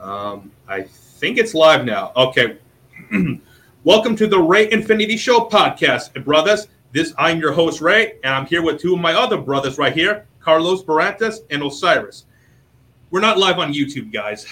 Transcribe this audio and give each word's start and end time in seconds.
Um, 0.00 0.52
I 0.68 0.82
think 0.82 1.38
it's 1.38 1.54
live 1.54 1.84
now. 1.84 2.12
Okay. 2.14 2.58
Welcome 3.84 4.14
to 4.16 4.28
the 4.28 4.38
Ray 4.38 4.70
Infinity 4.70 5.16
Show 5.16 5.40
podcast, 5.40 6.24
brothers. 6.24 6.68
This 6.92 7.12
I'm 7.18 7.40
your 7.40 7.52
host 7.52 7.80
Ray, 7.80 8.14
and 8.22 8.32
I'm 8.32 8.46
here 8.46 8.62
with 8.62 8.80
two 8.80 8.94
of 8.94 9.00
my 9.00 9.14
other 9.14 9.36
brothers 9.36 9.76
right 9.76 9.92
here, 9.92 10.26
Carlos 10.38 10.84
Barrantes 10.84 11.40
and 11.50 11.62
Osiris. 11.64 12.26
We're 13.10 13.20
not 13.20 13.38
live 13.38 13.58
on 13.58 13.72
YouTube, 13.72 14.12
guys. 14.12 14.46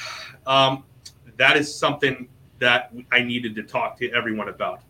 Um, 0.46 0.82
that 1.37 1.57
is 1.57 1.73
something 1.73 2.29
that 2.59 2.93
I 3.13 3.23
needed 3.23 3.55
to 3.55 3.63
talk 3.63 3.97
to 3.99 4.11
everyone 4.13 4.49
about. 4.49 4.81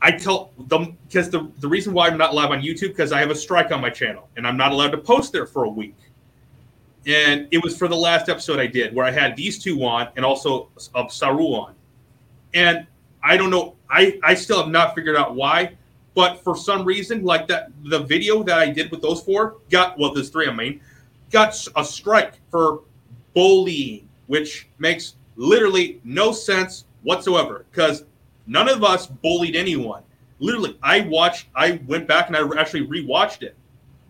I 0.00 0.12
tell 0.12 0.52
them 0.68 0.96
because 1.08 1.30
the, 1.30 1.50
the 1.58 1.68
reason 1.68 1.94
why 1.94 2.08
I'm 2.08 2.18
not 2.18 2.32
live 2.32 2.50
on 2.50 2.60
YouTube 2.60 2.88
because 2.88 3.10
I 3.10 3.18
have 3.20 3.30
a 3.30 3.34
strike 3.34 3.72
on 3.72 3.80
my 3.80 3.90
channel 3.90 4.28
and 4.36 4.46
I'm 4.46 4.56
not 4.56 4.70
allowed 4.70 4.90
to 4.90 4.98
post 4.98 5.32
there 5.32 5.46
for 5.46 5.64
a 5.64 5.68
week. 5.68 5.96
And 7.06 7.48
it 7.50 7.62
was 7.62 7.76
for 7.76 7.88
the 7.88 7.96
last 7.96 8.28
episode 8.28 8.58
I 8.58 8.66
did 8.66 8.94
where 8.94 9.04
I 9.04 9.10
had 9.10 9.36
these 9.36 9.62
two 9.62 9.84
on 9.84 10.08
and 10.16 10.24
also 10.24 10.68
of 10.94 11.12
Saru 11.12 11.48
on. 11.48 11.74
And 12.54 12.86
I 13.22 13.36
don't 13.36 13.50
know, 13.50 13.76
I, 13.90 14.18
I 14.22 14.34
still 14.34 14.58
have 14.58 14.70
not 14.70 14.94
figured 14.94 15.16
out 15.16 15.34
why, 15.34 15.76
but 16.14 16.42
for 16.42 16.56
some 16.56 16.84
reason, 16.84 17.24
like 17.24 17.46
that 17.48 17.70
the 17.84 18.00
video 18.00 18.42
that 18.44 18.58
I 18.58 18.70
did 18.70 18.90
with 18.90 19.02
those 19.02 19.22
four 19.22 19.56
got 19.70 19.98
well, 19.98 20.14
there's 20.14 20.30
three 20.30 20.48
I 20.48 20.52
mean, 20.52 20.80
got 21.30 21.54
a 21.76 21.84
strike 21.84 22.34
for 22.50 22.80
bullying, 23.34 24.08
which 24.28 24.68
makes 24.78 25.16
literally 25.36 26.00
no 26.04 26.32
sense 26.32 26.84
whatsoever 27.02 27.66
because 27.70 28.04
none 28.46 28.68
of 28.68 28.84
us 28.84 29.06
bullied 29.06 29.56
anyone. 29.56 30.02
Literally, 30.38 30.78
I 30.82 31.00
watched, 31.00 31.48
I 31.54 31.80
went 31.86 32.06
back 32.06 32.28
and 32.28 32.36
I 32.36 32.40
actually 32.58 32.86
rewatched 32.86 33.42
it. 33.42 33.56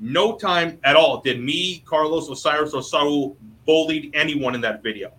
No 0.04 0.36
time 0.36 0.78
at 0.84 0.96
all 0.96 1.22
did 1.22 1.40
me, 1.40 1.82
Carlos, 1.86 2.28
Osiris, 2.28 2.74
or 2.74 2.82
Saul 2.82 3.38
bullied 3.64 4.10
anyone 4.12 4.54
in 4.54 4.60
that 4.60 4.82
video. 4.82 5.10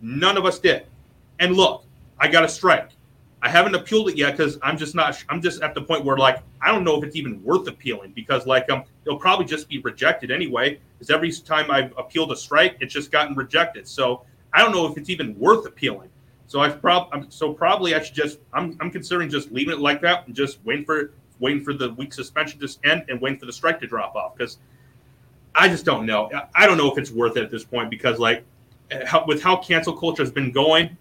None 0.00 0.38
of 0.38 0.46
us 0.46 0.58
did. 0.58 0.86
And 1.40 1.54
look, 1.54 1.84
I 2.18 2.26
got 2.26 2.44
a 2.44 2.48
strike. 2.48 2.88
I 3.42 3.50
haven't 3.50 3.74
appealed 3.74 4.08
it 4.08 4.16
yet 4.16 4.38
because 4.38 4.58
I'm 4.62 4.78
just 4.78 4.94
not. 4.94 5.22
I'm 5.28 5.42
just 5.42 5.60
at 5.60 5.74
the 5.74 5.82
point 5.82 6.06
where 6.06 6.16
like 6.16 6.42
I 6.62 6.72
don't 6.72 6.84
know 6.84 6.96
if 6.96 7.04
it's 7.04 7.16
even 7.16 7.44
worth 7.44 7.68
appealing 7.68 8.12
because 8.12 8.46
like 8.46 8.70
um 8.70 8.84
it'll 9.04 9.18
probably 9.18 9.44
just 9.44 9.68
be 9.68 9.76
rejected 9.80 10.30
anyway. 10.30 10.80
Because 10.94 11.10
every 11.10 11.30
time 11.32 11.70
I've 11.70 11.92
appealed 11.98 12.32
a 12.32 12.36
strike, 12.36 12.78
it's 12.80 12.94
just 12.94 13.12
gotten 13.12 13.36
rejected. 13.36 13.86
So 13.86 14.24
I 14.54 14.62
don't 14.62 14.72
know 14.72 14.90
if 14.90 14.96
it's 14.96 15.10
even 15.10 15.38
worth 15.38 15.66
appealing. 15.66 16.08
So 16.46 16.60
I've 16.60 16.80
probably 16.80 17.26
so 17.28 17.52
probably 17.52 17.94
I 17.94 18.02
should 18.02 18.14
just 18.14 18.38
I'm 18.54 18.74
I'm 18.80 18.90
considering 18.90 19.28
just 19.28 19.52
leaving 19.52 19.74
it 19.74 19.80
like 19.80 20.00
that 20.00 20.26
and 20.26 20.34
just 20.34 20.64
waiting 20.64 20.86
for 20.86 21.12
waiting 21.40 21.64
for 21.64 21.74
the 21.74 21.92
week 21.94 22.12
suspension 22.12 22.60
to 22.60 22.68
end 22.84 23.04
and 23.08 23.20
waiting 23.20 23.38
for 23.38 23.46
the 23.46 23.52
strike 23.52 23.80
to 23.80 23.86
drop 23.86 24.14
off 24.14 24.36
because 24.36 24.58
I 25.54 25.68
just 25.68 25.84
don't 25.84 26.06
know. 26.06 26.30
I 26.54 26.66
don't 26.66 26.78
know 26.78 26.90
if 26.90 26.98
it's 26.98 27.10
worth 27.10 27.36
it 27.36 27.42
at 27.42 27.50
this 27.50 27.64
point 27.64 27.90
because 27.90 28.18
like 28.18 28.44
how, 29.06 29.24
with 29.26 29.42
how 29.42 29.56
cancel 29.56 29.96
culture 29.96 30.22
has 30.22 30.30
been 30.30 30.52
going 30.52 30.96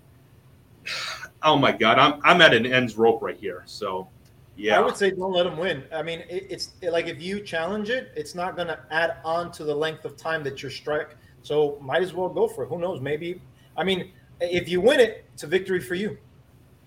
oh 1.44 1.58
my 1.58 1.72
god, 1.72 2.00
I'm 2.00 2.20
I'm 2.23 2.42
at 2.42 2.54
an 2.54 2.66
ends 2.66 2.98
rope 2.98 3.22
right 3.22 3.38
here. 3.38 3.64
So 3.66 4.08
yeah, 4.56 4.78
I 4.78 4.82
would 4.82 4.98
say 4.98 5.12
don't 5.12 5.32
let 5.32 5.44
them 5.44 5.58
win. 5.58 5.84
I 5.94 6.04
mean, 6.04 6.20
it, 6.30 6.48
it's 6.50 6.72
it, 6.82 6.92
like 6.92 7.08
if 7.08 7.22
you 7.22 7.42
challenge 7.42 7.90
it, 7.90 8.12
it's 8.16 8.36
not 8.36 8.56
going 8.56 8.67
to 8.67 8.80
add 8.92 9.17
on 9.23 9.52
to 9.54 9.64
the 9.64 9.76
length 9.76 10.06
of 10.06 10.17
time 10.17 10.44
that 10.44 10.62
you're 10.62 10.72
strike. 10.72 11.16
So 11.42 11.78
might 11.82 12.02
as 12.02 12.14
well 12.14 12.30
go 12.30 12.48
for 12.48 12.64
it. 12.64 12.67
Who 12.67 12.80
knows? 12.80 13.00
Maybe. 13.00 13.42
I 13.78 13.84
mean, 13.84 14.12
if 14.42 14.67
you 14.67 14.82
win 14.82 15.00
it, 15.00 15.26
it's 15.34 15.44
a 15.44 15.48
victory 15.48 15.80
for 15.80 15.95
you. 15.95 16.17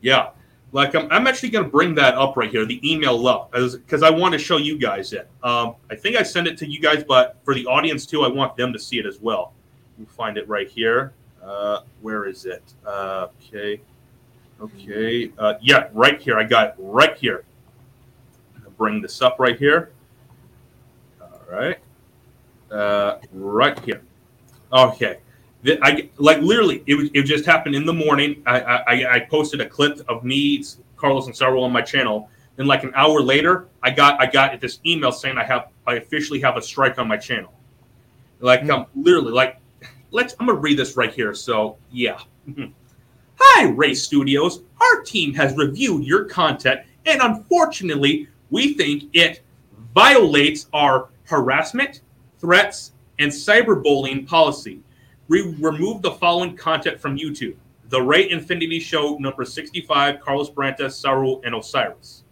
Yeah. 0.01 0.31
Like 0.73 0.95
I'm, 0.95 1.07
I'm 1.11 1.27
actually 1.27 1.51
going 1.51 1.65
to 1.65 1.71
bring 1.71 1.95
that 1.97 2.15
up 2.15 2.37
right 2.37 2.51
here, 2.51 2.65
the 2.65 2.81
email 2.91 3.29
up, 3.29 3.53
because 3.53 4.03
I 4.03 4.09
want 4.11 4.33
to 4.33 4.39
show 4.39 4.57
you 4.57 4.79
guys 4.79 5.13
it. 5.13 5.29
Um, 5.43 5.75
I 5.91 5.95
think 5.95 6.17
I 6.17 6.23
sent 6.23 6.47
it 6.47 6.57
to 6.59 6.67
you 6.67 6.81
guys, 6.81 7.05
but 7.05 7.37
for 7.45 7.55
the 7.55 7.67
audience 7.67 8.07
too, 8.07 8.23
I 8.23 8.29
want 8.29 8.57
them 8.57 8.73
to 8.73 8.79
see 8.79 8.99
it 8.99 9.05
as 9.05 9.21
well. 9.21 9.53
We'll 9.99 10.07
find 10.07 10.39
it 10.39 10.49
right 10.49 10.69
here. 10.69 11.13
Uh, 11.45 11.81
where 12.01 12.25
is 12.25 12.47
it? 12.47 12.63
Uh, 12.87 13.29
okay. 13.43 13.81
Okay. 14.61 15.33
Uh, 15.39 15.55
yeah, 15.61 15.89
right 15.93 16.21
here. 16.21 16.39
I 16.39 16.45
got 16.45 16.69
it 16.69 16.75
right 16.79 17.17
here. 17.17 17.45
bring 18.79 19.03
this 19.03 19.21
up 19.21 19.37
right 19.39 19.59
here. 19.59 19.91
All 21.21 21.41
right. 21.51 21.79
Uh, 22.71 23.19
right 23.33 23.79
here. 23.81 24.03
Okay. 24.73 25.19
I 25.65 26.09
like 26.17 26.39
literally 26.39 26.83
it, 26.87 27.11
it 27.15 27.23
just 27.23 27.47
happened 27.47 27.75
in 27.75 27.87
the 27.87 27.93
morning. 27.93 28.43
I, 28.47 28.61
I 28.61 29.15
I 29.15 29.21
posted 29.21 29.61
a 29.61 29.67
clip 29.69 30.01
of 30.09 30.25
me, 30.25 30.65
Carlos 30.97 31.27
and 31.27 31.37
Sarro 31.37 31.63
on 31.63 31.73
my 31.73 31.83
channel. 31.83 32.29
And 32.59 32.69
like 32.69 32.85
an 32.85 32.93
hour 32.95 33.21
later, 33.21 33.69
I 33.83 33.91
got 33.91 34.21
I 34.21 34.27
got 34.27 34.61
this 34.61 34.81
email 34.85 35.13
saying 35.13 35.39
I 35.39 35.45
have 35.45 35.69
I 35.87 35.95
officially 35.95 36.41
have 36.41 36.57
a 36.57 36.63
strike 36.63 36.99
on 36.99 37.09
my 37.09 37.17
channel. 37.17 37.53
Like 38.41 38.63
mm. 38.63 38.71
um 38.71 38.87
literally 38.95 39.33
like 39.33 39.61
let's 40.11 40.35
I'm 40.41 40.47
gonna 40.47 40.59
read 40.59 40.79
this 40.79 40.97
right 40.97 41.13
here. 41.13 41.35
So 41.35 41.77
yeah. 41.91 42.19
Hi, 43.45 43.69
Ray 43.71 43.95
Studios. 43.95 44.63
Our 44.81 45.03
team 45.03 45.35
has 45.35 45.57
reviewed 45.57 46.05
your 46.05 46.27
content, 46.27 46.81
and 47.07 47.21
unfortunately, 47.21 48.29
we 48.51 48.75
think 48.75 49.05
it 49.15 49.43
violates 49.95 50.69
our 50.73 51.09
harassment, 51.25 52.03
threats, 52.39 52.93
and 53.19 53.33
cyberbullying 53.33 54.27
policy. 54.27 54.81
We 55.33 55.57
remove 55.61 56.03
the 56.03 56.11
following 56.11 56.59
content 56.59 57.01
from 57.01 57.17
YouTube 57.17 57.57
The 57.89 58.03
Ray 58.03 58.29
Infinity 58.29 58.79
Show, 58.81 59.17
number 59.17 59.47
65, 59.47 60.21
Carlos 60.21 60.51
Barrantes, 60.51 60.93
Saru, 60.93 61.41
and 61.41 61.55
Osiris. 61.55 62.25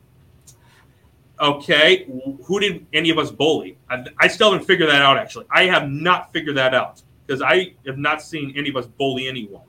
Okay, 1.41 2.05
who 2.44 2.61
did 2.61 2.87
any 2.93 3.09
of 3.09 3.16
us 3.16 3.31
bully? 3.31 3.78
I, 3.88 4.05
I 4.19 4.28
still 4.28 4.53
haven't 4.53 4.66
figured 4.66 4.91
that 4.91 5.00
out, 5.00 5.16
actually. 5.16 5.47
I 5.50 5.65
have 5.65 5.88
not 5.88 6.31
figured 6.31 6.59
that 6.59 6.75
out 6.75 7.00
because 7.27 7.41
I 7.41 7.72
have 7.87 7.97
not 7.97 8.21
seen 8.21 8.53
any 8.55 8.69
of 8.69 8.77
us 8.77 8.84
bully 8.87 9.28
anyone. 9.28 9.65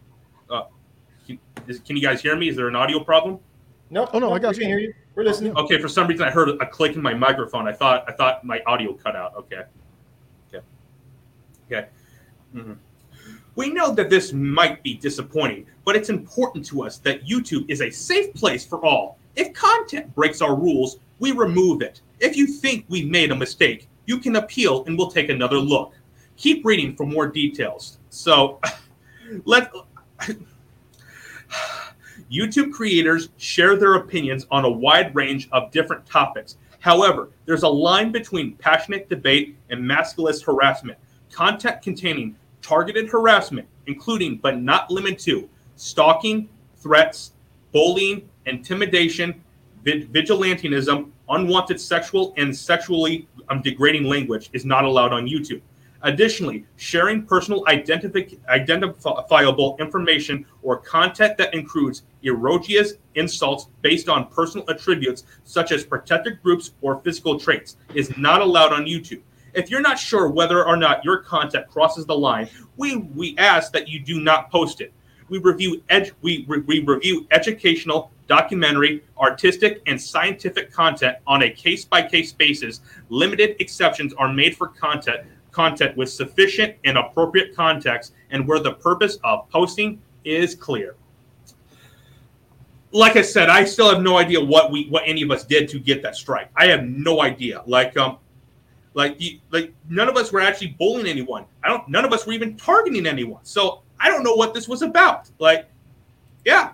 Uh, 0.50 0.64
can, 1.26 1.40
is, 1.70 1.80
can 1.80 1.96
you 1.96 2.02
guys 2.02 2.22
hear 2.22 2.36
me? 2.36 2.50
Is 2.50 2.58
there 2.58 2.68
an 2.68 2.76
audio 2.76 3.02
problem? 3.02 3.40
No. 3.90 4.10
Oh 4.12 4.20
no, 4.20 4.34
I 4.34 4.40
got 4.40 4.58
you. 4.58 4.66
Hear 4.66 4.80
you. 4.80 4.94
We're 5.16 5.24
listening. 5.24 5.56
Okay, 5.56 5.80
for 5.80 5.88
some 5.88 6.08
reason 6.08 6.28
I 6.28 6.32
heard 6.32 6.50
a 6.50 6.66
click 6.66 6.98
in 6.98 7.02
my 7.02 7.14
microphone. 7.14 7.66
I 7.66 7.72
thought 7.72 8.04
I 8.10 8.12
thought 8.12 8.44
my 8.44 8.62
audio 8.68 8.92
cut 8.92 9.16
out. 9.16 9.36
Okay. 9.38 9.62
Okay. 10.50 10.66
Okay. 11.68 11.88
Mm-hmm. 12.54 12.74
We 13.56 13.70
know 13.70 13.94
that 13.94 14.10
this 14.10 14.32
might 14.32 14.82
be 14.82 14.96
disappointing, 14.96 15.66
but 15.84 15.96
it's 15.96 16.10
important 16.10 16.66
to 16.68 16.84
us 16.84 16.98
that 17.00 17.26
YouTube 17.26 17.70
is 17.70 17.82
a 17.82 17.90
safe 17.90 18.34
place 18.34 18.66
for 18.66 18.84
all. 18.86 19.18
If 19.36 19.54
content 19.54 20.14
breaks 20.16 20.42
our 20.42 20.56
rules, 20.56 21.00
we 21.20 21.32
remove 21.32 21.82
it. 21.82 22.02
If 22.20 22.38
you 22.38 22.48
think 22.48 22.86
we 22.88 23.04
made 23.06 23.32
a 23.32 23.36
mistake, 23.36 23.88
you 24.06 24.20
can 24.20 24.38
appeal 24.38 24.86
and 24.86 24.98
we'll 24.98 25.12
take 25.12 25.30
another 25.30 25.58
look. 25.58 25.94
Keep 26.38 26.66
reading 26.66 26.96
for 26.96 27.06
more 27.06 27.28
details. 27.28 28.00
So, 28.10 28.60
let 29.46 29.72
YouTube 32.32 32.72
creators 32.72 33.30
share 33.38 33.76
their 33.76 33.96
opinions 33.96 34.48
on 34.50 34.66
a 34.66 34.70
wide 34.70 35.14
range 35.14 35.50
of 35.52 35.72
different 35.72 36.06
topics. 36.06 36.58
However, 36.80 37.30
there's 37.46 37.64
a 37.64 37.70
line 37.70 38.12
between 38.12 38.56
passionate 38.56 39.08
debate 39.10 39.56
and 39.70 39.82
masculinist 39.82 40.46
harassment. 40.46 40.98
Content 41.32 41.82
containing 41.82 42.36
targeted 42.62 43.10
harassment, 43.10 43.68
including 43.88 44.38
but 44.38 44.60
not 44.60 44.90
limited 44.92 45.20
to 45.20 45.50
stalking, 45.76 46.50
threats, 46.76 47.34
bullying, 47.72 48.30
intimidation, 48.46 49.42
vigilantism, 49.84 51.10
unwanted 51.30 51.80
sexual 51.80 52.34
and 52.38 52.56
sexually 52.56 53.28
um, 53.50 53.62
degrading 53.62 54.04
language, 54.04 54.50
is 54.54 54.66
not 54.66 54.84
allowed 54.84 55.14
on 55.14 55.26
YouTube. 55.26 55.62
Additionally, 56.04 56.66
sharing 56.78 57.24
personal 57.26 57.64
identifi- 57.66 58.40
identifiable 58.48 59.78
information 59.80 60.46
or 60.64 60.78
content 60.78 61.38
that 61.38 61.54
includes 61.54 62.04
erroneous 62.26 62.94
insults 63.16 63.68
based 63.82 64.10
on 64.10 64.28
personal 64.28 64.68
attributes 64.70 65.26
such 65.44 65.72
as 65.72 65.84
protected 65.84 66.42
groups 66.42 66.74
or 66.82 67.00
physical 67.02 67.40
traits 67.40 67.78
is 67.94 68.16
not 68.18 68.42
allowed 68.42 68.74
on 68.74 68.86
YouTube. 68.86 69.22
If 69.54 69.70
you're 69.70 69.82
not 69.82 70.00
sure 70.00 70.30
whether 70.30 70.66
or 70.66 70.78
not 70.78 71.04
your 71.04 71.18
content 71.18 71.68
crosses 71.70 72.06
the 72.06 72.18
line, 72.18 72.50
we, 72.78 72.98
we 72.98 73.38
ask 73.38 73.72
that 73.74 73.88
you 73.88 74.00
do 74.00 74.22
not 74.22 74.50
post 74.52 74.82
it. 74.82 74.94
We 75.30 75.40
review 75.40 75.82
ed- 75.90 76.12
we, 76.22 76.46
we 76.48 76.82
review 76.82 77.26
educational, 77.32 78.12
documentary, 78.28 79.04
artistic, 79.18 79.82
and 79.88 80.02
scientific 80.02 80.72
content 80.72 81.18
on 81.26 81.44
a 81.44 81.50
case 81.50 81.86
by 81.86 82.04
case 82.04 82.34
basis. 82.34 82.82
Limited 83.10 83.56
exceptions 83.60 84.14
are 84.14 84.32
made 84.32 84.58
for 84.58 84.68
content 84.68 85.26
content 85.52 85.96
with 85.98 86.10
sufficient 86.10 86.76
and 86.86 86.98
appropriate 86.98 87.56
context 87.56 88.14
and 88.30 88.48
where 88.48 88.60
the 88.60 88.74
purpose 88.74 89.18
of 89.24 89.50
posting 89.50 90.02
is 90.24 90.56
clear. 90.56 90.96
Like 92.94 93.16
I 93.16 93.22
said, 93.22 93.50
I 93.50 93.64
still 93.64 93.90
have 93.90 94.02
no 94.02 94.18
idea 94.18 94.44
what 94.44 94.72
we 94.72 94.88
what 94.90 95.04
any 95.06 95.22
of 95.22 95.32
us 95.32 95.46
did 95.46 95.70
to 95.70 95.80
get 95.80 96.02
that 96.04 96.16
strike. 96.16 96.50
I 96.56 96.68
have 96.68 96.84
no 96.84 97.22
idea. 97.22 97.64
Like 97.66 97.96
um 97.98 98.18
like 98.94 99.22
like 99.52 99.74
none 99.90 100.10
of 100.10 100.18
us 100.18 100.32
were 100.32 100.42
actually 100.42 100.76
bullying 100.80 101.08
anyone. 101.08 101.46
I 101.64 101.70
don't 101.70 101.88
none 101.88 102.06
of 102.06 102.14
us 102.14 102.26
were 102.26 102.34
even 102.34 102.58
targeting 102.58 103.06
anyone. 103.06 103.44
So 103.44 103.82
I 104.00 104.10
don't 104.10 104.24
know 104.24 104.34
what 104.34 104.54
this 104.54 104.68
was 104.68 104.82
about. 104.82 105.30
Like 105.40 105.68
yeah, 106.46 106.72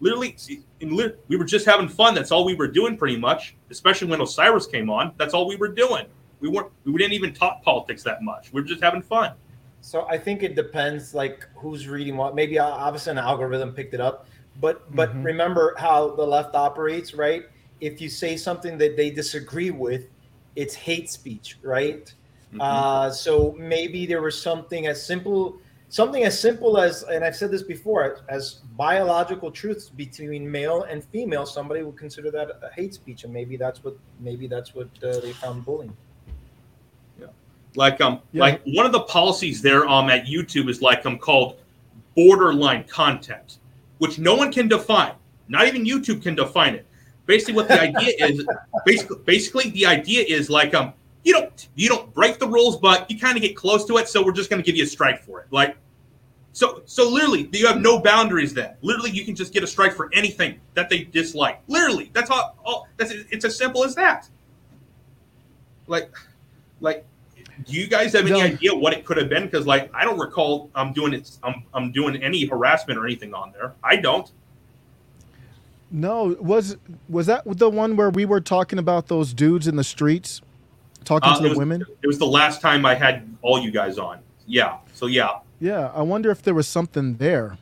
literally 0.00 0.36
we 0.80 1.36
were 1.36 1.44
just 1.44 1.66
having 1.66 1.88
fun. 1.88 2.14
That's 2.14 2.30
all 2.30 2.44
we 2.44 2.54
were 2.54 2.68
doing 2.68 2.96
pretty 2.96 3.16
much, 3.16 3.54
especially 3.70 4.08
when 4.08 4.20
Osiris 4.20 4.66
came 4.66 4.90
on. 4.90 5.12
That's 5.16 5.34
all 5.34 5.46
we 5.46 5.56
were 5.56 5.68
doing. 5.68 6.06
We 6.40 6.48
weren't. 6.48 6.70
We 6.84 6.96
didn't 6.96 7.14
even 7.14 7.32
talk 7.32 7.62
politics 7.62 8.02
that 8.04 8.22
much. 8.22 8.52
We 8.52 8.60
were 8.60 8.66
just 8.66 8.82
having 8.82 9.02
fun. 9.02 9.32
So 9.80 10.06
I 10.08 10.18
think 10.18 10.42
it 10.42 10.54
depends, 10.54 11.14
like 11.14 11.46
who's 11.54 11.88
reading 11.88 12.16
what. 12.16 12.34
Maybe 12.34 12.58
uh, 12.58 12.66
obviously 12.66 13.12
an 13.12 13.18
algorithm 13.18 13.72
picked 13.72 13.94
it 13.94 14.00
up, 14.00 14.26
but 14.60 14.94
but 14.94 15.10
mm-hmm. 15.10 15.22
remember 15.22 15.74
how 15.78 16.14
the 16.14 16.24
left 16.24 16.54
operates, 16.54 17.14
right? 17.14 17.44
If 17.80 18.00
you 18.00 18.08
say 18.08 18.36
something 18.36 18.76
that 18.78 18.96
they 18.96 19.10
disagree 19.10 19.70
with, 19.70 20.08
it's 20.58 20.74
hate 20.74 21.08
speech, 21.08 21.56
right? 21.62 22.12
Mm-hmm. 22.48 22.60
Uh, 22.60 23.10
so 23.10 23.54
maybe 23.58 24.06
there 24.06 24.20
was 24.20 24.40
something 24.40 24.88
as 24.88 25.04
simple, 25.04 25.56
something 25.88 26.24
as 26.24 26.38
simple 26.38 26.78
as, 26.78 27.04
and 27.04 27.24
I've 27.24 27.36
said 27.36 27.52
this 27.52 27.62
before, 27.62 28.18
as 28.28 28.54
biological 28.76 29.52
truths 29.52 29.88
between 29.88 30.50
male 30.50 30.82
and 30.82 31.04
female. 31.04 31.46
Somebody 31.46 31.82
would 31.82 31.96
consider 31.96 32.32
that 32.32 32.48
a 32.62 32.74
hate 32.74 32.92
speech, 32.92 33.22
and 33.22 33.32
maybe 33.32 33.56
that's 33.56 33.84
what 33.84 33.96
maybe 34.18 34.48
that's 34.48 34.74
what 34.74 34.88
uh, 35.02 35.20
they 35.20 35.32
found 35.32 35.64
bullying. 35.64 35.96
Like 37.74 38.00
um, 38.00 38.20
yeah. 38.32 38.40
like 38.40 38.62
one 38.64 38.86
of 38.86 38.92
the 38.92 39.02
policies 39.02 39.62
there 39.62 39.86
um 39.86 40.08
at 40.10 40.24
YouTube 40.24 40.68
is 40.68 40.80
like 40.82 41.04
um 41.06 41.18
called 41.18 41.60
borderline 42.16 42.84
content, 42.84 43.58
which 43.98 44.18
no 44.18 44.34
one 44.34 44.50
can 44.50 44.66
define. 44.66 45.14
Not 45.48 45.68
even 45.68 45.84
YouTube 45.84 46.22
can 46.22 46.34
define 46.34 46.74
it. 46.74 46.86
Basically, 47.28 47.52
what 47.52 47.68
the 47.68 47.78
idea 47.78 48.14
is, 48.20 48.46
basically, 48.86 49.18
basically 49.26 49.70
the 49.72 49.84
idea 49.84 50.24
is 50.26 50.48
like 50.48 50.72
um, 50.72 50.94
you 51.24 51.34
don't 51.34 51.68
you 51.74 51.86
don't 51.86 52.12
break 52.14 52.38
the 52.38 52.48
rules, 52.48 52.78
but 52.78 53.10
you 53.10 53.18
kind 53.18 53.36
of 53.36 53.42
get 53.42 53.54
close 53.54 53.84
to 53.84 53.98
it, 53.98 54.08
so 54.08 54.24
we're 54.24 54.32
just 54.32 54.48
going 54.48 54.62
to 54.62 54.64
give 54.64 54.76
you 54.76 54.84
a 54.84 54.86
strike 54.86 55.22
for 55.22 55.42
it. 55.42 55.46
Like, 55.50 55.76
so 56.54 56.80
so 56.86 57.06
literally, 57.06 57.46
you 57.52 57.66
have 57.66 57.82
no 57.82 58.00
boundaries. 58.00 58.54
Then 58.54 58.74
literally, 58.80 59.10
you 59.10 59.26
can 59.26 59.34
just 59.34 59.52
get 59.52 59.62
a 59.62 59.66
strike 59.66 59.92
for 59.92 60.08
anything 60.14 60.58
that 60.72 60.88
they 60.88 61.04
dislike. 61.04 61.60
Literally, 61.68 62.10
that's 62.14 62.30
all. 62.30 62.56
all 62.64 62.88
that's 62.96 63.12
it's 63.12 63.44
as 63.44 63.58
simple 63.58 63.84
as 63.84 63.94
that. 63.96 64.26
Like, 65.86 66.10
like 66.80 67.04
do 67.66 67.74
you 67.74 67.88
guys 67.88 68.14
have 68.14 68.24
any 68.24 68.38
no. 68.38 68.46
idea 68.46 68.74
what 68.74 68.94
it 68.94 69.04
could 69.04 69.18
have 69.18 69.28
been? 69.28 69.44
Because 69.44 69.66
like 69.66 69.90
I 69.94 70.06
don't 70.06 70.18
recall 70.18 70.70
I'm 70.74 70.94
doing 70.94 71.12
it. 71.12 71.30
I'm 71.42 71.62
I'm 71.74 71.92
doing 71.92 72.22
any 72.22 72.46
harassment 72.46 72.98
or 72.98 73.04
anything 73.04 73.34
on 73.34 73.52
there. 73.52 73.74
I 73.84 73.96
don't. 73.96 74.32
No, 75.90 76.36
was 76.40 76.76
was 77.08 77.26
that 77.26 77.42
the 77.46 77.70
one 77.70 77.96
where 77.96 78.10
we 78.10 78.24
were 78.24 78.40
talking 78.40 78.78
about 78.78 79.08
those 79.08 79.32
dudes 79.32 79.66
in 79.66 79.76
the 79.76 79.84
streets, 79.84 80.42
talking 81.04 81.30
uh, 81.30 81.36
to 81.36 81.42
the 81.42 81.48
was, 81.50 81.58
women? 81.58 81.84
It 82.02 82.06
was 82.06 82.18
the 82.18 82.26
last 82.26 82.60
time 82.60 82.84
I 82.84 82.94
had 82.94 83.28
all 83.42 83.58
you 83.58 83.70
guys 83.70 83.98
on. 83.98 84.18
Yeah. 84.46 84.78
So 84.92 85.06
yeah. 85.06 85.38
Yeah, 85.60 85.90
I 85.94 86.02
wonder 86.02 86.30
if 86.30 86.42
there 86.42 86.54
was 86.54 86.68
something 86.68 87.16
there. 87.16 87.58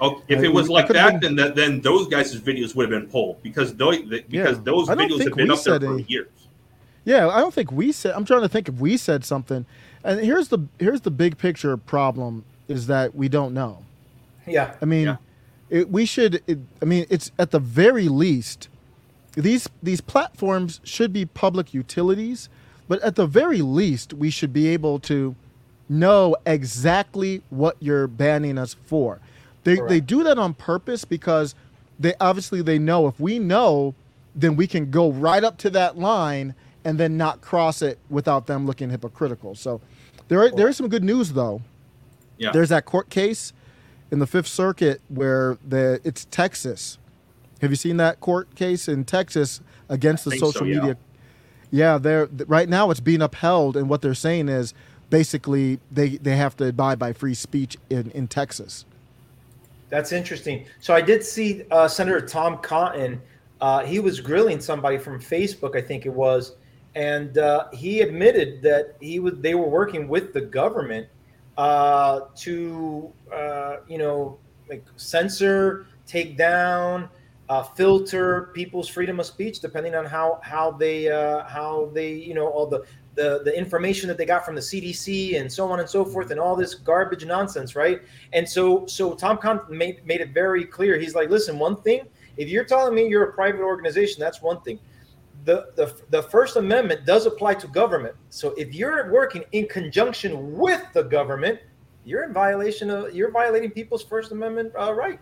Oh, 0.00 0.22
if 0.28 0.42
it 0.42 0.48
was 0.48 0.68
like 0.68 0.88
that, 0.88 1.20
been, 1.20 1.36
then 1.36 1.36
that, 1.36 1.54
then 1.54 1.80
those 1.80 2.06
guys' 2.06 2.38
videos 2.38 2.74
would 2.74 2.90
have 2.90 3.00
been 3.00 3.10
pulled 3.10 3.42
because 3.42 3.74
those 3.74 3.98
because 3.98 4.24
yeah. 4.28 4.62
those 4.62 4.88
videos 4.88 5.24
have 5.24 5.34
been 5.34 5.50
up 5.50 5.62
there 5.62 5.80
for 5.80 5.98
years. 6.00 6.28
Yeah, 7.04 7.28
I 7.28 7.40
don't 7.40 7.54
think 7.54 7.72
we 7.72 7.92
said. 7.92 8.14
I'm 8.14 8.24
trying 8.24 8.42
to 8.42 8.48
think 8.48 8.68
if 8.68 8.74
we 8.76 8.96
said 8.96 9.24
something. 9.24 9.64
And 10.04 10.20
here's 10.20 10.48
the 10.48 10.60
here's 10.78 11.00
the 11.00 11.10
big 11.10 11.38
picture 11.38 11.76
problem 11.76 12.44
is 12.68 12.88
that 12.88 13.14
we 13.14 13.28
don't 13.28 13.54
know. 13.54 13.82
Yeah. 14.46 14.74
I 14.80 14.84
mean, 14.84 15.06
yeah. 15.06 15.16
It, 15.68 15.90
we 15.90 16.06
should. 16.06 16.42
It, 16.46 16.58
I 16.80 16.84
mean, 16.84 17.06
it's 17.10 17.32
at 17.38 17.50
the 17.50 17.58
very 17.58 18.08
least 18.08 18.68
these 19.36 19.68
these 19.82 20.00
platforms 20.00 20.80
should 20.82 21.12
be 21.12 21.26
public 21.26 21.74
utilities, 21.74 22.48
but 22.88 23.00
at 23.02 23.16
the 23.16 23.26
very 23.26 23.62
least 23.62 24.14
we 24.14 24.30
should 24.30 24.52
be 24.52 24.68
able 24.68 24.98
to 25.00 25.36
know 25.88 26.36
exactly 26.46 27.42
what 27.50 27.76
you're 27.78 28.06
banning 28.08 28.58
us 28.58 28.74
for. 28.74 29.20
They 29.64 29.78
they 29.88 30.00
do 30.00 30.24
that 30.24 30.38
on 30.38 30.54
purpose 30.54 31.04
because 31.04 31.54
they 31.98 32.14
obviously 32.18 32.62
they 32.62 32.78
know 32.78 33.06
if 33.06 33.20
we 33.20 33.38
know, 33.38 33.94
then 34.34 34.56
we 34.56 34.66
can 34.66 34.90
go 34.90 35.12
right 35.12 35.44
up 35.44 35.58
to 35.58 35.70
that 35.70 35.98
line 35.98 36.54
and 36.84 36.98
then 36.98 37.16
not 37.16 37.40
cross 37.40 37.82
it 37.82 37.98
without 38.08 38.46
them 38.46 38.66
looking 38.66 38.90
hypocritical. 38.90 39.54
So 39.54 39.80
there 40.28 40.40
are, 40.40 40.50
there 40.50 40.68
is 40.68 40.76
some 40.76 40.88
good 40.88 41.04
news 41.04 41.32
though. 41.32 41.60
Yeah. 42.38 42.52
There's 42.52 42.70
that 42.70 42.86
court 42.86 43.10
case 43.10 43.52
in 44.10 44.18
the 44.18 44.26
Fifth 44.26 44.46
Circuit 44.46 45.00
where 45.08 45.58
the 45.66 46.00
it's 46.04 46.26
Texas. 46.26 46.98
Have 47.60 47.70
you 47.70 47.76
seen 47.76 47.96
that 47.96 48.20
court 48.20 48.54
case 48.54 48.88
in 48.88 49.04
Texas 49.04 49.60
against 49.88 50.24
the 50.24 50.32
social 50.32 50.52
so, 50.52 50.64
yeah. 50.64 50.78
media? 50.78 50.96
Yeah, 51.70 51.98
they're 51.98 52.28
right 52.46 52.68
now 52.68 52.90
it's 52.90 53.00
being 53.00 53.22
upheld, 53.22 53.76
and 53.76 53.88
what 53.88 54.02
they're 54.02 54.14
saying 54.14 54.48
is 54.48 54.74
basically 55.10 55.80
they 55.90 56.16
they 56.16 56.36
have 56.36 56.56
to 56.58 56.68
abide 56.68 56.98
by 56.98 57.12
free 57.12 57.34
speech 57.34 57.76
in 57.90 58.10
in 58.12 58.28
Texas. 58.28 58.84
That's 59.88 60.12
interesting. 60.12 60.66
So 60.80 60.94
I 60.94 61.00
did 61.00 61.24
see 61.24 61.62
uh, 61.70 61.88
Senator 61.88 62.20
Tom 62.20 62.58
Cotton. 62.58 63.20
Uh, 63.60 63.84
he 63.84 64.00
was 64.00 64.20
grilling 64.20 64.60
somebody 64.60 64.98
from 64.98 65.20
Facebook, 65.20 65.76
I 65.76 65.80
think 65.80 66.04
it 66.04 66.12
was, 66.12 66.56
and 66.94 67.38
uh, 67.38 67.68
he 67.72 68.00
admitted 68.00 68.62
that 68.62 68.96
he 69.00 69.18
was 69.18 69.34
they 69.38 69.54
were 69.54 69.68
working 69.68 70.08
with 70.08 70.32
the 70.32 70.40
government 70.40 71.08
uh, 71.56 72.20
to 72.36 73.12
uh, 73.32 73.76
you 73.88 73.98
know 73.98 74.38
like 74.68 74.84
censor, 74.96 75.86
take 76.06 76.36
down, 76.36 77.08
uh, 77.48 77.62
filter 77.62 78.50
people's 78.54 78.88
freedom 78.88 79.20
of 79.20 79.26
speech 79.26 79.60
depending 79.60 79.94
on 79.94 80.04
how 80.04 80.40
how 80.42 80.70
they 80.70 81.08
uh, 81.08 81.44
how 81.44 81.90
they 81.94 82.12
you 82.12 82.34
know 82.34 82.48
all 82.48 82.66
the 82.66 82.84
the, 83.14 83.40
the 83.44 83.58
information 83.58 84.08
that 84.08 84.18
they 84.18 84.26
got 84.26 84.44
from 84.44 84.54
the 84.54 84.60
CDC 84.60 85.40
and 85.40 85.50
so 85.50 85.70
on 85.72 85.80
and 85.80 85.88
so 85.88 86.04
forth 86.04 86.30
and 86.30 86.38
all 86.38 86.54
this 86.54 86.74
garbage 86.74 87.24
nonsense, 87.24 87.74
right? 87.74 88.02
And 88.34 88.46
so 88.46 88.86
so 88.86 89.14
Tom 89.14 89.38
Cotton 89.38 89.76
made 89.76 90.04
made 90.06 90.20
it 90.20 90.34
very 90.34 90.64
clear. 90.64 90.98
He's 90.98 91.14
like, 91.14 91.30
listen, 91.30 91.58
one 91.58 91.76
thing, 91.76 92.02
if 92.36 92.48
you're 92.50 92.64
telling 92.64 92.94
me 92.94 93.08
you're 93.08 93.24
a 93.24 93.32
private 93.32 93.62
organization, 93.62 94.20
that's 94.20 94.42
one 94.42 94.60
thing 94.60 94.78
the, 95.46 95.68
the, 95.76 95.94
the 96.10 96.22
First 96.22 96.56
Amendment 96.56 97.06
does 97.06 97.24
apply 97.24 97.54
to 97.54 97.68
government. 97.68 98.14
So 98.30 98.52
if 98.58 98.74
you're 98.74 99.10
working 99.12 99.44
in 99.52 99.66
conjunction 99.68 100.58
with 100.58 100.82
the 100.92 101.04
government, 101.04 101.60
you're 102.04 102.24
in 102.24 102.32
violation 102.32 102.90
of 102.90 103.14
you're 103.14 103.30
violating 103.30 103.70
people's 103.70 104.02
First 104.02 104.32
Amendment 104.32 104.72
uh, 104.78 104.92
right. 104.92 105.20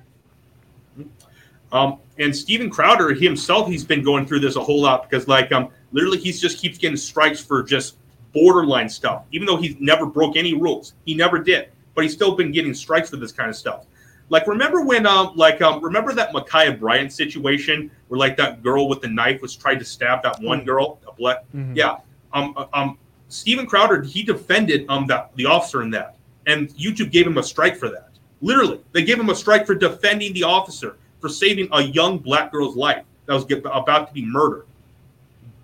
Um, 1.73 1.99
and 2.19 2.35
Stephen 2.35 2.71
Crowder 2.71 3.13
himself, 3.13 3.69
he's 3.69 3.85
been 3.85 4.03
going 4.03 4.27
through 4.27 4.41
this 4.41 4.57
a 4.57 4.63
whole 4.63 4.81
lot 4.81 5.09
because, 5.09 5.29
like, 5.29 5.53
um, 5.53 5.69
literally, 5.93 6.19
he 6.19 6.33
just 6.33 6.59
keeps 6.59 6.79
getting 6.79 6.97
strikes 6.97 7.41
for 7.41 7.63
just 7.63 7.97
borderline 8.33 8.89
stuff, 8.89 9.25
even 9.33 9.47
though 9.47 9.57
he's 9.57 9.77
never 9.79 10.07
broke 10.07 10.37
any 10.37 10.55
rules. 10.55 10.95
He 11.05 11.15
never 11.15 11.39
did, 11.39 11.71
but 11.95 12.05
he's 12.05 12.13
still 12.13 12.35
been 12.35 12.51
getting 12.53 12.75
strikes 12.75 13.11
for 13.11 13.17
this 13.17 13.33
kind 13.33 13.51
of 13.51 13.57
stuff. 13.57 13.87
Like, 14.31 14.47
remember 14.47 14.85
when, 14.85 15.07
um, 15.07 15.33
like, 15.37 15.61
um, 15.61 15.83
remember 15.83 16.13
that 16.15 16.33
Ma'Khia 16.33 16.79
Bryant 16.79 17.13
situation 17.13 17.91
where, 18.09 18.19
like, 18.19 18.37
that 18.39 18.63
girl 18.63 18.89
with 18.89 19.01
the 19.01 19.09
knife 19.09 19.43
was 19.43 19.55
trying 19.55 19.79
to 19.79 19.85
stab 19.85 20.23
that 20.23 20.41
one 20.41 20.63
mm. 20.63 20.67
girl, 20.67 20.99
a 21.07 21.13
black, 21.13 21.45
mm-hmm. 21.55 21.77
yeah. 21.77 21.99
Um, 22.33 22.55
uh, 22.57 22.67
um, 22.73 22.99
Steven 23.29 23.67
Crowder, 23.67 24.03
he 24.03 24.23
defended 24.23 24.87
um 24.89 25.07
that 25.09 25.31
the 25.37 25.47
officer 25.47 25.83
in 25.83 25.91
that, 25.91 26.17
and 26.47 26.69
YouTube 26.71 27.11
gave 27.11 27.27
him 27.27 27.39
a 27.39 27.43
strike 27.43 27.77
for 27.77 27.89
that. 27.91 28.11
Literally, 28.41 28.81
they 28.93 29.03
gave 29.03 29.19
him 29.19 29.31
a 29.31 29.35
strike 29.35 29.67
for 29.67 29.75
defending 29.75 30.33
the 30.35 30.43
officer 30.43 30.97
for 31.21 31.29
saving 31.29 31.69
a 31.73 31.83
young 31.83 32.19
black 32.19 32.53
girl's 32.53 32.77
life 32.77 33.05
that 33.27 33.35
was 33.35 33.45
get, 33.45 33.65
about 33.65 34.09
to 34.09 34.15
be 34.15 34.25
murdered. 34.25 34.67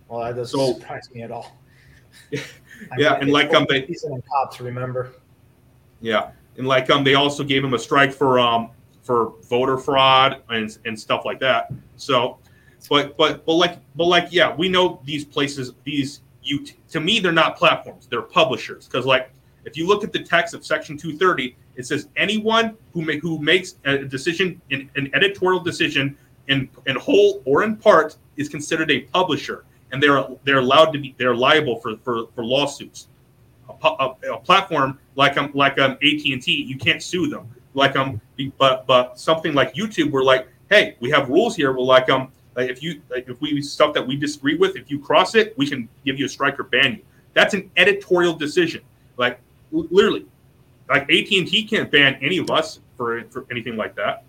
Well, 0.09 0.21
that 0.21 0.37
doesn't 0.37 0.59
so, 0.59 0.75
surprise 0.75 1.09
me 1.13 1.23
at 1.23 1.31
all. 1.31 1.57
yeah, 2.31 2.41
mean, 2.97 3.23
and 3.23 3.31
like 3.31 3.53
um, 3.55 3.67
they 3.69 3.83
cops 4.33 4.61
remember. 4.61 5.13
Yeah, 6.01 6.31
and 6.57 6.67
like 6.67 6.91
um, 6.91 7.05
they 7.05 7.15
also 7.15 7.45
gave 7.45 7.65
him 7.65 7.75
a 7.75 7.79
strike 7.79 8.13
for 8.13 8.39
um 8.39 8.71
for 9.03 9.33
voter 9.49 9.79
fraud 9.79 10.43
and 10.51 10.79
and 10.85 10.99
stuff 10.99 11.25
like 11.25 11.41
that. 11.41 11.73
So, 11.97 12.39
but 12.89 13.17
but 13.17 13.45
but 13.45 13.55
like 13.55 13.79
but 13.97 14.05
like 14.05 14.29
yeah, 14.31 14.55
we 14.55 14.69
know 14.69 15.01
these 15.05 15.25
places 15.25 15.73
these 15.85 16.21
you 16.43 16.65
to 16.89 17.01
me 17.01 17.21
they're 17.21 17.33
not 17.33 17.57
platforms, 17.57 18.07
they're 18.07 18.23
publishers. 18.23 18.87
Because 18.87 19.07
like 19.07 19.33
if 19.65 19.77
you 19.77 19.87
look 19.87 20.05
at 20.05 20.13
the 20.13 20.23
text 20.23 20.55
of 20.55 20.65
Section 20.65 20.97
230, 20.97 21.57
it 21.77 21.87
says 21.87 22.09
anyone 22.17 22.77
who 22.93 23.03
may, 23.03 23.19
who 23.19 23.39
makes 23.39 23.77
a 23.85 23.99
decision 23.99 24.61
in 24.71 24.91
an 24.97 25.11
editorial 25.15 25.61
decision 25.61 26.17
in 26.49 26.69
in 26.87 26.97
whole 26.97 27.43
or 27.45 27.63
in 27.63 27.77
part 27.77 28.17
is 28.37 28.49
considered 28.49 28.91
a 28.91 29.01
publisher, 29.03 29.65
and 29.93 30.03
they're 30.03 30.27
they're 30.45 30.59
allowed 30.59 30.93
to 30.93 30.99
be 30.99 31.15
they're 31.19 31.35
liable 31.35 31.77
for 31.81 31.97
for, 31.99 32.27
for 32.35 32.45
lawsuits 32.45 33.09
a, 33.83 33.89
a, 33.89 34.35
a 34.35 34.39
platform 34.39 34.99
like 35.17 35.37
um 35.37 35.51
like 35.55 35.79
um 35.79 35.93
AT 35.93 36.25
and 36.25 36.43
T, 36.43 36.53
you 36.53 36.77
can't 36.77 37.03
sue 37.03 37.29
them. 37.29 37.49
Like 37.75 37.97
um, 37.97 38.21
but 38.59 38.87
but 38.87 39.19
something 39.19 39.55
like 39.55 39.75
YouTube, 39.75 40.11
we're 40.11 40.25
like, 40.25 40.49
hey, 40.71 40.97
we 41.01 41.11
have 41.11 41.29
rules 41.29 41.55
here. 41.55 41.73
We're 41.73 41.85
like 41.85 42.09
um, 42.11 42.33
like 42.57 42.71
if 42.71 42.83
you 42.83 43.01
like 43.11 43.29
if 43.29 43.41
we 43.41 43.61
stuff 43.63 43.95
that 43.95 44.07
we 44.07 44.17
disagree 44.17 44.57
with, 44.57 44.77
if 44.77 44.91
you 44.91 44.99
cross 44.99 45.35
it, 45.35 45.57
we 45.57 45.69
can 45.69 45.89
give 46.05 46.19
you 46.19 46.27
a 46.27 46.29
strike 46.29 46.59
or 46.59 46.65
ban 46.65 46.95
you. 46.95 47.03
That's 47.35 47.55
an 47.55 47.71
editorial 47.77 48.35
decision. 48.35 48.83
Like 49.17 49.39
literally, 49.71 50.27
like 50.89 51.03
AT 51.03 51.31
and 51.31 51.47
T 51.47 51.65
can't 51.65 51.91
ban 51.91 52.19
any 52.21 52.39
of 52.39 52.51
us 52.51 52.81
for 52.97 53.23
for 53.31 53.47
anything 53.51 53.77
like 53.77 53.95
that. 53.95 54.25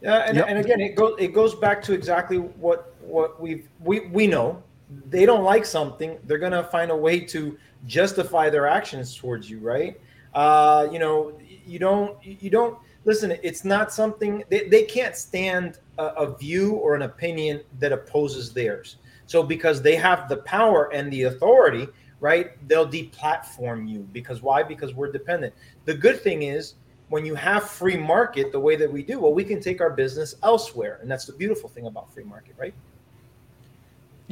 Yeah, 0.00 0.24
and, 0.26 0.36
yep. 0.36 0.46
and 0.48 0.58
again, 0.58 0.80
it 0.80 0.96
goes 0.96 1.14
it 1.18 1.34
goes 1.34 1.54
back 1.54 1.82
to 1.84 1.92
exactly 1.92 2.38
what 2.38 2.94
what 3.02 3.40
we've 3.40 3.68
we 3.84 4.00
we 4.00 4.26
know 4.26 4.62
they 5.08 5.26
don't 5.26 5.44
like 5.44 5.64
something, 5.64 6.18
they're 6.24 6.38
gonna 6.38 6.64
find 6.64 6.90
a 6.90 6.96
way 6.96 7.20
to 7.20 7.56
justify 7.86 8.50
their 8.50 8.66
actions 8.66 9.16
towards 9.16 9.50
you, 9.50 9.58
right? 9.58 10.00
Uh, 10.34 10.88
you 10.90 10.98
know, 10.98 11.38
you 11.66 11.78
don't 11.78 12.16
you 12.24 12.50
don't 12.50 12.78
listen. 13.04 13.36
It's 13.42 13.64
not 13.64 13.92
something 13.92 14.44
they, 14.48 14.68
they 14.68 14.84
can't 14.84 15.16
stand 15.16 15.78
a, 15.98 16.06
a 16.06 16.36
view 16.36 16.72
or 16.74 16.94
an 16.94 17.02
opinion 17.02 17.62
that 17.78 17.92
opposes 17.92 18.52
theirs. 18.52 18.96
So 19.26 19.42
because 19.42 19.82
they 19.82 19.96
have 19.96 20.28
the 20.28 20.38
power 20.38 20.92
and 20.92 21.12
the 21.12 21.24
authority, 21.24 21.88
right? 22.20 22.52
They'll 22.68 22.88
deplatform 22.88 23.88
you 23.88 24.00
because 24.12 24.42
why? 24.42 24.62
Because 24.62 24.94
we're 24.94 25.10
dependent. 25.12 25.54
The 25.84 25.94
good 25.94 26.20
thing 26.20 26.42
is 26.42 26.74
when 27.08 27.26
you 27.26 27.34
have 27.34 27.68
free 27.68 27.96
market 27.96 28.52
the 28.52 28.60
way 28.60 28.76
that 28.76 28.90
we 28.90 29.02
do, 29.02 29.20
well, 29.20 29.34
we 29.34 29.44
can 29.44 29.60
take 29.60 29.80
our 29.80 29.90
business 29.90 30.34
elsewhere, 30.42 30.98
and 31.02 31.10
that's 31.10 31.26
the 31.26 31.32
beautiful 31.34 31.68
thing 31.68 31.86
about 31.86 32.12
free 32.12 32.24
market, 32.24 32.54
right? 32.58 32.72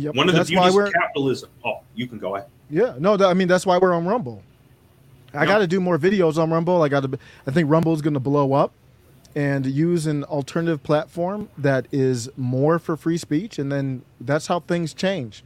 Yep. 0.00 0.14
One 0.14 0.28
of 0.28 0.34
the 0.34 0.38
That's 0.40 0.50
why 0.50 0.56
beauties 0.62 0.74
we're 0.74 0.86
of 0.86 0.92
capitalism. 0.92 1.50
Oh, 1.64 1.80
you 1.94 2.06
can 2.06 2.18
go 2.18 2.36
ahead. 2.36 2.48
yeah 2.70 2.94
no. 2.98 3.16
that- 3.16 3.28
I 3.28 3.34
mean 3.34 3.48
that's 3.48 3.66
why 3.66 3.78
we're 3.78 3.94
on 3.94 4.06
Rumble. 4.06 4.42
I 5.32 5.46
got 5.46 5.58
to 5.58 5.66
do 5.68 5.78
more 5.80 5.96
videos 5.98 6.38
on 6.38 6.50
Rumble. 6.50 6.82
I 6.82 6.88
got 6.88 7.04
to. 7.04 7.18
I 7.46 7.52
think 7.52 7.70
Rumble's 7.70 8.02
going 8.02 8.14
to 8.14 8.20
blow 8.20 8.52
up, 8.52 8.72
and 9.36 9.64
use 9.64 10.06
an 10.06 10.24
alternative 10.24 10.82
platform 10.82 11.48
that 11.56 11.86
is 11.92 12.28
more 12.36 12.80
for 12.80 12.96
free 12.96 13.16
speech, 13.16 13.56
and 13.58 13.70
then 13.70 14.02
that's 14.20 14.48
how 14.48 14.58
things 14.60 14.92
change. 14.92 15.44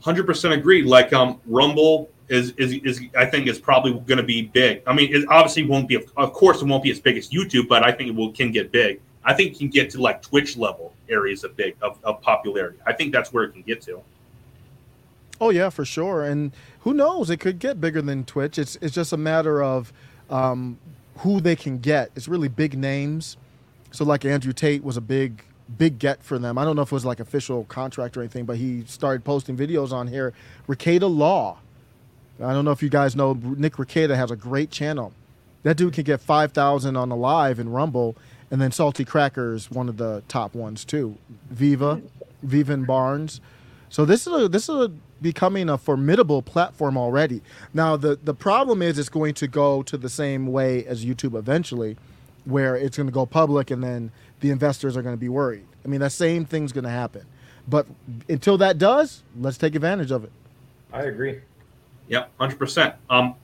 Hundred 0.00 0.26
percent 0.26 0.54
agree. 0.54 0.82
Like 0.82 1.12
um, 1.12 1.40
Rumble 1.46 2.10
is 2.28 2.52
is 2.52 2.72
is 2.84 3.00
I 3.16 3.26
think 3.26 3.46
is 3.46 3.58
probably 3.58 3.92
going 3.94 4.18
to 4.18 4.22
be 4.24 4.42
big. 4.42 4.82
I 4.86 4.92
mean, 4.92 5.14
it 5.14 5.24
obviously 5.28 5.64
won't 5.64 5.88
be. 5.88 5.96
Of 6.16 6.32
course, 6.32 6.60
it 6.62 6.66
won't 6.66 6.82
be 6.82 6.90
as 6.90 7.00
big 7.00 7.16
as 7.16 7.30
YouTube, 7.30 7.68
but 7.68 7.84
I 7.84 7.92
think 7.92 8.10
it 8.10 8.14
will 8.14 8.32
can 8.32 8.50
get 8.52 8.72
big. 8.72 9.00
I 9.24 9.34
think 9.34 9.52
it 9.52 9.58
can 9.58 9.68
get 9.68 9.90
to 9.90 10.00
like 10.00 10.20
Twitch 10.22 10.56
level 10.56 10.92
areas 11.12 11.44
of 11.44 11.56
big 11.56 11.76
of, 11.82 11.98
of 12.02 12.20
popularity. 12.22 12.78
I 12.86 12.92
think 12.92 13.12
that's 13.12 13.32
where 13.32 13.44
it 13.44 13.52
can 13.52 13.62
get 13.62 13.82
to. 13.82 14.02
Oh 15.40 15.50
yeah, 15.50 15.70
for 15.70 15.84
sure. 15.84 16.24
And 16.24 16.52
who 16.80 16.94
knows? 16.94 17.28
It 17.28 17.38
could 17.38 17.58
get 17.58 17.80
bigger 17.80 18.00
than 18.00 18.24
Twitch. 18.24 18.58
It's 18.58 18.76
it's 18.80 18.94
just 18.94 19.12
a 19.12 19.16
matter 19.16 19.62
of 19.62 19.92
um, 20.30 20.78
who 21.18 21.40
they 21.40 21.56
can 21.56 21.78
get. 21.78 22.10
It's 22.16 22.28
really 22.28 22.48
big 22.48 22.78
names. 22.78 23.36
So 23.90 24.04
like 24.04 24.24
Andrew 24.24 24.52
Tate 24.52 24.82
was 24.82 24.96
a 24.96 25.00
big 25.00 25.44
big 25.78 25.98
get 25.98 26.22
for 26.22 26.38
them. 26.38 26.58
I 26.58 26.64
don't 26.64 26.76
know 26.76 26.82
if 26.82 26.92
it 26.92 26.94
was 26.94 27.04
like 27.04 27.20
official 27.20 27.64
contract 27.64 28.16
or 28.16 28.20
anything, 28.20 28.44
but 28.44 28.56
he 28.56 28.84
started 28.84 29.24
posting 29.24 29.56
videos 29.56 29.92
on 29.92 30.08
here. 30.08 30.32
Rekieta 30.68 31.14
Law. 31.14 31.58
I 32.42 32.52
don't 32.52 32.64
know 32.64 32.72
if 32.72 32.82
you 32.82 32.88
guys 32.88 33.14
know 33.14 33.34
Nick 33.34 33.74
Rekieta 33.74 34.16
has 34.16 34.30
a 34.30 34.36
great 34.36 34.70
channel. 34.70 35.12
That 35.62 35.76
dude 35.76 35.92
can 35.94 36.04
get 36.04 36.20
five 36.20 36.52
thousand 36.52 36.96
on 36.96 37.08
the 37.08 37.16
live 37.16 37.58
in 37.58 37.70
Rumble, 37.70 38.16
and 38.52 38.60
then 38.60 38.70
Salty 38.70 39.04
Crackers, 39.04 39.70
one 39.70 39.88
of 39.88 39.96
the 39.96 40.22
top 40.28 40.54
ones 40.54 40.84
too. 40.84 41.16
Viva, 41.50 42.02
Viva 42.42 42.74
and 42.74 42.86
Barnes. 42.86 43.40
So 43.88 44.04
this 44.04 44.26
is 44.26 44.44
a, 44.44 44.48
this 44.48 44.68
is 44.68 44.76
a, 44.76 44.92
becoming 45.22 45.70
a 45.70 45.78
formidable 45.78 46.42
platform 46.42 46.98
already. 46.98 47.40
Now 47.72 47.96
the 47.96 48.18
the 48.22 48.34
problem 48.34 48.82
is 48.82 48.98
it's 48.98 49.08
going 49.08 49.34
to 49.34 49.48
go 49.48 49.82
to 49.84 49.96
the 49.96 50.10
same 50.10 50.46
way 50.46 50.84
as 50.84 51.04
YouTube 51.04 51.36
eventually, 51.36 51.96
where 52.44 52.76
it's 52.76 52.98
going 52.98 53.06
to 53.06 53.12
go 53.12 53.24
public 53.24 53.70
and 53.70 53.82
then 53.82 54.12
the 54.40 54.50
investors 54.50 54.96
are 54.98 55.02
going 55.02 55.14
to 55.14 55.20
be 55.20 55.30
worried. 55.30 55.66
I 55.84 55.88
mean 55.88 56.00
that 56.00 56.12
same 56.12 56.44
thing's 56.44 56.72
going 56.72 56.84
to 56.84 56.90
happen. 56.90 57.24
But 57.66 57.86
until 58.28 58.58
that 58.58 58.76
does, 58.76 59.22
let's 59.40 59.56
take 59.56 59.74
advantage 59.74 60.10
of 60.10 60.24
it. 60.24 60.32
I 60.92 61.02
agree. 61.04 61.40
Yep, 62.08 62.30
hundred 62.38 62.58
percent. 62.58 62.96
Um, 63.08 63.34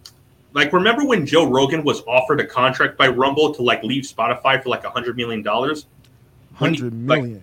Like 0.59 0.73
remember 0.73 1.05
when 1.05 1.25
Joe 1.25 1.49
Rogan 1.49 1.85
was 1.85 2.03
offered 2.09 2.41
a 2.41 2.47
contract 2.47 2.99
by 2.99 3.07
Rumble 3.07 3.55
to 3.55 3.63
like 3.63 3.85
leave 3.85 4.03
Spotify 4.03 4.61
for 4.61 4.71
like 4.71 4.83
a 4.83 4.91
hundred 4.91 5.17
million 5.17 5.41
dollars? 5.41 5.87
Hundred 6.55 7.07
like. 7.07 7.41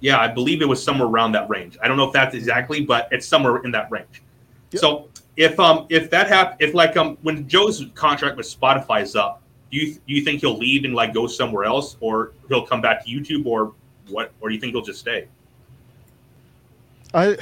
Yeah, 0.00 0.18
I 0.18 0.28
believe 0.28 0.62
it 0.62 0.68
was 0.68 0.82
somewhere 0.82 1.06
around 1.06 1.32
that 1.32 1.50
range. 1.50 1.76
I 1.82 1.88
don't 1.88 1.98
know 1.98 2.06
if 2.06 2.14
that's 2.14 2.34
exactly, 2.34 2.80
but 2.80 3.08
it's 3.10 3.26
somewhere 3.26 3.58
in 3.58 3.70
that 3.72 3.90
range. 3.90 4.22
Yep. 4.70 4.80
So 4.80 5.08
if 5.36 5.60
um 5.60 5.86
if 5.90 6.08
that 6.10 6.28
hap- 6.28 6.56
if 6.62 6.72
like 6.72 6.96
um 6.96 7.18
when 7.20 7.46
Joe's 7.46 7.84
contract 7.94 8.38
with 8.38 8.46
Spotify 8.46 9.02
is 9.02 9.14
up, 9.16 9.42
do 9.70 9.76
you 9.76 9.92
do 9.94 10.14
you 10.14 10.22
think 10.22 10.40
he'll 10.40 10.56
leave 10.56 10.84
and 10.84 10.94
like 10.94 11.12
go 11.12 11.26
somewhere 11.26 11.64
else, 11.64 11.98
or 12.00 12.32
he'll 12.48 12.66
come 12.66 12.80
back 12.80 13.04
to 13.04 13.10
YouTube, 13.10 13.44
or 13.44 13.74
what, 14.08 14.32
or 14.40 14.48
do 14.48 14.54
you 14.54 14.60
think 14.60 14.72
he'll 14.72 14.80
just 14.80 15.00
stay? 15.00 15.28
I 17.12 17.36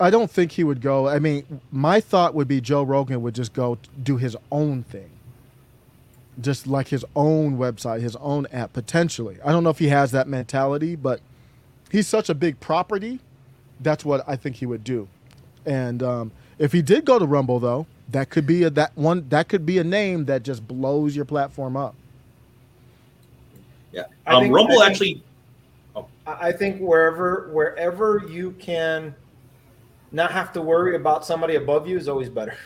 I 0.00 0.10
don't 0.10 0.30
think 0.30 0.52
he 0.52 0.64
would 0.64 0.80
go. 0.80 1.08
I 1.08 1.18
mean, 1.18 1.60
my 1.72 2.00
thought 2.00 2.34
would 2.34 2.48
be 2.48 2.60
Joe 2.60 2.82
Rogan 2.82 3.22
would 3.22 3.34
just 3.34 3.52
go 3.52 3.78
do 4.02 4.16
his 4.16 4.36
own 4.52 4.84
thing. 4.84 5.10
Just 6.40 6.68
like 6.68 6.88
his 6.88 7.04
own 7.16 7.58
website, 7.58 8.00
his 8.00 8.14
own 8.16 8.46
app 8.52 8.72
potentially. 8.72 9.38
I 9.44 9.50
don't 9.50 9.64
know 9.64 9.70
if 9.70 9.78
he 9.80 9.88
has 9.88 10.12
that 10.12 10.28
mentality, 10.28 10.94
but 10.94 11.20
he's 11.90 12.06
such 12.06 12.28
a 12.28 12.34
big 12.34 12.60
property. 12.60 13.18
That's 13.80 14.04
what 14.04 14.22
I 14.28 14.36
think 14.36 14.56
he 14.56 14.66
would 14.66 14.84
do. 14.84 15.08
And 15.66 16.00
um, 16.02 16.30
if 16.58 16.70
he 16.72 16.80
did 16.80 17.04
go 17.04 17.18
to 17.18 17.26
Rumble 17.26 17.58
though, 17.58 17.86
that 18.10 18.30
could 18.30 18.46
be 18.46 18.62
a 18.62 18.70
that 18.70 18.96
one 18.96 19.28
that 19.30 19.48
could 19.48 19.66
be 19.66 19.78
a 19.78 19.84
name 19.84 20.26
that 20.26 20.44
just 20.44 20.66
blows 20.66 21.16
your 21.16 21.24
platform 21.24 21.76
up. 21.76 21.94
Yeah, 23.92 24.04
I 24.26 24.34
um, 24.34 24.42
think- 24.44 24.54
Rumble 24.54 24.80
I 24.80 24.86
think- 24.86 24.90
actually. 24.92 25.22
I 26.26 26.48
I 26.48 26.52
think 26.52 26.80
wherever 26.80 27.48
wherever 27.52 28.22
you 28.30 28.52
can 28.60 29.12
not 30.12 30.32
have 30.32 30.52
to 30.52 30.62
worry 30.62 30.96
about 30.96 31.24
somebody 31.24 31.56
above 31.56 31.86
you 31.86 31.96
is 31.96 32.08
always 32.08 32.28
better. 32.28 32.56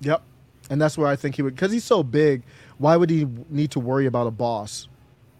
Yep. 0.00 0.22
And 0.70 0.80
that's 0.80 0.98
where 0.98 1.08
I 1.08 1.16
think 1.16 1.36
he 1.36 1.42
would 1.42 1.56
cuz 1.56 1.72
he's 1.72 1.84
so 1.84 2.02
big, 2.02 2.42
why 2.78 2.96
would 2.96 3.10
he 3.10 3.26
need 3.48 3.70
to 3.72 3.80
worry 3.80 4.06
about 4.06 4.26
a 4.26 4.30
boss? 4.30 4.88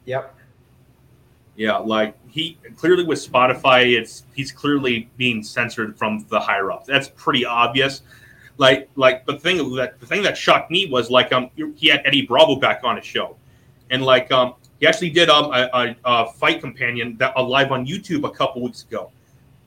Yep. 0.06 0.34
Yeah, 1.56 1.76
like 1.78 2.16
he 2.28 2.56
clearly 2.76 3.04
with 3.04 3.18
Spotify, 3.18 3.98
it's 3.98 4.22
he's 4.32 4.52
clearly 4.52 5.10
being 5.16 5.42
censored 5.42 5.98
from 5.98 6.24
the 6.28 6.38
higher 6.38 6.70
ups. 6.70 6.86
That's 6.86 7.08
pretty 7.08 7.44
obvious. 7.44 8.02
Like, 8.58 8.88
like 8.96 9.26
the 9.26 9.38
thing 9.38 9.74
that 9.74 10.00
the 10.00 10.06
thing 10.06 10.22
that 10.22 10.36
shocked 10.36 10.70
me 10.70 10.86
was 10.86 11.10
like 11.10 11.32
um 11.32 11.50
he 11.76 11.88
had 11.88 12.02
Eddie 12.04 12.22
Bravo 12.22 12.56
back 12.56 12.84
on 12.84 12.96
his 12.96 13.04
show, 13.04 13.36
and 13.90 14.04
like 14.04 14.30
um 14.30 14.54
he 14.78 14.86
actually 14.86 15.10
did 15.10 15.28
um 15.28 15.46
a, 15.52 15.68
a, 15.74 15.96
a 16.04 16.32
fight 16.32 16.60
companion 16.60 17.16
that 17.18 17.36
uh, 17.36 17.42
live 17.42 17.72
on 17.72 17.84
YouTube 17.84 18.24
a 18.24 18.30
couple 18.30 18.62
weeks 18.62 18.84
ago. 18.84 19.10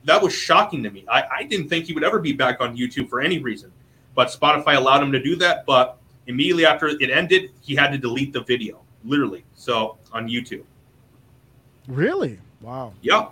That 0.04 0.20
was 0.22 0.32
shocking 0.34 0.82
to 0.82 0.90
me. 0.90 1.04
I, 1.10 1.22
I 1.38 1.42
didn't 1.44 1.68
think 1.68 1.86
he 1.86 1.92
would 1.92 2.04
ever 2.04 2.18
be 2.18 2.32
back 2.32 2.60
on 2.60 2.76
YouTube 2.76 3.08
for 3.08 3.20
any 3.20 3.38
reason, 3.38 3.70
but 4.14 4.28
Spotify 4.28 4.76
allowed 4.76 5.02
him 5.02 5.12
to 5.12 5.22
do 5.22 5.36
that. 5.36 5.64
But 5.66 5.98
immediately 6.26 6.66
after 6.66 6.88
it 6.88 7.10
ended, 7.10 7.50
he 7.60 7.74
had 7.76 7.92
to 7.92 7.98
delete 7.98 8.32
the 8.32 8.42
video, 8.42 8.80
literally. 9.04 9.44
So 9.54 9.98
on 10.12 10.28
YouTube. 10.28 10.64
Really? 11.88 12.38
Wow. 12.60 12.94
Yeah. 13.02 13.28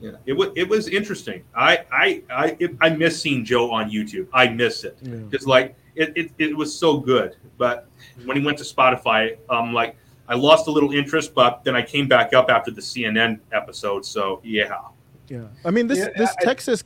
Yeah. 0.00 0.12
It 0.26 0.34
was 0.34 0.50
it 0.56 0.68
was 0.68 0.88
interesting. 0.88 1.42
I 1.54 1.84
I 1.90 2.22
I 2.30 2.56
it, 2.60 2.76
I 2.80 2.90
miss 2.90 3.20
seeing 3.20 3.44
Joe 3.44 3.70
on 3.70 3.90
YouTube. 3.90 4.28
I 4.32 4.48
miss 4.48 4.84
it 4.84 4.98
Yeah. 5.02 5.14
because 5.16 5.46
like 5.46 5.74
it, 5.94 6.12
it 6.14 6.30
it 6.38 6.56
was 6.56 6.76
so 6.76 6.98
good. 6.98 7.36
But 7.56 7.88
when 8.26 8.36
he 8.36 8.44
went 8.44 8.58
to 8.58 8.64
Spotify, 8.64 9.38
um, 9.48 9.72
like 9.72 9.96
I 10.28 10.34
lost 10.34 10.66
a 10.66 10.70
little 10.70 10.92
interest, 10.92 11.34
but 11.34 11.64
then 11.64 11.74
I 11.74 11.82
came 11.82 12.08
back 12.08 12.34
up 12.34 12.50
after 12.50 12.70
the 12.70 12.80
CNN 12.82 13.40
episode. 13.52 14.04
So 14.04 14.40
yeah, 14.44 14.78
Yeah. 15.28 15.44
I 15.64 15.70
mean 15.70 15.86
this 15.86 15.98
Yeah, 15.98 16.08
this 16.16 16.34
I- 16.40 16.44
Texas 16.44 16.84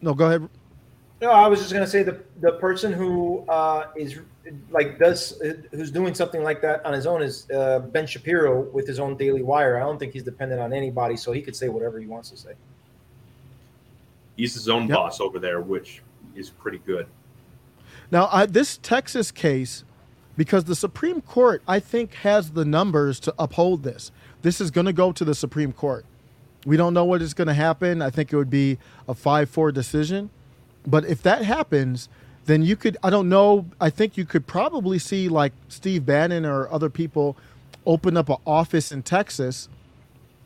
No, 0.00 0.14
go 0.14 0.26
ahead. 0.26 0.48
No, 1.20 1.30
I 1.32 1.48
was 1.48 1.58
just 1.60 1.72
gonna 1.72 1.86
say 1.86 2.02
the 2.04 2.20
the 2.40 2.52
person 2.52 2.92
who 2.92 3.44
uh, 3.48 3.88
is 3.96 4.18
like 4.70 4.98
does 4.98 5.40
who's 5.72 5.90
doing 5.90 6.14
something 6.14 6.42
like 6.42 6.60
that 6.62 6.84
on 6.86 6.92
his 6.94 7.06
own 7.06 7.22
is 7.22 7.50
uh, 7.50 7.80
Ben 7.80 8.06
Shapiro 8.06 8.60
with 8.72 8.86
his 8.86 9.00
own 9.00 9.16
Daily 9.16 9.42
Wire. 9.42 9.76
I 9.76 9.80
don't 9.80 9.98
think 9.98 10.12
he's 10.12 10.22
dependent 10.22 10.60
on 10.60 10.72
anybody, 10.72 11.16
so 11.16 11.32
he 11.32 11.42
could 11.42 11.56
say 11.56 11.68
whatever 11.68 11.98
he 11.98 12.06
wants 12.06 12.30
to 12.30 12.36
say. 12.36 12.52
he's 14.36 14.54
his 14.54 14.68
own 14.68 14.86
Yep. 14.86 14.96
boss 14.96 15.20
over 15.20 15.38
there, 15.40 15.60
which 15.60 16.02
is 16.36 16.50
pretty 16.50 16.78
good. 16.86 17.06
Now, 18.10 18.28
I, 18.32 18.46
this 18.46 18.78
Texas 18.78 19.30
case, 19.32 19.82
because 20.36 20.64
the 20.64 20.76
Supreme 20.76 21.20
Court, 21.20 21.60
I 21.66 21.80
think, 21.80 22.14
has 22.14 22.52
the 22.52 22.64
numbers 22.64 23.18
to 23.20 23.34
uphold 23.38 23.82
this. 23.82 24.12
This 24.42 24.60
is 24.60 24.70
going 24.70 24.86
to 24.86 24.92
go 24.92 25.10
to 25.12 25.24
the 25.24 25.34
Supreme 25.34 25.72
Court. 25.72 26.06
We 26.68 26.76
don't 26.76 26.92
know 26.92 27.06
what 27.06 27.22
is 27.22 27.32
going 27.32 27.48
to 27.48 27.54
happen. 27.54 28.02
I 28.02 28.10
think 28.10 28.30
it 28.30 28.36
would 28.36 28.50
be 28.50 28.76
a 29.08 29.14
5 29.14 29.48
4 29.48 29.72
decision. 29.72 30.28
But 30.86 31.06
if 31.06 31.22
that 31.22 31.42
happens, 31.42 32.10
then 32.44 32.62
you 32.62 32.76
could, 32.76 32.98
I 33.02 33.08
don't 33.08 33.30
know, 33.30 33.64
I 33.80 33.88
think 33.88 34.18
you 34.18 34.26
could 34.26 34.46
probably 34.46 34.98
see 34.98 35.30
like 35.30 35.54
Steve 35.68 36.04
Bannon 36.04 36.44
or 36.44 36.70
other 36.70 36.90
people 36.90 37.38
open 37.86 38.18
up 38.18 38.28
an 38.28 38.36
office 38.46 38.92
in 38.92 39.02
Texas 39.02 39.70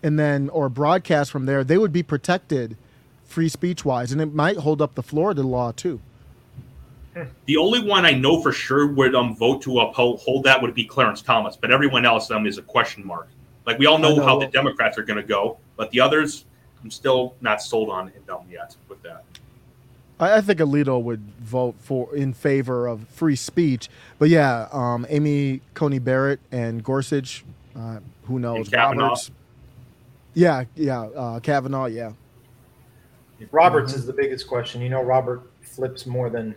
and 0.01 0.17
then, 0.17 0.49
or 0.51 0.69
broadcast 0.69 1.33
from 1.33 1.47
there. 1.47 1.65
They 1.65 1.77
would 1.77 1.93
be 1.93 2.05
protected 2.05 2.77
free 3.25 3.49
speech 3.49 3.85
wise. 3.85 4.13
And 4.13 4.21
it 4.21 4.33
might 4.33 4.59
hold 4.59 4.81
up 4.81 4.95
the 4.95 5.03
Florida 5.03 5.43
law 5.43 5.73
too. 5.73 6.01
The 7.47 7.57
only 7.57 7.83
one 7.83 8.07
I 8.07 8.13
know 8.13 8.41
for 8.41 8.53
sure 8.53 8.87
would 8.87 9.17
um 9.17 9.35
vote 9.37 9.61
to 9.63 9.81
uphold 9.81 10.21
hold 10.21 10.45
that 10.45 10.63
would 10.63 10.73
be 10.73 10.85
Clarence 10.85 11.21
Thomas, 11.21 11.57
but 11.61 11.73
everyone 11.73 12.07
else 12.07 12.31
um 12.31 12.47
is 12.47 12.59
a 12.59 12.63
question 12.63 13.05
mark. 13.05 13.29
Like 13.67 13.79
we 13.79 13.87
all 13.87 13.99
know, 13.99 14.17
know. 14.17 14.23
how 14.23 14.39
the 14.39 14.47
Democrats 14.47 14.99
are 14.99 15.03
going 15.03 15.21
to 15.21 15.27
go, 15.27 15.59
but 15.77 15.91
the 15.91 16.01
others, 16.01 16.45
I'm 16.83 16.91
still 16.91 17.35
not 17.41 17.63
sold 17.63 17.91
on 17.91 18.13
them 18.27 18.41
yet 18.51 18.77
with 18.89 19.03
that. 19.03 19.25
I, 20.19 20.37
I 20.37 20.41
think 20.41 20.59
Alito 20.61 21.01
would 21.03 21.21
vote 21.41 21.77
for 21.79 22.15
in 22.15 22.33
favor 22.33 22.87
of 22.87 23.07
free 23.09 23.37
speech, 23.37 23.89
but 24.19 24.29
yeah, 24.29 24.69
um, 24.73 25.07
Amy 25.09 25.61
Coney 25.75 25.99
Barrett 25.99 26.41
and 26.51 26.83
Gorsuch, 26.83 27.45
uh, 27.77 27.99
who 28.25 28.39
knows? 28.39 28.67
And 28.67 28.73
Kavanaugh. 28.73 29.03
Roberts. 29.05 29.31
Yeah, 30.35 30.65
yeah, 30.77 31.03
uh, 31.03 31.41
Kavanaugh. 31.41 31.87
Yeah, 31.87 32.13
Roberts 33.51 33.95
is 33.95 34.07
the 34.07 34.13
biggest 34.13 34.49
question. 34.49 34.81
You 34.81 34.89
know, 34.89 35.03
Robert 35.03 35.43
flips 35.61 36.07
more 36.07 36.31
than 36.31 36.55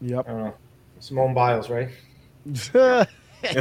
yep. 0.00 0.26
I 0.28 0.30
don't 0.30 0.44
know 0.44 0.54
Simone 1.00 1.34
Biles, 1.34 1.70
right? 1.70 1.90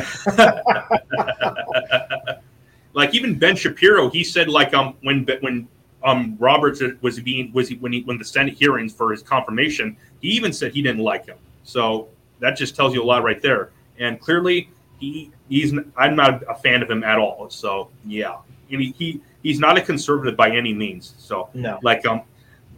like 2.94 3.14
even 3.14 3.38
Ben 3.38 3.56
Shapiro, 3.56 4.10
he 4.10 4.24
said 4.24 4.48
like 4.48 4.74
um 4.74 4.96
when 5.02 5.26
when 5.42 5.68
um, 6.04 6.38
Roberts 6.40 6.82
was 7.02 7.20
being 7.20 7.52
was 7.54 7.68
he 7.70 7.76
when 7.78 7.92
he 7.92 8.02
when 8.04 8.18
the 8.18 8.26
Senate 8.26 8.54
hearings 8.54 8.94
for 8.94 9.12
his 9.12 9.22
confirmation, 9.24 9.98
he 10.22 10.30
even 10.30 10.54
said 10.54 10.72
he 10.74 10.82
didn't 10.82 11.02
like 11.04 11.26
him. 11.26 11.38
So 11.64 12.08
that 12.40 12.56
just 12.58 12.76
tells 12.76 12.94
you 12.94 13.02
a 13.04 13.06
lot 13.06 13.24
right 13.24 13.42
there. 13.42 13.72
And 14.00 14.20
clearly, 14.20 14.70
he 15.00 15.32
he's 15.50 15.74
I'm 15.98 16.16
not 16.16 16.44
a 16.48 16.56
fan 16.56 16.82
of 16.84 16.90
him 16.90 17.04
at 17.04 17.18
all. 17.18 17.50
So 17.50 17.90
yeah, 18.06 18.36
I 18.72 18.76
mean, 18.76 18.94
he 18.94 19.22
he's 19.44 19.60
not 19.60 19.78
a 19.78 19.82
conservative 19.82 20.38
by 20.38 20.50
any 20.52 20.74
means. 20.74 21.16
So 21.18 21.50
No. 21.54 21.80
like 21.82 22.06
um, 22.06 22.22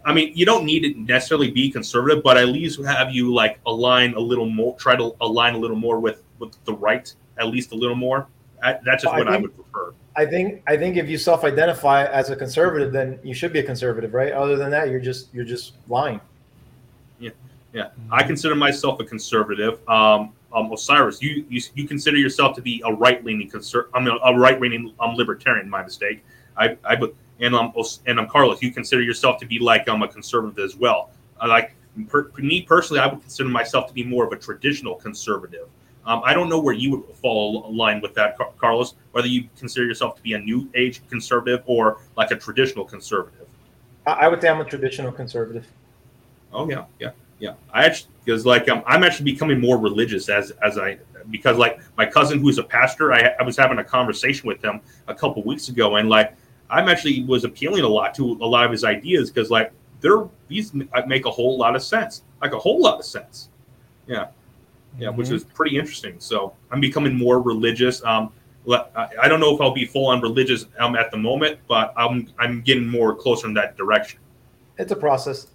I 0.06 0.14
mean, 0.14 0.32
you 0.36 0.46
don't 0.46 0.64
need 0.66 0.82
to 0.94 1.00
necessarily 1.02 1.52
be 1.52 1.70
conservative, 1.70 2.24
but 2.24 2.38
at 2.38 2.48
least 2.48 2.82
have 2.86 3.12
you 3.12 3.34
like 3.34 3.60
align 3.66 4.14
a 4.14 4.20
little 4.20 4.50
more, 4.50 4.76
try 4.78 4.96
to 4.96 5.14
align 5.20 5.54
a 5.54 5.58
little 5.58 5.76
more 5.76 6.00
with 6.00 6.24
with 6.40 6.64
the 6.66 6.74
right, 6.74 7.14
at 7.38 7.48
least 7.48 7.72
a 7.72 7.76
little 7.76 7.96
more. 7.96 8.28
I, 8.64 8.80
that's 8.84 9.04
just 9.04 9.14
I 9.14 9.20
what 9.20 9.28
I 9.28 9.38
would 9.38 9.56
prefer. 9.56 9.94
I 10.16 10.26
think 10.26 10.64
I 10.68 10.78
think 10.78 10.98
if 10.98 11.08
you 11.08 11.18
self-identify 11.18 12.06
as 12.06 12.30
a 12.32 12.36
conservative, 12.36 12.92
then 12.92 13.20
you 13.24 13.34
should 13.34 13.54
be 13.54 13.60
a 13.60 13.64
conservative, 13.64 14.14
right? 14.14 14.34
Other 14.34 14.56
than 14.56 14.72
that, 14.72 14.90
you're 14.90 15.00
just 15.00 15.34
you're 15.34 15.46
just 15.46 15.74
lying. 15.88 16.20
Yeah, 17.20 17.32
yeah. 17.74 17.90
I 18.12 18.24
consider 18.24 18.56
myself 18.56 19.00
a 19.00 19.06
conservative. 19.06 19.88
Um, 19.88 20.34
um, 20.54 20.72
Osiris, 20.72 21.22
you, 21.22 21.46
you 21.50 21.62
you 21.76 21.88
consider 21.88 22.18
yourself 22.18 22.56
to 22.56 22.62
be 22.62 22.82
a 22.86 22.92
right 22.92 23.24
leaning 23.24 23.50
conser- 23.50 23.88
I 23.94 24.00
mean, 24.00 24.18
a 24.24 24.38
right 24.38 24.60
leaning 24.60 24.94
um, 25.00 25.14
libertarian. 25.16 25.70
My 25.70 25.84
mistake. 25.84 26.24
I 26.58 26.78
I 26.84 26.96
but 26.96 27.14
and 27.40 27.54
um 27.54 27.74
and 28.08 28.20
um 28.20 28.28
Carlos, 28.28 28.62
you 28.62 28.72
consider 28.72 29.04
yourself 29.04 29.40
to 29.42 29.46
be 29.46 29.60
like 29.60 29.88
um 29.88 30.02
a 30.02 30.08
conservative 30.08 30.58
as 30.58 30.76
well. 30.76 31.12
I 31.40 31.46
like 31.46 31.76
per, 32.10 32.32
me 32.38 32.62
personally, 32.62 33.02
I 33.02 33.08
would 33.08 33.22
consider 33.22 33.50
myself 33.50 33.88
to 33.88 33.94
be 33.94 34.04
more 34.04 34.26
of 34.26 34.32
a 34.32 34.38
traditional 34.38 34.96
conservative. 34.96 35.68
Um, 36.08 36.22
I 36.24 36.34
don't 36.34 36.48
know 36.48 36.60
where 36.60 36.74
you 36.74 36.92
would 36.92 37.16
fall 37.18 37.72
line 37.72 38.00
with 38.00 38.14
that, 38.16 38.38
Carlos. 38.58 38.96
Whether 39.12 39.28
you 39.28 39.50
consider 39.60 39.86
yourself 39.86 40.16
to 40.16 40.22
be 40.22 40.34
a 40.34 40.40
new 40.40 40.70
age 40.74 41.02
conservative 41.10 41.64
or 41.66 42.00
like 42.16 42.32
a 42.32 42.38
traditional 42.38 42.86
conservative. 42.86 43.46
I, 44.08 44.12
I 44.12 44.28
would 44.30 44.42
say 44.42 44.48
I'm 44.48 44.62
a 44.62 44.66
traditional 44.66 45.12
conservative. 45.12 45.68
Oh 46.54 46.70
yeah, 46.70 46.86
yeah, 47.00 47.12
yeah. 47.40 47.54
I 47.74 47.86
actually 47.86 48.12
because 48.24 48.46
like 48.46 48.70
um, 48.70 48.84
I'm 48.88 49.04
actually 49.04 49.32
becoming 49.32 49.60
more 49.60 49.78
religious 49.78 50.30
as 50.30 50.52
as 50.64 50.78
I 50.78 50.98
because 51.30 51.58
like 51.58 51.82
my 51.98 52.06
cousin 52.06 52.40
who's 52.40 52.58
a 52.58 52.64
pastor, 52.64 53.14
I, 53.14 53.34
I 53.38 53.44
was 53.44 53.58
having 53.58 53.80
a 53.80 53.84
conversation 53.84 54.48
with 54.48 54.64
him 54.64 54.80
a 55.10 55.14
couple 55.14 55.44
weeks 55.44 55.68
ago, 55.68 55.98
and 55.98 56.08
like 56.08 56.34
I'm 56.70 56.88
actually 56.88 57.24
was 57.26 57.44
appealing 57.44 57.84
a 57.84 57.88
lot 57.88 58.16
to 58.16 58.32
a 58.32 58.48
lot 58.48 58.64
of 58.66 58.72
his 58.72 58.86
ideas 58.86 59.30
because 59.30 59.52
like 59.52 59.74
they're 60.00 60.26
these 60.48 60.74
make 60.74 61.26
a 61.26 61.32
whole 61.32 61.58
lot 61.58 61.76
of 61.76 61.84
sense, 61.84 62.24
like 62.42 62.54
a 62.54 62.60
whole 62.60 62.82
lot 62.82 62.98
of 62.98 63.06
sense. 63.06 63.50
Yeah, 64.08 64.28
yeah, 65.00 65.10
which 65.10 65.28
Mhm. 65.28 65.34
is 65.34 65.44
pretty 65.44 65.78
interesting. 65.78 66.16
So 66.20 66.54
I'm 66.72 66.80
becoming 66.80 67.16
more 67.16 67.42
religious. 67.42 68.04
Um, 68.04 68.32
I 68.70 69.30
don't 69.30 69.40
know 69.40 69.56
if 69.56 69.62
I'll 69.62 69.72
be 69.74 69.86
full 69.86 70.08
on 70.08 70.20
religious 70.22 70.66
um, 70.80 70.96
at 70.98 71.10
the 71.12 71.18
moment, 71.18 71.60
but 71.70 71.94
I'm 71.96 72.28
I'm 72.38 72.62
getting 72.62 72.88
more 72.88 73.16
closer 73.16 73.48
in 73.48 73.54
that 73.54 73.78
direction. 73.78 74.20
It's 74.78 74.92
a 74.92 74.96
process. 74.96 75.48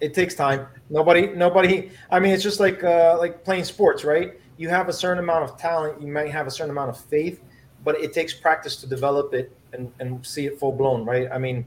It 0.00 0.14
takes 0.14 0.34
time. 0.34 0.66
Nobody, 0.88 1.26
nobody. 1.28 1.90
I 2.10 2.20
mean, 2.20 2.32
it's 2.32 2.42
just 2.44 2.60
like 2.60 2.84
uh, 2.84 3.16
like 3.18 3.44
playing 3.44 3.64
sports, 3.64 4.04
right? 4.04 4.34
You 4.56 4.68
have 4.68 4.88
a 4.88 4.92
certain 4.92 5.18
amount 5.18 5.44
of 5.50 5.56
talent. 5.58 6.00
You 6.00 6.08
might 6.08 6.30
have 6.30 6.46
a 6.46 6.50
certain 6.50 6.70
amount 6.70 6.90
of 6.90 6.98
faith, 6.98 7.40
but 7.84 8.00
it 8.00 8.12
takes 8.12 8.32
practice 8.32 8.76
to 8.76 8.86
develop 8.86 9.34
it 9.34 9.50
and, 9.72 9.92
and 9.98 10.24
see 10.24 10.46
it 10.46 10.58
full 10.58 10.72
blown, 10.72 11.04
right? 11.04 11.28
I 11.32 11.38
mean, 11.38 11.66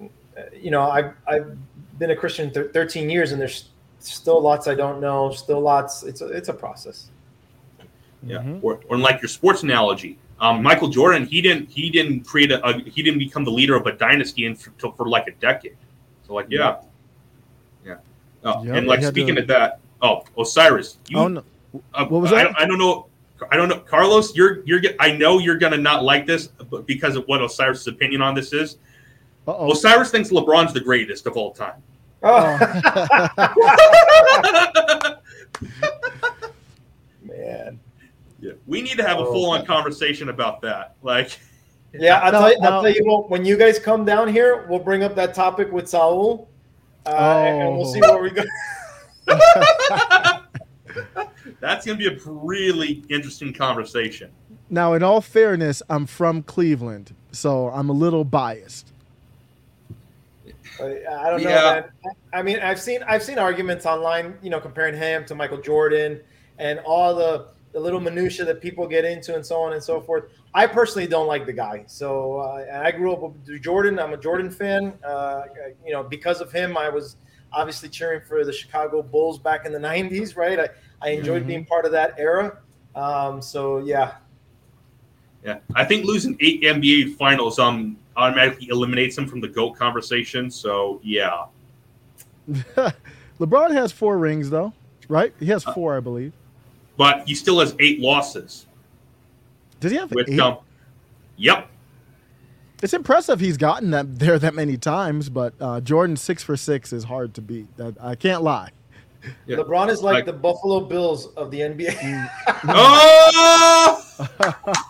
uh, 0.00 0.42
you 0.60 0.70
know, 0.70 0.82
I've 0.82 1.12
I've 1.26 1.56
been 1.98 2.10
a 2.10 2.16
Christian 2.16 2.50
thir- 2.50 2.70
13 2.72 3.08
years, 3.08 3.32
and 3.32 3.40
there's 3.40 3.68
still 4.04 4.40
lots 4.40 4.66
I 4.68 4.74
don't 4.74 5.00
know. 5.00 5.30
Still 5.30 5.60
lots. 5.60 6.02
It's 6.02 6.20
a 6.20 6.26
it's 6.28 6.48
a 6.48 6.52
process. 6.54 7.10
Yeah, 8.24 8.38
Mhm. 8.38 8.60
or, 8.62 8.80
or 8.88 8.98
like 8.98 9.20
your 9.20 9.28
sports 9.28 9.62
analogy, 9.64 10.16
um, 10.40 10.62
Michael 10.62 10.88
Jordan, 10.88 11.26
he 11.26 11.40
didn't 11.40 11.68
he 11.70 11.90
didn't 11.90 12.20
create 12.24 12.52
a, 12.52 12.64
a 12.64 12.78
he 12.80 13.02
didn't 13.02 13.18
become 13.18 13.44
the 13.44 13.50
leader 13.50 13.74
of 13.74 13.86
a 13.86 13.92
dynasty 13.92 14.46
in, 14.46 14.54
for, 14.54 14.92
for 14.96 15.08
like 15.08 15.26
a 15.26 15.32
decade. 15.32 15.76
So 16.26 16.34
like 16.34 16.46
yeah, 16.48 16.76
yeah. 17.84 17.96
Oh, 18.44 18.62
Yep, 18.64 18.74
and 18.76 18.86
like 18.86 19.02
speaking 19.02 19.34
to- 19.36 19.42
of 19.42 19.48
that, 19.48 19.80
oh 20.02 20.24
Osiris, 20.38 20.98
you, 21.08 21.18
oh 21.18 21.28
no. 21.28 21.44
uh, 21.94 22.06
what 22.06 22.22
was 22.22 22.32
I, 22.32 22.36
that? 22.36 22.44
don't- 22.44 22.60
I 22.60 22.66
don't 22.66 22.78
know. 22.78 23.06
I 23.50 23.56
don't 23.56 23.68
know, 23.68 23.80
Carlos. 23.80 24.36
You're 24.36 24.62
you're. 24.66 24.80
I 25.00 25.10
know 25.16 25.40
you're 25.40 25.58
gonna 25.58 25.76
not 25.76 26.04
like 26.04 26.26
this, 26.26 26.46
but 26.46 26.86
because 26.86 27.16
of 27.16 27.24
what 27.26 27.42
Osiris's 27.42 27.88
opinion 27.88 28.22
on 28.22 28.36
this 28.36 28.52
is. 28.52 28.76
Uh-oh. 29.48 29.72
Osiris 29.72 30.12
thinks 30.12 30.28
LeBron's 30.30 30.72
the 30.72 30.80
greatest 30.80 31.26
of 31.26 31.36
all 31.36 31.50
time. 31.52 31.82
Oh, 32.22 32.58
Oh. 32.60 32.68
man. 37.22 37.78
Yeah, 38.40 38.52
we 38.66 38.82
need 38.82 38.96
to 38.98 39.06
have 39.06 39.18
a 39.18 39.22
Oh. 39.22 39.32
full 39.32 39.50
on 39.50 39.64
conversation 39.66 40.28
about 40.28 40.60
that. 40.62 40.94
Like, 41.02 41.38
Yeah, 41.94 42.20
I'll, 42.20 42.32
No, 42.32 42.38
tell 42.40 42.50
you, 42.52 42.60
no. 42.60 42.68
I'll 42.70 42.82
tell 42.82 42.90
you 42.92 43.04
what. 43.04 43.28
When 43.30 43.44
you 43.44 43.56
guys 43.58 43.78
come 43.78 44.04
down 44.06 44.26
here, 44.28 44.64
we'll 44.68 44.78
bring 44.78 45.02
up 45.02 45.14
that 45.16 45.34
topic 45.34 45.70
with 45.70 45.86
Saul, 45.88 46.48
uh, 47.06 47.10
and 47.10 47.76
we'll 47.76 47.92
see 47.92 48.00
Oh. 48.02 48.14
where 48.14 48.22
we 48.22 48.30
go. 48.30 48.42
that's 51.60 51.84
gonna 51.86 51.98
be 51.98 52.06
a 52.06 52.16
really 52.24 53.04
interesting 53.10 53.52
conversation. 53.52 54.30
now, 54.70 54.94
in 54.94 55.02
all 55.02 55.20
fairness, 55.20 55.82
I'm 55.90 56.06
from 56.06 56.42
Cleveland, 56.42 57.14
so 57.30 57.68
I'm 57.68 57.90
a 57.90 57.92
little 57.92 58.24
biased. 58.24 58.91
I 60.80 60.84
I 60.84 61.30
don't 61.30 61.42
know, 61.42 61.50
Yeah. 61.50 61.80
man. 62.04 62.14
I 62.32 62.42
mean, 62.42 62.58
I've 62.60 62.80
seen 62.80 63.02
I've 63.04 63.22
seen 63.22 63.38
arguments 63.38 63.86
online, 63.86 64.38
you 64.42 64.50
know, 64.50 64.60
comparing 64.60 64.96
him 64.96 65.24
to 65.26 65.34
Michael 65.34 65.60
Jordan 65.60 66.20
and 66.58 66.78
all 66.80 67.14
the 67.14 67.48
the 67.72 67.80
little 67.80 68.00
minutia 68.00 68.44
that 68.44 68.60
people 68.60 68.86
get 68.86 69.04
into 69.04 69.34
and 69.34 69.44
so 69.44 69.60
on 69.62 69.72
and 69.72 69.82
so 69.82 70.00
forth. 70.00 70.24
I 70.54 70.66
personally 70.66 71.06
don't 71.08 71.26
like 71.26 71.46
the 71.46 71.52
guy. 71.54 71.84
So 71.86 72.36
uh, 72.38 72.82
I 72.84 72.90
grew 72.90 73.12
up 73.14 73.22
with 73.22 73.62
Jordan. 73.62 73.98
I'm 73.98 74.12
a 74.12 74.16
Jordan 74.18 74.50
fan. 74.50 74.92
Uh, 75.02 75.44
you 75.84 75.92
know, 75.92 76.02
because 76.02 76.40
of 76.42 76.52
him, 76.52 76.76
I 76.76 76.90
was 76.90 77.16
obviously 77.52 77.88
cheering 77.88 78.20
for 78.28 78.44
the 78.44 78.52
Chicago 78.52 79.02
Bulls 79.02 79.38
back 79.38 79.64
in 79.66 79.72
the 79.72 79.78
'90s. 79.90 80.36
Right? 80.36 80.58
I, 80.60 80.68
I 81.00 81.10
enjoyed 81.10 81.44
Mhm. 81.44 81.46
being 81.46 81.64
part 81.64 81.84
of 81.86 81.92
that 81.92 82.14
era. 82.18 82.58
Um, 82.94 83.40
so 83.40 83.78
yeah, 83.78 84.14
Yeah, 85.44 85.58
I 85.74 85.84
think 85.84 86.04
losing 86.04 86.36
eight 86.40 86.62
NBA 86.62 87.16
finals 87.16 87.58
um 87.58 87.96
automatically 88.16 88.68
eliminates 88.68 89.16
him 89.16 89.26
from 89.26 89.40
the 89.40 89.48
GOAT 89.48 89.72
conversation. 89.76 90.50
So 90.50 91.00
yeah, 91.02 91.44
LeBron 93.40 93.72
has 93.72 93.92
four 93.92 94.18
rings, 94.18 94.50
though, 94.50 94.72
right? 95.08 95.32
He 95.40 95.50
Uh, 95.50 95.54
has 95.56 95.64
four, 95.64 95.96
I 95.96 96.00
believe. 96.00 96.32
but 96.96 97.26
he 97.26 97.34
still 97.34 97.60
has 97.60 97.74
eight 97.80 98.00
losses. 98.00 98.66
Does 99.80 99.92
he 99.92 99.98
have 99.98 100.10
With 100.12 100.28
eight? 100.28 100.38
um, 100.40 100.58
yep, 101.36 101.68
It's 102.82 102.94
impressive 102.94 103.40
he's 103.40 103.56
gotten 103.56 103.90
that 103.90 104.18
there 104.18 104.38
that 104.38 104.54
many 104.54 104.76
times, 104.76 105.28
but 105.28 105.54
uh, 105.60 105.80
Jordan 105.80 106.16
six 106.16 106.42
for 106.42 106.56
six 106.56 106.92
is 106.92 107.04
hard 107.04 107.34
to 107.34 107.40
beat. 107.40 107.74
That, 107.76 107.96
I 108.00 108.14
can't 108.14 108.42
lie. 108.42 108.70
Yeah. 109.46 109.58
LeBron 109.58 109.88
is 109.88 110.02
like, 110.02 110.14
Like- 110.14 110.26
the 110.26 110.32
Buffalo 110.32 110.80
Bills 110.80 111.28
of 111.36 111.50
the 111.52 111.60
NBA. 111.60 112.28
oh, 112.68 114.28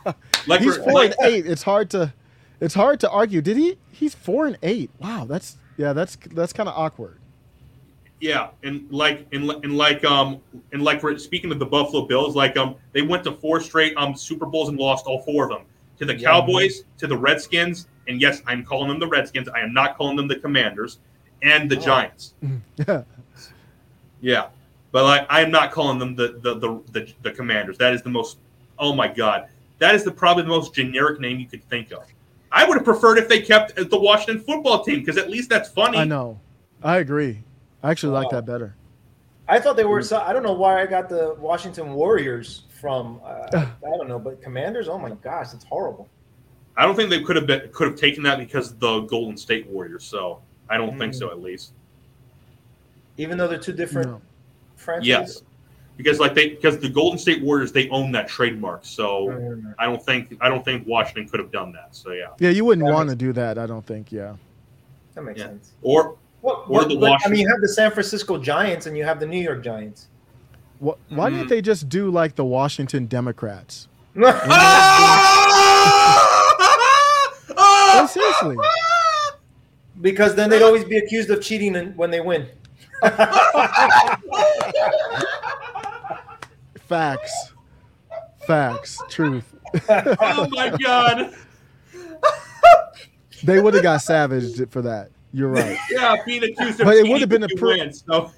like 0.47 0.61
he's 0.63 0.77
four 0.79 0.93
like- 0.93 1.15
and 1.21 1.31
eight. 1.33 1.47
It's 1.47 1.63
hard 1.63 1.91
to, 1.91 2.13
it's 2.62 2.75
hard 2.75 3.01
to 3.01 3.11
argue. 3.11 3.40
Did 3.42 3.57
he? 3.57 3.77
He's 3.90 4.14
four 4.14 4.46
and 4.46 4.57
eight. 4.62 4.90
Wow, 4.98 5.27
that's 5.29 5.57
yeah, 5.77 5.92
that's 5.92 6.16
that's 6.33 6.53
kind 6.53 6.68
of 6.68 6.75
awkward. 6.77 7.18
Yeah, 8.20 8.51
and 8.62 8.87
like 8.90 9.27
and, 9.33 9.51
and 9.51 9.77
like 9.77 10.05
um 10.05 10.40
and 10.72 10.83
like 10.83 11.03
we're 11.03 11.18
speaking 11.18 11.51
of 11.51 11.59
the 11.59 11.66
Buffalo 11.66 12.07
Bills, 12.07 12.37
like 12.37 12.57
um 12.57 12.77
they 12.92 13.03
went 13.03 13.25
to 13.25 13.33
four 13.33 13.61
straight 13.61 13.96
um 13.96 14.14
Super 14.14 14.46
Bowls 14.46 14.68
and 14.68 14.79
lost 14.79 15.07
all 15.07 15.20
four 15.22 15.44
of 15.44 15.51
them 15.51 15.62
to 15.98 16.05
the 16.05 16.14
Yeah. 16.16 16.29
Cowboys, 16.31 16.85
to 16.98 17.07
the 17.09 17.16
Redskins, 17.16 17.88
and 18.07 18.20
yes, 18.20 18.40
I'm 18.46 18.64
calling 18.64 18.88
them 18.88 19.01
the 19.01 19.09
Redskins. 19.09 19.48
I 19.48 19.61
am 19.61 19.72
not 19.75 19.96
calling 19.96 20.16
them 20.16 20.29
the 20.29 20.37
Commanders, 20.37 20.98
and 21.42 21.68
the 21.70 21.77
Oh. 21.77 21.81
Giants. 21.81 22.35
Yeah, 22.87 23.03
Yeah, 24.20 24.46
but 24.92 25.03
like 25.05 25.27
I 25.29 25.40
am 25.40 25.51
not 25.51 25.72
calling 25.72 25.98
them 25.98 26.14
the 26.14 26.38
the, 26.42 26.55
the 26.55 26.81
the 26.92 27.12
the 27.22 27.31
Commanders. 27.33 27.77
That 27.79 27.92
is 27.92 28.03
the 28.03 28.11
most. 28.11 28.38
Oh 28.79 28.94
my 28.94 29.09
God, 29.09 29.48
that 29.81 29.96
is 29.96 30.05
the 30.05 30.12
probably 30.12 30.44
the 30.44 30.48
most 30.48 30.75
generic 30.75 31.18
name 31.18 31.40
you 31.40 31.46
could 31.46 31.64
think 31.68 31.90
of. 31.90 32.05
I 32.55 32.65
would 32.67 32.75
have 32.77 32.85
preferred 32.85 33.19
if 33.19 33.29
they 33.29 33.41
kept 33.41 33.75
the 33.77 33.99
Washington 33.99 34.45
football 34.45 34.85
team 34.85 35.01
because 35.01 35.17
at 35.17 35.31
least 35.31 35.49
that's 35.49 35.71
funny. 35.71 35.97
I 35.99 36.05
know. 36.05 36.38
I 36.83 36.99
agree. 36.99 37.43
I 37.83 37.91
actually 37.91 38.12
like 38.12 38.31
Wow. 38.31 38.41
that 38.41 38.47
better. 38.47 38.75
I 39.49 39.59
thought 39.59 39.77
they 39.77 39.85
were. 39.85 40.03
So, 40.03 40.19
I 40.21 40.33
don't 40.33 40.43
know 40.43 40.53
why 40.53 40.81
I 40.83 40.87
got 40.87 41.09
the 41.09 41.35
Washington 41.38 41.95
Warriors 41.95 42.62
from. 42.81 43.21
Uh, 43.25 43.49
I 43.57 43.97
don't 43.97 44.09
know, 44.09 44.19
but 44.19 44.43
Commanders. 44.43 44.88
Oh 44.88 44.99
my 44.99 45.11
gosh, 45.11 45.53
it's 45.55 45.65
horrible. 45.65 46.09
I 46.77 46.85
don't 46.85 46.95
think 46.95 47.11
they 47.11 47.23
could 47.23 47.37
have 47.37 47.47
been 47.47 47.69
could 47.73 47.88
have 47.88 47.97
taken 47.97 48.23
that 48.25 48.38
because 48.38 48.71
of 48.73 48.81
the 48.81 49.01
Golden 49.01 49.37
State 49.37 49.67
Warriors. 49.67 50.05
So 50.05 50.41
I 50.69 50.77
don't 50.77 50.99
think 50.99 51.15
so, 51.15 51.31
at 51.31 51.41
least. 51.43 51.73
Even 53.19 53.37
though 53.38 53.49
they're 53.49 53.59
two 53.59 53.73
different 53.73 54.09
No. 54.09 54.23
franchises. 54.77 55.09
Yes, 55.09 55.43
because 56.03 56.19
like 56.21 56.35
they 56.35 56.51
because 56.51 56.79
the 56.79 56.88
Golden 56.88 57.19
State 57.19 57.43
Warriors 57.43 57.73
they 57.73 57.88
own 57.91 58.12
that 58.12 58.29
trademark. 58.29 58.85
So 58.85 59.31
I 59.79 59.85
don't 59.87 60.03
think 60.05 60.37
I 60.41 60.49
don't 60.49 60.65
think 60.65 60.87
Washington 60.87 61.29
could 61.29 61.41
have 61.41 61.51
done 61.53 61.73
that. 61.73 61.95
So 61.95 62.12
yeah, 62.12 62.27
Yeah, 62.38 62.51
you 62.51 62.65
wouldn't 62.65 62.87
That 62.87 62.93
want 62.93 63.11
to 63.11 63.17
do 63.17 63.33
that. 63.35 63.59
I 63.59 63.67
don't 63.67 63.85
think. 63.87 64.11
Yeah. 64.12 64.35
that 65.15 65.23
makes 65.25 65.38
Yeah. 65.41 65.47
sense. 65.47 65.73
or 65.83 66.17
What, 66.41 66.65
Or 66.67 66.81
what- 66.81 66.88
the 66.88 66.97
but, 66.97 67.21
I 67.25 67.29
mean, 67.29 67.38
you 67.41 67.49
have 67.49 67.61
the 67.61 67.69
San 67.69 67.91
Francisco 67.93 68.37
Giants 68.37 68.87
and 68.87 68.97
you 68.97 69.05
have 69.05 69.21
the 69.21 69.27
New 69.27 69.38
York 69.41 69.62
Giants. 69.62 70.09
What, 70.81 70.99
why 71.09 71.31
Mhm. 71.31 71.35
didn't 71.37 71.49
they 71.51 71.62
just 71.62 71.88
do 71.88 72.11
like 72.11 72.35
the 72.35 72.45
Washington 72.45 73.07
Democrats? 73.07 73.87
Oh, 77.95 78.07
seriously. 78.11 78.57
Because 80.01 80.35
then 80.35 80.51
they'd 80.51 80.62
always 80.62 80.83
be 80.85 80.97
accused 80.99 81.31
of 81.31 81.41
cheating 81.43 81.75
when 81.97 82.11
they 82.11 82.21
win. 82.21 82.47
Facts. 86.93 87.53
Facts. 88.47 89.01
Truth. 89.09 89.55
oh 89.89 90.47
my 90.51 90.69
god. 90.77 91.33
They 93.45 93.61
would 93.63 93.73
have 93.73 93.83
got 93.83 94.03
savaged 94.03 94.71
for 94.71 94.83
that. 94.83 95.11
You're 95.33 95.49
right. 95.49 95.79
Yeah, 95.91 96.17
being 96.27 96.43
accused 96.45 96.81
of 96.81 96.85
But 96.85 96.97
it 96.97 97.09
would've 97.09 97.31
been 97.31 97.43
if 97.45 97.51
a 97.51 97.55
you 97.55 97.59
pro- 97.59 97.69
win, 97.71 97.93
so 97.95 98.31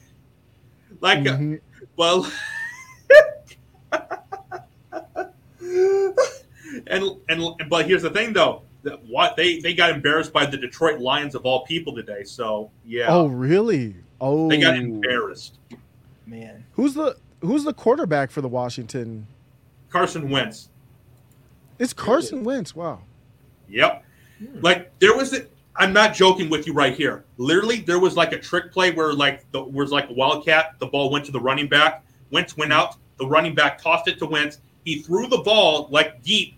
like 1.00 1.26
uh, 1.26 1.36
Mhm. 1.36 1.60
well 1.96 2.30
and 5.60 7.10
and 7.28 7.68
but 7.68 7.86
here's 7.86 8.02
the 8.02 8.10
thing 8.10 8.32
though 8.32 8.62
that 8.84 9.02
what 9.06 9.34
they 9.36 9.58
they 9.58 9.74
got 9.74 9.90
embarrassed 9.90 10.32
by 10.32 10.46
the 10.46 10.56
Detroit 10.56 11.00
Lions 11.00 11.34
of 11.34 11.44
all 11.44 11.64
people 11.64 11.92
today 11.94 12.22
so 12.22 12.70
yeah 12.84 13.06
Oh, 13.08 13.26
really? 13.26 13.96
Oh, 14.20 14.48
they 14.48 14.60
got 14.60 14.76
embarrassed 14.76 15.58
Man. 16.26 16.64
Who's 16.72 16.94
the 16.94 17.16
Who's 17.44 17.64
the 17.64 17.74
quarterback 17.74 18.30
for 18.30 18.40
the 18.40 18.48
Washington? 18.48 19.26
Carson 19.90 20.30
Wentz 20.30 20.70
It's 21.78 21.92
Carson 21.92 22.42
Wentz. 22.42 22.74
Wow. 22.74 23.02
yep 23.68 24.04
like 24.60 24.90
there 24.98 25.16
was 25.16 25.32
a, 25.32 25.46
I'm 25.76 25.92
not 25.92 26.14
joking 26.14 26.50
with 26.50 26.66
you 26.66 26.72
right 26.72 26.94
here 26.94 27.24
literally 27.36 27.80
there 27.80 28.00
was 28.00 28.16
like 28.16 28.32
a 28.32 28.38
trick 28.38 28.72
play 28.72 28.90
where 28.90 29.12
like 29.12 29.50
the 29.52 29.62
was 29.62 29.92
like 29.92 30.10
a 30.10 30.12
wildcat 30.12 30.74
the 30.80 30.86
ball 30.86 31.10
went 31.10 31.24
to 31.26 31.32
the 31.32 31.40
running 31.40 31.68
back 31.68 32.04
Wentz 32.30 32.56
went 32.56 32.72
out 32.72 32.96
the 33.18 33.26
running 33.26 33.54
back 33.54 33.80
tossed 33.80 34.08
it 34.08 34.18
to 34.18 34.26
Wentz 34.26 34.58
he 34.84 35.00
threw 35.00 35.28
the 35.28 35.38
ball 35.38 35.86
like 35.90 36.22
deep 36.22 36.56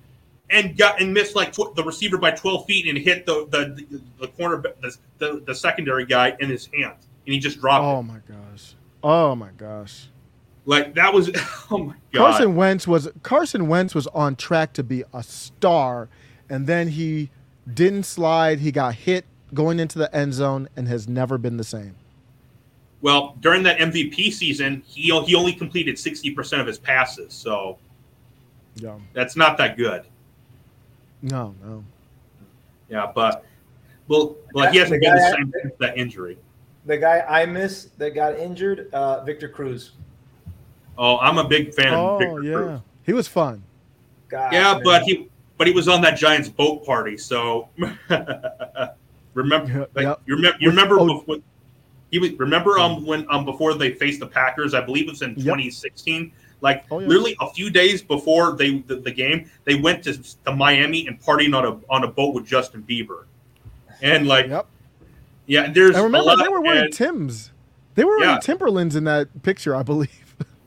and 0.51 0.77
got 0.77 1.01
and 1.01 1.13
missed 1.13 1.37
like 1.37 1.53
tw- 1.53 1.75
the 1.75 1.85
receiver 1.85 2.17
by 2.17 2.31
12 2.31 2.65
feet 2.65 2.87
and 2.89 2.97
hit 2.97 3.27
the 3.27 3.47
the 3.51 4.01
the 4.19 4.29
corner 4.29 4.63
the, 4.81 4.97
the, 5.19 5.43
the 5.47 5.55
secondary 5.55 6.07
guy 6.07 6.35
in 6.41 6.49
his 6.49 6.67
hand 6.75 6.95
and 7.27 7.35
he 7.35 7.39
just 7.39 7.61
dropped 7.61 7.85
Oh 7.85 7.99
it 8.01 8.03
my 8.05 8.21
gosh. 8.27 8.75
Oh 9.05 9.35
my 9.35 9.51
gosh. 9.59 10.09
Like 10.67 10.95
that 10.95 11.13
was 11.15 11.31
oh 11.71 11.79
my 11.79 11.95
god 12.13 12.33
Carson 12.33 12.57
Wentz 12.57 12.87
was 12.87 13.09
Carson 13.23 13.69
Wentz 13.69 13.95
was 13.95 14.07
on 14.09 14.37
track 14.37 14.73
to 14.75 14.83
be 14.83 15.03
a 15.15 15.23
star, 15.23 16.09
and 16.51 16.67
then 16.67 16.89
he 16.89 17.31
didn't 17.73 18.05
slide. 18.05 18.59
He 18.61 18.71
got 18.73 18.95
hit 18.95 19.25
going 19.55 19.79
into 19.81 19.99
the 19.99 20.15
end 20.15 20.35
zone 20.35 20.69
and 20.77 20.89
has 20.89 21.09
never 21.09 21.39
been 21.39 21.57
the 21.57 21.65
same. 21.65 21.95
well 23.01 23.37
during 23.41 23.63
that 23.63 23.79
MVP 23.79 24.33
season 24.33 24.83
he 24.87 25.03
he 25.25 25.35
only 25.37 25.53
completed 25.53 25.95
60% 25.97 26.61
of 26.61 26.67
his 26.67 26.79
passes 26.79 27.33
so 27.33 27.79
Yeah. 28.75 28.97
that's 29.13 29.37
not 29.37 29.57
that 29.59 29.77
good 29.77 30.03
No, 31.23 31.55
no. 31.65 31.85
yeah 32.89 33.11
but 33.15 33.45
well 34.09 34.37
well 34.53 34.71
he 34.73 34.79
hasn't 34.79 35.01
The 35.01 35.07
been 35.09 35.15
the 35.17 35.31
same 35.37 35.53
since 35.63 35.75
that 35.79 35.97
injury 35.97 36.37
The 36.85 36.99
guy 36.99 37.25
I 37.29 37.47
miss 37.47 37.91
that 37.99 38.15
got 38.17 38.37
injured, 38.39 38.93
uh, 38.93 39.23
Victor 39.25 39.49
Cruz. 39.49 39.93
Oh 40.99 41.19
I'm 41.19 41.39
a 41.39 41.45
big 41.49 41.75
fan 41.75 41.93
of 41.95 41.99
Oh 41.99 42.19
Victor 42.19 42.43
yeah. 42.43 42.55
Cruz. 42.55 42.81
He 43.05 43.13
was 43.13 43.29
fun. 43.29 43.63
God, 44.29 44.53
yeah 44.53 44.75
man. 44.75 44.83
but 44.85 45.03
he 45.03 45.29
but 45.59 45.67
he 45.67 45.73
was 45.73 45.89
on 45.89 46.01
that 46.03 46.17
Giants 46.19 46.49
boat 46.49 46.85
party 46.85 47.17
so 47.17 47.69
remember 49.35 49.73
Yep, 49.73 49.91
Like, 49.95 50.03
yep. 50.05 50.21
you 50.27 50.37
remember? 50.37 50.59
You 50.61 50.69
remember? 50.71 50.99
oh- 51.01 51.19
before, 51.21 51.37
he 52.11 52.19
was, 52.19 52.33
remember 52.39 52.79
um 52.79 53.05
when 53.05 53.27
um 53.31 53.45
before 53.45 53.75
they 53.75 53.93
faced 53.93 54.21
the 54.21 54.27
Packers, 54.27 54.75
I 54.75 54.81
believe 54.81 55.07
it 55.09 55.11
was 55.11 55.23
in 55.23 55.31
Yep. 55.31 55.39
2016. 55.39 56.33
Like 56.63 56.85
Oh, 56.91 56.99
yeah. 57.01 57.07
literally 57.09 57.37
a 57.41 57.51
few 57.51 57.69
days 57.71 58.01
before 58.03 58.57
they 58.57 58.79
the, 58.81 58.97
the 58.97 59.11
game, 59.11 59.51
they 59.65 59.75
went 59.75 60.03
to, 60.05 60.15
to 60.45 60.55
Miami 60.55 61.07
and 61.07 61.21
partied 61.21 61.55
on 61.55 61.65
a 61.67 61.79
on 61.93 62.05
a 62.05 62.09
boat 62.09 62.35
with 62.35 62.47
Justin 62.47 62.83
Bieber, 62.89 63.25
and 64.03 64.27
like 64.27 64.47
Yep. 64.49 64.67
yeah, 65.47 65.71
there's 65.71 65.97
I 65.97 66.03
remember 66.03 66.19
a 66.31 66.35
lot, 66.35 66.43
they 66.43 66.49
were 66.49 66.61
wearing 66.63 66.85
and- 66.85 66.93
Tims. 66.93 67.53
They 67.95 68.05
were 68.05 68.17
wearing 68.19 68.35
Yeah. 68.35 68.41
Timberlands 68.41 68.95
in 68.97 69.05
that 69.05 69.43
picture, 69.43 69.75
I 69.77 69.83
believe. 69.83 70.26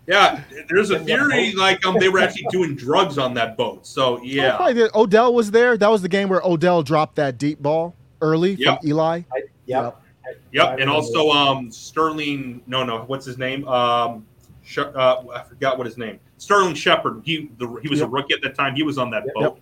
Yeah, 0.09 0.41
there's 0.69 0.89
a 0.89 0.97
theory 0.99 1.53
like 1.53 1.85
um 1.85 1.97
they 1.99 2.09
were 2.09 2.19
actually 2.19 2.47
doing 2.49 2.75
drugs 2.75 3.17
on 3.19 3.35
that 3.35 3.55
boat. 3.55 3.85
So 3.85 4.17
Oh, 4.17 4.21
yeah, 4.23 4.55
probably 4.55 4.73
did. 4.73 4.91
Odell 4.95 5.33
was 5.33 5.51
there. 5.51 5.77
That 5.77 5.89
was 5.91 6.01
the 6.01 6.09
game 6.09 6.29
where 6.29 6.41
Odell 6.43 6.81
dropped 6.81 7.15
that 7.17 7.37
deep 7.37 7.61
ball 7.61 7.95
early 8.21 8.53
Yep. 8.55 8.79
from 8.81 8.89
Eli. 8.89 9.21
I, 9.31 9.41
yep. 9.67 10.01
I 10.25 10.31
Yep, 10.51 10.79
and 10.79 10.89
also 10.89 11.29
um 11.29 11.71
Sterling. 11.71 12.61
No, 12.65 12.83
no, 12.83 13.03
what's 13.03 13.25
his 13.25 13.37
name? 13.37 13.67
Um, 13.67 14.25
Sh- 14.63 14.79
uh, 14.79 15.23
I 15.33 15.43
forgot 15.43 15.77
what 15.77 15.85
his 15.87 15.97
name. 15.97 16.19
Sterling 16.37 16.73
Shepard. 16.73 17.21
He 17.23 17.49
the, 17.57 17.67
he 17.83 17.87
was 17.89 18.01
a 18.01 18.07
rookie 18.07 18.33
at 18.33 18.41
the 18.41 18.49
time. 18.49 18.75
He 18.75 18.83
was 18.83 18.97
on 18.97 19.09
that 19.11 19.23
Yep. 19.25 19.33
boat. 19.35 19.59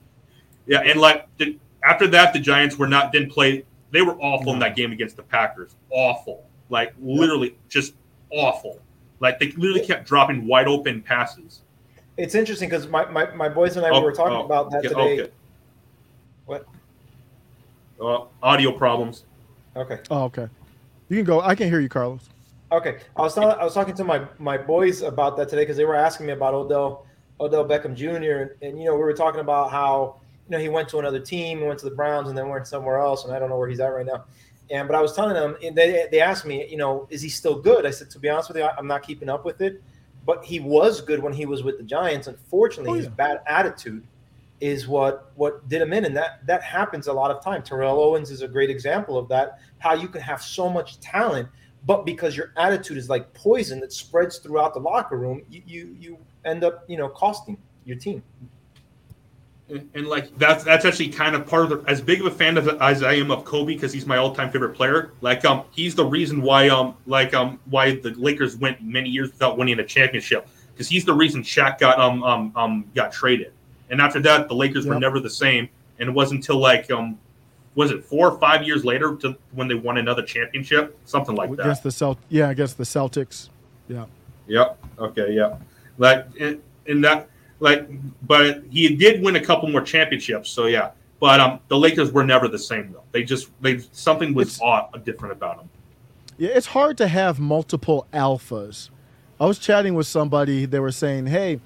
Yeah, 0.66 0.80
and 0.80 1.00
like 1.00 1.28
the, 1.38 1.58
after 1.84 2.08
that, 2.08 2.34
the 2.34 2.40
Giants 2.40 2.78
were 2.78 2.88
not 2.88 3.12
didn't 3.12 3.32
play. 3.32 3.66
They 3.92 4.02
were 4.02 4.18
awful 4.20 4.54
in 4.54 4.60
that 4.60 4.76
game 4.76 4.92
against 4.92 5.16
the 5.18 5.24
Packers. 5.24 5.76
Awful, 5.90 6.46
like 6.70 6.94
literally 7.02 7.58
just 7.70 7.94
awful. 8.32 8.80
Like 9.20 9.40
they 9.40 9.52
literally 9.52 9.86
kept 9.86 10.08
dropping 10.08 10.48
wide 10.48 10.68
open 10.68 11.02
passes. 11.02 11.62
It's 12.18 12.36
interesting 12.36 12.70
because 12.70 12.88
my, 12.88 13.06
my, 13.10 13.30
my 13.36 13.50
boys 13.50 13.78
and 13.78 13.86
I 13.86 13.90
Oh, 13.90 14.02
were 14.02 14.12
talking 14.12 14.38
oh, 14.38 14.46
about 14.46 14.72
that 14.72 14.84
yeah, 14.84 14.90
today. 14.90 15.22
okay. 15.22 15.32
What? 16.46 16.66
Uh, 18.02 18.26
audio 18.42 18.72
problems. 18.72 19.26
Okay. 19.76 20.00
Oh, 20.10 20.24
okay. 20.26 20.48
You 21.10 21.18
can 21.18 21.26
go. 21.26 21.42
I 21.42 21.56
can 21.56 21.70
hear 21.70 21.80
you, 21.80 21.90
Carlos. 21.90 22.30
Okay, 22.72 22.98
I 23.16 23.22
was 23.22 23.34
talking. 23.34 23.50
I 23.50 23.64
was 23.64 23.74
talking 23.74 23.96
to 23.96 24.04
my 24.04 24.26
my 24.40 24.58
boys 24.58 25.02
about 25.02 25.38
that 25.38 25.48
today 25.50 25.62
because 25.62 25.78
they 25.78 25.86
were 25.86 25.96
asking 25.96 26.26
me 26.26 26.34
about 26.34 26.54
Odell 26.54 27.06
Odell 27.40 27.66
Beckham 27.66 27.96
Jr. 27.96 28.42
And, 28.42 28.52
and 28.62 28.80
you 28.80 28.86
know 28.86 28.94
we 28.96 29.02
were 29.02 29.14
talking 29.14 29.40
about 29.40 29.72
how 29.72 30.18
you 30.50 30.52
know 30.52 30.60
he 30.62 30.68
went 30.70 30.90
to 30.90 31.00
another 31.00 31.20
team, 31.20 31.60
he 31.60 31.64
went 31.64 31.80
to 31.80 31.90
the 31.90 31.96
Browns, 31.96 32.28
and 32.28 32.38
then 32.38 32.50
went 32.50 32.68
somewhere 32.68 32.98
else, 32.98 33.24
and 33.26 33.34
I 33.34 33.40
don't 33.40 33.50
know 33.50 33.58
where 33.58 33.70
he's 33.70 33.80
at 33.80 33.88
right 33.88 34.06
now. 34.06 34.26
And 34.70 34.88
but 34.88 34.96
I 34.96 35.02
was 35.02 35.14
telling 35.14 35.34
them, 35.34 35.56
and 35.64 35.76
they 35.76 36.08
they 36.12 36.20
asked 36.20 36.46
me, 36.46 36.68
you 36.68 36.78
know, 36.78 37.08
is 37.10 37.22
he 37.22 37.30
still 37.30 37.60
good? 37.60 37.86
I 37.86 37.92
said, 37.92 38.10
to 38.12 38.20
be 38.20 38.30
honest 38.30 38.50
with 38.50 38.58
you, 38.58 38.68
I'm 38.78 38.88
not 38.88 39.04
keeping 39.04 39.30
up 39.30 39.46
with 39.46 39.62
it, 39.62 39.82
but 40.26 40.44
he 40.44 40.60
was 40.60 41.02
good 41.02 41.22
when 41.22 41.34
he 41.34 41.46
was 41.46 41.64
with 41.64 41.78
the 41.78 41.84
Giants. 41.84 42.28
Unfortunately, 42.28 42.92
Oh, 42.92 42.96
his 42.96 43.08
bad 43.08 43.42
attitude 43.48 44.06
is 44.60 44.88
what 44.88 45.32
what 45.36 45.68
did 45.70 45.82
him 45.82 45.94
in, 45.94 46.06
and 46.06 46.16
that 46.18 46.46
that 46.48 46.64
happens 46.64 47.08
a 47.08 47.14
lot 47.14 47.32
of 47.32 47.44
time. 47.44 47.64
Terrell 47.64 48.00
Owens 48.00 48.30
is 48.32 48.42
a 48.42 48.48
great 48.48 48.70
example 48.70 49.18
of 49.18 49.28
that. 49.30 49.60
How 49.80 49.94
you 49.94 50.08
can 50.08 50.22
have 50.22 50.42
so 50.42 50.70
much 50.70 51.00
talent 51.00 51.48
but 51.88 52.06
because 52.06 52.36
your 52.36 52.52
attitude 52.58 52.98
is 52.98 53.10
like 53.10 53.34
poison 53.34 53.80
that 53.80 53.94
spreads 53.94 54.40
throughout 54.40 54.74
the 54.74 54.80
locker 54.80 55.18
room, 55.18 55.42
you 55.50 55.64
you, 55.66 55.96
you 56.00 56.18
end 56.46 56.64
up 56.64 56.84
you 56.88 56.98
know 56.98 57.08
costing 57.08 57.58
your 57.86 57.98
team. 57.98 58.22
And, 59.70 59.90
and, 59.94 60.08
like 60.08 60.38
that's 60.38 60.64
that's 60.64 60.86
actually 60.86 61.10
kind 61.10 61.36
of 61.36 61.46
part 61.46 61.64
of 61.64 61.70
the 61.70 61.92
as 61.92 62.02
big 62.02 62.22
of 62.22 62.26
a 62.26 62.32
fan 62.32 62.58
of, 62.58 62.70
as 62.82 63.04
I 63.04 63.14
am 63.14 63.32
of 63.32 63.44
Kobe 63.44 63.74
because 63.74 63.92
he's 63.92 64.06
my 64.06 64.16
all 64.16 64.34
time 64.34 64.50
favorite 64.50 64.76
player. 64.76 65.12
Like 65.20 65.44
um 65.44 65.66
he's 65.72 65.94
the 65.94 66.06
reason 66.06 66.42
why 66.42 66.70
um 66.70 66.96
like 67.06 67.34
um 67.34 67.60
why 67.66 67.96
the 67.96 68.12
Lakers 68.12 68.56
went 68.56 68.82
many 68.82 69.10
years 69.10 69.30
without 69.32 69.58
winning 69.58 69.80
a 69.80 69.86
championship 69.86 70.48
because 70.74 70.88
he's 70.88 71.04
the 71.04 71.14
reason 71.14 71.44
Shaq 71.44 71.80
got 71.80 72.00
um 72.00 72.24
um 72.24 72.54
um 72.56 72.86
got 72.96 73.12
traded. 73.12 73.52
And 73.90 74.00
after 74.00 74.22
that, 74.22 74.48
the 74.48 74.56
Lakers 74.56 74.86
were 74.86 75.00
never 75.00 75.20
the 75.20 75.30
same. 75.30 75.68
And 76.00 76.10
it 76.10 76.14
wasn't 76.14 76.40
until 76.40 76.60
like 76.60 76.90
um 76.90 77.20
was 77.78 77.92
it 77.92 78.04
four 78.04 78.32
or 78.32 78.40
five 78.40 78.64
years 78.64 78.84
later 78.84 79.16
to 79.18 79.38
when 79.52 79.68
they 79.68 79.76
won 79.76 79.98
another 79.98 80.24
championship, 80.24 80.98
something 81.06 81.36
like 81.36 81.52
that. 81.52 81.62
against 81.62 81.84
the 81.84 81.92
Celt. 81.92 82.18
Yeah, 82.28 82.50
against 82.50 82.78
the 82.78 82.84
Celtics. 82.84 83.50
Yeah. 83.88 84.06
Yep. 84.48 84.84
Okay. 84.98 85.34
Yep. 85.34 85.62
Like 86.00 86.26
in, 86.38 86.62
in 86.88 87.02
that, 87.02 87.30
like, 87.60 87.88
but 88.26 88.63
he 88.70 88.96
did 88.96 89.22
win 89.24 89.36
a 89.36 89.43
couple 89.43 89.70
more 89.70 89.82
championships. 89.82 90.50
So 90.50 90.65
yeah. 90.65 90.91
But 91.20 91.39
um, 91.39 91.60
the 91.67 91.78
Lakers 91.78 92.12
were 92.12 92.24
never 92.24 92.48
the 92.48 92.60
same 92.60 92.91
though. 92.91 93.04
They 93.12 93.24
just 93.24 93.50
they 93.62 93.80
something 93.91 94.34
was 94.34 94.58
It's- 94.58 94.62
odd, 94.62 95.04
different 95.04 95.32
about 95.34 95.58
them. 95.58 95.70
Yeah, 96.38 96.52
it's 96.54 96.67
hard 96.67 96.98
to 97.00 97.08
have 97.08 97.39
multiple 97.39 98.06
alphas. 98.13 98.91
I 99.39 99.48
was 99.48 99.58
chatting 99.58 99.96
with 99.96 100.06
somebody. 100.06 100.65
They 100.65 100.80
were 100.80 100.91
saying, 100.91 101.26
"Hey, 101.28 101.60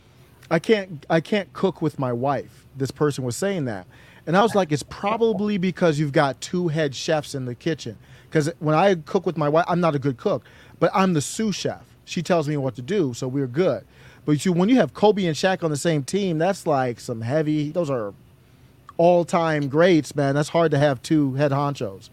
I 0.50 0.60
can't, 0.60 1.06
I 1.10 1.20
can't 1.20 1.52
cook 1.52 1.82
with 1.82 2.00
my 2.00 2.14
wife." 2.14 2.66
This 2.78 2.92
person 2.92 3.26
was 3.26 3.36
saying 3.36 3.66
that, 3.66 3.86
and 4.26 4.38
I 4.38 4.42
was 4.42 4.56
like, 4.56 4.72
"It's 4.72 4.84
probably 4.84 5.58
because 5.58 6.00
you've 6.00 6.14
got 6.14 6.40
two 6.40 6.70
head 6.70 6.96
chefs 6.96 7.36
in 7.36 7.44
the 7.44 7.56
kitchen." 7.56 7.98
Because 8.30 8.50
when 8.60 8.74
I 8.76 8.96
cook 8.96 9.26
with 9.26 9.36
my 9.38 9.50
wife, 9.50 9.66
I'm 9.68 9.82
not 9.82 9.94
a 9.94 10.00
good 10.00 10.16
cook, 10.16 10.46
but 10.80 10.90
I'm 10.94 11.12
the 11.12 11.22
sous 11.22 11.54
chef. 11.54 11.84
She 12.06 12.24
tells 12.24 12.48
me 12.48 12.56
what 12.56 12.76
to 12.76 12.82
do, 12.82 13.14
so 13.14 13.28
we're 13.28 13.48
good. 13.48 13.84
But 14.26 14.46
you, 14.46 14.54
when 14.54 14.70
you 14.70 14.76
have 14.78 14.94
Kobe 14.94 15.26
and 15.26 15.36
Shaq 15.36 15.64
on 15.64 15.72
the 15.72 15.78
same 15.78 16.04
team, 16.04 16.38
that's 16.38 16.68
like 16.68 17.00
some 17.00 17.22
heavy. 17.22 17.72
Those 17.72 17.90
are 17.90 18.14
all-time 18.98 19.68
greats, 19.68 20.16
man. 20.16 20.36
That's 20.36 20.50
hard 20.50 20.72
to 20.72 20.78
have 20.78 21.02
two 21.02 21.34
head 21.34 21.52
honchos. 21.52 22.10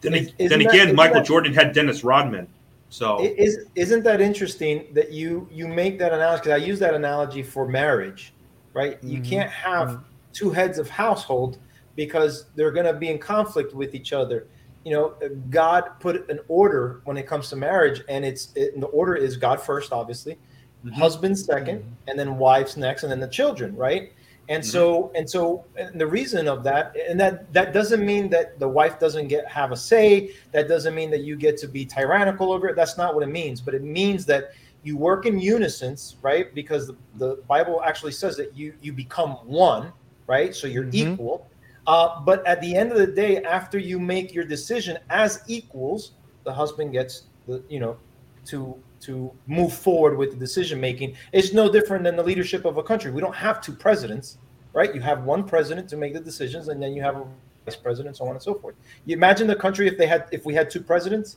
Then, 0.00 0.14
Isn't 0.14 0.36
then 0.38 0.60
again, 0.60 0.74
isn't 0.86 0.96
Michael 0.96 1.16
that- 1.16 1.26
Jordan 1.26 1.54
had 1.54 1.72
Dennis 1.72 2.04
Rodman. 2.04 2.48
So 2.90 3.18
Is 3.22 3.66
isn't 3.74 4.02
that 4.04 4.20
interesting 4.22 4.86
that 4.94 5.12
you 5.12 5.46
you 5.52 5.68
make 5.68 5.98
that 5.98 6.12
analogy? 6.14 6.40
Because 6.44 6.62
I 6.62 6.64
use 6.64 6.78
that 6.78 6.94
analogy 6.94 7.42
for 7.42 7.68
marriage, 7.68 8.32
right? 8.72 8.96
You 9.02 9.20
Mhm. 9.20 9.28
can't 9.28 9.50
have 9.50 10.00
two 10.32 10.50
heads 10.50 10.78
of 10.78 10.88
household 10.88 11.58
because 11.96 12.46
they're 12.56 12.70
going 12.70 12.86
to 12.86 12.94
be 12.94 13.10
in 13.10 13.18
conflict 13.18 13.74
with 13.74 13.94
each 13.94 14.14
other. 14.14 14.46
You 14.84 14.92
know, 14.92 15.14
God 15.50 15.90
put 16.00 16.30
an 16.30 16.40
order 16.48 17.02
when 17.04 17.18
it 17.18 17.26
comes 17.26 17.50
to 17.50 17.56
marriage, 17.56 18.00
and 18.08 18.24
it's 18.24 18.52
it, 18.54 18.72
and 18.72 18.82
the 18.82 18.86
order 18.86 19.14
is 19.14 19.36
God 19.36 19.60
first, 19.60 19.92
obviously, 19.92 20.38
Mhm. 20.84 20.92
husband 20.92 21.36
2nd 21.36 21.82
and 22.06 22.18
then 22.18 22.38
wives 22.38 22.76
next, 22.76 23.02
and 23.02 23.12
then 23.12 23.20
the 23.20 23.28
children, 23.28 23.74
right? 23.76 24.12
And 24.50 24.64
so, 24.64 25.12
and 25.14 25.28
so, 25.28 25.64
and 25.76 26.00
the 26.00 26.06
reason 26.06 26.48
of 26.48 26.64
that, 26.64 26.96
and 27.08 27.20
that 27.20 27.52
that 27.52 27.74
doesn't 27.74 28.04
mean 28.04 28.30
that 28.30 28.58
the 28.58 28.66
wife 28.68 28.98
doesn't 28.98 29.28
get 29.28 29.46
have 29.46 29.72
a 29.72 29.76
say. 29.76 30.30
That 30.52 30.68
doesn't 30.68 30.94
mean 30.94 31.10
that 31.10 31.20
you 31.20 31.36
get 31.36 31.58
to 31.58 31.68
be 31.68 31.84
tyrannical 31.84 32.50
over 32.52 32.66
it. 32.68 32.74
That's 32.74 32.96
not 32.96 33.14
what 33.14 33.22
it 33.22 33.28
means. 33.28 33.60
But 33.60 33.74
it 33.74 33.82
means 33.82 34.24
that 34.26 34.52
you 34.84 34.96
work 34.96 35.26
in 35.26 35.38
unison, 35.38 35.96
right? 36.22 36.54
Because 36.54 36.86
the, 36.86 36.96
the 37.16 37.42
Bible 37.46 37.82
actually 37.84 38.12
says 38.12 38.38
that 38.38 38.56
you 38.56 38.72
you 38.80 38.94
become 38.94 39.32
one, 39.44 39.92
right? 40.26 40.54
So 40.54 40.66
you're 40.66 40.84
Mhm. 40.84 40.94
equal. 40.94 41.46
Uh, 41.86 42.20
but 42.20 42.46
at 42.46 42.62
the 42.62 42.74
end 42.74 42.90
of 42.90 42.96
the 42.98 43.06
day, 43.06 43.42
after 43.42 43.78
you 43.78 43.98
make 43.98 44.32
your 44.32 44.44
decision 44.44 44.98
as 45.10 45.42
equals, 45.46 46.12
the 46.44 46.52
husband 46.52 46.92
gets 46.92 47.24
the 47.46 47.62
you 47.68 47.80
know 47.80 47.98
to 48.46 48.74
to 49.00 49.32
move 49.46 49.72
forward 49.72 50.16
with 50.16 50.30
the 50.30 50.36
decision 50.36 50.80
making. 50.80 51.14
It's 51.32 51.52
no 51.52 51.70
different 51.70 52.04
than 52.04 52.16
the 52.16 52.22
leadership 52.22 52.64
of 52.64 52.76
a 52.78 52.82
country. 52.82 53.10
We 53.10 53.20
don't 53.20 53.34
have 53.34 53.60
two 53.60 53.72
presidents, 53.72 54.38
right? 54.72 54.94
You 54.94 55.00
have 55.00 55.24
one 55.24 55.44
president 55.44 55.88
to 55.90 55.96
make 55.96 56.14
the 56.14 56.20
decisions, 56.20 56.68
and 56.68 56.82
then 56.82 56.92
you 56.92 57.02
have 57.02 57.16
a 57.16 57.24
vice 57.64 57.76
president, 57.76 58.16
so 58.16 58.24
on 58.24 58.32
and 58.32 58.42
so 58.42 58.54
forth. 58.54 58.74
You 59.06 59.16
imagine 59.16 59.46
the 59.46 59.56
country 59.56 59.86
if 59.86 59.98
they 59.98 60.06
had 60.06 60.26
if 60.32 60.44
we 60.44 60.54
had 60.54 60.70
two 60.70 60.80
presidents. 60.80 61.36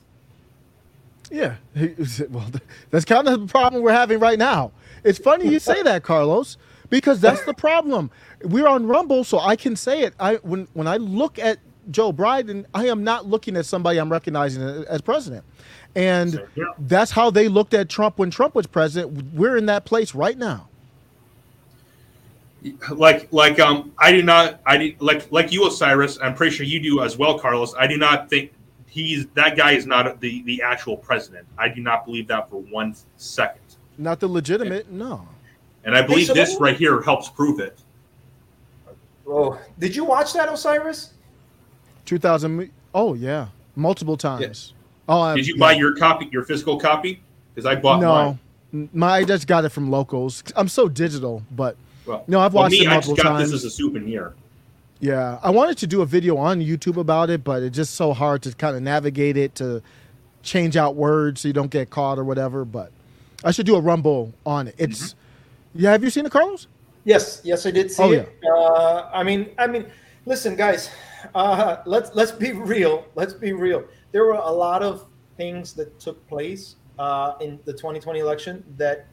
Yeah. 1.30 1.56
Well, 2.30 2.50
that's 2.90 3.04
kind 3.04 3.26
of 3.28 3.40
the 3.40 3.46
problem 3.46 3.82
we're 3.82 3.92
having 3.92 4.18
right 4.18 4.38
now. 4.38 4.72
It's 5.04 5.18
funny 5.18 5.48
you 5.48 5.58
say 5.58 5.82
that, 5.82 6.02
Carlos, 6.02 6.56
because 6.90 7.20
that's 7.20 7.44
the 7.44 7.54
problem. 7.54 8.10
We're 8.42 8.68
on 8.68 8.86
Rumble, 8.86 9.24
so 9.24 9.38
I 9.38 9.56
can 9.56 9.76
say 9.76 10.02
it. 10.02 10.14
I 10.20 10.36
when 10.36 10.68
when 10.74 10.86
I 10.86 10.96
look 10.96 11.38
at 11.38 11.58
Joe 11.90 12.12
Biden, 12.12 12.64
I 12.74 12.86
am 12.86 13.02
not 13.02 13.26
looking 13.26 13.56
at 13.56 13.66
somebody 13.66 13.98
I'm 13.98 14.12
recognizing 14.12 14.62
as 14.62 15.00
president. 15.00 15.44
And 15.94 16.32
Same 16.32 16.46
here. 16.54 16.66
that's 16.78 17.10
how 17.10 17.30
they 17.30 17.48
looked 17.48 17.74
at 17.74 17.88
Trump 17.88 18.18
when 18.18 18.30
Trump 18.30 18.54
was 18.54 18.66
president. 18.66 19.32
We're 19.34 19.56
in 19.56 19.66
that 19.66 19.84
place 19.84 20.14
right 20.14 20.38
now. 20.38 20.68
like 22.92 23.28
like 23.32 23.58
um 23.58 23.92
I 23.98 24.12
do 24.12 24.22
not 24.22 24.60
I 24.64 24.76
do, 24.78 24.94
like 25.00 25.30
like 25.32 25.52
you 25.52 25.66
Osiris 25.66 26.18
I'm 26.22 26.34
pretty 26.34 26.54
sure 26.54 26.64
you 26.64 26.80
do 26.80 27.02
as 27.02 27.18
well 27.18 27.36
Carlos 27.38 27.74
I 27.76 27.86
do 27.88 27.96
not 27.98 28.30
think 28.30 28.52
he's 28.86 29.26
that 29.34 29.56
guy 29.56 29.72
is 29.72 29.84
not 29.84 30.20
the 30.20 30.42
the 30.44 30.62
actual 30.62 30.96
president 30.96 31.46
I 31.58 31.68
do 31.68 31.80
not 31.82 32.04
believe 32.04 32.28
that 32.28 32.48
for 32.48 32.62
one 32.62 32.94
second 33.16 33.58
Not 33.98 34.20
the 34.20 34.28
legitimate, 34.28 34.88
no. 34.90 35.26
and 35.84 35.96
I 35.96 36.02
believe 36.02 36.28
so 36.28 36.34
this 36.34 36.56
right 36.60 36.76
here 36.76 37.02
helps 37.02 37.28
prove 37.28 37.58
it 37.58 37.78
Oh, 39.26 39.58
did 39.78 39.94
you 39.96 40.04
watch 40.04 40.32
that, 40.34 40.48
Osiris? 40.52 41.14
2000 42.06 42.70
Oh 42.94 43.14
yeah, 43.14 43.48
multiple 43.76 44.16
times. 44.16 44.74
Oh, 45.08 45.34
did 45.34 45.46
you 45.46 45.54
yeah. 45.56 45.60
buy 45.60 45.72
your 45.72 45.94
copy 45.96 46.28
your 46.32 46.44
physical 46.44 46.78
copy 46.78 47.20
because 47.54 47.66
I 47.66 47.74
bought 47.74 48.00
no, 48.00 48.08
mine 48.14 48.38
N- 48.72 48.90
my 48.92 49.16
I 49.18 49.24
just 49.24 49.46
got 49.46 49.64
it 49.64 49.70
from 49.70 49.90
locals. 49.90 50.42
I'm 50.56 50.68
so 50.68 50.88
digital, 50.88 51.42
but 51.50 51.76
well, 52.06 52.24
no, 52.26 52.40
I've 52.40 52.54
well, 52.54 52.64
watched 52.64 52.72
me 52.72 52.86
it 52.86 52.88
I 52.88 52.96
just 52.96 53.08
multiple 53.08 53.30
got 53.30 53.38
times. 53.38 53.50
this 53.50 53.60
as 53.60 53.64
a 53.64 53.70
souvenir 53.70 54.34
yeah, 55.00 55.40
I 55.42 55.50
wanted 55.50 55.78
to 55.78 55.88
do 55.88 56.00
a 56.00 56.06
video 56.06 56.36
on 56.36 56.60
YouTube 56.60 56.96
about 56.96 57.28
it, 57.28 57.42
but 57.42 57.64
it's 57.64 57.74
just 57.74 57.94
so 57.94 58.12
hard 58.12 58.40
to 58.42 58.52
kind 58.54 58.76
of 58.76 58.82
navigate 58.84 59.36
it 59.36 59.56
to 59.56 59.82
change 60.44 60.76
out 60.76 60.94
words 60.94 61.40
so 61.40 61.48
you 61.48 61.52
don't 61.54 61.72
get 61.72 61.90
caught 61.90 62.20
or 62.20 62.24
whatever. 62.24 62.64
But 62.64 62.92
I 63.42 63.50
should 63.50 63.66
do 63.66 63.74
a 63.74 63.80
rumble 63.80 64.32
on 64.46 64.68
it. 64.68 64.76
It's 64.78 65.02
Mm-hmm. 65.08 65.80
yeah. 65.80 65.90
Have 65.90 66.04
you 66.04 66.10
seen 66.10 66.24
it, 66.24 66.30
Carlos? 66.30 66.68
Yes, 67.04 67.40
yes, 67.42 67.66
I 67.66 67.72
did 67.72 67.90
see 67.90 68.00
Oh, 68.00 68.12
it. 68.12 68.32
Uh, 68.48 69.10
I 69.12 69.24
mean, 69.24 69.50
I 69.58 69.66
mean, 69.66 69.86
listen, 70.26 70.56
guys, 70.56 70.90
uh, 71.34 71.78
let's 71.86 72.14
let's 72.14 72.32
be 72.32 72.52
real. 72.52 73.06
Let's 73.14 73.32
be 73.32 73.52
real. 73.52 73.84
There 74.12 74.24
were 74.24 74.32
a 74.32 74.50
lot 74.50 74.82
of 74.82 75.06
things 75.36 75.72
that 75.74 75.98
took 75.98 76.26
place 76.28 76.76
uh, 76.98 77.34
in 77.40 77.58
the 77.64 77.72
2020 77.72 78.20
election 78.20 78.64
that 78.76 79.06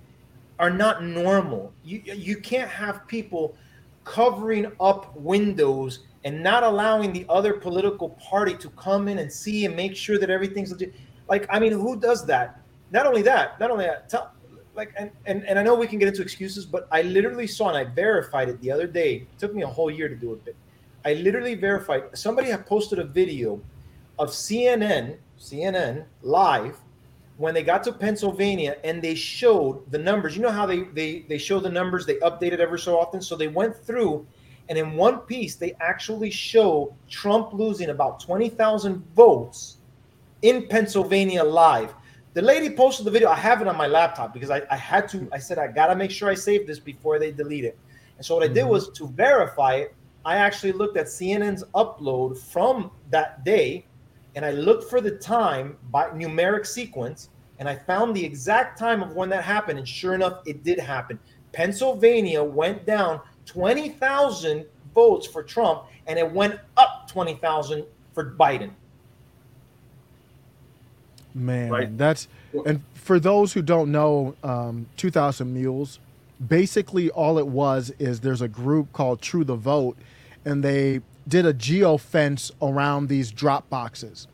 are 0.60 0.70
not 0.70 1.04
normal. 1.04 1.74
You 1.84 2.02
you 2.06 2.38
can't 2.38 2.70
have 2.70 3.08
people 3.08 3.56
covering 4.04 4.72
up 4.80 5.16
windows 5.16 6.00
and 6.26 6.44
not 6.44 6.64
allowing 6.64 7.14
the 7.14 7.26
other 7.30 7.54
political 7.54 8.10
party 8.10 8.54
to 8.56 8.70
come 8.72 9.08
in 9.08 9.20
and 9.20 9.32
see 9.32 9.66
and 9.66 9.76
make 9.76 9.96
sure 9.96 10.18
that 10.18 10.30
everything's 10.30 10.72
legit. 10.72 10.94
Like, 11.30 11.46
I 11.50 11.60
mean, 11.60 11.72
who 11.72 11.98
does 11.98 12.26
that? 12.26 12.62
Not 12.92 13.06
only 13.06 13.22
that, 13.22 13.60
not 13.60 13.72
only 13.72 13.86
that. 13.86 14.10
Tell, 14.10 14.32
like, 14.76 14.94
and, 14.98 15.12
and 15.26 15.44
and 15.46 15.60
I 15.60 15.64
know 15.64 15.76
we 15.76 15.88
can 15.88 16.00
get 16.00 16.08
into 16.08 16.22
excuses, 16.22 16.66
but 16.66 16.88
I 16.92 17.04
literally 17.04 17.48
saw 17.48 17.70
and 17.70 17.78
I 17.78 17.84
verified 17.84 18.50
it 18.50 18.60
the 18.62 18.72
other 18.72 18.88
day. 18.88 19.28
It 19.32 19.40
took 19.40 19.54
me 19.54 19.62
a 19.62 19.68
whole 19.68 19.92
year 19.92 20.10
to 20.10 20.16
do 20.16 20.34
it, 20.34 20.56
I 21.06 21.14
literally 21.14 21.56
verified. 21.56 22.04
Somebody 22.18 22.50
had 22.50 22.66
posted 22.66 23.00
a 23.00 23.04
video 23.06 23.62
of 24.18 24.30
CNN, 24.30 25.18
CNN 25.40 26.06
live 26.22 26.78
when 27.38 27.54
they 27.54 27.64
got 27.64 27.84
to 27.86 27.94
Pennsylvania 27.94 28.76
and 28.84 29.02
they 29.02 29.16
showed 29.16 29.90
the 29.92 29.98
numbers. 29.98 30.36
You 30.36 30.42
know 30.42 30.52
how 30.52 30.66
they 30.66 30.84
they 30.94 31.26
they 31.30 31.38
show 31.38 31.60
the 31.60 31.70
numbers, 31.70 32.06
they 32.06 32.16
update 32.16 32.52
it 32.52 32.60
every 32.60 32.80
so 32.80 33.00
often. 33.00 33.22
So 33.22 33.36
they 33.36 33.48
went 33.48 33.76
through 33.78 34.28
and 34.68 34.78
in 34.78 34.94
one 34.96 35.20
piece 35.20 35.56
they 35.56 35.74
actually 35.80 36.32
show 36.32 36.94
Trump 37.10 37.54
losing 37.54 37.90
about 37.90 38.20
20,000 38.20 39.04
votes 39.16 39.78
in 40.42 40.68
Pennsylvania 40.68 41.44
live. 41.44 41.94
The 42.34 42.42
lady 42.42 42.70
posted 42.76 43.06
the 43.06 43.12
video. 43.12 43.30
I 43.30 43.36
have 43.36 43.62
it 43.62 43.68
on 43.68 43.78
my 43.78 43.88
laptop 43.88 44.34
because 44.34 44.50
I, 44.52 44.62
I 44.70 44.76
had 44.76 45.08
to. 45.10 45.28
I 45.32 45.40
said 45.40 45.58
I 45.58 45.68
gotta 45.68 45.96
make 45.96 46.12
sure 46.12 46.30
I 46.30 46.36
save 46.36 46.68
this 46.68 46.80
before 46.80 47.20
they 47.20 47.32
delete 47.32 47.66
it. 47.66 47.80
And 48.18 48.26
so 48.26 48.36
what 48.36 48.44
I 48.44 48.48
did 48.48 48.66
Mhm. 48.66 48.70
was 48.70 48.90
to 48.92 49.08
verify 49.08 49.76
it. 49.76 49.96
I 50.26 50.36
actually 50.36 50.74
looked 50.74 50.98
at 50.98 51.06
CNN's 51.06 51.64
upload 51.76 52.38
from 52.38 52.92
that 53.10 53.44
day, 53.46 53.86
and 54.36 54.46
I 54.46 54.52
looked 54.52 54.90
for 54.90 55.02
the 55.02 55.12
time 55.12 55.78
by 55.92 56.10
numeric 56.10 56.66
sequence, 56.66 57.30
and 57.60 57.68
I 57.68 57.76
found 57.76 58.16
the 58.16 58.24
exact 58.24 58.78
time 58.78 59.02
of 59.02 59.16
when 59.16 59.30
that 59.30 59.44
happened. 59.44 59.80
And 59.80 59.88
sure 59.88 60.14
enough, 60.14 60.42
it 60.46 60.64
did 60.64 60.80
happen. 60.80 61.20
Pennsylvania 61.52 62.44
went 62.44 62.86
down 62.86 63.22
twenty 63.46 63.90
thousand 63.90 64.66
votes 64.94 65.26
for 65.26 65.42
Trump, 65.44 65.84
and 66.08 66.20
it 66.20 66.30
went 66.32 66.60
up 66.78 67.10
twenty 67.10 67.36
thousand 67.36 67.86
for 68.14 68.32
Biden. 68.32 68.72
Man, 71.34 71.70
Right. 71.70 71.98
that's 71.98 72.28
and 72.66 72.82
for 72.96 73.20
those 73.20 73.54
who 73.54 73.62
don't 73.62 73.92
know, 73.92 74.36
um, 74.44 74.88
2,000 74.98 75.54
Mules, 75.54 76.00
basically 76.46 77.10
all 77.10 77.38
it 77.38 77.48
was 77.48 77.92
is 78.00 78.22
there's 78.22 78.42
a 78.42 78.48
group 78.48 78.92
called 78.94 79.22
True 79.22 79.44
the 79.44 79.56
Vote, 79.56 79.98
and 80.46 80.64
they 80.64 81.02
did 81.28 81.46
a 81.46 81.54
geo 81.54 81.98
fence 81.98 82.52
around 82.62 83.08
these 83.08 83.32
drop 83.32 83.70
boxes. 83.70 84.28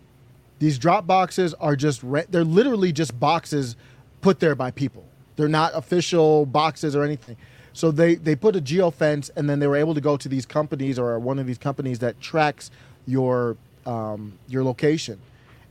These 0.59 0.77
drop 0.77 1.05
boxes 1.05 1.53
are 1.55 1.75
just 1.75 2.01
re- 2.03 2.25
they're 2.29 2.43
literally 2.43 2.91
just 2.91 3.19
boxes 3.19 3.75
put 4.21 4.39
there 4.39 4.55
by 4.55 4.71
people. 4.71 5.05
They're 5.35 5.47
not 5.47 5.71
official 5.75 6.45
boxes 6.45 6.95
or 6.95 7.03
anything. 7.03 7.37
So 7.73 7.91
they 7.91 8.15
they 8.15 8.35
put 8.35 8.55
a 8.55 8.61
geo 8.61 8.89
fence, 8.91 9.29
and 9.35 9.49
then 9.49 9.59
they 9.59 9.67
were 9.67 9.75
able 9.75 9.93
to 9.95 10.01
go 10.01 10.15
to 10.15 10.29
these 10.29 10.45
companies 10.45 10.97
or 10.97 11.19
one 11.19 11.39
of 11.39 11.47
these 11.47 11.57
companies 11.57 11.99
that 11.99 12.21
tracks 12.21 12.71
your 13.05 13.57
um, 13.85 14.39
your 14.47 14.63
location 14.63 15.19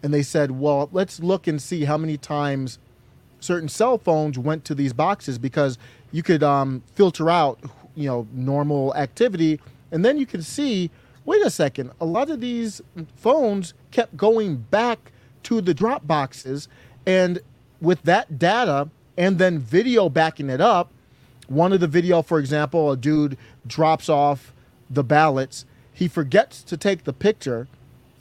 and 0.04 0.12
they 0.12 0.22
said, 0.22 0.50
well, 0.50 0.90
let's 0.92 1.18
look 1.18 1.46
and 1.46 1.60
see 1.60 1.86
how 1.86 1.96
many 1.96 2.18
times 2.18 2.78
certain 3.40 3.70
cell 3.70 3.96
phones 3.96 4.38
went 4.38 4.62
to 4.66 4.74
these 4.74 4.92
boxes 4.92 5.38
because 5.38 5.78
you 6.14 6.22
could 6.22 6.44
um, 6.44 6.80
filter 6.94 7.28
out, 7.28 7.58
you 7.96 8.06
know, 8.06 8.24
normal 8.32 8.94
activity, 8.94 9.58
and 9.90 10.04
then 10.04 10.16
you 10.16 10.24
could 10.24 10.44
see, 10.44 10.88
wait 11.24 11.44
a 11.44 11.50
second, 11.50 11.90
a 12.00 12.04
lot 12.04 12.30
of 12.30 12.40
these 12.40 12.80
phones 13.16 13.74
kept 13.90 14.16
going 14.16 14.58
back 14.58 15.10
to 15.42 15.60
the 15.60 15.74
drop 15.74 16.06
boxes, 16.06 16.68
and 17.04 17.40
with 17.80 18.00
that 18.02 18.38
data 18.38 18.88
and 19.16 19.40
then 19.40 19.58
video 19.58 20.08
backing 20.08 20.50
it 20.50 20.60
up, 20.60 20.92
one 21.48 21.72
of 21.72 21.80
the 21.80 21.88
video, 21.88 22.22
for 22.22 22.38
example, 22.38 22.92
a 22.92 22.96
dude 22.96 23.36
drops 23.66 24.08
off 24.08 24.52
the 24.88 25.02
ballots, 25.02 25.66
he 25.92 26.06
forgets 26.06 26.62
to 26.62 26.76
take 26.76 27.02
the 27.02 27.12
picture. 27.12 27.66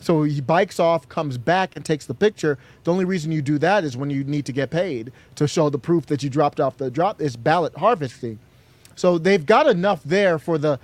So 0.04 0.24
he 0.24 0.42
bikes 0.42 0.82
off, 0.82 1.08
comes 1.08 1.38
back, 1.38 1.78
and 1.78 1.86
takes 1.86 2.06
the 2.06 2.14
picture. 2.14 2.58
The 2.84 2.92
only 2.92 3.06
reason 3.06 3.32
you 3.32 3.42
do 3.42 3.58
that 3.60 3.86
is 3.86 3.96
when 3.96 4.10
you 4.10 4.26
need 4.26 4.46
to 4.48 4.52
get 4.52 4.70
paid 4.70 5.14
to 5.36 5.48
show 5.48 5.70
the 5.70 5.80
proof 5.80 6.08
that 6.08 6.22
you 6.22 6.30
dropped 6.30 6.60
off 6.60 6.76
the 6.76 6.92
drop. 6.92 7.22
Is 7.22 7.38
ballot 7.38 7.78
harvesting. 7.78 8.38
So 8.96 9.18
they've 9.18 9.46
got 9.46 9.66
enough 9.68 10.04
there 10.04 10.38
for 10.38 10.58
the 10.58 10.78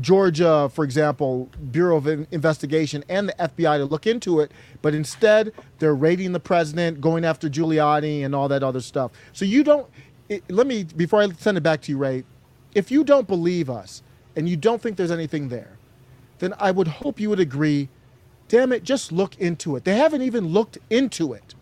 Georgia, 0.00 0.68
for 0.74 0.84
example, 0.84 1.48
Bureau 1.70 1.96
of 1.96 2.06
Investigation 2.06 3.04
and 3.08 3.28
the 3.28 3.34
FBI 3.34 3.78
to 3.78 3.84
look 3.84 4.06
into 4.06 4.40
it. 4.40 4.50
But 4.82 4.94
instead, 4.94 5.52
they're 5.78 5.94
raiding 5.94 6.32
the 6.32 6.40
president, 6.40 7.00
going 7.00 7.24
after 7.24 7.48
Giuliani, 7.48 8.24
and 8.24 8.34
all 8.34 8.48
that 8.48 8.64
other 8.64 8.80
stuff. 8.80 9.12
So 9.32 9.44
you 9.44 9.62
don't. 9.62 9.88
It, 10.28 10.42
let 10.50 10.66
me 10.66 10.82
before 10.82 11.22
I 11.22 11.28
send 11.38 11.56
it 11.56 11.62
back 11.62 11.82
to 11.82 11.92
you, 11.92 11.98
Ray. 11.98 12.24
If 12.74 12.90
you 12.90 13.04
don't 13.04 13.28
believe 13.28 13.70
us 13.70 14.02
and 14.34 14.48
you 14.48 14.56
don't 14.56 14.82
think 14.82 14.96
there's 14.96 15.12
anything 15.12 15.48
there, 15.50 15.78
then 16.40 16.52
I 16.58 16.72
would 16.72 16.88
hope 16.88 17.20
you 17.20 17.30
would 17.30 17.40
agree. 17.40 17.88
Damn 18.48 18.72
it, 18.72 18.84
just 18.84 19.10
look 19.10 19.36
into 19.38 19.76
it. 19.76 19.84
They 19.84 19.96
haven't 19.96 20.22
even 20.22 20.48
looked 20.48 20.78
into 20.88 21.32
it. 21.32 21.54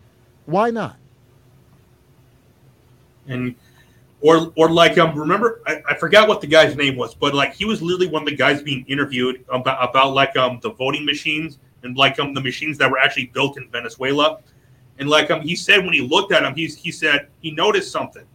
Why 0.45 0.69
not? 0.69 0.97
and 3.27 3.55
or 4.21 4.51
or 4.55 4.69
like 4.69 4.99
um 4.99 5.17
remember 5.17 5.61
I, 5.65 5.81
I 5.89 5.95
forgot 5.95 6.27
what 6.27 6.41
the 6.41 6.47
guy's 6.47 6.75
name 6.75 6.95
was 6.95 7.15
but 7.15 7.33
like 7.33 7.55
he 7.55 7.65
was 7.65 7.81
literally 7.81 8.07
one 8.07 8.21
of 8.21 8.29
the 8.29 8.35
guys 8.35 8.61
being 8.61 8.85
interviewed 8.87 9.43
about 9.49 9.89
about 9.89 10.13
like 10.13 10.37
um 10.37 10.59
the 10.61 10.71
voting 10.71 11.05
machines 11.05 11.57
and 11.81 11.97
like 11.97 12.19
um 12.19 12.35
the 12.35 12.41
machines 12.41 12.77
that 12.77 12.89
were 12.91 12.99
actually 12.99 13.27
built 13.27 13.57
in 13.57 13.67
Venezuela 13.69 14.39
and 14.99 15.09
like 15.09 15.31
um 15.31 15.41
he 15.41 15.55
said 15.55 15.83
when 15.83 15.93
he 15.93 16.01
looked 16.01 16.31
at 16.31 16.43
them 16.43 16.53
he's 16.55 16.75
he 16.75 16.91
said 16.91 17.29
he 17.41 17.51
noticed 17.51 17.91
something 17.91 18.25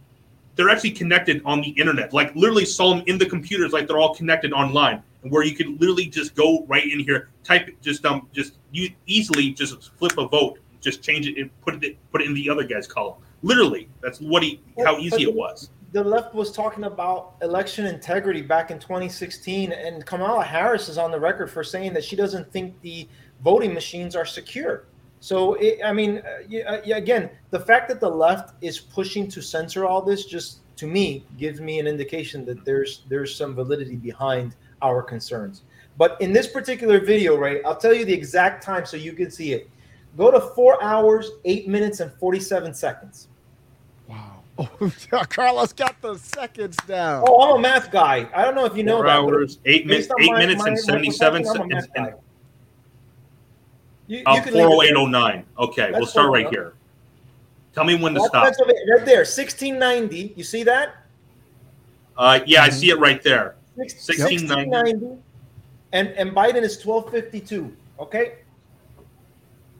they're 0.55 0.69
actually 0.69 0.91
connected 0.91 1.41
on 1.45 1.61
the 1.61 1.69
internet. 1.69 2.13
Like 2.13 2.35
literally 2.35 2.65
saw 2.65 2.93
them 2.93 3.03
in 3.07 3.17
the 3.17 3.25
computers, 3.25 3.71
like 3.71 3.87
they're 3.87 3.97
all 3.97 4.13
connected 4.13 4.51
online, 4.53 5.01
where 5.21 5.43
you 5.43 5.55
could 5.55 5.79
literally 5.79 6.07
just 6.07 6.35
go 6.35 6.65
right 6.67 6.89
in 6.89 6.99
here, 6.99 7.29
type 7.43 7.67
it, 7.67 7.81
just 7.81 8.05
um, 8.05 8.27
just 8.33 8.53
you 8.71 8.89
easily 9.05 9.51
just 9.51 9.91
flip 9.97 10.17
a 10.17 10.27
vote, 10.27 10.59
just 10.79 11.03
change 11.03 11.27
it 11.27 11.37
and 11.37 11.49
put 11.61 11.83
it 11.83 11.97
put 12.11 12.21
it 12.21 12.27
in 12.27 12.33
the 12.33 12.49
other 12.49 12.63
guy's 12.63 12.87
column. 12.87 13.21
Literally, 13.43 13.89
that's 14.01 14.19
what 14.19 14.43
he 14.43 14.61
how 14.83 14.97
easy 14.97 15.23
it 15.23 15.33
was. 15.33 15.69
The 15.93 16.03
left 16.03 16.33
was 16.33 16.53
talking 16.53 16.85
about 16.85 17.33
election 17.41 17.85
integrity 17.85 18.41
back 18.41 18.71
in 18.71 18.79
2016, 18.79 19.73
and 19.73 20.05
Kamala 20.05 20.43
Harris 20.43 20.87
is 20.87 20.97
on 20.97 21.11
the 21.11 21.19
record 21.19 21.51
for 21.51 21.63
saying 21.63 21.93
that 21.93 22.03
she 22.03 22.15
doesn't 22.15 22.51
think 22.51 22.79
the 22.81 23.07
voting 23.43 23.73
machines 23.73 24.15
are 24.15 24.25
secure. 24.25 24.85
So, 25.19 25.55
it, 25.55 25.79
I 25.83 25.91
mean, 25.91 26.19
uh, 26.19 26.43
yeah, 26.47 26.81
yeah, 26.83 26.97
again, 26.97 27.29
the 27.51 27.59
fact 27.59 27.89
that 27.89 27.99
the 27.99 28.09
left 28.09 28.55
is 28.63 28.79
pushing 28.79 29.27
to 29.29 29.41
censor 29.41 29.85
all 29.85 30.01
this 30.01 30.25
just 30.25 30.61
to 30.77 30.87
me 30.87 31.23
gives 31.37 31.61
me 31.61 31.79
an 31.79 31.85
indication 31.85 32.43
that 32.45 32.65
there's 32.65 33.03
there's 33.07 33.35
some 33.35 33.53
validity 33.53 33.95
behind 33.95 34.55
our 34.81 35.01
concerns. 35.01 35.63
But 35.97 36.19
in 36.21 36.33
this 36.33 36.47
particular 36.47 36.99
video, 36.99 37.37
right, 37.37 37.61
I'll 37.65 37.75
tell 37.75 37.93
you 37.93 38.05
the 38.05 38.13
exact 38.13 38.63
time 38.63 38.85
so 38.85 38.97
you 38.97 39.13
can 39.13 39.29
see 39.29 39.53
it. 39.53 39.69
Go 40.17 40.31
to 40.31 40.39
four 40.39 40.81
hours, 40.83 41.29
eight 41.45 41.67
minutes, 41.67 41.99
and 41.99 42.11
47 42.13 42.73
seconds. 42.73 43.27
Wow. 44.07 44.37
Oh, 44.59 45.23
Carlos 45.29 45.73
got 45.73 45.99
the 46.01 46.17
seconds 46.17 46.75
down. 46.87 47.23
Oh, 47.27 47.41
I'm 47.51 47.57
a 47.57 47.61
math 47.61 47.91
guy. 47.91 48.27
I 48.35 48.43
don't 48.43 48.53
know 48.55 48.65
if 48.65 48.75
you 48.75 48.83
know 48.83 48.97
Four 48.97 49.05
that. 49.05 49.17
hours, 49.17 49.59
eight 49.65 49.87
minutes, 49.87 50.07
eight 50.19 50.31
my- 50.31 50.39
minutes 50.39 50.59
my- 50.61 50.67
and 50.69 50.79
seventy-seven 50.79 51.43
perception, 51.43 51.63
I'm 51.73 51.81
seconds. 51.81 51.87
math 51.95 52.13
You, 54.07 54.17
you 54.19 54.23
uh, 54.25 54.43
can 54.43 54.53
leave 54.53 54.63
it 54.63 54.67
four 54.67 54.75
oh 54.75 54.79
there. 54.81 54.89
eight 54.89 54.95
oh 54.97 55.05
nine. 55.07 55.45
Okay, 55.57 55.91
we'll 55.93 56.05
start 56.05 56.29
what- 56.29 56.43
right 56.43 56.49
here. 56.49 56.73
Tell 57.73 57.85
me 57.85 57.95
when 57.95 58.13
to 58.13 58.19
That's- 58.19 58.29
stop. 58.29 58.43
that's 58.45 58.59
right 58.59 59.05
there, 59.05 59.19
1690. 59.25 60.33
You 60.35 60.43
see 60.43 60.63
that? 60.63 60.95
Uh, 62.17 62.41
yeah, 62.45 62.63
I 62.63 62.69
see 62.69 62.89
it 62.89 62.99
right 62.99 63.23
there. 63.23 63.55
Six- 63.77 64.07
1690. 64.07 64.69
1690. 64.69 65.21
And 65.93 66.07
and 66.09 66.31
Biden 66.31 66.61
is 66.63 66.83
1252. 66.85 67.75
Okay. 67.99 68.35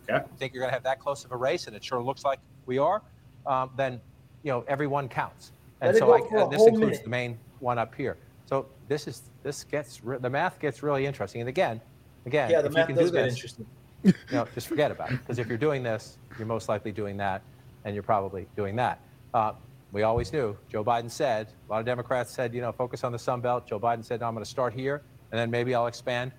Okay. 0.03 0.15
I 0.15 0.19
think 0.37 0.53
you're 0.53 0.61
going 0.61 0.69
to 0.69 0.73
have 0.73 0.83
that 0.83 0.99
close 0.99 1.23
of 1.25 1.31
a 1.31 1.37
race, 1.37 1.67
and 1.67 1.75
it 1.75 1.83
sure 1.83 2.01
looks 2.01 2.25
like 2.25 2.39
we 2.65 2.77
are, 2.77 3.01
um, 3.45 3.69
then 3.77 4.01
you 4.43 4.51
know 4.51 4.63
everyone 4.67 5.07
counts. 5.07 5.51
And 5.79 5.93
Let 5.93 5.99
so 5.99 6.11
I, 6.13 6.41
and 6.43 6.51
this 6.51 6.61
includes 6.65 6.79
minute. 6.79 7.03
the 7.03 7.09
main 7.09 7.39
one 7.59 7.77
up 7.79 7.95
here. 7.95 8.17
So 8.45 8.65
this 8.87 9.07
is 9.07 9.23
this 9.43 9.63
gets 9.63 10.03
re- 10.03 10.17
the 10.19 10.29
math 10.29 10.59
gets 10.59 10.83
really 10.83 11.05
interesting. 11.05 11.41
And 11.41 11.47
again, 11.49 11.79
again, 12.25 12.49
Yeah, 12.51 12.61
the 12.61 12.67
if 12.67 12.73
you 12.73 12.77
math 12.77 12.87
can 12.87 12.95
does 12.97 13.11
do 13.11 13.17
get 13.17 13.23
this, 13.25 13.33
interesting. 13.35 13.65
you 14.03 14.13
know, 14.31 14.47
just 14.53 14.67
forget 14.67 14.91
about 14.91 15.11
it. 15.11 15.17
Because 15.19 15.39
if 15.39 15.47
you're 15.47 15.57
doing 15.57 15.81
this, 15.81 16.17
you're 16.37 16.47
most 16.47 16.67
likely 16.67 16.91
doing 16.91 17.15
that, 17.17 17.41
and 17.85 17.93
you're 17.95 18.03
probably 18.03 18.47
doing 18.55 18.75
that. 18.75 18.99
Uh, 19.33 19.53
we 19.91 20.03
always 20.03 20.31
knew. 20.31 20.55
Joe 20.69 20.83
Biden 20.83 21.09
said. 21.11 21.47
A 21.67 21.71
lot 21.71 21.79
of 21.79 21.85
Democrats 21.85 22.31
said, 22.31 22.53
you 22.53 22.61
know, 22.61 22.71
focus 22.71 23.03
on 23.03 23.11
the 23.11 23.19
Sun 23.19 23.41
Belt. 23.41 23.67
Joe 23.67 23.79
Biden 23.79 24.03
said, 24.03 24.21
no, 24.21 24.27
I'm 24.27 24.33
going 24.33 24.43
to 24.43 24.49
start 24.49 24.73
here, 24.73 25.01
and 25.31 25.39
then 25.39 25.51
maybe 25.51 25.75
I'll 25.75 25.87
expand. 25.87 26.31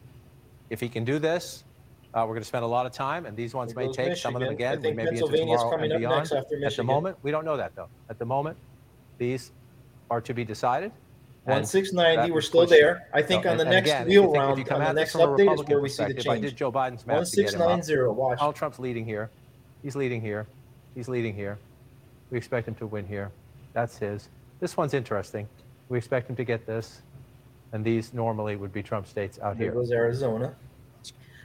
If 0.70 0.80
he 0.80 0.88
can 0.88 1.04
do 1.04 1.18
this, 1.18 1.64
uh, 2.14 2.20
we're 2.26 2.34
going 2.34 2.42
to 2.42 2.48
spend 2.48 2.64
a 2.64 2.68
lot 2.68 2.86
of 2.86 2.92
time, 2.92 3.26
and 3.26 3.36
these 3.36 3.54
ones 3.54 3.74
may 3.74 3.90
take 3.92 4.16
some 4.16 4.34
of 4.36 4.40
them 4.40 4.50
Michigan. 4.56 4.78
Again. 4.78 4.90
We 4.90 4.96
may 5.04 5.10
be 5.10 5.18
into 5.18 5.36
tomorrow 5.36 5.70
coming 5.70 5.90
and 5.92 6.00
beyond. 6.00 6.16
next 6.18 6.32
after 6.32 6.64
At 6.64 6.76
the 6.76 6.82
moment, 6.82 7.16
we 7.22 7.30
don't 7.30 7.44
know 7.44 7.56
that 7.56 7.74
though. 7.74 7.88
At 8.08 8.18
the 8.18 8.24
moment, 8.24 8.56
these 9.18 9.52
are 10.10 10.20
to 10.20 10.34
be 10.34 10.44
decided. 10.44 10.92
One 11.44 11.58
and 11.58 11.68
six 11.68 11.90
that 11.90 11.96
ninety, 11.96 12.30
we're 12.30 12.40
still 12.40 12.66
there. 12.66 13.08
I 13.12 13.20
think 13.20 13.44
So, 13.44 13.50
on 13.50 13.56
the 13.56 13.64
next 13.64 13.88
again, 13.88 14.06
wheel 14.06 14.12
you 14.12 14.20
think- 14.22 14.34
if 14.34 14.40
round, 14.40 14.58
you 14.58 14.64
come 14.64 14.80
on 14.82 14.94
the 14.94 15.00
next 15.00 15.14
update 15.14 15.54
is 15.54 15.66
where 15.66 15.80
we 15.80 15.88
see 15.88 16.04
the 16.04 16.10
If 16.10 16.18
I 16.20 16.34
change. 16.34 16.44
did 16.46 16.56
Joe 16.56 16.70
Biden's 16.70 17.04
math 17.06 17.16
One 17.16 17.24
to 17.24 17.30
get 17.36 17.48
six 17.50 17.54
him 17.54 17.58
nine 17.60 17.80
up. 17.80 18.16
Watch. 18.16 18.38
Donald 18.38 18.54
Trump's 18.54 18.78
leading 18.78 19.04
here. 19.04 19.28
He's 19.82 19.96
leading 19.96 20.20
here. 20.20 20.46
He's 20.94 21.08
leading 21.08 21.34
here. 21.34 21.58
We 22.30 22.38
expect 22.38 22.68
him 22.68 22.74
to 22.76 22.86
win 22.86 23.06
here. 23.06 23.32
That's 23.72 23.98
his. 23.98 24.28
This 24.60 24.76
one's 24.76 24.94
interesting. 24.94 25.48
We 25.88 25.98
expect 25.98 26.30
him 26.30 26.36
to 26.36 26.44
get 26.44 26.66
this. 26.66 27.02
And 27.72 27.84
these 27.84 28.12
normally 28.12 28.56
would 28.56 28.72
be 28.72 28.82
Trump 28.82 29.06
states 29.06 29.38
out 29.40 29.56
There 29.56 29.66
here. 29.66 29.72
goes 29.72 29.90
Arizona. 29.90 30.54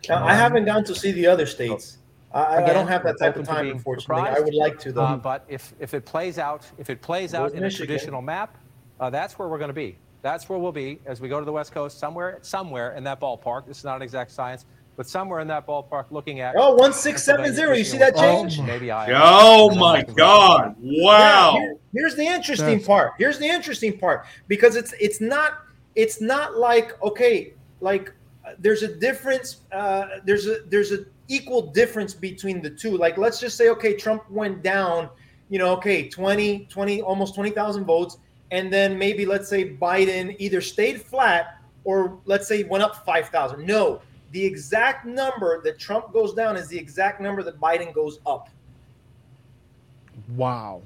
Now 0.09 0.25
I 0.25 0.33
haven't 0.33 0.65
gone 0.65 0.83
to 0.83 0.95
see 0.95 1.11
the 1.11 1.25
other 1.25 1.45
states. 1.45 1.97
I, 2.33 2.43
I 2.43 2.61
Again, 2.61 2.75
don't 2.75 2.87
have 2.87 3.03
that 3.03 3.17
type 3.17 3.37
of 3.37 3.47
time, 3.47 3.69
unfortunately. 3.69 4.23
I 4.29 4.39
would 4.39 4.53
like 4.53 4.77
to 4.79 4.91
though. 4.91 5.01
Uh, 5.01 5.15
but 5.17 5.45
if, 5.47 5.73
if 5.79 5.93
it 5.93 6.05
plays 6.05 6.37
out, 6.37 6.65
if 6.77 6.89
it 6.89 7.01
plays 7.01 7.33
out 7.33 7.53
in 7.53 7.61
Michigan. 7.61 7.85
a 7.85 7.87
traditional 7.87 8.21
map, 8.21 8.57
uh, 8.99 9.09
that's 9.09 9.39
where 9.39 9.47
we're 9.47 9.57
going 9.57 9.69
to 9.69 9.73
be. 9.73 9.97
That's 10.21 10.49
where 10.49 10.59
we'll 10.59 10.71
be 10.73 10.99
as 11.05 11.21
we 11.21 11.29
go 11.29 11.39
to 11.39 11.45
the 11.45 11.51
West 11.51 11.71
Coast, 11.71 11.99
somewhere, 11.99 12.39
somewhere 12.41 12.95
in 12.95 13.03
that 13.05 13.21
ballpark. 13.21 13.65
This 13.65 13.77
is 13.77 13.83
not 13.85 13.95
an 13.95 14.01
exact 14.01 14.31
science, 14.31 14.65
but 14.97 15.07
somewhere 15.07 15.39
in 15.39 15.47
that 15.47 15.65
ballpark, 15.67 16.05
looking 16.09 16.41
at. 16.41 16.55
oh, 16.57 16.73
one 16.73 16.91
six 16.91 17.23
seven 17.23 17.53
zero. 17.53 17.73
You 17.73 17.83
see 17.83 17.99
that 17.99 18.15
change? 18.17 18.59
Oh, 18.59 18.63
Maybe 18.63 18.91
I. 18.91 19.11
Oh 19.13 19.73
my 19.75 20.01
God! 20.01 20.75
Wow. 20.81 21.53
Yeah, 21.53 21.59
here- 21.61 21.77
here's 21.93 22.15
the 22.15 22.25
interesting 22.25 22.65
That's- 22.79 22.87
part. 22.87 23.13
Here's 23.17 23.37
the 23.39 23.45
interesting 23.47 23.97
part 23.97 24.25
because 24.47 24.75
it's 24.75 24.93
it's 24.99 25.21
not 25.21 25.59
it's 25.95 26.19
not 26.19 26.57
like 26.57 27.01
okay 27.03 27.53
like 27.79 28.11
uh, 28.45 28.53
there's 28.59 28.81
a 28.83 28.93
difference. 28.95 29.61
Uh, 29.71 30.07
there's 30.25 30.47
a 30.47 30.61
there's 30.67 30.91
a 30.91 31.05
equal 31.27 31.61
difference 31.71 32.13
between 32.15 32.61
the 32.61 32.69
two. 32.69 32.97
Like 32.97 33.17
let's 33.17 33.39
just 33.39 33.55
say 33.55 33.69
okay, 33.69 33.95
Trump 33.95 34.29
went 34.31 34.63
down. 34.63 35.09
You 35.49 35.59
know, 35.59 35.71
okay, 35.77 36.09
20, 36.09 36.65
20 36.65 37.01
almost 37.03 37.35
twenty 37.35 37.51
thousand 37.51 37.85
votes, 37.85 38.17
and 38.51 38.73
then 38.73 38.97
maybe 38.97 39.25
let's 39.25 39.47
say 39.47 39.69
Biden 39.77 40.35
either 40.39 40.59
stayed 40.59 41.01
flat 41.01 41.61
or 41.85 42.19
let's 42.25 42.47
say 42.49 42.63
went 42.63 42.83
up 42.83 43.05
five 43.05 43.29
thousand. 43.29 43.65
No, 43.65 44.01
the 44.31 44.43
exact 44.43 45.05
number 45.05 45.61
that 45.63 45.79
Trump 45.79 46.11
goes 46.13 46.33
down 46.33 46.57
is 46.57 46.67
the 46.67 46.77
exact 46.77 47.21
number 47.21 47.43
that 47.43 47.59
Biden 47.59 47.93
goes 47.93 48.19
up. 48.25 48.49
Wow. 50.35 50.81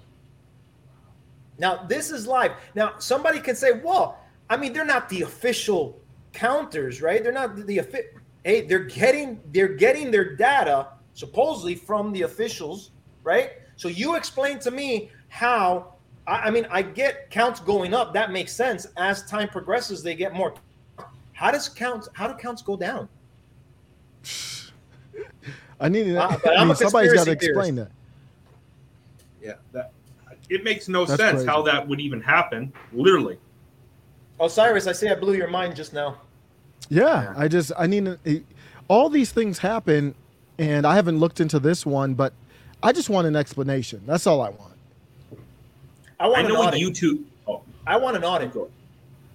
Now, 1.58 1.84
this 1.84 2.12
is 2.12 2.28
live. 2.28 2.52
Now, 2.76 2.98
somebody 3.00 3.40
can 3.40 3.56
say, 3.56 3.74
well, 3.84 4.20
I 4.50 4.58
mean, 4.58 4.74
they're 4.74 4.86
not 4.86 5.10
the 5.10 5.22
official 5.22 6.00
counters, 6.34 7.02
right? 7.02 7.24
They're 7.24 7.32
not 7.32 7.56
the, 7.56 7.64
the 7.64 8.06
hey, 8.44 8.62
they're 8.62 8.80
getting 8.80 9.40
they're 9.52 9.76
getting 9.76 10.12
their 10.12 10.36
data 10.36 10.88
supposedly 11.14 11.76
from 11.76 12.12
the 12.14 12.24
officials, 12.24 12.92
right? 13.24 13.52
So 13.76 13.88
you 13.88 14.16
explain 14.16 14.60
to 14.60 14.72
me 14.72 15.12
how 15.30 15.94
I, 16.28 16.48
I 16.48 16.50
mean, 16.52 16.68
I 16.70 16.82
get 16.82 17.30
counts 17.30 17.60
going 17.60 17.94
up. 17.94 18.14
That 18.14 18.32
makes 18.32 18.54
sense. 18.54 18.88
As 18.98 19.24
time 19.26 19.50
progresses, 19.50 20.04
they 20.04 20.16
get 20.16 20.34
more. 20.34 20.54
How 21.34 21.52
does 21.52 21.70
counts 21.70 22.10
how 22.14 22.28
do 22.28 22.34
counts 22.36 22.62
go 22.62 22.76
down? 22.78 23.08
I 25.80 25.90
need. 25.90 26.16
Uh, 26.16 26.38
I 26.58 26.64
mean, 26.66 26.76
somebody's 26.76 27.14
got 27.14 27.26
to 27.26 27.36
conspiracy 27.36 27.48
explain 27.48 27.76
that. 27.76 27.92
Yeah, 29.42 29.54
that 29.74 29.92
it 30.50 30.64
makes 30.64 30.88
no 30.88 31.06
That's 31.06 31.20
sense 31.20 31.36
crazy. 31.38 31.48
how 31.48 31.64
that 31.64 31.88
would 31.88 32.00
even 32.00 32.22
happen. 32.22 32.72
Literally. 32.94 33.38
Osiris, 34.40 34.88
I 34.88 34.92
say 34.92 35.10
I 35.10 35.16
blew 35.16 35.34
your 35.34 35.48
mind 35.50 35.76
just 35.76 35.94
now. 35.94 36.18
Yeah, 36.90 37.34
I 37.38 37.48
just 37.48 37.72
I 37.78 37.88
need 37.88 38.08
a- 38.26 38.44
all 38.88 39.10
these 39.10 39.32
things 39.32 39.60
happen, 39.60 40.14
and 40.60 40.86
I 40.86 40.96
haven't 40.96 41.20
looked 41.20 41.40
into 41.40 41.60
this 41.60 41.86
one, 41.86 42.14
but 42.14 42.34
I 42.84 42.92
just 42.92 43.10
want 43.10 43.28
an 43.28 43.36
explanation. 43.36 44.02
That's 44.06 44.28
all 44.28 44.42
I 44.42 44.50
want. 44.50 44.74
I 46.20 46.26
I 46.26 46.28
want 46.28 46.42
an 46.48 46.54
know 46.54 46.62
audit. 46.62 46.80
YouTube. 46.82 47.24
Oh, 47.48 47.62
I 47.88 47.98
want 47.98 48.18
an 48.18 48.24
audit. 48.24 48.52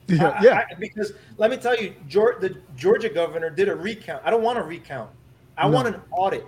Yeah, 0.08 0.28
I- 0.28 0.42
yeah. 0.42 0.64
I- 0.70 0.74
because 0.74 1.12
let 1.36 1.50
me 1.50 1.56
tell 1.56 1.76
you, 1.76 1.94
Geor- 2.08 2.40
the 2.40 2.56
Georgia 2.76 3.08
governor 3.08 3.50
did 3.50 3.68
a 3.68 3.74
recount. 3.74 4.22
I 4.24 4.30
don't 4.30 4.42
want 4.42 4.58
a 4.58 4.62
recount. 4.62 5.10
I 5.58 5.68
No. 5.68 5.74
want 5.74 5.88
an 5.88 6.00
audit. 6.12 6.46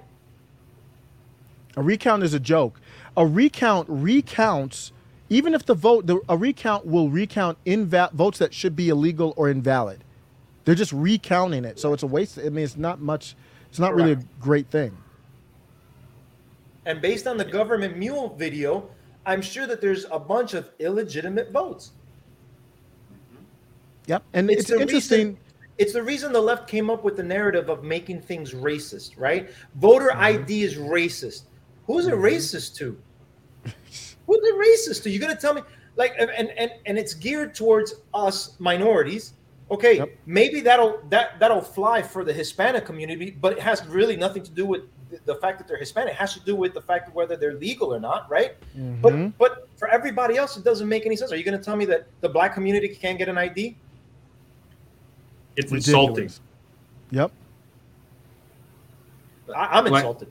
A 1.76 1.82
recount 1.82 2.22
is 2.22 2.34
a 2.34 2.40
joke. 2.40 2.80
A 3.16 3.26
recount 3.26 3.86
recounts, 3.88 4.92
even 5.28 5.54
if 5.54 5.64
the 5.66 5.74
vote, 5.74 6.06
the, 6.06 6.20
a 6.28 6.36
recount 6.36 6.86
will 6.86 7.08
recount 7.10 7.58
inva- 7.64 8.12
votes 8.12 8.38
that 8.38 8.54
should 8.54 8.76
be 8.76 8.88
illegal 8.88 9.34
or 9.36 9.48
invalid. 9.48 10.04
They're 10.64 10.74
just 10.74 10.92
recounting 10.92 11.64
it, 11.64 11.78
so 11.80 11.92
it's 11.92 12.02
a 12.02 12.06
waste. 12.06 12.38
I 12.38 12.48
mean, 12.50 12.64
it's 12.64 12.76
not 12.76 13.00
much. 13.00 13.34
It's 13.70 13.78
not 13.78 13.94
really 13.94 14.12
a 14.12 14.20
great 14.40 14.68
thing. 14.70 14.96
And 16.86 17.00
based 17.00 17.26
on 17.26 17.36
the 17.36 17.44
government 17.44 17.96
mule 17.96 18.34
video, 18.38 18.88
I'm 19.26 19.42
sure 19.42 19.66
that 19.66 19.80
there's 19.80 20.06
a 20.10 20.18
bunch 20.18 20.54
of 20.54 20.70
illegitimate 20.78 21.50
votes. 21.52 21.92
Yep, 24.08 24.22
and 24.32 24.50
it's, 24.50 24.66
the 24.68 24.80
interesting. 24.80 25.18
Reason, 25.28 25.38
it's 25.78 25.92
the 25.92 26.02
reason 26.02 26.32
the 26.32 26.40
left 26.40 26.68
came 26.68 26.90
up 26.90 27.04
with 27.04 27.16
the 27.16 27.22
narrative 27.22 27.68
of 27.68 27.84
making 27.84 28.22
things 28.22 28.52
racist, 28.54 29.12
right? 29.16 29.50
Voter 29.76 30.09
Mm-hmm. 30.09 30.20
ID 30.20 30.62
is 30.62 30.74
racist. 30.76 31.42
Who's 31.86 32.06
it 32.09 32.14
racist 32.14 32.74
to? 32.76 32.98
Who's 33.64 34.38
it 34.42 34.54
racist 34.56 35.02
to? 35.04 35.11
You're 35.11 35.20
gonna 35.20 35.36
tell 35.36 35.54
me 35.54 35.62
like 35.96 36.14
and 36.18 36.30
and 36.30 36.70
and 36.86 36.98
it's 36.98 37.14
geared 37.14 37.54
towards 37.54 37.94
us 38.14 38.56
minorities. 38.59 39.34
Okay, 39.70 39.98
Yep. 39.98 40.09
maybe 40.26 40.61
that'll 40.62 41.00
that 41.11 41.38
that'll 41.38 41.61
fly 41.61 42.00
for 42.02 42.24
the 42.24 42.32
Hispanic 42.32 42.84
community, 42.86 43.30
but 43.40 43.52
it 43.52 43.61
has 43.61 43.86
really 43.86 44.16
nothing 44.16 44.42
to 44.42 44.50
do 44.50 44.64
with 44.64 44.82
the, 45.11 45.20
the 45.26 45.34
fact 45.36 45.59
that 45.59 45.68
they're 45.68 45.76
Hispanic. 45.78 46.14
It 46.14 46.16
has 46.16 46.32
to 46.34 46.40
do 46.40 46.56
with 46.56 46.72
the 46.72 46.80
fact 46.80 47.09
of 47.09 47.14
whether 47.14 47.36
they're 47.36 47.54
legal 47.54 47.94
or 47.94 48.00
not, 48.00 48.30
right? 48.30 48.52
Mhm. 48.76 49.00
But 49.02 49.38
but 49.38 49.68
for 49.76 49.88
everybody 49.88 50.36
else, 50.38 50.56
it 50.56 50.64
doesn't 50.64 50.88
make 50.88 51.04
any 51.06 51.16
sense. 51.16 51.32
Are 51.32 51.36
you 51.36 51.44
going 51.44 51.59
to 51.59 51.62
tell 51.64 51.76
me 51.76 51.84
that 51.86 52.06
the 52.22 52.28
black 52.30 52.54
community 52.54 52.88
can't 52.88 53.18
get 53.18 53.28
an 53.28 53.36
ID? 53.38 53.76
It's 55.59 55.72
Ridiculous. 55.72 55.88
insulting. 55.88 56.30
Yep. 57.11 57.32
I, 59.54 59.78
I'm 59.78 59.84
Like- 59.86 59.94
insulted. 60.00 60.28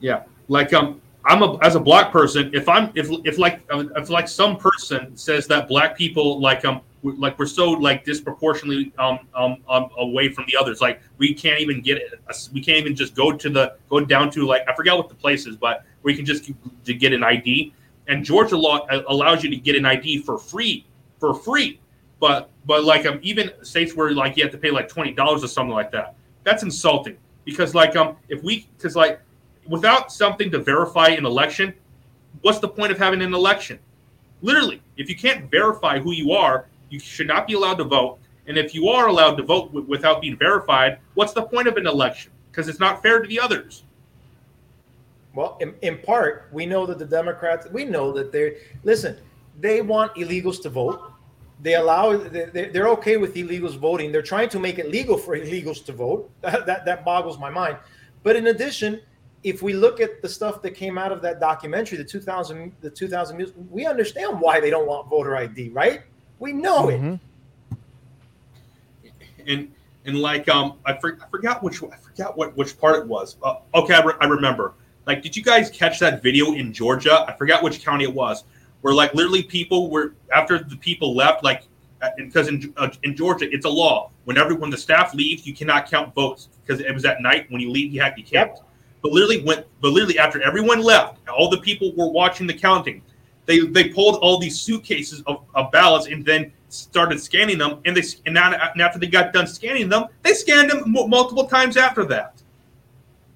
Yeah, 0.00 0.24
like 0.48 0.72
um, 0.74 1.00
I'm 1.24 1.42
a 1.42 1.56
as 1.62 1.76
a 1.76 1.80
black 1.80 2.12
person. 2.12 2.50
If 2.54 2.68
I'm 2.68 2.90
if 2.94 3.08
if 3.24 3.38
like 3.38 3.62
if 3.70 4.10
like 4.10 4.28
some 4.28 4.56
person 4.58 5.16
says 5.16 5.46
that 5.46 5.66
black 5.66 5.96
people 5.96 6.40
like 6.40 6.64
um 6.66 6.82
we- 7.02 7.12
like 7.14 7.38
we're 7.38 7.46
so 7.46 7.70
like 7.70 8.04
disproportionately 8.04 8.92
um 8.98 9.18
um, 9.34 9.56
um 9.68 9.88
away 9.96 10.28
from 10.28 10.44
the 10.46 10.56
others. 10.56 10.80
Like 10.82 11.00
we 11.16 11.32
can't 11.32 11.60
even 11.60 11.80
get 11.80 11.96
it. 11.98 12.12
We 12.52 12.60
can't 12.62 12.78
even 12.78 12.94
just 12.94 13.14
go 13.14 13.32
to 13.32 13.48
the 13.48 13.76
go 13.88 14.00
down 14.00 14.30
to 14.32 14.46
like 14.46 14.62
I 14.68 14.74
forget 14.74 14.94
what 14.96 15.08
the 15.08 15.14
place 15.14 15.46
is, 15.46 15.56
but 15.56 15.84
we 16.02 16.14
can 16.14 16.26
just 16.26 16.50
to 16.84 16.94
get 16.94 17.12
an 17.14 17.24
ID. 17.24 17.72
And 18.08 18.22
Georgia 18.22 18.58
law 18.58 18.86
uh, 18.90 19.02
allows 19.08 19.42
you 19.42 19.48
to 19.50 19.56
get 19.56 19.74
an 19.76 19.86
ID 19.86 20.18
for 20.18 20.36
free 20.38 20.84
for 21.18 21.32
free. 21.32 21.80
But 22.20 22.50
but 22.66 22.84
like 22.84 23.06
um 23.06 23.18
even 23.22 23.50
states 23.62 23.94
where 23.94 24.12
like 24.12 24.36
you 24.36 24.42
have 24.42 24.52
to 24.52 24.58
pay 24.58 24.70
like 24.70 24.88
twenty 24.88 25.12
dollars 25.12 25.44
or 25.44 25.48
something 25.48 25.74
like 25.74 25.90
that. 25.92 26.14
That's 26.44 26.62
insulting 26.62 27.16
because 27.44 27.74
like 27.74 27.96
um 27.96 28.16
if 28.28 28.42
we 28.42 28.66
because 28.76 28.96
like 28.96 29.20
without 29.66 30.12
something 30.12 30.50
to 30.50 30.58
verify 30.58 31.08
an 31.08 31.24
election, 31.24 31.74
what's 32.42 32.58
the 32.58 32.68
point 32.68 32.92
of 32.92 32.98
having 32.98 33.22
an 33.22 33.34
election? 33.34 33.78
Literally, 34.42 34.82
if 34.96 35.08
you 35.08 35.16
can't 35.16 35.50
verify 35.50 35.98
who 35.98 36.12
you 36.12 36.32
are, 36.32 36.66
you 36.90 36.98
should 36.98 37.26
not 37.26 37.46
be 37.46 37.54
allowed 37.54 37.78
to 37.78 37.84
vote. 37.84 38.18
And 38.46 38.58
if 38.58 38.74
you 38.74 38.88
are 38.88 39.08
allowed 39.08 39.36
to 39.36 39.42
vote 39.42 39.68
w- 39.68 39.86
without 39.86 40.20
being 40.20 40.36
verified, 40.36 40.98
what's 41.14 41.32
the 41.32 41.42
point 41.42 41.66
of 41.66 41.78
an 41.78 41.86
election? 41.86 42.30
Because 42.50 42.68
it's 42.68 42.78
not 42.78 43.02
fair 43.02 43.22
to 43.22 43.26
the 43.26 43.40
others. 43.40 43.84
Well, 45.34 45.56
in, 45.60 45.74
in 45.82 45.98
part, 45.98 46.48
we 46.52 46.66
know 46.66 46.86
that 46.86 46.98
the 46.98 47.06
Democrats, 47.06 47.66
we 47.72 47.84
know 47.84 48.12
that 48.12 48.30
they're, 48.30 48.56
listen, 48.84 49.16
they 49.60 49.80
want 49.80 50.14
illegals 50.14 50.60
to 50.62 50.68
vote. 50.68 51.10
They 51.62 51.74
allow, 51.76 52.16
they- 52.16 52.68
they're 52.72 52.88
okay 52.88 53.16
with 53.16 53.34
illegals 53.34 53.76
voting. 53.78 54.12
They're 54.12 54.22
trying 54.22 54.48
to 54.50 54.58
make 54.58 54.78
it 54.78 54.90
legal 54.90 55.16
for 55.16 55.36
illegals 55.38 55.84
to 55.86 55.92
vote. 55.92 56.30
That, 56.42 56.66
that, 56.66 56.84
that 56.84 57.04
boggles 57.04 57.38
my 57.38 57.50
mind. 57.50 57.76
But 58.22 58.36
in 58.36 58.48
addition, 58.48 59.00
if 59.44 59.62
we 59.62 59.72
look 59.74 60.00
at 60.00 60.20
the 60.22 60.28
stuff 60.28 60.62
that 60.62 60.72
came 60.72 60.98
out 60.98 61.12
of 61.12 61.20
that 61.22 61.38
documentary, 61.40 61.98
the 61.98 62.04
2000, 62.04 62.72
the 62.80 62.90
2000, 62.90 63.36
Mules, 63.36 63.52
we 63.70 63.86
understand 63.86 64.40
why 64.40 64.60
they 64.60 64.70
don't 64.70 64.86
want 64.86 65.08
voter 65.08 65.36
ID, 65.36 65.68
right? 65.70 66.02
We 66.38 66.52
know 66.52 66.88
it. 66.88 67.00
Mhm. 67.00 67.20
and 69.46 69.70
and 70.06 70.18
like 70.18 70.48
um 70.48 70.74
I, 70.84 70.94
for, 70.94 71.18
I 71.22 71.26
forgot 71.30 71.62
which 71.62 71.82
I 71.82 71.96
forgot 71.96 72.36
what 72.36 72.56
which 72.56 72.78
part 72.78 72.96
it 72.96 73.06
was. 73.06 73.36
Uh, 73.42 73.56
okay, 73.74 73.94
I, 73.94 74.02
re- 74.02 74.14
I 74.20 74.26
remember. 74.26 74.72
Like, 75.06 75.22
did 75.22 75.36
you 75.36 75.42
guys 75.42 75.70
catch 75.70 75.98
that 76.00 76.22
video 76.22 76.54
in 76.54 76.72
Georgia? 76.72 77.24
I 77.28 77.32
forgot 77.34 77.62
which 77.62 77.84
county 77.84 78.04
it 78.04 78.12
was, 78.14 78.44
where 78.84 78.92
like 78.92 79.14
literally 79.14 79.42
people 79.42 79.88
were 79.88 80.14
after 80.30 80.58
the 80.58 80.76
people 80.76 81.16
left, 81.16 81.42
like 81.42 81.62
because 82.18 82.48
in 82.48 82.74
uh, 82.76 82.90
in 83.02 83.16
Georgia 83.16 83.48
it's 83.50 83.64
a 83.64 83.68
law. 83.68 84.10
Whenever 84.24 84.54
when 84.54 84.68
the 84.68 84.76
staff 84.76 85.14
leaves, 85.14 85.46
you 85.46 85.54
cannot 85.54 85.90
count 85.90 86.14
votes 86.14 86.50
because 86.60 86.80
it 86.82 86.92
was 86.92 87.06
at 87.06 87.22
night. 87.22 87.50
When 87.50 87.62
you 87.62 87.70
leave, 87.70 87.94
you 87.94 88.02
have 88.02 88.18
you 88.18 88.24
can't. 88.24 88.52
But 89.00 89.12
literally 89.12 89.42
went. 89.42 89.66
But 89.80 89.92
literally 89.92 90.18
after 90.18 90.42
everyone 90.42 90.82
left, 90.82 91.16
all 91.30 91.48
the 91.48 91.62
people 91.62 91.94
were 91.96 92.10
watching 92.10 92.46
the 92.46 92.52
counting. 92.52 93.00
They 93.46 93.60
they 93.60 93.88
pulled 93.88 94.16
all 94.16 94.38
these 94.38 94.60
suitcases 94.60 95.22
of, 95.22 95.46
of 95.54 95.72
ballots 95.72 96.06
and 96.06 96.22
then 96.22 96.52
started 96.68 97.22
scanning 97.22 97.56
them. 97.56 97.80
And 97.86 97.96
they 97.96 98.02
and 98.26 98.34
now 98.34 98.52
and 98.52 98.82
after 98.82 98.98
they 98.98 99.06
got 99.06 99.32
done 99.32 99.46
scanning 99.46 99.88
them, 99.88 100.08
they 100.20 100.34
scanned 100.34 100.68
them 100.68 100.82
mu- 100.84 101.08
multiple 101.08 101.46
times 101.46 101.78
after 101.78 102.04
that. 102.04 102.42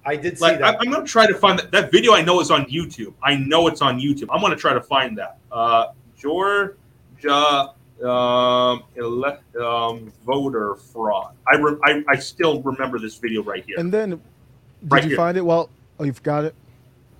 I 0.05 0.15
did 0.15 0.37
see 0.37 0.41
Like 0.43 0.55
I, 0.61 0.71
that. 0.71 0.77
I'm 0.81 0.89
gonna 0.91 1.05
try 1.05 1.27
to 1.27 1.35
find 1.35 1.59
that, 1.59 1.71
that 1.71 1.91
video. 1.91 2.13
I 2.13 2.21
know 2.21 2.39
is 2.39 2.51
on 2.51 2.65
YouTube. 2.65 3.13
I 3.23 3.35
know 3.35 3.67
it's 3.67 3.81
on 3.81 3.99
YouTube. 3.99 4.27
I'm 4.31 4.41
gonna 4.41 4.55
try 4.55 4.73
to 4.73 4.81
find 4.81 5.17
that. 5.17 5.37
Uh, 5.51 5.87
Georgia 6.17 7.73
um, 8.03 8.83
ele- 8.97 9.39
um, 9.61 10.11
voter 10.25 10.75
fraud. 10.75 11.33
I, 11.51 11.55
re- 11.57 11.77
I 11.83 12.03
I 12.07 12.15
still 12.15 12.61
remember 12.61 12.97
this 12.99 13.15
video 13.17 13.43
right 13.43 13.63
here. 13.65 13.77
And 13.77 13.91
then, 13.93 14.11
did 14.11 14.21
Right 14.83 15.03
you 15.03 15.09
here. 15.09 15.17
find 15.17 15.37
it? 15.37 15.45
Well, 15.45 15.69
oh, 15.99 16.03
you've 16.05 16.23
got 16.23 16.45
it. 16.45 16.55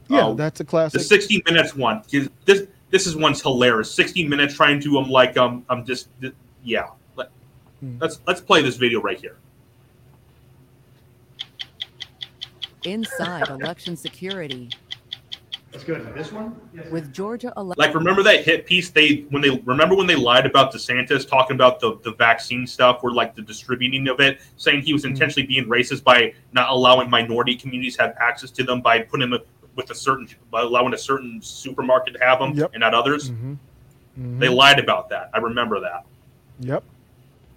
Yeah, 0.07 0.27
Oh, 0.27 0.33
that's 0.33 0.59
a 0.61 0.65
classic. 0.65 0.99
the 0.99 1.03
60 1.03 1.43
minutes 1.45 1.75
one. 1.75 2.01
This 2.09 2.29
this 2.91 3.05
is 3.05 3.15
one's 3.15 3.41
hilarious. 3.41 3.91
60 3.93 4.27
minutes 4.27 4.55
trying 4.55 4.79
to 4.81 4.97
um 4.97 5.09
like 5.09 5.37
um 5.37 5.65
I'm 5.69 5.85
just 5.85 6.07
th- 6.21 6.33
yeah. 6.63 6.87
Let, 7.15 7.29
Hmm. 7.81 7.97
Let's 7.99 8.19
let's 8.25 8.41
play 8.41 8.61
this 8.61 8.75
video 8.77 9.01
right 9.01 9.19
here. 9.19 9.37
Inside 12.85 13.49
election 13.49 13.95
security 13.97 14.69
Let's 15.71 15.83
go 15.83 15.95
to 15.95 16.03
this 16.13 16.31
one. 16.31 16.55
with 16.91 17.13
Georgia 17.13 17.53
ele- 17.55 17.75
Like 17.77 17.93
remember 17.93 18.23
that 18.23 18.43
hit 18.43 18.65
piece 18.65 18.89
they 18.89 19.25
when 19.29 19.41
they 19.41 19.51
remember 19.65 19.95
when 19.95 20.07
they 20.07 20.15
lied 20.15 20.45
about 20.47 20.73
DeSantis 20.73 21.27
talking 21.29 21.55
about 21.55 21.79
the 21.79 21.99
the 22.03 22.13
vaccine 22.13 22.65
stuff 22.65 23.01
or 23.03 23.11
like 23.13 23.35
the 23.35 23.41
distributing 23.43 24.07
of 24.07 24.19
it, 24.19 24.39
saying 24.57 24.81
he 24.81 24.93
was 24.93 25.03
Hmm. 25.03 25.09
intentionally 25.11 25.45
being 25.45 25.65
racist 25.65 26.03
by 26.03 26.33
not 26.53 26.69
allowing 26.69 27.09
minority 27.09 27.55
communities 27.55 27.95
have 27.97 28.15
access 28.19 28.49
to 28.51 28.63
them 28.63 28.81
by 28.81 28.99
putting 28.99 29.29
them 29.29 29.39
with 29.75 29.91
a 29.91 29.95
certain 29.95 30.27
by 30.49 30.61
allowing 30.61 30.93
a 30.93 30.97
certain 30.97 31.39
supermarket 31.41 32.15
to 32.15 32.19
have 32.23 32.39
them 32.39 32.53
Yep. 32.53 32.71
and 32.73 32.81
not 32.81 32.95
others. 32.95 33.29
Mhm. 33.29 33.57
Mhm. 34.19 34.39
They 34.39 34.49
lied 34.49 34.79
about 34.79 35.09
that. 35.09 35.29
I 35.33 35.37
remember 35.39 35.79
that. 35.81 36.03
Yep. 36.61 36.83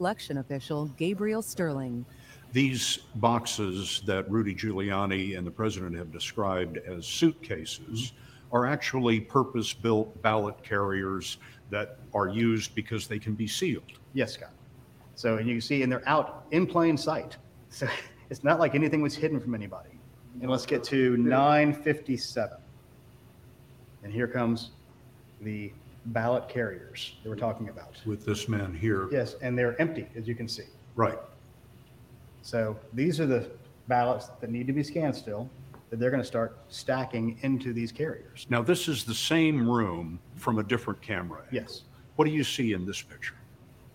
election 0.01 0.37
official 0.37 0.87
Gabriel 0.99 1.43
Sterling. 1.43 2.05
These 2.53 2.99
boxes 3.17 4.03
that 4.07 4.31
Rudy 4.31 4.55
Giuliani 4.55 5.39
and 5.39 5.47
the 5.47 5.51
president 5.51 5.97
have 5.97 6.13
described 6.13 6.77
as 6.79 7.07
suitcases 7.07 7.81
mm-hmm. 7.81 8.57
are 8.57 8.67
actually 8.67 9.21
purpose 9.21 9.73
built 9.73 10.21
ballot 10.23 10.63
carriers 10.63 11.39
that 11.71 11.99
are 12.13 12.29
used 12.29 12.75
because 12.75 13.07
they 13.07 13.19
can 13.19 13.35
be 13.35 13.47
sealed. 13.47 13.93
Yes, 14.13 14.35
Scott. 14.35 14.51
So 15.15 15.39
and 15.39 15.49
you 15.49 15.55
can 15.55 15.61
see, 15.63 15.83
and 15.83 15.91
they're 15.91 16.07
out 16.07 16.45
in 16.51 16.67
plain 16.67 16.97
sight. 16.97 17.37
So 17.71 17.89
it's 18.31 18.45
not 18.45 18.61
like 18.61 18.75
anything 18.75 19.01
was 19.01 19.15
hidden 19.15 19.41
from 19.41 19.55
anybody. 19.55 19.91
And 20.41 20.51
let's 20.51 20.67
get 20.67 20.83
to 20.85 21.17
957. 21.17 22.57
And 24.03 24.13
here 24.13 24.27
comes 24.27 24.71
the 25.41 25.73
ballot 26.07 26.49
carriers 26.49 27.15
that 27.23 27.29
we're 27.29 27.37
talking 27.37 27.69
about. 27.69 28.01
With 28.07 28.25
this 28.25 28.49
man 28.49 28.75
here. 28.75 29.09
Yes, 29.13 29.37
and 29.43 29.57
they're 29.57 29.81
empty, 29.81 30.09
as 30.17 30.27
you 30.27 30.35
can 30.35 30.49
see. 30.49 30.65
Right. 30.97 31.19
So 32.43 32.77
these 32.93 33.21
are 33.21 33.27
the 33.27 33.51
ballots 33.89 34.29
that 34.41 34.51
need 34.51 34.67
to 34.67 34.73
be 34.73 34.83
scanned 34.83 35.17
still, 35.17 35.49
that 35.91 35.99
they're 35.99 36.11
going 36.11 36.23
to 36.23 36.27
start 36.27 36.59
stacking 36.69 37.39
into 37.43 37.73
these 37.73 37.93
carriers. 37.93 38.47
Now, 38.51 38.63
this 38.63 38.89
is 38.89 39.05
the 39.05 39.15
same 39.15 39.69
room 39.69 40.19
from 40.37 40.59
a 40.59 40.63
different 40.63 41.01
camera. 41.03 41.43
Yes. 41.51 41.83
What 42.17 42.25
do 42.25 42.31
you 42.31 42.45
see 42.45 42.73
in 42.73 42.85
this 42.85 43.01
picture? 43.01 43.35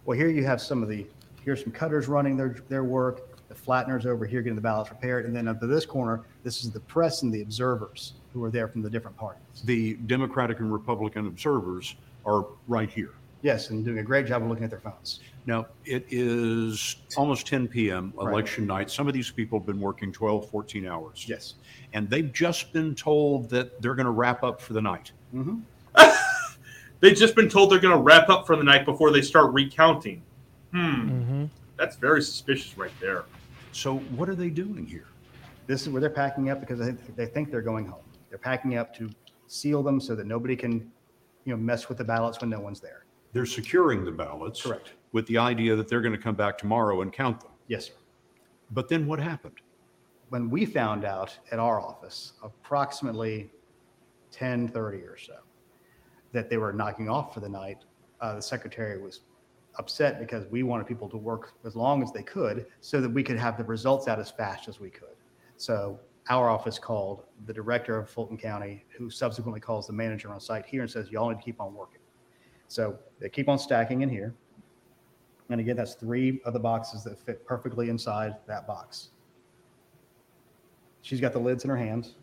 Well, 0.05 0.17
here 0.17 0.29
you 0.29 0.45
have 0.45 0.61
some 0.61 0.81
of 0.81 0.89
the, 0.89 1.05
here's 1.43 1.61
some 1.61 1.71
cutters 1.71 2.07
running 2.07 2.37
their, 2.37 2.55
their 2.69 2.83
work, 2.83 3.47
the 3.49 3.55
flatteners 3.55 4.05
over 4.05 4.25
here 4.25 4.41
getting 4.41 4.55
the 4.55 4.61
ballots 4.61 4.89
prepared, 4.89 5.25
and 5.25 5.35
then 5.35 5.47
up 5.47 5.59
to 5.59 5.67
this 5.67 5.85
corner, 5.85 6.23
this 6.43 6.63
is 6.63 6.71
the 6.71 6.79
press 6.81 7.21
and 7.23 7.33
the 7.33 7.41
observers 7.41 8.13
who 8.33 8.43
are 8.43 8.51
there 8.51 8.67
from 8.67 8.81
the 8.81 8.89
different 8.89 9.17
parties. 9.17 9.41
The 9.65 9.95
Democratic 10.05 10.59
and 10.59 10.71
Republican 10.71 11.27
observers 11.27 11.95
are 12.25 12.45
right 12.67 12.89
here. 12.89 13.13
Yes, 13.41 13.69
and 13.69 13.85
doing 13.85 13.99
a 13.99 14.03
great 14.03 14.25
job 14.25 14.41
of 14.41 14.49
looking 14.49 14.63
at 14.63 14.69
their 14.69 14.79
phones. 14.79 15.19
Now, 15.45 15.67
it 15.85 16.05
is 16.09 16.97
almost 17.15 17.47
10 17.47 17.67
p.m., 17.67 18.11
Right. 18.15 18.31
election 18.31 18.65
night. 18.65 18.89
Some 18.91 19.07
of 19.07 19.13
these 19.13 19.29
people 19.31 19.59
have 19.59 19.65
been 19.65 19.79
working 19.79 20.11
12, 20.11 20.49
14 20.49 20.88
hours. 20.88 21.25
Yes. 21.27 21.53
And 21.93 22.09
they've 22.09 22.31
just 22.33 22.73
been 22.73 22.95
told 22.95 23.49
that 23.51 23.79
they're 23.81 23.95
going 23.95 24.05
to 24.07 24.11
wrap 24.11 24.43
up 24.43 24.59
for 24.59 24.73
the 24.73 24.81
night. 24.81 25.11
hmm 25.31 25.59
They've 26.99 27.15
just 27.15 27.35
been 27.35 27.47
told 27.47 27.71
they're 27.71 27.79
going 27.79 27.95
to 27.95 28.01
wrap 28.01 28.27
up 28.29 28.47
for 28.47 28.55
the 28.55 28.63
night 28.63 28.83
before 28.83 29.11
they 29.11 29.21
start 29.21 29.53
recounting. 29.53 30.23
Hmm, 30.71 31.09
Mm-hmm. 31.09 31.45
that's 31.77 31.95
very 31.95 32.21
suspicious 32.23 32.75
right 32.77 32.91
there. 32.99 33.23
So, 33.71 33.97
what 33.99 34.27
are 34.29 34.35
they 34.35 34.49
doing 34.49 34.85
here? 34.85 35.05
This 35.67 35.83
is 35.83 35.89
where 35.89 36.01
they're 36.01 36.09
packing 36.09 36.49
up 36.49 36.59
because 36.59 36.79
they, 36.79 36.91
they 37.15 37.27
think 37.27 37.51
they're 37.51 37.61
going 37.61 37.85
home. 37.85 38.01
They're 38.29 38.39
packing 38.39 38.77
up 38.77 38.95
to 38.95 39.09
seal 39.47 39.83
them 39.83 40.01
so 40.01 40.15
that 40.15 40.25
nobody 40.25 40.55
can, 40.55 40.91
you 41.45 41.53
know, 41.53 41.57
mess 41.57 41.88
with 41.88 41.99
the 41.99 42.03
ballots 42.03 42.41
when 42.41 42.49
no 42.49 42.59
one's 42.59 42.79
there. 42.79 43.03
They're 43.38 43.45
securing 43.45 44.03
the 44.03 44.11
ballots. 44.11 44.61
Correct. 44.61 44.93
With 45.11 45.25
the 45.27 45.38
idea 45.38 45.75
that 45.75 45.88
they're 45.88 46.01
going 46.01 46.15
to 46.15 46.21
come 46.21 46.35
back 46.35 46.57
tomorrow 46.57 47.01
and 47.01 47.13
count 47.13 47.39
them. 47.41 47.51
Yes, 47.67 47.88
sir. 47.88 47.93
But 48.71 48.89
then 48.89 49.07
what 49.07 49.19
happened? 49.19 49.61
when 50.29 50.49
we 50.49 50.65
found 50.65 51.05
out 51.05 51.38
at 51.51 51.59
our 51.59 51.79
office 51.79 52.33
approximately 52.43 53.49
10:30 54.31 55.07
or 55.07 55.17
so 55.17 55.35
that 56.33 56.49
they 56.49 56.57
were 56.57 56.73
knocking 56.73 57.09
off 57.09 57.33
for 57.33 57.39
the 57.39 57.49
night 57.49 57.85
uh, 58.21 58.35
the 58.35 58.41
secretary 58.41 59.01
was 59.01 59.21
upset 59.77 60.19
because 60.19 60.45
we 60.47 60.63
wanted 60.63 60.88
people 60.88 61.07
to 61.07 61.17
work 61.17 61.53
as 61.63 61.75
long 61.75 62.01
as 62.01 62.11
they 62.11 62.23
could 62.23 62.65
so 62.81 62.99
that 62.99 63.09
we 63.09 63.23
could 63.23 63.38
have 63.38 63.57
the 63.57 63.63
results 63.63 64.07
out 64.07 64.19
as 64.19 64.31
fast 64.31 64.67
as 64.67 64.79
we 64.79 64.89
could 64.89 65.15
so 65.55 65.99
our 66.29 66.49
office 66.49 66.77
called 66.77 67.23
the 67.45 67.53
director 67.53 67.97
of 67.97 68.09
fulton 68.09 68.38
county 68.38 68.83
who 68.89 69.09
subsequently 69.09 69.61
calls 69.61 69.88
the 69.88 69.93
manager 69.93 70.29
on 70.29 70.39
site 70.39 70.65
here 70.65 70.81
and 70.81 70.91
says 70.91 71.09
y'all 71.09 71.29
need 71.29 71.38
to 71.38 71.43
keep 71.43 71.61
on 71.61 71.73
working 71.73 72.01
so 72.68 72.97
they 73.20 73.30
keep 73.30 73.49
on 73.49 73.57
stacking 73.57 74.01
in 74.01 74.09
here 74.09 74.34
and 75.49 75.59
again 75.59 75.76
that's 75.76 75.93
three 75.95 76.41
of 76.45 76.53
the 76.53 76.59
boxes 76.59 77.03
that 77.03 77.18
fit 77.20 77.45
perfectly 77.45 77.89
inside 77.89 78.36
that 78.47 78.68
box 78.68 79.09
She's 81.07 81.22
got 81.22 81.32
the 81.32 81.39
lids 81.39 81.63
in 81.63 81.70
her 81.70 81.78
hands. 81.78 82.15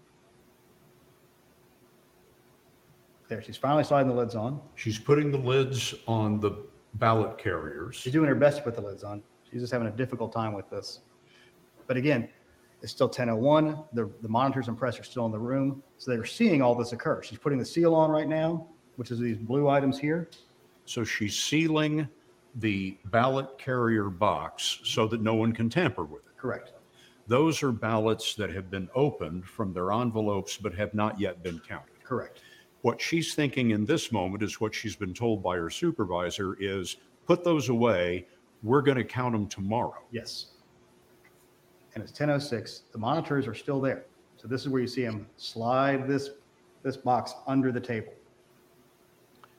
There, 3.29 3.41
she's 3.41 3.57
finally 3.57 3.83
sliding 3.83 4.11
the 4.11 4.15
lids 4.15 4.35
on. 4.35 4.61
She's 4.75 4.99
putting 4.99 5.31
the 5.31 5.39
lids 5.39 5.95
on 6.07 6.39
the 6.39 6.67
ballot 6.95 7.39
carriers. 7.39 7.97
She's 7.97 8.13
doing 8.13 8.29
her 8.29 8.35
best 8.35 8.59
to 8.59 8.63
put 8.63 8.75
the 8.75 8.83
lids 8.83 9.03
on. 9.03 9.23
She's 9.51 9.63
just 9.63 9.73
having 9.73 9.89
a 9.89 9.91
difficult 9.91 10.35
time 10.35 10.53
with 10.53 10.69
this. 10.69 11.01
But 11.87 11.97
again, 11.97 12.29
It's 12.83 12.93
still 12.93 13.09
10:01. 13.09 13.89
The, 13.95 14.11
the 14.21 14.29
monitors 14.29 14.69
and 14.69 14.77
press 14.77 15.01
are 15.01 15.05
still 15.05 15.25
in 15.25 15.33
the 15.33 15.39
room. 15.39 15.83
So 15.97 16.11
they're 16.11 16.27
seeing 16.27 16.61
all 16.61 16.75
this 16.75 16.93
occur. 16.93 17.23
She's 17.23 17.39
putting 17.39 17.59
the 17.59 17.65
seal 17.65 17.95
on 17.95 18.11
right 18.11 18.29
now, 18.29 18.69
which 18.97 19.11
is 19.11 19.19
these 19.19 19.37
blue 19.37 19.69
items 19.69 19.99
here. 19.99 20.29
So 20.87 21.05
she's 21.05 21.37
sealing 21.37 22.09
the 22.57 22.97
ballot 23.07 23.59
carrier 23.59 24.11
box 24.11 24.81
so 24.85 25.07
that 25.09 25.21
no 25.21 25.35
one 25.35 25.53
can 25.53 25.69
tamper 25.69 26.05
with 26.05 26.27
it. 26.27 26.37
Correct. 26.37 26.73
Those 27.27 27.63
are 27.63 27.73
ballots 27.73 28.35
that 28.35 28.51
have 28.51 28.71
been 28.71 28.89
opened 28.95 29.47
from 29.47 29.73
their 29.73 29.93
envelopes 29.93 30.57
but 30.57 30.75
have 30.75 30.95
not 30.95 31.19
yet 31.19 31.43
been 31.43 31.59
counted. 31.61 32.03
Correct. 32.05 32.41
What 32.83 33.01
she's 33.01 33.35
thinking 33.35 33.71
in 33.71 33.87
this 33.87 34.13
moment 34.13 34.43
is 34.43 34.61
what 34.61 34.75
she's 34.75 34.95
been 34.95 35.15
told 35.15 35.43
by 35.43 35.57
her 35.57 35.71
supervisor 35.71 36.57
is 36.61 36.99
put 37.27 37.43
those 37.43 37.71
away. 37.71 38.27
We're 38.63 38.83
going 38.83 38.99
to 38.99 39.05
count 39.05 39.33
them 39.33 39.47
tomorrow. 39.47 40.03
Yes. 40.11 40.49
And 41.95 42.03
it's 42.03 42.13
10:06. 42.13 42.83
The 42.93 42.99
monitors 42.99 43.47
are 43.47 43.55
still 43.55 43.81
there. 43.81 44.05
So 44.37 44.49
this 44.49 44.61
is 44.63 44.69
where 44.69 44.83
you 44.83 44.87
see 44.87 45.03
him 45.03 45.27
slide 45.39 46.07
this, 46.07 46.31
this 46.83 46.99
box 46.99 47.35
under 47.47 47.73
the 47.73 47.81
table. 47.81 48.13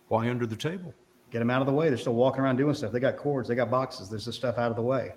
Why 0.08 0.30
under 0.30 0.45
the 0.45 0.56
table? 0.56 0.93
Get 1.32 1.39
them 1.39 1.49
out 1.49 1.62
of 1.62 1.68
the 1.68 1.74
way. 1.74 1.89
They're 1.89 1.97
still 1.97 2.14
walking 2.14 2.41
around 2.41 2.58
doing 2.58 2.76
stuff. 2.76 2.91
They 2.91 2.99
got 2.99 3.18
cords, 3.18 3.47
they 3.49 3.56
got 3.56 3.70
boxes. 3.72 4.10
There's 4.10 4.26
this 4.26 4.36
stuff 4.36 4.58
out 4.58 4.70
of 4.70 4.76
the 4.76 4.82
way. 4.82 5.14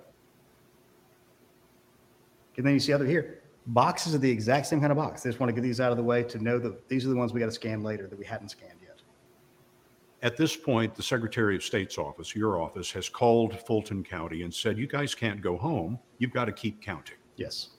And 2.57 2.65
then 2.65 2.73
you 2.73 2.79
see 2.79 2.91
other 2.91 3.05
here. 3.05 3.41
Boxes 3.67 4.15
are 4.15 4.17
the 4.17 4.29
exact 4.29 4.65
same 4.65 4.79
kind 4.79 4.91
of 4.91 4.97
box. 4.97 5.21
They 5.21 5.29
just 5.29 5.39
want 5.39 5.49
to 5.49 5.53
get 5.53 5.61
these 5.61 5.79
out 5.79 5.91
of 5.91 5.97
the 5.97 6.03
way 6.03 6.23
to 6.23 6.43
know 6.43 6.59
that 6.59 6.89
these 6.89 7.05
are 7.05 7.09
the 7.09 7.15
ones 7.15 7.31
we 7.33 7.39
got 7.39 7.45
to 7.45 7.51
scan 7.51 7.83
later 7.83 8.07
that 8.07 8.17
we 8.17 8.25
hadn't 8.25 8.49
scanned 8.49 8.79
yet. 8.81 9.01
At 10.23 10.35
this 10.35 10.57
point, 10.57 10.95
the 10.95 11.03
Secretary 11.03 11.55
of 11.55 11.63
State's 11.63 11.97
office, 11.97 12.35
your 12.35 12.61
office, 12.61 12.91
has 12.91 13.07
called 13.07 13.57
Fulton 13.65 14.03
County 14.03 14.41
and 14.41 14.53
said, 14.53 14.77
you 14.77 14.87
guys 14.87 15.15
can't 15.15 15.39
go 15.41 15.55
home. 15.55 15.99
You've 16.17 16.33
got 16.33 16.45
to 16.45 16.51
keep 16.51 16.81
counting. 16.81 17.15
Yes, 17.37 17.69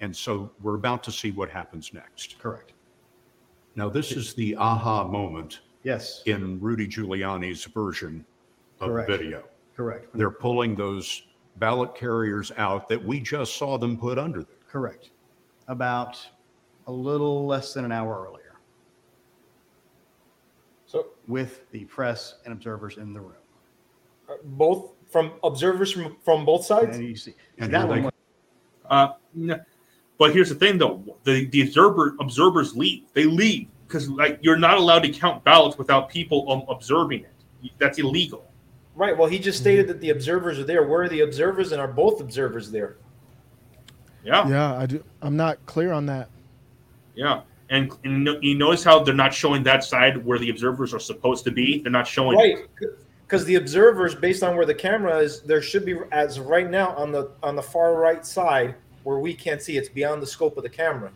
And 0.00 0.16
so 0.16 0.50
we're 0.60 0.74
about 0.74 1.04
to 1.04 1.12
see 1.12 1.30
what 1.30 1.48
happens 1.48 1.92
next. 1.94 2.36
correct. 2.40 2.72
Now, 3.76 3.88
this 3.88 4.12
is 4.12 4.34
the 4.34 4.56
aha 4.56 5.06
moment 5.06 5.60
Yes, 5.84 6.22
in 6.26 6.58
Rudy 6.60 6.88
Giuliani's 6.88 7.64
version 7.64 8.24
of 8.80 8.88
the 8.88 8.94
Correct. 8.94 9.10
video. 9.10 9.44
correct. 9.76 10.08
They're 10.14 10.30
pulling 10.30 10.74
those 10.74 11.24
ballot 11.56 11.94
carriers 11.94 12.50
out 12.56 12.88
that 12.88 13.02
we 13.04 13.20
just 13.20 13.56
saw 13.56 13.76
them 13.78 13.96
put 13.96 14.18
under 14.18 14.42
there. 14.42 14.56
Correct. 14.68 15.10
About 15.68 16.18
a 16.86 16.92
little 16.92 17.46
less 17.46 17.72
than 17.74 17.84
an 17.84 17.92
hour 17.92 18.26
earlier 18.26 18.40
So 20.86 21.06
with 21.28 21.70
the 21.70 21.84
press 21.86 22.36
and 22.44 22.52
observers 22.52 22.96
in 22.98 23.12
the 23.12 23.20
room. 23.20 23.32
uh, 24.28 24.34
both 24.42 24.92
from 25.10 25.32
observers 25.44 25.92
from 25.92 26.16
from 26.24 26.44
both 26.46 26.64
sides. 26.64 26.96
And 26.96 27.06
you 27.06 27.16
see, 27.16 27.34
And 27.58 27.72
that 27.74 27.80
here 27.80 27.86
one 27.88 27.98
they- 27.98 28.04
was- 28.06 28.12
Uh, 28.86 29.08
n- 29.36 29.64
but 30.18 30.32
here's 30.32 30.48
the 30.48 30.54
thing, 30.54 30.78
though: 30.78 31.02
the 31.24 31.46
the 31.46 31.62
observer 31.62 32.16
observers 32.20 32.74
leave. 32.76 33.04
They 33.12 33.24
leave 33.24 33.68
because 33.94 34.08
like 34.10 34.38
you're 34.42 34.58
not 34.58 34.76
allowed 34.76 35.04
to 35.04 35.08
count 35.08 35.44
ballots 35.44 35.78
without 35.78 36.08
people 36.08 36.50
um, 36.50 36.64
observing 36.68 37.20
it. 37.20 37.72
That's 37.78 37.98
illegal. 37.98 38.44
Right. 38.96 39.16
Well, 39.16 39.28
he 39.28 39.38
just 39.38 39.60
stated 39.60 39.86
that 39.88 40.00
the 40.00 40.10
observers 40.10 40.58
are 40.58 40.64
there. 40.64 40.86
Where 40.86 41.02
are 41.02 41.08
the 41.08 41.20
observers, 41.20 41.72
and 41.72 41.80
are 41.80 41.88
both 41.88 42.20
observers 42.20 42.70
there? 42.70 42.96
Yeah, 44.24 44.48
yeah. 44.48 44.48
Yeah, 44.48 44.78
I 44.78 44.86
do. 44.86 45.04
I'm 45.22 45.36
not 45.36 45.64
clear 45.66 45.92
on 45.92 46.06
that. 46.06 46.28
Yeah, 47.14 47.42
and, 47.70 47.92
and 48.02 48.24
no- 48.24 48.38
you 48.40 48.56
notice 48.56 48.82
how 48.82 49.02
they're 49.04 49.14
not 49.14 49.32
showing 49.32 49.62
that 49.62 49.84
side 49.84 50.24
where 50.24 50.38
the 50.38 50.50
observers 50.50 50.92
are 50.92 50.98
supposed 50.98 51.44
to 51.44 51.52
be. 51.52 51.80
They're 51.80 51.92
not 51.92 52.06
showing. 52.06 52.36
Right. 52.36 52.66
Because 53.26 53.44
the 53.44 53.54
observers, 53.54 54.14
based 54.14 54.42
on 54.42 54.56
where 54.56 54.66
the 54.66 54.74
camera 54.74 55.18
is, 55.18 55.40
there 55.42 55.62
should 55.62 55.84
be 55.84 55.96
as 56.12 56.38
of 56.38 56.46
right 56.46 56.68
now 56.68 56.94
on 56.96 57.12
the 57.12 57.30
on 57.42 57.54
the 57.56 57.62
far 57.62 57.94
right 57.94 58.26
side 58.26 58.74
where 59.04 59.18
we 59.18 59.34
can't 59.34 59.62
see. 59.62 59.76
It's 59.76 59.88
beyond 59.88 60.20
the 60.20 60.26
scope 60.26 60.56
of 60.56 60.64
the 60.64 60.68
camera. 60.68 61.12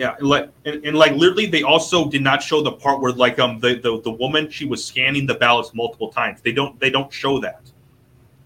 Yeah, 0.00 0.16
and 0.18 0.28
like 0.30 0.50
and, 0.64 0.82
and 0.82 0.96
like 0.96 1.12
literally, 1.12 1.44
they 1.44 1.62
also 1.62 2.08
did 2.08 2.22
not 2.22 2.42
show 2.42 2.62
the 2.62 2.72
part 2.72 3.02
where 3.02 3.12
like 3.12 3.38
um 3.38 3.60
the, 3.60 3.74
the 3.74 4.00
the 4.00 4.10
woman 4.10 4.50
she 4.50 4.64
was 4.64 4.82
scanning 4.82 5.26
the 5.26 5.34
ballots 5.34 5.74
multiple 5.74 6.08
times. 6.10 6.40
They 6.40 6.52
don't 6.52 6.80
they 6.80 6.88
don't 6.88 7.12
show 7.12 7.38
that. 7.40 7.70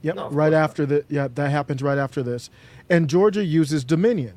Yep, 0.03 0.17
No, 0.17 0.31
right 0.31 0.51
course 0.51 0.53
not. 0.53 0.65
after 0.65 0.85
the 0.85 1.05
yeah, 1.09 1.29
that 1.33 1.51
happens 1.53 1.81
right 1.81 1.97
after 1.97 2.25
this. 2.25 2.51
And 2.91 3.09
Georgia 3.09 3.45
uses 3.45 3.85
Dominion. 3.85 4.35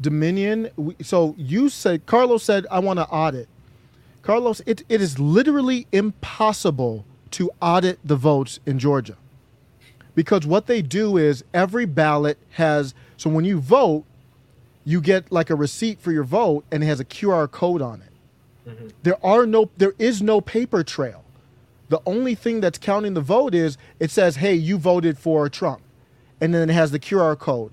Dominion. 0.00 0.70
So 1.02 1.34
you 1.36 1.68
said 1.68 2.06
Carlos 2.06 2.42
said 2.42 2.66
I 2.70 2.78
want 2.78 2.98
to 2.98 3.06
audit. 3.08 3.48
Carlos, 4.22 4.62
it, 4.64 4.84
it 4.88 5.02
is 5.02 5.18
literally 5.18 5.86
impossible 5.92 7.04
to 7.32 7.50
audit 7.60 7.98
the 8.02 8.16
votes 8.16 8.58
in 8.64 8.78
Georgia. 8.78 9.18
Because 10.14 10.46
what 10.46 10.66
they 10.66 10.80
do 10.80 11.18
is 11.18 11.44
every 11.52 11.84
ballot 11.84 12.38
has 12.52 12.94
so 13.18 13.28
when 13.28 13.44
you 13.44 13.60
vote, 13.60 14.04
you 14.86 15.00
get 15.00 15.30
like 15.30 15.50
a 15.50 15.54
receipt 15.54 16.00
for 16.00 16.12
your 16.12 16.24
vote 16.24 16.64
and 16.70 16.82
it 16.82 16.86
has 16.86 17.00
a 17.00 17.04
QR 17.04 17.50
code 17.50 17.82
on 17.82 18.00
it. 18.00 18.08
There 19.02 19.24
are 19.24 19.44
no 19.44 19.68
there 19.76 19.94
is 19.98 20.22
no 20.22 20.40
paper 20.40 20.82
trail. 20.82 21.24
The 21.88 22.00
only 22.06 22.34
thing 22.34 22.60
that's 22.60 22.78
counting 22.78 23.14
the 23.14 23.20
vote 23.20 23.54
is 23.54 23.76
it 24.00 24.10
says, 24.10 24.36
"Hey, 24.36 24.54
you 24.54 24.78
voted 24.78 25.18
for 25.18 25.48
Trump," 25.48 25.82
and 26.40 26.54
then 26.54 26.70
it 26.70 26.72
has 26.72 26.90
the 26.90 26.98
QR 26.98 27.38
code. 27.38 27.72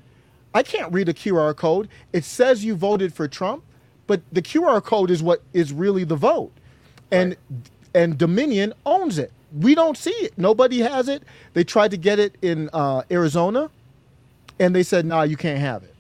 I 0.53 0.61
can't 0.61 0.91
read 0.93 1.09
a 1.09 1.14
QR 1.14 1.55
code. 1.55 1.88
It 2.11 2.24
says 2.24 2.64
you 2.64 2.76
voted 2.76 3.14
for 3.14 3.28
Trump, 3.28 3.64
but 4.05 4.22
the 4.32 4.41
QR 4.41 4.84
code 4.84 5.09
is 5.09 5.24
what 5.24 5.41
is 5.51 5.74
really 5.74 6.03
the 6.03 6.16
vote, 6.16 6.51
and 7.11 7.36
and 7.95 8.18
Dominion 8.18 8.74
owns 8.86 9.18
it. 9.18 9.32
We 9.51 9.76
don't 9.76 9.97
see 9.97 10.11
it. 10.11 10.34
Nobody 10.38 10.80
has 10.80 11.07
it. 11.09 11.24
They 11.53 11.64
tried 11.64 11.91
to 11.91 11.97
get 11.97 12.20
it 12.20 12.36
in 12.41 12.70
uh, 12.74 13.03
Arizona, 13.09 13.72
and 14.59 14.76
they 14.76 14.84
said, 14.84 15.05
"Nah, 15.05 15.24
you 15.24 15.38
can't 15.38 15.59
have 15.59 15.84
it." 15.84 15.93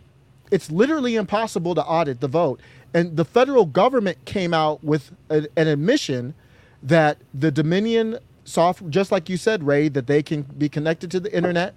It's 0.53 0.69
literally 0.69 1.15
impossible 1.15 1.73
to 1.75 1.83
audit 1.83 2.19
the 2.19 2.27
vote. 2.27 2.59
And 2.93 3.17
the 3.17 3.25
federal 3.25 3.65
government 3.65 4.23
came 4.25 4.53
out 4.53 4.83
with 4.83 5.11
a, 5.29 5.47
an 5.57 5.67
admission 5.67 6.35
that 6.83 7.17
the 7.33 7.51
Dominion 7.51 8.19
software, 8.43 8.89
just 8.91 9.11
like 9.11 9.29
you 9.29 9.37
said, 9.37 9.63
Ray, 9.63 9.89
that 9.89 10.05
they 10.05 10.21
can 10.21 10.43
be 10.43 10.69
connected 10.69 11.09
to 11.11 11.19
the 11.19 11.35
internet. 11.35 11.73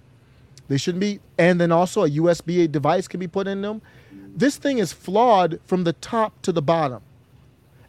They 0.67 0.77
shouldn't 0.77 0.99
be, 0.99 1.19
and 1.37 1.59
then 1.59 1.71
also 1.71 2.03
a 2.03 2.09
USB 2.09 2.71
device 2.71 3.07
can 3.07 3.19
be 3.19 3.27
put 3.27 3.47
in 3.47 3.61
them. 3.61 3.81
This 4.35 4.57
thing 4.57 4.77
is 4.77 4.93
flawed 4.93 5.59
from 5.65 5.83
the 5.83 5.93
top 5.93 6.39
to 6.43 6.51
the 6.51 6.61
bottom. 6.61 7.01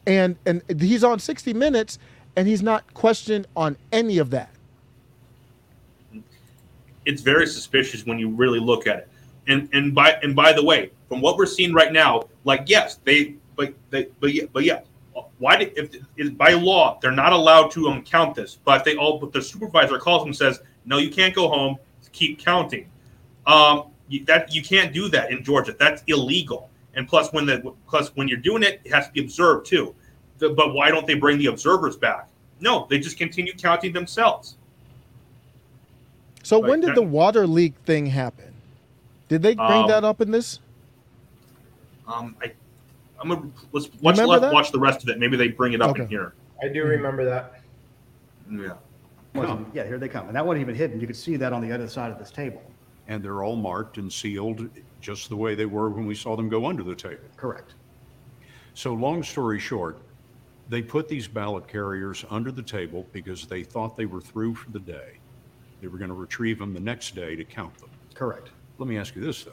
And 0.06 0.36
and 0.46 0.62
he's 0.80 1.04
on 1.04 1.18
60 1.18 1.52
Minutes, 1.52 1.98
and 2.34 2.48
he's 2.48 2.62
not 2.62 2.94
questioned 2.94 3.46
on 3.54 3.76
any 3.92 4.16
of 4.16 4.30
that. 4.30 4.50
it's 7.08 7.22
very 7.22 7.46
suspicious 7.46 8.04
when 8.04 8.18
you 8.18 8.28
really 8.28 8.60
look 8.60 8.86
at 8.86 8.98
it. 8.98 9.08
And 9.48 9.68
and 9.72 9.94
by 9.94 10.12
and 10.22 10.36
by 10.36 10.52
the 10.52 10.64
way, 10.64 10.90
from 11.08 11.20
what 11.20 11.36
we're 11.36 11.46
seeing 11.46 11.72
right 11.72 11.92
now, 11.92 12.28
like 12.44 12.64
yes, 12.66 13.00
they 13.04 13.34
but 13.56 13.74
they 13.90 14.08
but 14.20 14.32
yeah, 14.32 14.44
but 14.52 14.64
yeah, 14.64 14.80
why 15.38 15.56
did 15.56 15.72
if, 15.76 15.96
if 16.16 16.36
by 16.36 16.52
law 16.52 16.98
they're 17.00 17.10
not 17.10 17.32
allowed 17.32 17.70
to 17.72 17.88
um 17.88 18.02
count 18.02 18.34
this, 18.34 18.58
but 18.64 18.84
they 18.84 18.96
all 18.96 19.18
but 19.18 19.32
the 19.32 19.42
supervisor 19.42 19.98
calls 19.98 20.22
them 20.22 20.28
and 20.28 20.36
says 20.36 20.60
no, 20.84 20.98
you 20.98 21.10
can't 21.10 21.34
go 21.34 21.48
home, 21.48 21.76
keep 22.12 22.38
counting. 22.38 22.88
Um, 23.46 23.84
you, 24.08 24.24
that 24.24 24.54
you 24.54 24.62
can't 24.62 24.92
do 24.92 25.08
that 25.08 25.30
in 25.30 25.44
Georgia. 25.44 25.74
That's 25.78 26.02
illegal. 26.06 26.70
And 26.94 27.06
plus, 27.06 27.32
when 27.32 27.46
the 27.46 27.74
plus 27.86 28.08
when 28.16 28.28
you're 28.28 28.38
doing 28.38 28.62
it, 28.62 28.80
it 28.84 28.92
has 28.92 29.06
to 29.06 29.12
be 29.12 29.20
observed 29.20 29.66
too. 29.66 29.94
The, 30.38 30.50
but 30.50 30.74
why 30.74 30.90
don't 30.90 31.06
they 31.06 31.14
bring 31.14 31.38
the 31.38 31.46
observers 31.46 31.96
back? 31.96 32.28
No, 32.60 32.86
they 32.90 32.98
just 32.98 33.16
continue 33.16 33.52
counting 33.54 33.92
themselves. 33.92 34.56
So 36.42 36.58
when 36.58 36.80
did 36.80 36.90
that- 36.90 36.94
the 36.96 37.02
water 37.02 37.46
leak 37.46 37.74
thing 37.84 38.06
happen? 38.06 38.47
Did 39.28 39.42
they 39.42 39.54
bring 39.54 39.68
Um, 39.82 39.88
that 39.88 40.04
up 40.04 40.20
in 40.20 40.30
this? 40.30 40.60
Um, 42.06 42.34
I, 42.42 42.52
I'm 43.20 43.28
gonna 43.28 43.50
let's 43.72 43.90
watch 44.00 44.18
Remember 44.18 44.50
watch 44.52 44.72
the 44.72 44.78
rest 44.78 45.02
of 45.02 45.08
it. 45.10 45.18
Maybe 45.18 45.36
they 45.36 45.48
bring 45.48 45.74
it 45.74 45.82
up 45.82 45.98
in 45.98 46.08
here. 46.08 46.32
I 46.62 46.68
do 46.68 46.84
remember 46.84 47.24
that. 47.26 47.60
Yeah. 48.50 48.72
wasn't- 49.34 49.68
yeah, 49.74 49.86
here 49.86 49.98
they 49.98 50.08
come. 50.08 50.26
And 50.26 50.34
that 50.36 50.44
wasn't 50.44 50.62
even 50.62 50.74
hidden. 50.74 51.00
You 51.00 51.06
could 51.06 51.16
see 51.16 51.36
that 51.36 51.52
on 51.52 51.60
the 51.60 51.70
other 51.70 51.86
side 51.86 52.10
of 52.10 52.18
this 52.18 52.30
table. 52.30 52.62
And 53.06 53.22
they're 53.22 53.42
all 53.44 53.56
marked 53.56 53.98
and 53.98 54.12
sealed 54.12 54.68
just 55.00 55.28
the 55.28 55.36
way 55.36 55.54
they 55.54 55.66
were 55.66 55.90
when 55.90 56.06
we 56.06 56.14
saw 56.14 56.34
them 56.34 56.48
go 56.48 56.66
under 56.66 56.82
the 56.82 56.94
table. 56.94 57.22
Correct. 57.36 57.74
So, 58.74 58.94
long 58.94 59.22
story 59.22 59.58
short, 59.58 59.98
they 60.68 60.82
put 60.82 61.08
these 61.08 61.28
ballot 61.28 61.68
carriers 61.68 62.24
under 62.30 62.50
the 62.50 62.62
table 62.62 63.06
because 63.12 63.46
they 63.46 63.62
thought 63.62 63.96
they 63.96 64.06
were 64.06 64.20
through 64.20 64.54
for 64.54 64.70
the 64.70 64.80
day. 64.80 65.18
They 65.80 65.88
were 65.88 65.98
going 65.98 66.08
to 66.10 66.14
retrieve 66.14 66.58
them 66.58 66.74
the 66.74 66.80
next 66.80 67.14
day 67.14 67.36
to 67.36 67.44
count 67.44 67.76
them. 67.78 67.90
Correct. 68.14 68.48
Let 68.78 68.88
me 68.88 68.96
ask 68.96 69.14
you 69.16 69.22
this, 69.22 69.42
though. 69.44 69.52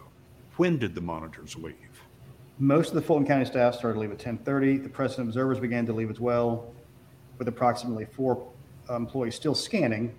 When 0.57 0.78
did 0.78 0.95
the 0.95 1.01
monitors 1.01 1.55
leave? 1.55 1.76
Most 2.59 2.89
of 2.89 2.95
the 2.95 3.01
Fulton 3.01 3.28
County 3.28 3.43
staff 3.45 3.76
started 3.76 3.95
to 3.95 3.99
leave 3.99 4.11
at 4.11 4.19
10:30. 4.19 4.78
The 4.84 4.89
press 4.89 5.17
and 5.17 5.28
observers 5.28 5.59
began 5.59 5.86
to 5.88 5.93
leave 5.93 6.09
as 6.09 6.19
well, 6.19 6.71
with 7.38 7.47
approximately 7.47 8.05
four 8.05 8.47
uh, 8.89 8.95
employees 8.95 9.36
still 9.36 9.55
scanning. 9.55 10.15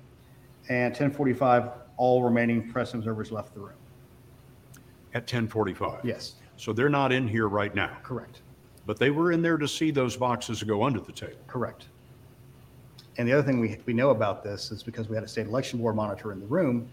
And 0.69 0.95
10:45, 0.95 1.73
all 1.97 2.23
remaining 2.25 2.71
press 2.71 2.93
and 2.93 3.01
observers 3.03 3.33
left 3.33 3.55
the 3.55 3.61
room. 3.61 3.79
At 5.15 5.23
1045? 5.23 6.05
Yes, 6.05 6.35
So 6.57 6.75
they're 6.75 6.91
not 6.91 7.11
in 7.11 7.27
here 7.27 7.49
right 7.49 7.75
now, 7.75 7.97
correct, 8.03 8.43
but 8.85 8.99
they 8.99 9.11
were 9.11 9.33
in 9.33 9.41
there 9.41 9.57
to 9.57 9.67
see 9.67 9.91
those 9.91 10.15
boxes 10.17 10.63
go 10.63 10.83
under 10.83 11.01
the 11.01 11.13
table. 11.13 11.39
correct. 11.47 11.87
And 13.17 13.27
the 13.27 13.33
other 13.33 13.43
thing 13.43 13.61
we, 13.61 13.79
we 13.87 13.95
know 13.95 14.11
about 14.11 14.43
this 14.45 14.71
is 14.71 14.83
because 14.83 15.09
we 15.09 15.15
had 15.15 15.25
a 15.25 15.29
state 15.29 15.47
election 15.47 15.79
board 15.79 15.97
monitor 15.97 16.33
in 16.33 16.41
the 16.41 16.47
room 16.47 16.87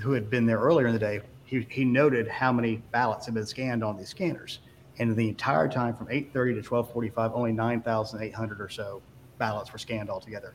who 0.00 0.12
had 0.12 0.30
been 0.30 0.46
there 0.46 0.58
earlier 0.58 0.86
in 0.86 0.92
the 0.92 0.98
day. 0.98 1.20
He 1.44 1.66
he, 1.68 1.84
noted 1.84 2.26
how 2.26 2.52
many 2.52 2.82
ballots 2.90 3.26
had 3.26 3.34
been 3.34 3.46
scanned 3.46 3.84
on 3.84 3.96
these 3.96 4.08
scanners. 4.08 4.60
And 4.98 5.14
the 5.16 5.28
entire 5.28 5.68
time 5.68 5.94
from 5.94 6.08
8:30 6.08 6.54
to 6.54 6.62
12:45, 6.62 7.32
only 7.34 7.52
9,800 7.52 8.60
or 8.60 8.68
so 8.68 9.02
ballots 9.38 9.72
were 9.72 9.78
scanned 9.78 10.10
altogether. 10.10 10.54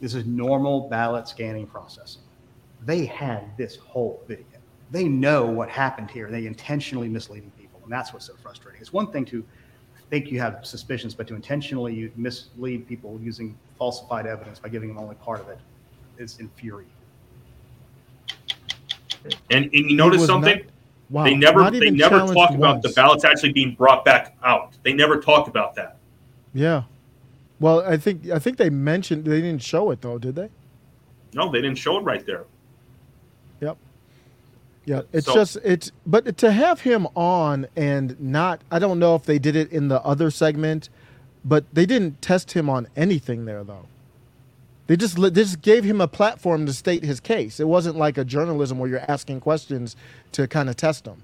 This 0.00 0.14
is 0.14 0.24
normal 0.26 0.88
ballot 0.88 1.28
scanning 1.28 1.66
processing. 1.66 2.22
They 2.84 3.04
had 3.06 3.56
this 3.56 3.76
whole 3.76 4.22
video. 4.26 4.46
They 4.90 5.04
know 5.04 5.46
what 5.46 5.68
happened 5.68 6.10
here. 6.10 6.30
They 6.30 6.46
intentionally 6.46 7.08
misleading 7.08 7.52
people, 7.58 7.80
and 7.84 7.92
that's 7.92 8.12
what's 8.12 8.26
so 8.26 8.34
frustrating. 8.42 8.80
It's 8.80 8.92
one 8.92 9.12
thing 9.12 9.24
to 9.26 9.44
think 10.10 10.30
you 10.30 10.40
have 10.40 10.66
suspicions, 10.66 11.14
but 11.14 11.26
to 11.28 11.34
intentionally 11.34 12.12
mislead 12.16 12.86
people 12.86 13.18
using 13.22 13.56
falsified 13.78 14.26
evidence 14.26 14.58
by 14.58 14.68
giving 14.68 14.88
them 14.88 14.98
only 14.98 15.14
part 15.16 15.40
of 15.40 15.48
it 15.48 15.58
is 16.18 16.38
infuriating. 16.38 16.92
And, 19.50 19.64
and 19.64 19.72
you 19.72 19.96
notice 19.96 20.26
something? 20.26 20.58
not- 20.58 20.66
wow, 21.10 21.24
they 21.24 21.34
never 21.34 21.70
they 21.70 21.90
never 21.90 22.20
talk 22.32 22.50
about 22.54 22.82
the 22.82 22.90
ballots 22.90 23.24
actually 23.24 23.52
being 23.52 23.74
brought 23.74 24.04
back 24.04 24.36
out. 24.42 24.72
They 24.82 24.92
never 24.92 25.20
talk 25.20 25.48
about 25.48 25.74
that. 25.76 25.96
Yeah. 26.54 26.84
Well, 27.60 27.80
I 27.86 27.96
think 27.96 28.28
I 28.30 28.38
think 28.38 28.56
they 28.56 28.70
mentioned 28.70 29.24
they 29.24 29.40
didn't 29.40 29.62
show 29.62 29.90
it 29.90 30.00
though, 30.00 30.18
did 30.18 30.34
they? 30.34 30.48
No, 31.34 31.50
they 31.50 31.60
didn't 31.60 31.78
show 31.78 31.98
it 31.98 32.02
right 32.02 32.24
there. 32.26 32.44
Yep. 33.60 33.76
Yeah, 34.84 35.02
it's 35.12 35.26
So- 35.26 35.34
just 35.34 35.56
it's 35.64 35.92
but 36.04 36.36
to 36.38 36.50
have 36.52 36.80
him 36.80 37.06
on 37.14 37.66
and 37.76 38.20
not 38.20 38.60
I 38.70 38.78
don't 38.78 38.98
know 38.98 39.14
if 39.14 39.24
they 39.24 39.38
did 39.38 39.54
it 39.54 39.70
in 39.70 39.88
the 39.88 40.02
other 40.02 40.30
segment, 40.30 40.88
but 41.44 41.64
they 41.72 41.86
didn't 41.86 42.20
test 42.20 42.52
him 42.52 42.68
on 42.68 42.88
anything 42.96 43.44
there 43.44 43.62
though. 43.64 43.86
They 44.92 44.96
just 44.98 45.16
they 45.16 45.30
just 45.30 45.62
gave 45.62 45.84
him 45.84 46.02
a 46.02 46.06
platform 46.06 46.66
to 46.66 46.72
state 46.74 47.02
his 47.02 47.18
case. 47.18 47.60
It 47.60 47.66
wasn't 47.66 47.96
like 47.96 48.18
a 48.18 48.26
journalism 48.26 48.78
where 48.78 48.90
you're 48.90 49.10
asking 49.10 49.40
questions 49.40 49.96
to 50.32 50.46
kind 50.46 50.68
of 50.68 50.76
test 50.76 51.06
him. 51.06 51.22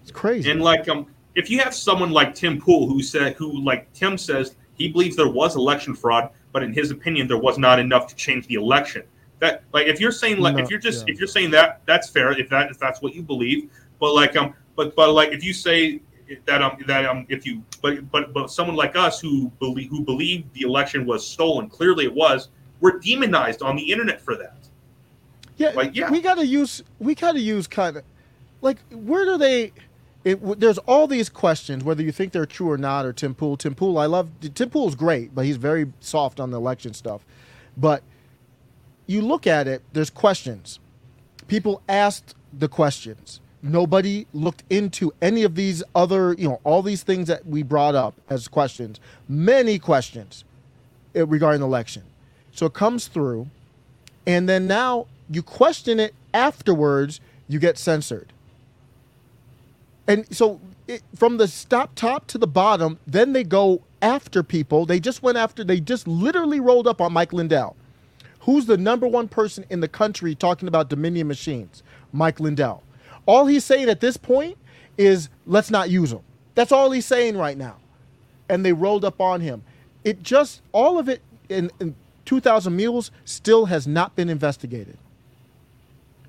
It's 0.00 0.10
crazy. 0.10 0.50
And 0.50 0.62
like 0.62 0.88
um, 0.88 1.06
if 1.34 1.50
you 1.50 1.58
have 1.58 1.74
someone 1.74 2.12
like 2.12 2.34
Tim 2.34 2.58
Pool 2.58 2.88
who 2.88 3.02
said 3.02 3.34
who 3.34 3.60
like 3.60 3.92
Tim 3.92 4.16
says 4.16 4.56
he 4.72 4.88
believes 4.88 5.16
there 5.16 5.28
was 5.28 5.54
election 5.54 5.94
fraud, 5.94 6.30
but 6.50 6.62
in 6.62 6.72
his 6.72 6.90
opinion 6.90 7.28
there 7.28 7.36
was 7.36 7.58
not 7.58 7.78
enough 7.78 8.06
to 8.06 8.14
change 8.14 8.46
the 8.46 8.54
election. 8.54 9.02
That 9.40 9.62
like 9.74 9.86
if 9.86 10.00
you're 10.00 10.12
saying 10.12 10.38
like 10.38 10.56
No, 10.56 10.62
if 10.62 10.70
you're 10.70 10.80
just 10.80 11.06
yeah. 11.06 11.12
if 11.12 11.18
you're 11.20 11.28
saying 11.28 11.50
that 11.50 11.82
that's 11.84 12.08
fair 12.08 12.32
if 12.32 12.48
that 12.48 12.70
if 12.70 12.78
that's 12.78 13.02
what 13.02 13.14
you 13.14 13.22
believe. 13.22 13.70
But 14.00 14.14
like 14.14 14.34
um 14.34 14.54
but 14.76 14.96
but 14.96 15.12
like 15.12 15.32
if 15.32 15.44
you 15.44 15.52
say 15.52 16.00
that 16.46 16.62
um 16.62 16.76
that 16.86 17.04
um 17.04 17.26
if 17.28 17.46
you 17.46 17.62
but 17.82 18.10
but 18.10 18.32
but 18.32 18.50
someone 18.50 18.76
like 18.76 18.96
us 18.96 19.20
who 19.20 19.50
believe 19.60 19.90
who 19.90 20.00
believed 20.02 20.52
the 20.54 20.62
election 20.62 21.06
was 21.06 21.26
stolen 21.26 21.68
clearly 21.68 22.04
it 22.04 22.14
was 22.14 22.48
we're 22.80 22.98
demonized 22.98 23.62
on 23.62 23.76
the 23.76 23.92
internet 23.92 24.20
for 24.20 24.36
that. 24.36 24.56
Yeah, 25.56 25.70
Like, 25.70 25.96
yeah. 25.96 26.10
we 26.10 26.20
gotta 26.20 26.46
use 26.46 26.82
we 26.98 27.14
gotta 27.14 27.40
use 27.40 27.66
kind 27.66 27.96
of 27.96 28.04
like 28.60 28.78
where 28.90 29.24
do 29.24 29.38
they? 29.38 29.72
It, 30.24 30.60
there's 30.60 30.78
all 30.78 31.06
these 31.06 31.28
questions 31.28 31.84
whether 31.84 32.02
you 32.02 32.12
think 32.12 32.32
they're 32.32 32.46
true 32.46 32.70
or 32.70 32.76
not. 32.78 33.06
Or 33.06 33.12
Tim 33.12 33.34
Pool, 33.34 33.56
Tim 33.56 33.74
Pool, 33.74 33.96
I 33.98 34.06
love 34.06 34.28
Tim 34.54 34.70
Pool's 34.70 34.94
great, 34.94 35.34
but 35.34 35.44
he's 35.44 35.56
very 35.56 35.92
soft 36.00 36.40
on 36.40 36.50
the 36.50 36.58
election 36.58 36.92
stuff. 36.94 37.24
But 37.76 38.02
you 39.06 39.22
look 39.22 39.46
at 39.46 39.66
it, 39.66 39.82
there's 39.92 40.10
questions. 40.10 40.80
People 41.46 41.80
asked 41.88 42.34
the 42.52 42.68
questions. 42.68 43.40
Nobody 43.66 44.26
looked 44.32 44.64
into 44.70 45.12
any 45.20 45.42
of 45.42 45.54
these 45.54 45.82
other, 45.94 46.34
you 46.34 46.48
know, 46.48 46.60
all 46.64 46.82
these 46.82 47.02
things 47.02 47.28
that 47.28 47.46
we 47.46 47.62
brought 47.62 47.94
up 47.94 48.14
as 48.30 48.48
questions. 48.48 49.00
Many 49.28 49.78
questions 49.78 50.44
uh, 51.16 51.26
regarding 51.26 51.60
the 51.60 51.66
election. 51.66 52.02
So 52.52 52.66
it 52.66 52.74
comes 52.74 53.08
through 53.08 53.48
and 54.26 54.48
then 54.48 54.66
now 54.66 55.06
you 55.30 55.42
question 55.42 56.00
it 56.00 56.14
afterwards 56.34 57.20
you 57.48 57.58
get 57.58 57.78
censored 57.78 58.32
and 60.08 60.26
so 60.34 60.60
it, 60.86 61.02
from 61.14 61.36
the 61.36 61.48
stop 61.48 61.94
top 61.94 62.26
to 62.26 62.38
the 62.38 62.46
bottom 62.46 62.98
then 63.06 63.32
they 63.32 63.44
go 63.44 63.82
after 64.02 64.42
people 64.42 64.84
they 64.84 65.00
just 65.00 65.22
went 65.22 65.38
after 65.38 65.64
they 65.64 65.80
just 65.80 66.06
literally 66.06 66.60
rolled 66.60 66.86
up 66.86 67.00
on 67.00 67.12
mike 67.12 67.32
lindell 67.32 67.76
who's 68.40 68.66
the 68.66 68.76
number 68.76 69.06
one 69.06 69.28
person 69.28 69.64
in 69.70 69.80
the 69.80 69.88
country 69.88 70.34
talking 70.34 70.68
about 70.68 70.88
dominion 70.88 71.26
machines 71.26 71.82
mike 72.12 72.40
lindell 72.40 72.82
all 73.26 73.46
he's 73.46 73.64
saying 73.64 73.88
at 73.88 74.00
this 74.00 74.16
point 74.16 74.56
is 74.96 75.28
let's 75.46 75.70
not 75.70 75.90
use 75.90 76.10
them 76.10 76.22
that's 76.54 76.72
all 76.72 76.90
he's 76.90 77.06
saying 77.06 77.36
right 77.36 77.58
now 77.58 77.76
and 78.48 78.64
they 78.64 78.72
rolled 78.72 79.04
up 79.04 79.20
on 79.20 79.40
him. 79.40 79.62
It 80.04 80.22
just 80.22 80.62
all 80.72 80.98
of 80.98 81.08
it 81.08 81.22
in, 81.48 81.70
in 81.80 81.94
2,000 82.24 82.74
mules 82.74 83.10
still 83.24 83.66
has 83.66 83.86
not 83.86 84.14
been 84.16 84.28
investigated. 84.28 84.98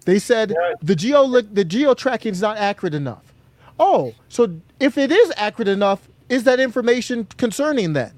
They 0.05 0.19
said 0.19 0.53
the 0.81 0.95
geo 0.95 1.41
the 1.41 1.65
geo 1.65 1.93
tracking 1.93 2.31
is 2.31 2.41
not 2.41 2.57
accurate 2.57 2.93
enough. 2.93 3.33
Oh, 3.79 4.13
so 4.29 4.59
if 4.79 4.97
it 4.97 5.11
is 5.11 5.33
accurate 5.35 5.67
enough, 5.67 6.07
is 6.29 6.43
that 6.45 6.59
information 6.59 7.27
concerning 7.37 7.93
then? 7.93 8.13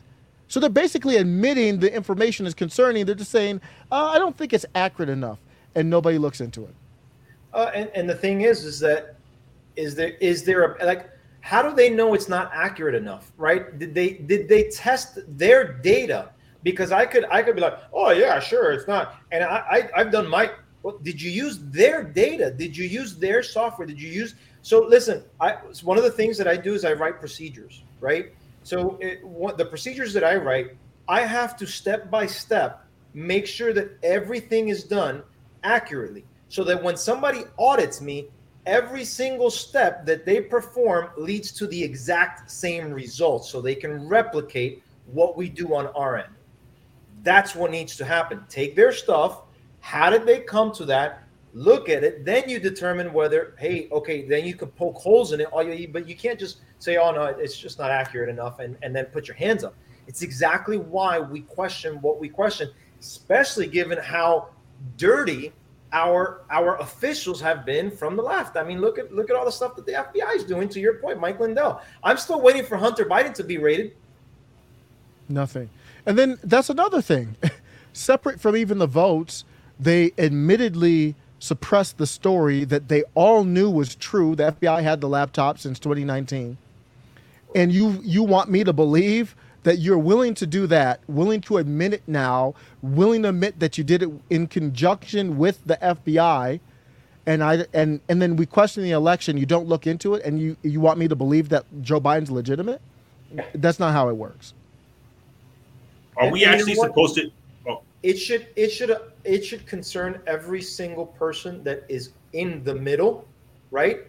So 0.48 0.60
they're 0.60 0.70
basically 0.70 1.18
admitting 1.18 1.80
the 1.80 1.94
information 1.94 2.46
is 2.46 2.54
concerning. 2.54 3.06
They're 3.06 3.16
just 3.16 3.32
saying, 3.32 3.62
uh, 3.92 4.06
I 4.06 4.18
don't 4.18 4.38
think 4.38 4.54
it's 4.54 4.66
accurate 4.74 5.10
enough, 5.10 5.38
and 5.76 5.90
nobody 5.90 6.18
looks 6.18 6.42
into 6.42 6.64
it. 6.64 6.74
Uh, 7.54 7.72
and, 7.74 7.90
and 7.96 8.10
the 8.10 8.16
thing 8.16 8.42
is, 8.42 8.64
is 8.64 8.80
that 8.80 9.16
is 9.76 9.96
there 9.96 10.10
is 10.20 10.44
there 10.44 10.76
a 10.76 10.86
like 10.86 11.10
how 11.42 11.62
do 11.62 11.74
they 11.76 11.90
know 11.90 12.14
it's 12.14 12.30
not 12.30 12.52
accurate 12.54 12.96
enough, 12.96 13.32
right? 13.38 13.78
Did 13.80 13.94
they 13.94 14.14
did 14.14 14.50
they 14.50 14.70
test 14.70 15.20
their 15.38 15.74
data? 15.74 16.30
Because 16.64 16.92
I 16.92 17.06
could 17.06 17.26
I 17.32 17.42
could 17.42 17.56
be 17.56 17.62
like, 17.62 17.78
oh 17.94 18.12
yeah, 18.12 18.40
sure, 18.40 18.72
it's 18.72 18.88
not. 18.88 19.16
And 19.32 19.44
I, 19.44 19.90
I 19.96 20.02
I've 20.02 20.12
done 20.12 20.28
my. 20.28 20.52
Well, 20.84 20.98
did 21.02 21.22
you 21.22 21.30
use 21.32 21.60
their 21.60 22.04
data? 22.04 22.52
Did 22.52 22.76
you 22.76 22.86
use 22.86 23.16
their 23.16 23.44
software? 23.44 23.86
Did 23.88 24.02
you 24.02 24.10
use? 24.10 24.36
So 24.62 24.82
listen, 24.82 25.24
I 25.40 25.54
one 25.84 25.98
of 25.98 26.04
the 26.04 26.12
things 26.12 26.38
that 26.38 26.48
I 26.48 26.58
do 26.58 26.74
is 26.74 26.86
I 26.86 26.94
write 26.94 27.20
procedures, 27.20 27.84
right? 28.00 28.34
So 28.64 28.98
it, 29.02 29.26
what, 29.26 29.58
the 29.58 29.66
procedures 29.66 30.14
that 30.14 30.24
I 30.24 30.36
write, 30.36 30.76
I 31.08 31.22
have 31.22 31.56
to 31.58 31.66
step 31.66 32.12
by 32.12 32.26
step 32.28 32.86
make 33.14 33.48
sure 33.48 33.74
that 33.74 33.98
everything 34.04 34.70
is 34.70 34.84
done 34.84 35.24
accurately 35.64 36.24
so 36.50 36.64
that 36.66 36.84
when 36.84 36.98
somebody 36.98 37.44
audits 37.58 38.02
me, 38.02 38.28
every 38.66 39.06
single 39.06 39.50
step 39.50 40.06
that 40.06 40.26
they 40.26 40.42
perform 40.42 41.10
leads 41.18 41.52
to 41.54 41.68
the 41.68 41.82
exact 41.82 42.52
same 42.52 42.92
results 42.92 43.50
so 43.50 43.62
they 43.62 43.76
can 43.76 44.08
replicate 44.08 44.84
what 45.06 45.38
we 45.38 45.48
do 45.50 45.74
on 45.74 45.88
our 45.88 46.18
end. 46.18 46.34
That's 47.24 47.56
what 47.56 47.72
needs 47.72 47.96
to 47.98 48.06
happen. 48.06 48.44
Take 48.50 48.76
their 48.76 48.92
stuff. 48.92 49.42
How 49.80 50.10
did 50.10 50.26
they 50.26 50.42
come 50.42 50.72
to 50.74 50.86
that? 50.86 51.24
Look 51.54 51.90
at 51.90 52.04
it. 52.04 52.26
Then 52.26 52.48
you 52.48 52.60
determine 52.60 53.12
whether, 53.12 53.56
hey, 53.58 53.88
okay, 53.92 54.28
then 54.28 54.46
you 54.46 54.56
can 54.56 54.68
poke 54.70 54.98
holes 54.98 55.34
in 55.34 55.42
it. 55.42 55.48
Oh, 55.52 55.62
you, 55.62 55.88
but 55.88 56.08
you 56.08 56.16
can't 56.16 56.40
just 56.40 56.60
say, 56.78 56.98
oh 56.98 57.12
no, 57.12 57.26
it's 57.26 57.58
just 57.58 57.80
not 57.80 57.90
accurate 57.92 58.30
enough, 58.30 58.60
and, 58.60 58.78
and 58.84 58.96
then 58.96 59.06
put 59.06 59.28
your 59.28 59.36
hands 59.36 59.64
up. 59.64 59.76
It's 60.08 60.22
exactly 60.22 60.78
why 60.78 61.20
we 61.20 61.42
question 61.42 62.02
what 62.02 62.20
we 62.20 62.30
question, 62.30 62.70
especially 63.00 63.68
given 63.68 63.98
how 63.98 64.50
dirty 64.98 65.52
our 65.92 66.42
our 66.50 66.78
officials 66.78 67.42
have 67.42 67.66
been 67.66 67.90
from 67.90 68.16
the 68.16 68.22
left. 68.22 68.58
I 68.58 68.64
mean, 68.64 68.82
look 68.82 69.00
at 69.00 69.14
look 69.14 69.30
at 69.30 69.36
all 69.36 69.46
the 69.46 69.52
stuff 69.52 69.76
that 69.76 69.86
the 69.86 69.94
FBI 69.94 70.36
is 70.36 70.44
doing. 70.44 70.70
To 70.70 70.80
your 70.80 70.96
point, 70.96 71.20
Mike 71.20 71.40
Lindell. 71.40 71.82
I'm 72.04 72.18
still 72.18 72.42
waiting 72.42 72.64
for 72.64 72.78
Hunter 72.78 73.06
Biden 73.06 73.34
to 73.36 73.44
be 73.44 73.58
raided. 73.58 73.94
Nothing. 75.28 75.70
And 76.06 76.18
then 76.18 76.40
that's 76.44 76.70
another 76.70 77.02
thing. 77.02 77.36
Separate 77.94 78.40
from 78.40 78.56
even 78.56 78.78
the 78.78 78.88
votes, 78.88 79.46
they 79.80 80.12
admittedly 80.18 81.16
suppressed 81.40 81.98
the 81.98 82.08
story 82.08 82.66
that 82.66 82.88
they 82.90 83.04
all 83.16 83.44
knew 83.44 83.70
was 83.70 83.96
true. 83.96 84.36
The 84.36 84.52
FBI 84.52 84.84
had 84.84 85.02
the 85.02 85.10
laptop 85.10 85.58
since 85.58 85.80
2019. 85.80 86.58
And 87.56 87.72
you 87.72 88.00
you 88.04 88.24
want 88.24 88.50
me 88.50 88.64
to 88.64 88.74
believe 88.74 89.36
that 89.64 89.80
you're 89.80 89.98
willing 89.98 90.34
to 90.36 90.48
do 90.48 90.68
that, 90.68 91.02
willing 91.08 91.42
to 91.42 91.58
admit 91.58 91.94
it 91.94 92.04
now, 92.08 92.54
willing 92.82 93.24
to 93.24 93.30
admit 93.30 93.60
that 93.60 93.78
you 93.78 93.84
did 93.84 94.04
it 94.04 94.10
in 94.30 94.48
conjunction 94.48 95.38
with 95.38 95.62
the 95.66 95.78
FBI, 95.82 96.60
and 97.26 97.44
I 97.44 97.66
and 97.74 98.00
and 98.10 98.22
then 98.22 98.36
we 98.36 98.46
question 98.46 98.84
the 98.84 98.92
election, 98.92 99.38
you 99.38 99.46
don't 99.46 99.68
look 99.68 99.86
into 99.86 100.16
it, 100.16 100.24
and 100.26 100.40
you 100.40 100.56
you 100.64 100.80
want 100.80 100.98
me 100.98 101.08
to 101.08 101.16
believe 101.16 101.50
that 101.50 101.66
Joe 101.82 102.00
Biden's 102.00 102.32
legitimate? 102.32 102.82
That's 103.54 103.80
not 103.80 103.92
how 103.94 104.10
it 104.10 104.14
works. 104.16 104.54
Are 106.18 106.24
And- 106.24 106.32
we 106.34 106.44
and 106.46 106.56
actually 106.56 106.76
what? 106.76 106.88
supposed 106.90 107.16
to? 107.16 107.30
Oh, 107.68 107.82
It 108.02 108.18
should 108.18 108.48
it 108.56 108.70
should 108.70 108.96
it 109.24 109.46
should 109.46 109.66
concern 109.68 110.20
every 110.26 110.62
single 110.62 111.06
person 111.06 111.64
that 111.66 111.84
is 111.90 112.12
in 112.34 112.64
the 112.64 112.74
middle, 112.74 113.28
right? 113.72 114.00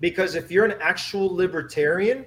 Because 0.00 0.34
if 0.36 0.50
you're 0.52 0.64
an 0.64 0.76
actual 0.80 1.34
libertarian, 1.34 2.24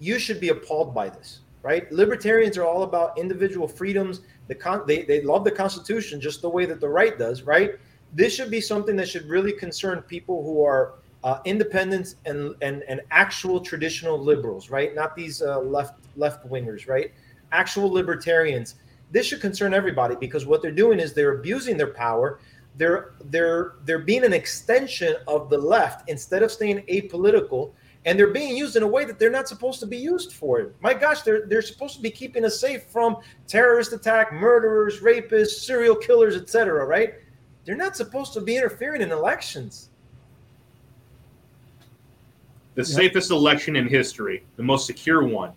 you 0.00 0.18
should 0.18 0.40
be 0.40 0.50
appalled 0.50 0.94
by 0.94 1.08
this, 1.08 1.40
right? 1.64 1.90
Libertarians 1.90 2.58
are 2.58 2.64
all 2.64 2.82
about 2.84 3.18
individual 3.18 3.66
freedoms. 3.66 4.20
The 4.48 4.54
con- 4.54 4.84
they 4.86 5.02
they 5.02 5.22
love 5.22 5.42
the 5.44 5.50
Constitution 5.50 6.20
just 6.20 6.42
the 6.42 6.48
way 6.48 6.66
that 6.66 6.78
the 6.78 6.88
right 6.88 7.18
does, 7.18 7.42
right? 7.42 7.70
This 8.12 8.34
should 8.34 8.50
be 8.50 8.60
something 8.60 8.96
that 8.96 9.08
should 9.08 9.26
really 9.28 9.52
concern 9.52 10.02
people 10.02 10.44
who 10.44 10.62
are 10.62 10.94
uh, 11.24 11.38
independents 11.46 12.16
and, 12.26 12.54
and 12.60 12.84
and 12.86 13.00
actual 13.10 13.58
traditional 13.60 14.18
liberals, 14.18 14.70
right? 14.70 14.94
Not 14.94 15.16
these 15.16 15.40
uh, 15.40 15.60
left 15.60 15.94
left 16.16 16.46
wingers, 16.48 16.86
right? 16.86 17.12
Actual 17.50 17.88
libertarians. 17.90 18.76
This 19.10 19.26
should 19.26 19.40
concern 19.40 19.72
everybody 19.72 20.16
because 20.20 20.44
what 20.44 20.60
they're 20.60 20.70
doing 20.84 21.00
is 21.00 21.14
they're 21.14 21.38
abusing 21.38 21.76
their 21.78 21.94
power. 22.06 22.38
they're 22.76 23.14
they're 23.30 23.74
they're 23.84 24.04
being 24.12 24.24
an 24.24 24.32
extension 24.32 25.14
of 25.26 25.48
the 25.48 25.58
left 25.58 26.08
instead 26.08 26.42
of 26.42 26.50
staying 26.50 26.78
apolitical 26.90 27.72
and 28.06 28.18
they're 28.18 28.28
being 28.32 28.56
used 28.56 28.76
in 28.76 28.82
a 28.82 28.86
way 28.86 29.04
that 29.04 29.18
they're 29.18 29.30
not 29.30 29.48
supposed 29.48 29.80
to 29.80 29.86
be 29.86 29.96
used 29.96 30.32
for. 30.32 30.60
it. 30.60 30.74
My 30.80 30.92
gosh, 30.94 31.22
they're 31.22 31.46
they're 31.46 31.62
supposed 31.62 31.96
to 31.96 32.02
be 32.02 32.10
keeping 32.10 32.44
us 32.44 32.58
safe 32.60 32.84
from 32.84 33.16
terrorist 33.46 33.92
attack, 33.92 34.32
murderers, 34.32 35.00
rapists, 35.00 35.64
serial 35.64 35.96
killers, 35.96 36.36
etc. 36.36 36.84
Right? 36.84 37.14
They're 37.64 37.76
not 37.76 37.96
supposed 37.96 38.32
to 38.34 38.40
be 38.40 38.56
interfering 38.56 39.00
in 39.00 39.10
elections. 39.10 39.88
The 42.74 42.84
safest 42.84 43.30
election 43.30 43.76
in 43.76 43.86
history, 43.88 44.42
the 44.56 44.62
most 44.62 44.86
secure 44.86 45.24
one. 45.24 45.52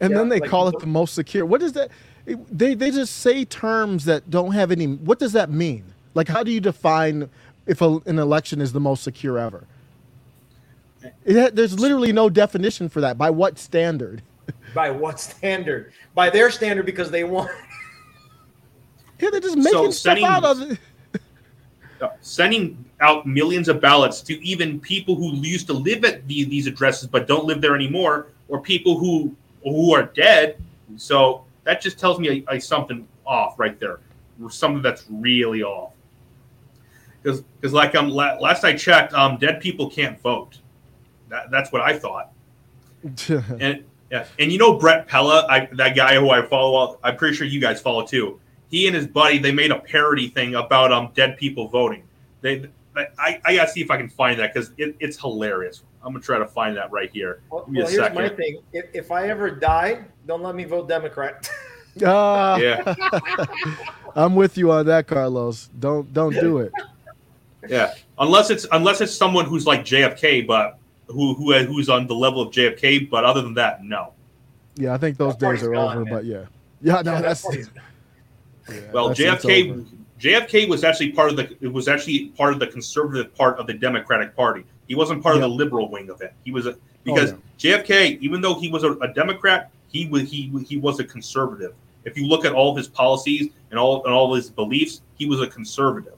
And 0.00 0.10
Yeah, 0.10 0.18
then 0.18 0.28
they 0.28 0.40
like- 0.40 0.50
call 0.50 0.68
it 0.68 0.78
the 0.80 0.86
most 0.86 1.14
secure. 1.14 1.46
What 1.46 1.62
is 1.62 1.72
that? 1.72 1.90
They 2.26 2.74
they 2.74 2.90
just 2.90 3.16
say 3.18 3.44
terms 3.44 4.04
that 4.06 4.28
don't 4.30 4.52
have 4.52 4.70
any. 4.72 4.86
What 4.86 5.18
does 5.18 5.32
that 5.32 5.50
mean? 5.50 5.84
Like, 6.14 6.28
how 6.28 6.42
do 6.42 6.50
you 6.50 6.60
define 6.60 7.30
if 7.66 7.80
a, 7.80 7.98
an 8.06 8.18
election 8.18 8.60
is 8.60 8.72
the 8.72 8.80
most 8.80 9.04
secure 9.04 9.38
ever? 9.38 9.64
It 11.24 11.36
ha, 11.36 11.50
there's 11.52 11.78
literally 11.78 12.12
no 12.12 12.28
definition 12.28 12.88
for 12.88 13.00
that. 13.00 13.18
By 13.18 13.30
what 13.30 13.58
standard? 13.58 14.22
By 14.74 14.90
what 14.90 15.20
standard? 15.20 15.92
By 16.14 16.30
their 16.30 16.50
standard, 16.50 16.86
because 16.86 17.10
they 17.10 17.24
want. 17.24 17.50
Yeah, 19.18 19.30
they're 19.30 19.40
just 19.40 19.56
making 19.56 19.92
stuff 19.92 19.94
sending- 19.94 20.24
out 20.24 20.44
of 20.44 20.60
it. 20.60 20.78
Sending 22.20 22.84
out 23.00 23.26
millions 23.26 23.68
of 23.68 23.80
ballots 23.80 24.20
to 24.20 24.44
even 24.46 24.78
people 24.78 25.14
who 25.14 25.34
used 25.36 25.66
to 25.68 25.72
live 25.72 26.04
at 26.04 26.28
the, 26.28 26.44
these 26.44 26.66
addresses 26.66 27.08
but 27.08 27.26
don't 27.26 27.46
live 27.46 27.62
there 27.62 27.74
anymore, 27.74 28.26
or 28.48 28.60
people 28.60 28.98
who 28.98 29.34
who 29.64 29.94
are 29.94 30.02
dead. 30.02 30.58
So 30.96 31.44
that 31.64 31.80
just 31.80 31.98
tells 31.98 32.18
me 32.18 32.44
I, 32.46 32.54
I 32.54 32.58
something 32.58 33.08
off 33.24 33.58
right 33.58 33.80
there, 33.80 34.00
something 34.50 34.82
that's 34.82 35.06
really 35.08 35.62
off. 35.62 35.92
Because 37.22 37.40
because 37.40 37.72
like 37.72 37.94
um 37.94 38.10
la- 38.10 38.38
last 38.38 38.62
I 38.64 38.74
checked, 38.76 39.14
um 39.14 39.38
dead 39.38 39.62
people 39.62 39.88
can't 39.88 40.20
vote. 40.20 40.58
That, 41.28 41.50
that's 41.50 41.72
what 41.72 41.82
I 41.82 41.98
thought. 41.98 42.32
And 43.60 43.84
yeah, 44.10 44.24
and 44.38 44.52
you 44.52 44.58
know 44.58 44.78
Brett 44.78 45.08
Pella, 45.08 45.46
I, 45.48 45.68
that 45.72 45.96
guy 45.96 46.14
who 46.14 46.30
I 46.30 46.42
follow. 46.46 46.98
I'm 47.02 47.16
pretty 47.16 47.34
sure 47.36 47.46
you 47.46 47.60
guys 47.60 47.80
follow 47.80 48.06
too. 48.06 48.38
He 48.70 48.86
and 48.86 48.94
his 48.94 49.06
buddy 49.06 49.38
they 49.38 49.50
made 49.52 49.70
a 49.72 49.78
parody 49.80 50.28
thing 50.28 50.54
about 50.54 50.92
um 50.92 51.10
dead 51.14 51.36
people 51.36 51.66
voting. 51.68 52.04
They, 52.40 52.68
I, 53.18 53.40
I 53.44 53.56
gotta 53.56 53.70
see 53.70 53.80
if 53.82 53.90
I 53.90 53.96
can 53.96 54.08
find 54.08 54.38
that 54.40 54.54
because 54.54 54.70
it, 54.78 54.94
it's 55.00 55.18
hilarious. 55.20 55.82
I'm 56.04 56.12
gonna 56.12 56.22
try 56.24 56.38
to 56.38 56.46
find 56.46 56.76
that 56.76 56.90
right 56.92 57.10
here. 57.10 57.40
Well, 57.50 57.64
Give 57.64 57.72
me 57.74 57.80
a 57.80 57.82
well, 57.82 57.90
here's 57.90 58.02
second. 58.04 58.22
my 58.22 58.28
thing: 58.28 58.60
if, 58.72 58.84
if 58.94 59.10
I 59.10 59.28
ever 59.28 59.50
die, 59.50 60.04
don't 60.26 60.42
let 60.42 60.54
me 60.54 60.64
vote 60.64 60.88
Democrat. 60.88 61.48
Ah, 62.04 62.56
Yeah, 62.58 62.94
I'm 64.14 64.34
with 64.34 64.58
you 64.58 64.70
on 64.70 64.84
that, 64.84 65.06
Carlos. 65.06 65.70
Don't 65.80 66.12
don't 66.12 66.34
do 66.34 66.58
it. 66.58 66.70
yeah. 67.68 67.94
Unless 68.18 68.50
it's 68.50 68.66
unless 68.70 69.00
it's 69.00 69.14
someone 69.14 69.46
who's 69.46 69.66
like 69.66 69.80
JFK, 69.80 70.46
but 70.46 70.78
who 71.08 71.34
who 71.34 71.52
who's 71.64 71.88
on 71.88 72.06
the 72.06 72.14
level 72.14 72.40
of 72.40 72.52
JFK. 72.52 73.08
But 73.10 73.24
other 73.24 73.42
than 73.42 73.54
that, 73.54 73.84
no. 73.84 74.12
Yeah, 74.76 74.94
I 74.94 74.98
think 74.98 75.16
those 75.16 75.36
That 75.38 75.52
days 75.52 75.62
are 75.62 75.72
gone, 75.72 75.96
over. 75.96 76.04
man. 76.04 76.14
But 76.14 76.24
yeah, 76.26 76.44
yeah, 76.82 77.00
no, 77.00 77.12
Yeah, 77.12 77.20
that 77.20 77.22
that's 77.22 77.42
party's- 77.42 77.70
yeah, 78.68 78.80
Well, 78.92 79.08
that's- 79.08 79.42
JFK 79.44 79.70
over. 79.72 79.84
JFK 80.20 80.68
was 80.68 80.82
actually 80.84 81.12
part 81.12 81.30
of 81.30 81.36
the 81.36 81.56
it 81.60 81.72
was 81.72 81.88
actually 81.88 82.26
part 82.30 82.52
of 82.54 82.58
the 82.58 82.66
conservative 82.66 83.34
part 83.34 83.58
of 83.58 83.66
the 83.66 83.74
Democratic 83.74 84.34
Party. 84.36 84.64
He 84.88 84.94
wasn't 84.94 85.22
part 85.22 85.36
Yeah. 85.36 85.42
Oh, 85.42 85.44
of 85.46 85.50
the 85.50 85.56
liberal 85.56 85.90
wing 85.90 86.08
of 86.10 86.20
it. 86.22 86.32
He 86.44 86.52
was 86.52 86.66
a 86.66 86.72
oh, 86.72 86.76
because 87.04 87.34
JFK, 87.58 88.18
even 88.20 88.40
though 88.40 88.54
he 88.58 88.70
was 88.70 88.82
a, 88.84 88.92
a 88.94 89.12
Democrat, 89.12 89.70
he 89.88 90.06
was 90.08 90.30
he 90.30 90.50
he 90.66 90.76
was 90.78 91.00
a 91.00 91.04
conservative. 91.04 91.74
If 92.04 92.16
you 92.16 92.26
look 92.26 92.44
at 92.44 92.52
all 92.52 92.70
of 92.70 92.76
his 92.76 92.88
policies 92.88 93.48
and 93.70 93.78
all 93.80 94.04
and 94.04 94.12
all 94.14 94.32
of 94.32 94.36
his 94.36 94.48
beliefs, 94.50 95.02
he 95.16 95.26
was 95.26 95.40
a 95.40 95.46
conservative. 95.46 96.14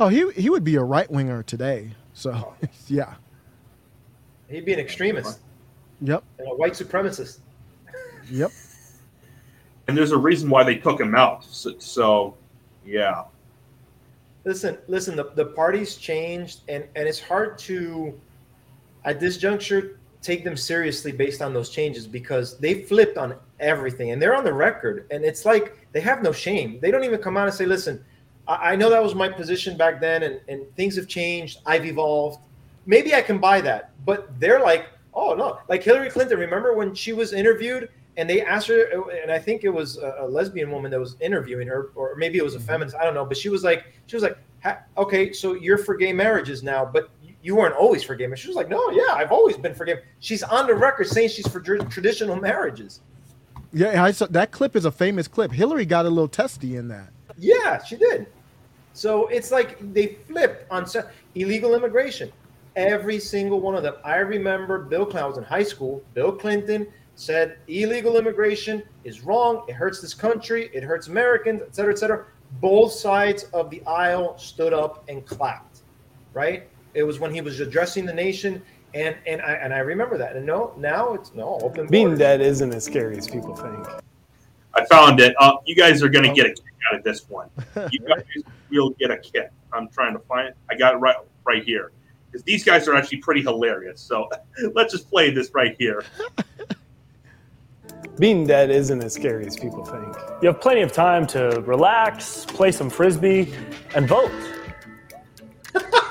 Oh, 0.00 0.08
he 0.08 0.30
he 0.32 0.50
would 0.50 0.64
be 0.64 0.76
a 0.76 0.82
right 0.82 1.10
winger 1.10 1.42
today. 1.42 1.90
So 2.14 2.54
yeah, 2.88 3.14
He'd 4.48 4.64
be 4.64 4.72
an 4.72 4.80
extremist 4.80 5.40
yep, 6.00 6.24
and 6.38 6.48
a 6.48 6.54
white 6.54 6.72
supremacist. 6.72 7.40
yep. 8.30 8.50
And 9.86 9.96
there's 9.96 10.12
a 10.12 10.18
reason 10.18 10.50
why 10.50 10.64
they 10.64 10.74
took 10.76 11.00
him 11.00 11.14
out. 11.14 11.42
So, 11.44 11.78
so 11.78 12.36
yeah. 12.84 13.24
Listen, 14.44 14.76
listen. 14.86 15.16
The, 15.16 15.30
the 15.34 15.46
parties 15.46 15.96
changed, 15.96 16.60
and 16.68 16.84
and 16.94 17.08
it's 17.08 17.18
hard 17.18 17.56
to, 17.60 18.20
at 19.06 19.18
this 19.18 19.38
juncture, 19.38 19.98
take 20.20 20.44
them 20.44 20.58
seriously 20.58 21.10
based 21.10 21.40
on 21.40 21.54
those 21.54 21.70
changes 21.70 22.06
because 22.06 22.58
they 22.58 22.82
flipped 22.82 23.16
on 23.16 23.34
everything, 23.60 24.10
and 24.10 24.20
they're 24.20 24.36
on 24.36 24.44
the 24.44 24.52
record, 24.52 25.06
and 25.10 25.24
it's 25.24 25.46
like 25.46 25.88
they 25.92 26.00
have 26.00 26.22
no 26.22 26.32
shame. 26.32 26.78
They 26.82 26.90
don't 26.90 27.04
even 27.04 27.20
come 27.22 27.38
out 27.38 27.46
and 27.46 27.54
say, 27.54 27.64
"Listen, 27.64 28.04
I, 28.46 28.72
I 28.72 28.76
know 28.76 28.90
that 28.90 29.02
was 29.02 29.14
my 29.14 29.30
position 29.30 29.78
back 29.78 30.02
then, 30.02 30.22
and 30.22 30.40
and 30.48 30.66
things 30.76 30.96
have 30.96 31.08
changed. 31.08 31.60
I've 31.64 31.86
evolved. 31.86 32.40
Maybe 32.88 33.14
I 33.14 33.22
can 33.22 33.38
buy 33.38 33.60
that." 33.60 33.92
But 34.04 34.40
they're 34.40 34.60
like, 34.60 34.88
"Oh 35.14 35.34
no!" 35.34 35.60
Like 35.68 35.84
Hillary 35.84 36.10
Clinton. 36.10 36.38
Remember 36.40 36.74
when 36.74 36.92
she 36.94 37.12
was 37.12 37.32
interviewed? 37.32 37.88
And 38.16 38.28
they 38.28 38.42
asked 38.42 38.66
her, 38.66 38.82
and 39.22 39.30
I 39.30 39.38
think 39.38 39.62
it 39.62 39.68
was 39.68 39.96
a, 39.96 40.26
lesbian 40.28 40.72
woman 40.72 40.90
that 40.90 40.98
was 40.98 41.14
interviewing 41.20 41.68
her, 41.68 41.92
or 41.94 42.16
maybe 42.16 42.36
it 42.36 42.42
was 42.42 42.56
a 42.56 42.58
mm-hmm. 42.58 42.66
feminist. 42.66 42.96
I 42.96 43.04
don't 43.04 43.14
know. 43.14 43.24
But 43.24 43.36
she 43.36 43.48
was 43.48 43.62
like, 43.62 43.84
she 44.08 44.16
was 44.16 44.24
like, 44.24 44.36
okay, 44.96 45.32
so 45.32 45.54
you're 45.54 45.78
for 45.78 45.96
gay 45.96 46.12
marriages 46.12 46.64
now, 46.64 46.84
but 46.84 47.10
you- 47.42 47.54
weren't 47.54 47.76
always 47.76 48.02
for 48.02 48.16
gay 48.16 48.26
marriage. 48.26 48.40
She 48.40 48.48
was 48.48 48.56
like, 48.56 48.68
no, 48.68 48.90
yeah, 48.90 49.14
I've 49.14 49.30
always 49.30 49.56
been 49.56 49.72
for 49.74 49.84
gay. 49.84 50.00
She's 50.18 50.42
on 50.42 50.66
the 50.66 50.74
record 50.74 51.06
saying 51.06 51.28
she's 51.28 51.46
for 51.46 51.60
tr- 51.60 51.76
traditional 51.84 52.36
marriages. 52.36 53.00
Yeah, 53.72 54.02
I 54.02 54.10
saw 54.10 54.26
that 54.26 54.50
clip 54.50 54.74
is 54.74 54.84
a 54.84 54.90
famous 54.90 55.28
clip. 55.28 55.52
Hillary 55.52 55.86
got 55.86 56.04
a 56.04 56.10
little 56.10 56.28
testy 56.28 56.76
in 56.76 56.88
that. 56.88 57.10
Yeah, 57.38 57.82
she 57.84 57.96
did. 57.96 58.26
So 58.94 59.28
it's 59.28 59.52
like 59.52 59.78
they 59.94 60.18
flip 60.26 60.66
on 60.70 60.86
illegal 61.34 61.74
immigration. 61.74 62.32
Every 62.78 63.18
single 63.18 63.58
one 63.60 63.74
of 63.74 63.82
them. 63.82 63.94
I 64.04 64.18
remember 64.18 64.78
Bill 64.78 65.04
Clinton 65.04 65.24
I 65.24 65.26
was 65.26 65.36
in 65.36 65.42
high 65.42 65.64
school. 65.64 66.00
Bill 66.14 66.30
Clinton 66.30 66.86
said 67.16 67.58
illegal 67.66 68.16
immigration 68.16 68.84
is 69.02 69.22
wrong. 69.22 69.64
It 69.66 69.72
hurts 69.72 70.00
this 70.00 70.14
country. 70.14 70.70
It 70.72 70.84
hurts 70.84 71.08
Americans, 71.08 71.60
et 71.60 71.74
cetera, 71.74 71.92
et 71.92 71.98
cetera. 71.98 72.26
Both 72.60 72.92
sides 72.92 73.44
of 73.52 73.68
the 73.68 73.82
aisle 73.84 74.38
stood 74.38 74.72
up 74.72 75.04
and 75.08 75.26
clapped. 75.26 75.80
Right? 76.32 76.68
It 76.94 77.02
was 77.02 77.18
when 77.18 77.34
he 77.34 77.40
was 77.40 77.58
addressing 77.58 78.06
the 78.06 78.14
nation, 78.14 78.62
and 78.94 79.16
and 79.26 79.42
I 79.42 79.54
and 79.54 79.74
I 79.74 79.78
remember 79.78 80.16
that. 80.16 80.36
And 80.36 80.46
no, 80.46 80.72
now 80.76 81.14
it's 81.14 81.34
no 81.34 81.58
open. 81.60 81.88
Being 81.88 82.06
borders. 82.06 82.18
dead 82.20 82.40
isn't 82.40 82.72
as 82.72 82.84
scary 82.84 83.18
as 83.18 83.26
people 83.26 83.56
think. 83.56 83.88
I 84.74 84.84
found 84.84 85.18
it. 85.18 85.34
Uh, 85.40 85.54
you 85.66 85.74
guys 85.74 86.00
are 86.00 86.08
gonna 86.08 86.32
get 86.32 86.46
a 86.46 86.50
kick 86.50 86.64
out 86.88 86.98
of 86.98 87.02
this 87.02 87.28
one. 87.28 87.50
You 87.90 87.98
guys 88.00 88.22
will 88.70 88.90
get 88.90 89.10
a 89.10 89.18
kick. 89.18 89.50
I'm 89.72 89.88
trying 89.88 90.12
to 90.12 90.20
find 90.20 90.46
it. 90.46 90.56
I 90.70 90.76
got 90.76 90.94
it 90.94 90.98
right 90.98 91.16
right 91.44 91.64
here. 91.64 91.90
Because 92.30 92.44
these 92.44 92.64
guys 92.64 92.86
are 92.88 92.94
actually 92.94 93.18
pretty 93.18 93.42
hilarious. 93.42 94.00
So 94.00 94.28
let's 94.74 94.92
just 94.92 95.08
play 95.08 95.30
this 95.30 95.50
right 95.54 95.74
here. 95.78 96.04
Being 98.18 98.46
dead 98.46 98.70
isn't 98.70 99.02
as 99.02 99.14
scary 99.14 99.46
as 99.46 99.56
people 99.56 99.84
think. 99.84 100.16
You 100.42 100.48
have 100.48 100.60
plenty 100.60 100.82
of 100.82 100.92
time 100.92 101.24
to 101.28 101.62
relax, 101.64 102.44
play 102.46 102.72
some 102.72 102.90
frisbee, 102.90 103.54
and 103.94 104.08
vote. 104.08 104.32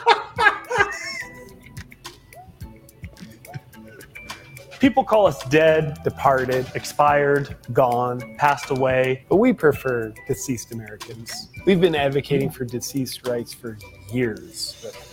People 4.79 5.03
call 5.03 5.25
us 5.25 5.43
dead, 5.45 5.97
departed, 6.03 6.67
expired, 6.75 7.57
gone, 7.73 8.37
passed 8.37 8.69
away. 8.69 9.25
But 9.27 9.37
we 9.37 9.51
prefer 9.51 10.13
deceased 10.27 10.71
Americans. 10.71 11.49
We've 11.65 11.81
been 11.81 11.95
advocating 11.95 12.51
for 12.51 12.63
deceased 12.63 13.27
rights 13.27 13.53
for 13.53 13.77
years. 14.13 14.79
But 14.83 15.06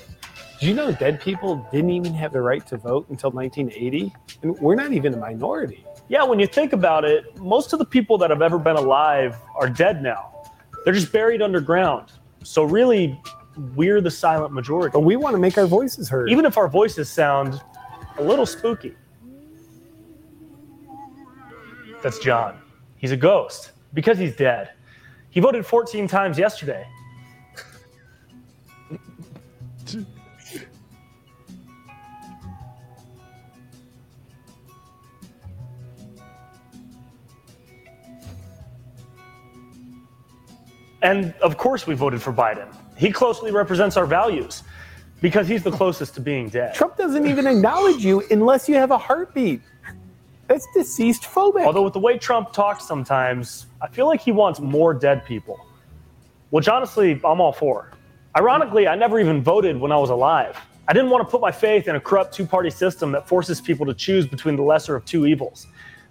did 0.64 0.70
you 0.70 0.76
know 0.76 0.92
dead 0.92 1.20
people 1.20 1.56
didn't 1.70 1.90
even 1.90 2.14
have 2.14 2.32
the 2.32 2.40
right 2.40 2.66
to 2.68 2.78
vote 2.78 3.06
until 3.10 3.30
1980? 3.32 4.14
And 4.40 4.58
we're 4.60 4.74
not 4.74 4.94
even 4.94 5.12
a 5.12 5.16
minority. 5.18 5.84
Yeah, 6.08 6.24
when 6.24 6.40
you 6.40 6.46
think 6.46 6.72
about 6.72 7.04
it, 7.04 7.38
most 7.38 7.74
of 7.74 7.78
the 7.78 7.84
people 7.84 8.16
that 8.16 8.30
have 8.30 8.40
ever 8.40 8.58
been 8.58 8.76
alive 8.76 9.36
are 9.56 9.68
dead 9.68 10.02
now. 10.02 10.32
They're 10.82 10.94
just 10.94 11.12
buried 11.12 11.42
underground. 11.42 12.12
So, 12.44 12.64
really, 12.64 13.20
we're 13.74 14.00
the 14.00 14.10
silent 14.10 14.54
majority. 14.54 14.90
But 14.90 15.00
we 15.00 15.16
want 15.16 15.34
to 15.34 15.38
make 15.38 15.58
our 15.58 15.66
voices 15.66 16.08
heard. 16.08 16.30
Even 16.30 16.46
if 16.46 16.56
our 16.56 16.66
voices 16.66 17.10
sound 17.10 17.60
a 18.16 18.22
little 18.22 18.46
spooky. 18.46 18.94
That's 22.02 22.18
John. 22.20 22.58
He's 22.96 23.12
a 23.12 23.18
ghost 23.18 23.72
because 23.92 24.16
he's 24.16 24.34
dead. 24.34 24.70
He 25.28 25.40
voted 25.40 25.66
14 25.66 26.08
times 26.08 26.38
yesterday. 26.38 26.86
And 41.04 41.34
of 41.42 41.58
course, 41.58 41.86
we 41.86 41.94
voted 41.94 42.22
for 42.22 42.32
Biden. 42.32 42.68
He 42.96 43.12
closely 43.12 43.52
represents 43.52 43.96
our 43.98 44.06
values 44.06 44.64
because 45.22 45.48
he's 45.48 45.62
the 45.64 45.72
closest 45.72 46.14
to 46.16 46.22
being 46.22 46.48
dead. 46.50 46.74
Trump 46.74 46.96
doesn't 46.98 47.26
even 47.26 47.46
acknowledge 47.46 48.04
you 48.04 48.24
unless 48.32 48.68
you 48.68 48.76
have 48.76 48.90
a 48.92 48.98
heartbeat. 48.98 49.62
That's 50.48 50.66
deceased 50.74 51.24
phobic. 51.24 51.66
Although, 51.66 51.84
with 51.84 51.94
the 51.94 52.00
way 52.00 52.18
Trump 52.18 52.52
talks 52.52 52.86
sometimes, 52.88 53.66
I 53.82 53.88
feel 53.88 54.06
like 54.06 54.20
he 54.22 54.32
wants 54.32 54.60
more 54.60 54.94
dead 54.94 55.24
people. 55.26 55.60
which 56.50 56.68
honestly 56.68 57.20
I'm 57.24 57.40
all 57.40 57.52
for. 57.52 57.90
Ironically, 58.36 58.88
I 58.88 58.94
never 58.96 59.20
even 59.20 59.42
voted 59.42 59.78
when 59.80 59.92
I 59.92 59.96
was 59.98 60.10
alive. 60.10 60.58
I 60.88 60.92
didn't 60.92 61.10
want 61.10 61.26
to 61.26 61.30
put 61.30 61.40
my 61.40 61.52
faith 61.52 61.88
in 61.88 61.96
a 61.96 62.00
corrupt 62.00 62.34
two 62.34 62.46
party 62.46 62.70
system 62.70 63.12
that 63.12 63.28
forces 63.28 63.60
people 63.60 63.86
to 63.86 63.94
choose 63.94 64.26
between 64.26 64.56
the 64.56 64.62
lesser 64.62 64.96
of 64.96 65.04
two 65.04 65.26
evils. 65.26 65.66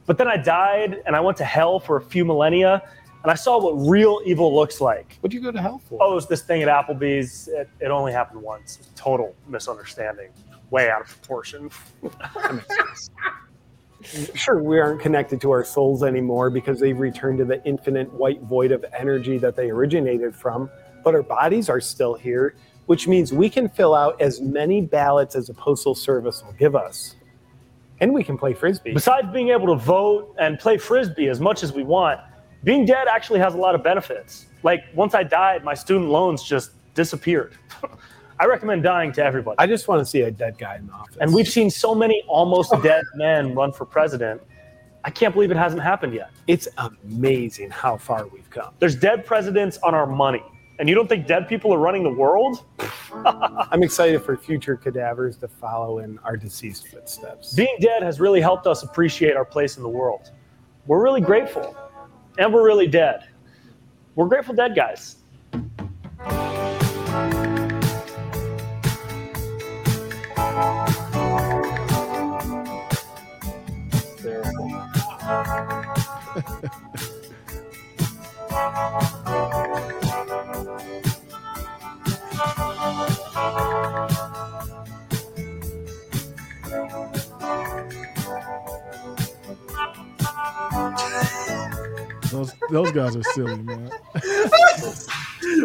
But 0.06 0.18
then 0.18 0.28
I 0.28 0.38
died 0.38 1.02
and 1.06 1.16
I 1.16 1.22
went 1.22 1.38
to 1.38 1.46
hell 1.46 1.80
for 1.80 1.98
a 1.98 2.02
few 2.02 2.26
millennia 2.26 2.84
and 3.24 3.32
I 3.32 3.36
saw 3.36 3.58
what 3.58 3.72
real 3.90 4.20
evil 4.26 4.54
looks 4.54 4.82
like. 4.82 5.18
What 5.22 5.32
do 5.32 5.38
you 5.38 5.44
go 5.44 5.52
to 5.52 5.62
hell 5.62 5.82
for? 5.88 5.98
Oh, 6.02 6.12
it 6.12 6.16
was 6.16 6.28
this 6.28 6.42
thing 6.42 6.62
at 6.62 6.68
Applebee's. 6.68 7.48
It, 7.48 7.70
it 7.80 7.88
only 7.88 8.12
happened 8.12 8.42
once. 8.42 8.90
Total 8.96 9.34
misunderstanding. 9.48 10.30
Way 10.70 10.90
out 10.90 11.02
of 11.02 11.08
proportion. 11.08 11.70
Sure, 14.36 14.62
we 14.62 14.80
aren't 14.80 15.00
connected 15.00 15.40
to 15.40 15.52
our 15.52 15.64
souls 15.64 16.04
anymore 16.04 16.50
because 16.50 16.80
they've 16.80 17.00
returned 17.00 17.38
to 17.38 17.46
the 17.46 17.64
infinite 17.64 18.12
white 18.14 18.42
void 18.42 18.74
of 18.74 18.84
energy 18.98 19.38
that 19.38 19.56
they 19.56 19.70
originated 19.70 20.36
from, 20.36 20.70
but 21.06 21.16
our 21.16 21.24
bodies 21.24 21.70
are 21.70 21.80
still 21.80 22.14
here, 22.14 22.56
which 22.88 23.08
means 23.08 23.32
we 23.32 23.50
can 23.50 23.70
fill 23.70 23.96
out 23.96 24.20
as 24.22 24.42
many 24.42 24.82
ballots 24.82 25.36
as 25.36 25.48
the 25.48 25.54
Postal 25.54 25.96
Service 25.96 26.44
will 26.44 26.52
give 26.54 26.76
us. 26.76 27.16
And 28.02 28.14
we 28.14 28.26
can 28.26 28.38
play 28.38 28.54
frisbee. 28.54 28.94
Besides 28.94 29.32
being 29.32 29.50
able 29.50 29.68
to 29.68 29.76
vote 29.76 30.36
and 30.38 30.60
play 30.60 30.78
frisbee 30.78 31.30
as 31.30 31.40
much 31.40 31.64
as 31.64 31.72
we 31.72 31.84
want, 31.84 32.20
being 32.64 32.86
dead 32.86 33.08
actually 33.08 33.40
has 33.40 33.54
a 33.54 33.58
lot 33.58 33.76
of 33.76 33.84
benefits. 33.84 34.48
Like 34.64 34.84
once 34.94 35.14
I 35.14 35.24
died, 35.24 35.64
my 35.64 35.74
student 35.74 36.10
loans 36.10 36.44
just 36.44 36.72
disappeared. 36.94 37.54
I 38.40 38.46
recommend 38.46 38.84
dying 38.84 39.12
to 39.14 39.24
everybody. 39.24 39.58
I 39.60 39.68
just 39.68 39.88
want 39.88 40.00
to 40.00 40.06
see 40.06 40.22
a 40.22 40.32
dead 40.32 40.58
guy 40.58 40.78
in 40.78 40.88
the 40.88 40.94
office. 40.94 41.18
And 41.20 41.34
we've 41.34 41.48
seen 41.48 41.70
so 41.70 41.94
many 41.94 42.24
almost 42.28 42.74
dead 42.84 43.04
men 43.16 43.54
run 43.54 43.72
for 43.72 43.86
president. 43.86 44.42
I 45.06 45.10
can't 45.10 45.34
believe 45.34 45.52
it 45.52 45.58
hasn't 45.58 45.82
happened 45.82 46.14
yet. 46.14 46.32
It's 46.48 46.68
amazing 46.78 47.70
how 47.70 47.98
far 47.98 48.26
we've 48.28 48.50
come. 48.50 48.74
There's 48.80 48.96
dead 48.96 49.26
presidents 49.26 49.78
on 49.84 49.94
our 49.94 50.08
money. 50.08 50.44
And 50.80 50.90
you 50.90 50.96
don't 50.96 51.08
think 51.08 51.28
dead 51.28 51.48
people 51.48 51.74
are 51.74 51.78
running 51.78 52.04
the 52.04 52.10
world? 52.10 52.66
I'm 53.14 53.84
excited 53.84 54.24
for 54.24 54.36
future 54.36 54.76
cadavers 54.76 55.38
to 55.38 55.48
follow 55.48 56.00
in 56.00 56.18
our 56.20 56.36
deceased 56.36 56.88
footsteps. 56.88 57.54
Being 57.54 57.78
dead 57.80 58.02
has 58.02 58.20
really 58.20 58.42
helped 58.42 58.66
us 58.66 58.84
appreciate 58.84 59.36
our 59.36 59.46
place 59.46 59.78
in 59.78 59.84
the 59.84 59.90
world. 59.90 60.32
We're 60.88 61.04
really 61.04 61.22
grateful. 61.22 61.78
And 62.38 62.54
we're 62.54 62.66
really 62.66 62.88
dead. 62.88 63.28
We're 64.16 64.28
grateful 64.28 64.56
dead 64.56 64.76
guys. 64.76 65.18
Those 92.34 92.54
those 92.72 92.92
guys 92.92 93.16
are 93.16 93.24
silly, 93.24 93.62
man. 93.62 93.92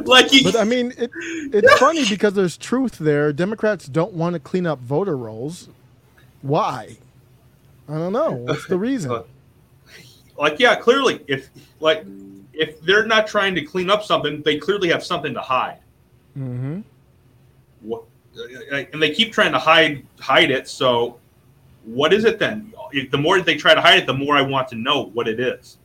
like 0.04 0.32
you, 0.32 0.44
But 0.44 0.56
I 0.56 0.64
mean, 0.64 0.92
it, 0.98 1.10
it's 1.14 1.72
funny 1.78 2.06
because 2.08 2.34
there's 2.34 2.58
truth 2.58 2.98
there. 2.98 3.32
Democrats 3.32 3.86
don't 3.86 4.12
want 4.12 4.34
to 4.34 4.40
clean 4.40 4.66
up 4.66 4.78
voter 4.78 5.16
rolls. 5.16 5.70
Why? 6.42 6.98
I 7.88 7.94
don't 7.94 8.12
know. 8.12 8.32
What's 8.32 8.66
the 8.66 8.78
reason? 8.78 9.22
like 10.36 10.60
yeah, 10.60 10.74
clearly, 10.74 11.24
if 11.26 11.48
like 11.80 12.04
if 12.52 12.80
they're 12.82 13.06
not 13.06 13.26
trying 13.26 13.54
to 13.54 13.62
clean 13.62 13.88
up 13.88 14.04
something, 14.04 14.42
they 14.42 14.58
clearly 14.58 14.88
have 14.90 15.02
something 15.02 15.32
to 15.32 15.40
hide. 15.40 15.78
Mm-hmm. 16.36 16.80
What, 17.80 18.04
and 18.92 19.02
they 19.02 19.14
keep 19.14 19.32
trying 19.32 19.52
to 19.52 19.58
hide 19.58 20.04
hide 20.20 20.50
it. 20.50 20.68
So, 20.68 21.18
what 21.84 22.12
is 22.12 22.24
it 22.24 22.38
then? 22.38 22.74
The 23.10 23.18
more 23.18 23.40
they 23.40 23.56
try 23.56 23.74
to 23.74 23.80
hide 23.80 24.00
it, 24.00 24.06
the 24.06 24.14
more 24.14 24.36
I 24.36 24.42
want 24.42 24.68
to 24.68 24.74
know 24.74 25.06
what 25.14 25.28
it 25.28 25.40
is. 25.40 25.78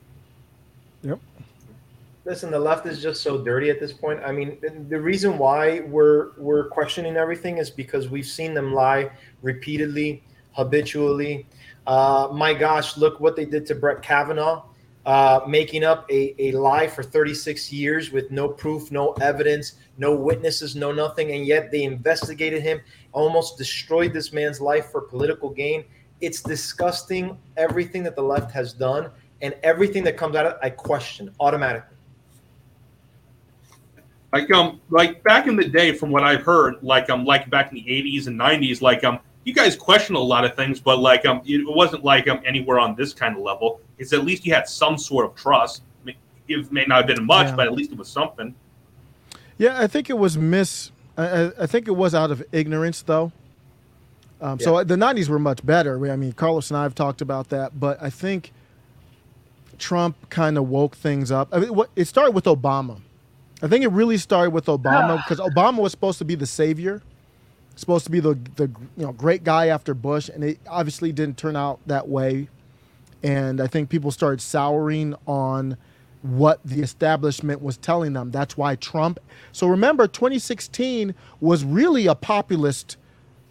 Listen, 2.26 2.52
the 2.52 2.60
left 2.60 2.86
is 2.86 3.02
just 3.02 3.22
so 3.22 3.38
dirty 3.38 3.70
at 3.70 3.82
this 3.82 3.92
point. 3.92 4.22
I 4.26 4.32
mean, 4.32 4.58
the 4.88 5.00
reason 5.00 5.38
why 5.38 5.82
we're 5.82 6.32
we're 6.38 6.70
questioning 6.70 7.18
everything 7.18 7.58
is 7.58 7.70
because 7.70 8.08
we've 8.08 8.26
seen 8.26 8.54
them 8.54 8.74
lie 8.74 9.12
repeatedly, 9.42 10.24
habitually. 10.54 11.46
Uh, 11.86 12.30
my 12.32 12.54
gosh, 12.54 12.96
look 12.96 13.20
what 13.20 13.36
they 13.36 13.44
did 13.44 13.66
to 13.66 13.76
Brett 13.76 14.02
Kavanaugh, 14.02 14.64
uh, 15.06 15.42
making 15.50 15.84
up 15.84 16.10
a, 16.10 16.34
a 16.42 16.54
lie 16.54 16.88
for 16.88 17.04
36 17.04 17.74
years 17.74 18.12
with 18.12 18.32
no 18.32 18.48
proof, 18.48 18.90
no 18.90 19.12
evidence, 19.20 19.74
no 19.98 20.16
witnesses, 20.16 20.78
no 20.78 20.94
nothing, 20.94 21.34
and 21.34 21.46
yet 21.46 21.72
they 21.72 21.84
investigated 21.84 22.62
him, 22.62 22.80
almost 23.12 23.58
destroyed 23.58 24.14
this 24.14 24.32
man's 24.32 24.62
life 24.62 24.92
for 24.92 25.02
political 25.02 25.50
gain. 25.50 25.84
It's 26.22 26.42
disgusting 26.42 27.38
everything 27.58 28.02
that 28.04 28.16
the 28.16 28.24
left 28.24 28.50
has 28.52 28.72
done, 28.72 29.12
and 29.42 29.54
everything 29.62 30.06
that 30.06 30.16
comes 30.16 30.38
out 30.38 30.46
of 30.46 30.54
it, 30.54 30.60
I 30.62 30.70
question 30.70 31.30
automatically. 31.42 31.93
Like 34.34 34.52
um, 34.52 34.82
like 34.90 35.22
back 35.24 35.46
in 35.48 35.56
the 35.56 35.64
day, 35.70 35.94
from 35.94 36.10
what 36.10 36.24
I've 36.24 36.42
heard, 36.42 36.82
like 36.82 37.10
um, 37.12 37.24
like 37.24 37.50
back 37.52 37.70
in 37.72 37.76
the 37.76 37.84
'80s 37.84 38.26
and 38.26 38.38
'90s, 38.40 38.82
like 38.82 39.04
um, 39.04 39.20
you 39.44 39.54
guys 39.54 39.76
questioned 39.76 40.18
a 40.18 40.20
lot 40.20 40.44
of 40.44 40.56
things, 40.56 40.80
but 40.80 40.98
like 41.00 41.24
um, 41.28 41.42
it 41.46 41.62
wasn't 41.68 42.04
like 42.04 42.28
um 42.28 42.42
anywhere 42.44 42.80
on 42.80 42.96
this 42.96 43.14
kind 43.14 43.36
of 43.38 43.44
level. 43.44 43.80
It's 44.00 44.12
at 44.12 44.26
least 44.26 44.44
you 44.44 44.52
had 44.54 44.68
some 44.68 44.98
sort 44.98 45.28
of 45.28 45.36
trust. 45.36 45.84
It 46.48 46.72
may 46.74 46.84
not 46.86 46.98
have 46.98 47.08
been 47.16 47.24
much, 47.26 47.48
Yeah. 47.48 47.56
but 47.56 47.68
at 47.68 47.74
least 47.74 47.92
it 47.92 47.98
was 47.98 48.10
something. 48.10 48.54
Yeah, 49.60 49.80
I 49.80 49.86
think 49.88 50.10
it 50.10 50.18
was 50.18 50.36
miss. 50.38 50.92
I, 51.16 51.26
I- 51.44 51.52
I 51.62 51.66
think 51.68 51.88
it 51.88 51.92
was 51.96 52.14
out 52.16 52.32
of 52.32 52.44
ignorance, 52.52 53.02
though. 53.04 53.32
Um, 54.42 54.60
So 54.60 54.84
the 54.84 54.96
'90s 54.96 55.30
were 55.30 55.38
much 55.40 55.64
better. 55.64 56.12
I 56.12 56.16
mean, 56.16 56.34
Carlos 56.34 56.72
and 56.72 56.78
I 56.78 56.84
have 56.84 56.96
talked 56.96 57.22
about 57.22 57.50
that, 57.50 57.80
but 57.80 58.02
I 58.02 58.10
think 58.10 58.52
Trump 59.78 60.16
kind 60.32 60.58
of 60.58 60.68
woke 60.70 60.96
things 60.96 61.32
up. 61.32 61.50
I 61.52 61.60
mean, 61.60 61.74
what, 61.76 61.92
it 61.96 62.06
started 62.06 62.32
with 62.32 62.46
Obama. 62.46 63.00
I 63.64 63.68
think 63.68 63.84
it 63.86 63.92
really 63.92 64.18
started 64.18 64.52
with 64.52 64.66
Obama 64.66 65.18
because 65.28 65.40
Obama 65.40 65.80
was 65.80 65.92
supposed 65.92 66.20
to 66.20 66.26
be 66.26 66.36
the 66.36 66.46
savior, 66.46 67.02
supposed 67.76 68.06
to 68.06 68.12
be 68.12 68.20
the 68.20 68.38
the 68.56 68.70
you 68.98 69.06
know 69.06 69.14
great 69.14 69.44
guy 69.44 69.68
after 69.68 69.94
Bush, 69.94 70.30
and 70.30 70.44
it 70.44 70.60
obviously 70.68 71.12
didn't 71.12 71.38
turn 71.38 71.56
out 71.56 71.80
that 71.88 72.08
way. 72.08 72.50
And 73.24 73.62
I 73.62 73.68
think 73.68 73.90
people 73.90 74.12
started 74.12 74.42
souring 74.42 75.16
on 75.26 75.78
what 76.24 76.60
the 76.66 76.82
establishment 76.82 77.62
was 77.62 77.78
telling 77.78 78.14
them. 78.14 78.32
That's 78.32 78.58
why 78.58 78.76
Trump. 78.76 79.20
So 79.54 79.68
remember, 79.68 80.08
2016 80.08 81.16
was 81.40 81.64
really 81.64 82.06
a 82.06 82.16
populist 82.16 82.98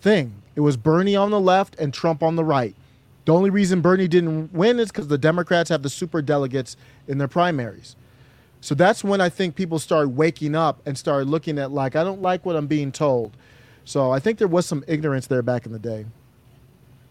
thing. 0.03 0.43
It 0.55 0.61
was 0.61 0.77
Bernie 0.77 1.17
on 1.17 1.31
the 1.31 1.41
left 1.41 1.75
and 1.79 1.93
Trump 1.95 2.23
on 2.23 2.37
the 2.37 2.45
right. 2.45 2.75
The 3.25 3.33
only 3.33 3.51
reason 3.51 3.81
Bernie 3.81 4.09
didn't 4.09 4.53
win 4.53 4.79
is 4.79 4.91
because 4.91 5.09
the 5.09 5.19
Democrats 5.19 5.71
have 5.71 5.83
the 5.83 5.91
super 5.91 6.21
delegates 6.21 6.77
in 7.09 7.19
their 7.19 7.29
primaries. 7.29 7.97
So 8.63 8.77
that's 8.77 9.03
when 9.03 9.21
I 9.21 9.29
think 9.29 9.57
people 9.57 9.81
started 9.81 10.11
waking 10.11 10.55
up 10.55 10.81
and 10.87 10.97
started 10.97 11.29
looking 11.29 11.59
at 11.59 11.73
like, 11.73 11.97
I 11.97 12.05
don't 12.05 12.23
like 12.23 12.47
what 12.47 12.55
I'm 12.55 12.69
being 12.69 12.93
told. 12.93 13.37
So 13.85 14.13
I 14.13 14.21
think 14.21 14.39
there 14.39 14.47
was 14.47 14.67
some 14.67 14.85
ignorance 14.87 15.27
there 15.27 15.43
back 15.43 15.67
in 15.67 15.73
the 15.73 15.81
day. 15.81 16.07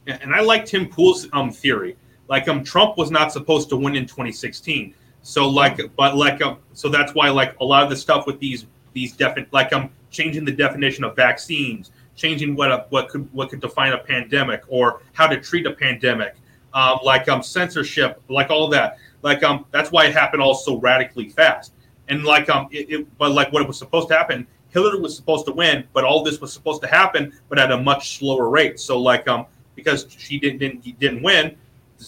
Yeah, 0.08 0.18
and 0.22 0.34
I 0.34 0.40
like 0.40 0.66
Tim 0.66 0.88
Pool's 0.88 1.28
um 1.34 1.52
theory. 1.52 1.98
Like 2.30 2.48
um, 2.48 2.64
Trump 2.64 2.98
was 2.98 3.12
not 3.12 3.34
supposed 3.34 3.68
to 3.70 3.76
win 3.76 3.98
in 3.98 4.06
2016. 4.06 4.96
So 5.24 5.50
like, 5.50 5.78
but 5.98 6.16
like 6.16 6.42
um, 6.42 6.58
so 6.72 6.88
that's 6.88 7.14
why 7.14 7.30
like 7.30 7.60
a 7.60 7.66
lot 7.66 7.84
of 7.84 7.90
the 7.90 7.98
stuff 7.98 8.26
with 8.26 8.40
these 8.40 8.66
these 8.94 9.12
definite 9.12 9.52
like 9.52 9.74
um 9.74 9.90
changing 10.10 10.46
the 10.46 10.54
definition 10.54 11.04
of 11.04 11.18
vaccines, 11.18 11.92
changing 12.16 12.56
what 12.56 12.72
a, 12.72 12.86
what 12.92 13.10
could 13.10 13.28
what 13.34 13.50
could 13.50 13.60
define 13.60 13.92
a 13.92 13.98
pandemic 13.98 14.64
or 14.70 15.02
how 15.12 15.28
to 15.28 15.38
treat 15.38 15.68
a 15.68 15.74
pandemic, 15.74 16.36
um, 16.74 17.00
like 17.04 17.28
um 17.28 17.44
censorship, 17.44 18.22
like 18.30 18.50
all 18.50 18.70
that. 18.70 18.98
Like 19.22 19.44
um 19.44 19.66
that's 19.72 19.92
why 19.92 20.06
it 20.06 20.14
happened 20.14 20.42
all 20.42 20.56
so 20.56 20.78
radically 20.80 21.30
fast. 21.30 21.74
And 22.08 22.24
like 22.24 22.50
um 22.50 22.68
it, 22.72 22.90
it 22.90 23.18
but 23.18 23.32
like 23.32 23.52
what 23.52 23.62
it 23.62 23.68
was 23.68 23.78
supposed 23.78 24.10
to 24.10 24.18
happen, 24.18 24.48
Hillary 24.70 25.00
was 25.00 25.16
supposed 25.16 25.46
to 25.48 25.52
win, 25.52 25.86
but 25.94 26.04
all 26.04 26.24
this 26.24 26.40
was 26.42 26.54
supposed 26.54 26.82
to 26.82 26.88
happen, 26.88 27.34
but 27.50 27.60
at 27.60 27.72
a 27.72 27.78
much 27.78 28.18
slower 28.18 28.50
rate. 28.50 28.80
So 28.80 29.00
like 29.00 29.28
um 29.28 29.46
because 29.76 30.08
she 30.10 30.40
didn't 30.40 30.60
didn't, 30.60 31.00
didn't 31.00 31.24
win, 31.24 31.56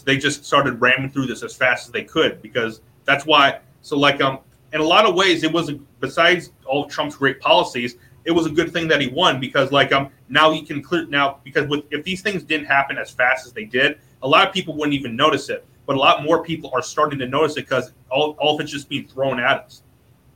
they 0.05 0.18
just 0.18 0.45
started 0.45 0.82
ramming 0.82 1.11
through 1.11 1.28
this 1.28 1.43
as 1.43 1.55
fast 1.55 1.88
as 1.88 1.91
they 1.91 2.03
could 2.03 2.41
because 2.41 2.82
that's 3.05 3.26
why. 3.26 3.59
So 3.82 3.97
like 3.97 4.22
um 4.22 4.39
in 4.74 4.82
a 4.82 4.84
lot 4.84 5.05
of 5.05 5.14
ways, 5.14 5.43
it 5.43 5.51
was 5.51 5.70
a, 5.70 5.74
besides 5.99 6.51
all 6.66 6.88
Trump's 6.88 7.16
great 7.16 7.39
policies, 7.39 7.95
it 8.26 8.32
was 8.32 8.47
a 8.47 8.49
good 8.49 8.74
thing 8.74 8.88
that 8.88 8.99
he 9.01 9.07
won 9.07 9.39
because 9.39 9.72
like 9.72 9.91
um 9.91 10.09
now 10.30 10.51
he 10.51 10.61
can 10.61 10.82
clear 10.82 11.05
now 11.05 11.39
because 11.43 11.68
with 11.68 11.84
if 11.91 12.03
these 12.03 12.22
things 12.22 12.43
didn't 12.43 12.66
happen 12.66 12.97
as 12.97 13.11
fast 13.11 13.45
as 13.45 13.53
they 13.53 13.66
did, 13.66 13.99
a 14.22 14.28
lot 14.28 14.47
of 14.47 14.53
people 14.53 14.76
wouldn't 14.76 14.95
even 14.95 15.16
notice 15.16 15.49
it. 15.49 15.66
But 15.86 15.96
a 15.96 16.00
lot 16.00 16.24
more 16.24 16.44
people 16.44 16.72
are 16.74 16.82
starting 16.82 17.20
to 17.20 17.28
notice 17.28 17.58
it 17.58 17.68
because 17.68 17.92
all, 18.10 18.38
all 18.40 18.56
of 18.56 18.62
it's 18.62 18.72
just 18.72 18.88
being 18.88 19.08
thrown 19.08 19.40
at 19.40 19.66
us. 19.66 19.84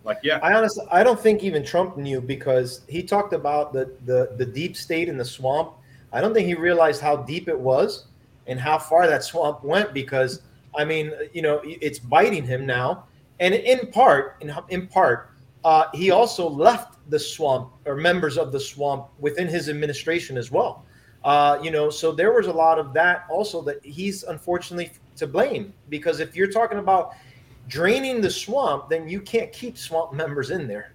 Like 0.03 0.19
yeah, 0.23 0.39
I 0.41 0.53
honestly, 0.53 0.85
I 0.89 1.03
don't 1.03 1.19
think 1.19 1.43
even 1.43 1.65
Trump 1.65 1.97
knew 1.97 2.21
because 2.21 2.81
he 2.87 3.03
talked 3.03 3.33
about 3.33 3.73
the 3.73 3.91
the 4.05 4.31
the 4.37 4.45
deep 4.45 4.77
state 4.77 5.09
in 5.09 5.17
the 5.17 5.25
swamp. 5.25 5.73
I 6.13 6.21
don't 6.21 6.33
think 6.33 6.47
he 6.47 6.55
realized 6.55 7.01
how 7.01 7.17
deep 7.17 7.49
it 7.49 7.59
was 7.59 8.05
and 8.47 8.57
how 8.57 8.77
far 8.77 9.05
that 9.07 9.23
swamp 9.23 9.63
went 9.65 9.93
because 9.93 10.41
I 10.77 10.85
mean, 10.85 11.11
you 11.33 11.41
know, 11.41 11.61
it's 11.65 11.99
biting 11.99 12.45
him 12.45 12.65
now, 12.65 13.05
and 13.41 13.53
in 13.53 13.91
part, 13.91 14.37
in 14.39 14.53
in 14.69 14.87
part, 14.87 15.31
uh, 15.65 15.85
he 15.93 16.11
also 16.11 16.49
left 16.49 16.97
the 17.09 17.19
swamp 17.19 17.73
or 17.85 17.95
members 17.95 18.37
of 18.37 18.53
the 18.53 18.59
swamp 18.59 19.07
within 19.19 19.47
his 19.47 19.67
administration 19.67 20.37
as 20.37 20.51
well. 20.51 20.85
Uh, 21.25 21.59
you 21.61 21.71
know, 21.71 21.89
so 21.89 22.11
there 22.13 22.31
was 22.31 22.47
a 22.47 22.53
lot 22.53 22.79
of 22.79 22.93
that 22.93 23.25
also 23.29 23.61
that 23.61 23.83
he's 23.83 24.23
unfortunately 24.23 24.91
to 25.17 25.27
blame 25.27 25.73
because 25.89 26.19
if 26.19 26.35
you're 26.35 26.51
talking 26.51 26.79
about 26.79 27.13
draining 27.67 28.21
the 28.21 28.29
swamp, 28.29 28.89
then 28.89 29.07
you 29.07 29.19
can't 29.21 29.51
keep 29.51 29.77
swamp 29.77 30.13
members 30.13 30.51
in 30.51 30.67
there. 30.67 30.93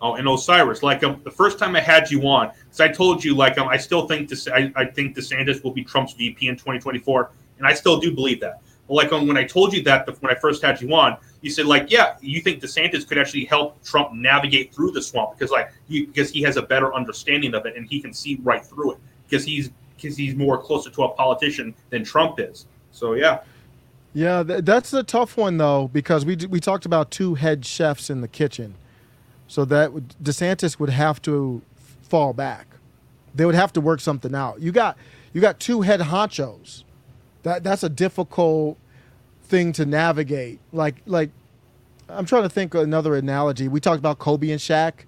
Oh, 0.00 0.14
and 0.14 0.28
Osiris, 0.28 0.84
like 0.84 1.02
um, 1.02 1.20
the 1.24 1.30
first 1.30 1.58
time 1.58 1.74
I 1.74 1.80
had 1.80 2.08
you 2.08 2.22
on, 2.28 2.52
because 2.64 2.80
I 2.80 2.88
told 2.88 3.24
you, 3.24 3.34
like 3.34 3.58
um, 3.58 3.66
I 3.66 3.76
still 3.76 4.06
think 4.06 4.28
this, 4.28 4.46
I, 4.46 4.72
I 4.76 4.84
think 4.84 5.16
DeSantis 5.16 5.64
will 5.64 5.72
be 5.72 5.82
Trump's 5.82 6.12
VP 6.12 6.46
in 6.46 6.54
2024, 6.54 7.30
and 7.58 7.66
I 7.66 7.74
still 7.74 7.98
do 7.98 8.14
believe 8.14 8.40
that. 8.40 8.62
But 8.86 8.94
like 8.94 9.12
um, 9.12 9.26
when 9.26 9.36
I 9.36 9.44
told 9.44 9.72
you 9.72 9.82
that 9.82 10.06
the, 10.06 10.12
when 10.12 10.34
I 10.34 10.38
first 10.38 10.62
had 10.62 10.80
you 10.80 10.94
on, 10.94 11.16
you 11.40 11.50
said 11.50 11.66
like, 11.66 11.90
yeah, 11.90 12.16
you 12.20 12.40
think 12.40 12.62
DeSantis 12.62 13.06
could 13.06 13.18
actually 13.18 13.44
help 13.44 13.82
Trump 13.82 14.12
navigate 14.12 14.72
through 14.72 14.92
the 14.92 15.02
swamp 15.02 15.36
because 15.36 15.50
like 15.50 15.72
he, 15.88 16.06
because 16.06 16.30
he 16.30 16.42
has 16.42 16.56
a 16.56 16.62
better 16.62 16.94
understanding 16.94 17.54
of 17.54 17.66
it 17.66 17.76
and 17.76 17.88
he 17.88 18.00
can 18.00 18.12
see 18.12 18.38
right 18.42 18.64
through 18.64 18.92
it 18.92 18.98
because 19.28 19.44
he's 19.44 19.70
because 20.00 20.16
he's 20.16 20.34
more 20.34 20.58
closer 20.58 20.90
to 20.90 21.02
a 21.02 21.08
politician 21.10 21.74
than 21.90 22.04
Trump 22.04 22.38
is. 22.40 22.66
So 22.92 23.14
yeah. 23.14 23.40
Yeah, 24.14 24.42
th- 24.42 24.64
that's 24.64 24.92
a 24.92 25.02
tough 25.02 25.36
one 25.36 25.58
though 25.58 25.88
because 25.92 26.24
we 26.24 26.36
d- 26.36 26.46
we 26.46 26.60
talked 26.60 26.86
about 26.86 27.10
two 27.10 27.34
head 27.34 27.64
chefs 27.66 28.08
in 28.08 28.20
the 28.22 28.28
kitchen, 28.28 28.74
so 29.46 29.64
that 29.66 29.92
would, 29.92 30.14
DeSantis 30.22 30.78
would 30.80 30.90
have 30.90 31.20
to 31.22 31.62
fall 32.02 32.32
back. 32.32 32.66
They 33.34 33.44
would 33.44 33.54
have 33.54 33.72
to 33.74 33.80
work 33.80 34.00
something 34.00 34.34
out. 34.34 34.60
You 34.62 34.72
got 34.72 34.96
you 35.32 35.40
got 35.40 35.60
two 35.60 35.82
head 35.82 36.00
honchos. 36.00 36.84
That 37.42 37.62
that's 37.62 37.82
a 37.82 37.88
difficult 37.88 38.78
thing 39.42 39.72
to 39.72 39.84
navigate. 39.84 40.58
Like 40.72 40.96
like 41.06 41.30
I'm 42.08 42.24
trying 42.24 42.44
to 42.44 42.48
think 42.48 42.74
another 42.74 43.14
analogy. 43.14 43.68
We 43.68 43.80
talked 43.80 43.98
about 43.98 44.18
Kobe 44.18 44.50
and 44.50 44.60
Shaq. 44.60 45.04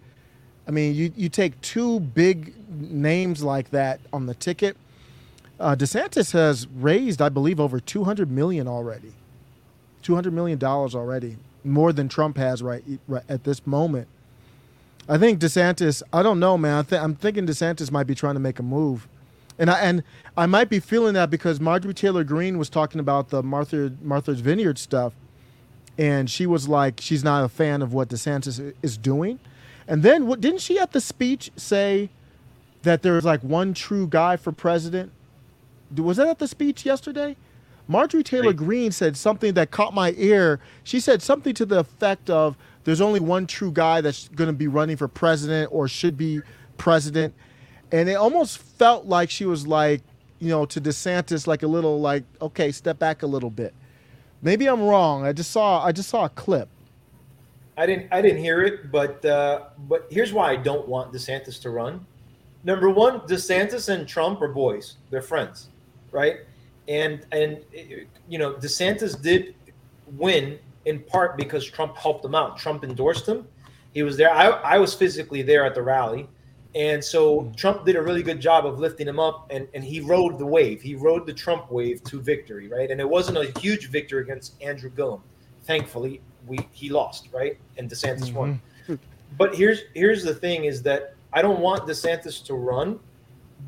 I 0.71 0.73
mean, 0.73 0.95
you 0.95 1.13
you 1.17 1.29
take 1.29 1.61
two 1.63 1.99
big 1.99 2.55
names 2.71 3.43
like 3.43 3.71
that 3.71 3.99
on 4.13 4.27
the 4.27 4.35
ticket. 4.35 4.77
Uh, 5.59 5.75
DeSantis 5.75 6.31
has 6.31 6.69
raised, 6.69 7.21
I 7.21 7.29
believe, 7.29 7.59
over 7.59 7.81
200 7.81 8.31
million 8.31 8.69
already. 8.69 9.13
200 10.03 10.33
million 10.33 10.61
dollars 10.61 10.95
already, 10.95 11.39
more 11.65 11.93
than 11.93 12.09
Trump 12.09 12.37
has 12.37 12.63
right, 12.63 12.85
right 13.09 13.25
at 13.29 13.43
this 13.43 13.67
moment. 13.67 14.07
I 15.09 15.19
think 15.19 15.41
DeSantis. 15.41 16.05
I 16.13 16.23
don't 16.23 16.39
know, 16.39 16.57
man. 16.57 16.79
I 16.79 16.83
th- 16.83 17.03
I'm 17.03 17.17
thinking 17.17 17.49
DeSantis 17.49 17.91
might 17.91 18.07
be 18.07 18.15
trying 18.15 18.35
to 18.35 18.41
make 18.41 18.61
a 18.61 18.63
move, 18.63 19.09
and 19.59 19.71
I 19.71 19.81
and 19.81 20.05
I 20.37 20.47
might 20.47 20.69
be 20.69 20.79
feeling 20.79 21.15
that 21.15 21.31
because 21.31 21.59
Marjorie 21.59 21.95
Taylor 21.95 22.23
Greene 22.23 22.59
was 22.59 22.71
talking 22.71 23.01
about 23.01 23.31
the 23.31 23.43
Martha 23.43 23.93
Martha's 24.01 24.39
Vineyard 24.39 24.79
stuff, 24.79 25.15
and 25.99 26.31
she 26.31 26.47
was 26.47 26.69
like, 26.69 27.01
she's 27.01 27.25
not 27.25 27.43
a 27.43 27.49
fan 27.49 27.83
of 27.83 27.93
what 27.93 28.09
DeSantis 28.09 28.73
is 28.83 28.97
doing, 28.97 29.41
and 29.91 30.05
then 30.05 30.29
what 30.29 30.41
didn't 30.41 30.61
she 30.61 30.79
at 30.79 30.93
the 30.93 31.01
speech 31.01 31.51
say 31.57 32.11
that 32.83 33.03
there 33.03 33.15
was 33.15 33.25
like 33.25 33.43
one 33.43 33.75
true 33.75 34.07
guy 34.07 34.37
for 34.37 34.53
president? 34.53 35.11
Was 35.97 36.17
that 36.19 36.29
at 36.29 36.39
the 36.39 36.47
speech 36.47 36.87
yesterday? 36.87 37.37
Marjorie 37.89 38.23
Taylor. 38.23 38.53
Greene 38.53 38.93
said 38.93 39.17
something 39.17 39.55
that 39.55 39.73
caught 39.73 39.93
my 39.93 40.15
ear. 40.17 40.61
She 40.85 41.01
said 41.01 41.23
something 41.23 41.55
to 41.55 41.67
the 41.67 41.81
effect 41.81 42.31
of 42.31 42.57
there's 42.85 43.01
only 43.01 43.19
one 43.19 43.49
true 43.49 43.73
guy 43.73 44.01
that's 44.01 44.29
going 44.29 44.47
to 44.47 44.55
be 44.55 44.69
running 44.69 44.97
for 44.97 45.09
president 45.09 45.71
or 45.73 45.89
should 45.89 46.17
be 46.17 46.41
president. 46.79 47.35
And 47.91 48.09
it 48.09 48.15
almost 48.15 48.59
felt 48.59 49.07
like 49.07 49.29
she 49.29 49.45
was 49.45 49.67
like, 49.67 50.03
you 50.39 50.51
know, 50.51 50.67
to 50.67 50.81
DeSantis 50.81 51.49
like 51.49 51.65
a 51.65 51.67
little 51.67 52.01
like, 52.01 52.23
okay, 52.41 52.71
step 52.71 53.01
back 53.01 53.25
a 53.25 53.27
little 53.27 53.51
bit. 53.51 53.75
Maybe 54.41 54.69
I'm 54.69 54.83
wrong. 54.83 55.27
I 55.27 55.33
just 55.33 55.51
saw 55.51 55.85
I 55.85 55.91
just 55.91 56.11
saw 56.11 56.27
a 56.27 56.29
clip. 56.29 56.69
I 57.77 57.87
didn't 57.87 58.09
I 58.13 58.21
didn't 58.21 58.39
hear 58.39 58.63
it, 58.63 58.91
but 58.91 59.25
uh, 59.25 59.65
but 59.89 60.07
here's 60.11 60.33
why 60.33 60.51
I 60.51 60.57
don't 60.57 60.87
want 60.89 61.13
DeSantis 61.13 61.61
to 61.63 61.71
run. 61.71 62.05
Number 62.65 62.91
one, 62.91 63.21
DeSantis 63.21 63.89
and 63.89 64.07
Trump 64.07 64.43
are 64.43 64.49
boys; 64.49 64.97
they're 65.11 65.23
friends, 65.23 65.69
right? 66.13 66.41
And 66.89 67.25
and 67.33 67.59
you 68.29 68.39
know 68.39 68.55
DeSantis 68.55 69.21
did 69.21 69.55
win 70.17 70.59
in 70.85 71.01
part 71.01 71.37
because 71.37 71.65
Trump 71.65 71.97
helped 71.97 72.25
him 72.25 72.35
out. 72.35 72.59
Trump 72.59 72.85
endorsed 72.85 73.27
him. 73.27 73.47
He 73.95 74.03
was 74.03 74.17
there. 74.17 74.33
I, 74.33 74.49
I 74.49 74.79
was 74.79 74.95
physically 74.95 75.43
there 75.43 75.65
at 75.65 75.75
the 75.75 75.83
rally, 75.83 76.29
and 76.75 77.03
so 77.03 77.53
Trump 77.57 77.85
did 77.85 77.97
a 77.97 78.03
really 78.03 78.23
good 78.23 78.41
job 78.41 78.67
of 78.67 78.79
lifting 78.79 79.09
him 79.09 79.19
up, 79.19 79.47
and 79.51 79.67
and 79.75 79.83
he 79.83 80.01
rode 80.01 80.39
the 80.39 80.47
wave. 80.47 80.83
He 80.83 80.95
rode 80.95 81.27
the 81.27 81.35
Trump 81.35 81.71
wave 81.71 82.03
to 82.05 82.21
victory, 82.21 82.69
right? 82.69 82.91
And 82.91 83.01
it 83.01 83.09
wasn't 83.09 83.39
a 83.39 83.59
huge 83.59 83.89
victory 83.89 84.23
against 84.23 84.61
Andrew 84.61 84.91
Gillum. 84.91 85.23
Thankfully, 85.65 86.21
we 86.51 86.59
he 86.73 86.91
lost, 86.91 87.29
right? 87.33 87.57
And 87.79 87.89
DeSantis 87.89 88.33
won. 88.35 88.61
But 89.39 89.55
here's 89.55 89.83
here's 89.95 90.23
the 90.25 90.35
thing: 90.35 90.65
is 90.65 90.83
that 90.83 91.15
I 91.33 91.41
don't 91.41 91.61
want 91.61 91.87
DeSantis 91.87 92.45
to 92.47 92.55
run 92.55 92.99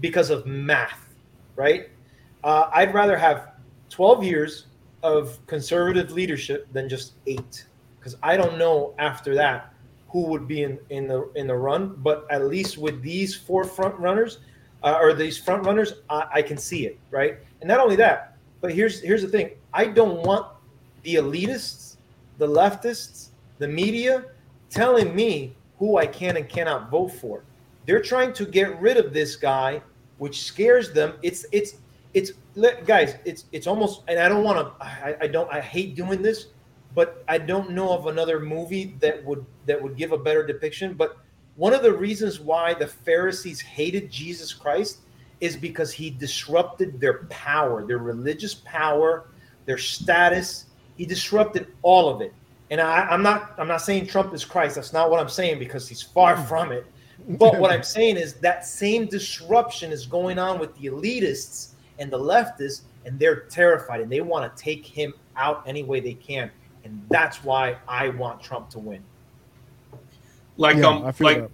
because 0.00 0.28
of 0.30 0.44
math, 0.44 1.14
right? 1.56 1.88
Uh, 2.42 2.68
I'd 2.74 2.92
rather 2.92 3.16
have 3.16 3.52
12 3.90 4.24
years 4.24 4.66
of 5.02 5.38
conservative 5.46 6.10
leadership 6.10 6.66
than 6.72 6.88
just 6.88 7.12
eight, 7.26 7.66
because 7.98 8.16
I 8.22 8.36
don't 8.36 8.58
know 8.58 8.94
after 8.98 9.34
that 9.36 9.72
who 10.08 10.22
would 10.26 10.46
be 10.46 10.64
in, 10.64 10.78
in 10.90 11.06
the 11.06 11.30
in 11.36 11.46
the 11.46 11.54
run. 11.56 11.94
But 11.98 12.26
at 12.30 12.46
least 12.46 12.78
with 12.78 13.00
these 13.00 13.34
four 13.34 13.64
front 13.64 13.96
runners, 13.98 14.38
uh, 14.82 14.98
or 15.00 15.14
these 15.14 15.38
front 15.38 15.64
runners, 15.64 15.94
I, 16.10 16.26
I 16.34 16.42
can 16.42 16.58
see 16.58 16.86
it, 16.86 16.98
right? 17.10 17.38
And 17.60 17.68
not 17.68 17.78
only 17.78 17.96
that, 17.96 18.36
but 18.60 18.72
here's 18.74 19.00
here's 19.00 19.22
the 19.22 19.28
thing: 19.28 19.52
I 19.72 19.86
don't 19.86 20.22
want 20.26 20.46
the 21.04 21.16
elitists, 21.16 21.91
the 22.42 22.48
leftists, 22.48 23.28
the 23.58 23.68
media 23.68 24.24
telling 24.68 25.14
me 25.14 25.54
who 25.78 25.96
I 25.96 26.06
can 26.06 26.36
and 26.36 26.48
cannot 26.48 26.90
vote 26.90 27.12
for. 27.12 27.44
They're 27.86 28.02
trying 28.02 28.32
to 28.32 28.44
get 28.44 28.80
rid 28.80 28.96
of 28.96 29.12
this 29.12 29.36
guy, 29.36 29.80
which 30.18 30.42
scares 30.42 30.92
them. 30.92 31.14
It's 31.22 31.46
it's 31.52 31.74
it's 32.14 32.32
guys. 32.84 33.14
It's 33.24 33.44
it's 33.52 33.68
almost, 33.68 34.02
and 34.08 34.18
I 34.18 34.28
don't 34.28 34.42
want 34.42 34.58
to. 34.58 34.84
I, 34.84 35.16
I 35.20 35.26
don't. 35.28 35.48
I 35.52 35.60
hate 35.60 35.94
doing 35.94 36.20
this, 36.20 36.48
but 36.96 37.22
I 37.28 37.38
don't 37.38 37.70
know 37.70 37.92
of 37.92 38.08
another 38.08 38.40
movie 38.40 38.96
that 38.98 39.24
would 39.24 39.46
that 39.66 39.80
would 39.80 39.96
give 39.96 40.10
a 40.10 40.18
better 40.18 40.44
depiction. 40.44 40.94
But 40.94 41.18
one 41.54 41.72
of 41.72 41.82
the 41.82 41.92
reasons 41.92 42.40
why 42.40 42.74
the 42.74 42.88
Pharisees 42.88 43.60
hated 43.60 44.10
Jesus 44.10 44.52
Christ 44.52 44.98
is 45.40 45.56
because 45.56 45.92
he 45.92 46.10
disrupted 46.10 47.00
their 47.00 47.24
power, 47.24 47.86
their 47.86 47.98
religious 47.98 48.54
power, 48.54 49.28
their 49.64 49.78
status. 49.78 50.66
He 51.02 51.06
disrupted 51.06 51.66
all 51.82 52.08
of 52.08 52.20
it. 52.20 52.32
And 52.70 52.80
I, 52.80 53.00
I'm 53.06 53.24
not 53.24 53.54
I'm 53.58 53.66
not 53.66 53.78
saying 53.78 54.06
Trump 54.06 54.32
is 54.32 54.44
Christ. 54.44 54.76
That's 54.76 54.92
not 54.92 55.10
what 55.10 55.18
I'm 55.18 55.28
saying 55.28 55.58
because 55.58 55.88
he's 55.88 56.00
far 56.00 56.36
from 56.36 56.70
it. 56.70 56.86
But 57.26 57.58
what 57.58 57.72
I'm 57.74 57.82
saying 57.82 58.18
is 58.18 58.34
that 58.34 58.64
same 58.64 59.06
disruption 59.06 59.90
is 59.90 60.06
going 60.06 60.38
on 60.38 60.60
with 60.60 60.72
the 60.76 60.86
elitists 60.86 61.70
and 61.98 62.08
the 62.08 62.20
leftists, 62.20 62.82
and 63.04 63.18
they're 63.18 63.40
terrified 63.50 64.00
and 64.00 64.12
they 64.12 64.20
want 64.20 64.56
to 64.56 64.62
take 64.62 64.86
him 64.86 65.12
out 65.34 65.64
any 65.66 65.82
way 65.82 65.98
they 65.98 66.14
can. 66.14 66.52
And 66.84 67.02
that's 67.08 67.42
why 67.42 67.78
I 67.88 68.10
want 68.10 68.40
Trump 68.40 68.70
to 68.70 68.78
win. 68.78 69.02
Like 70.56 70.76
Yeah, 70.76 70.86
um 70.86 71.04
I 71.04 71.10
feel 71.10 71.26
like 71.26 71.38
that. 71.38 71.50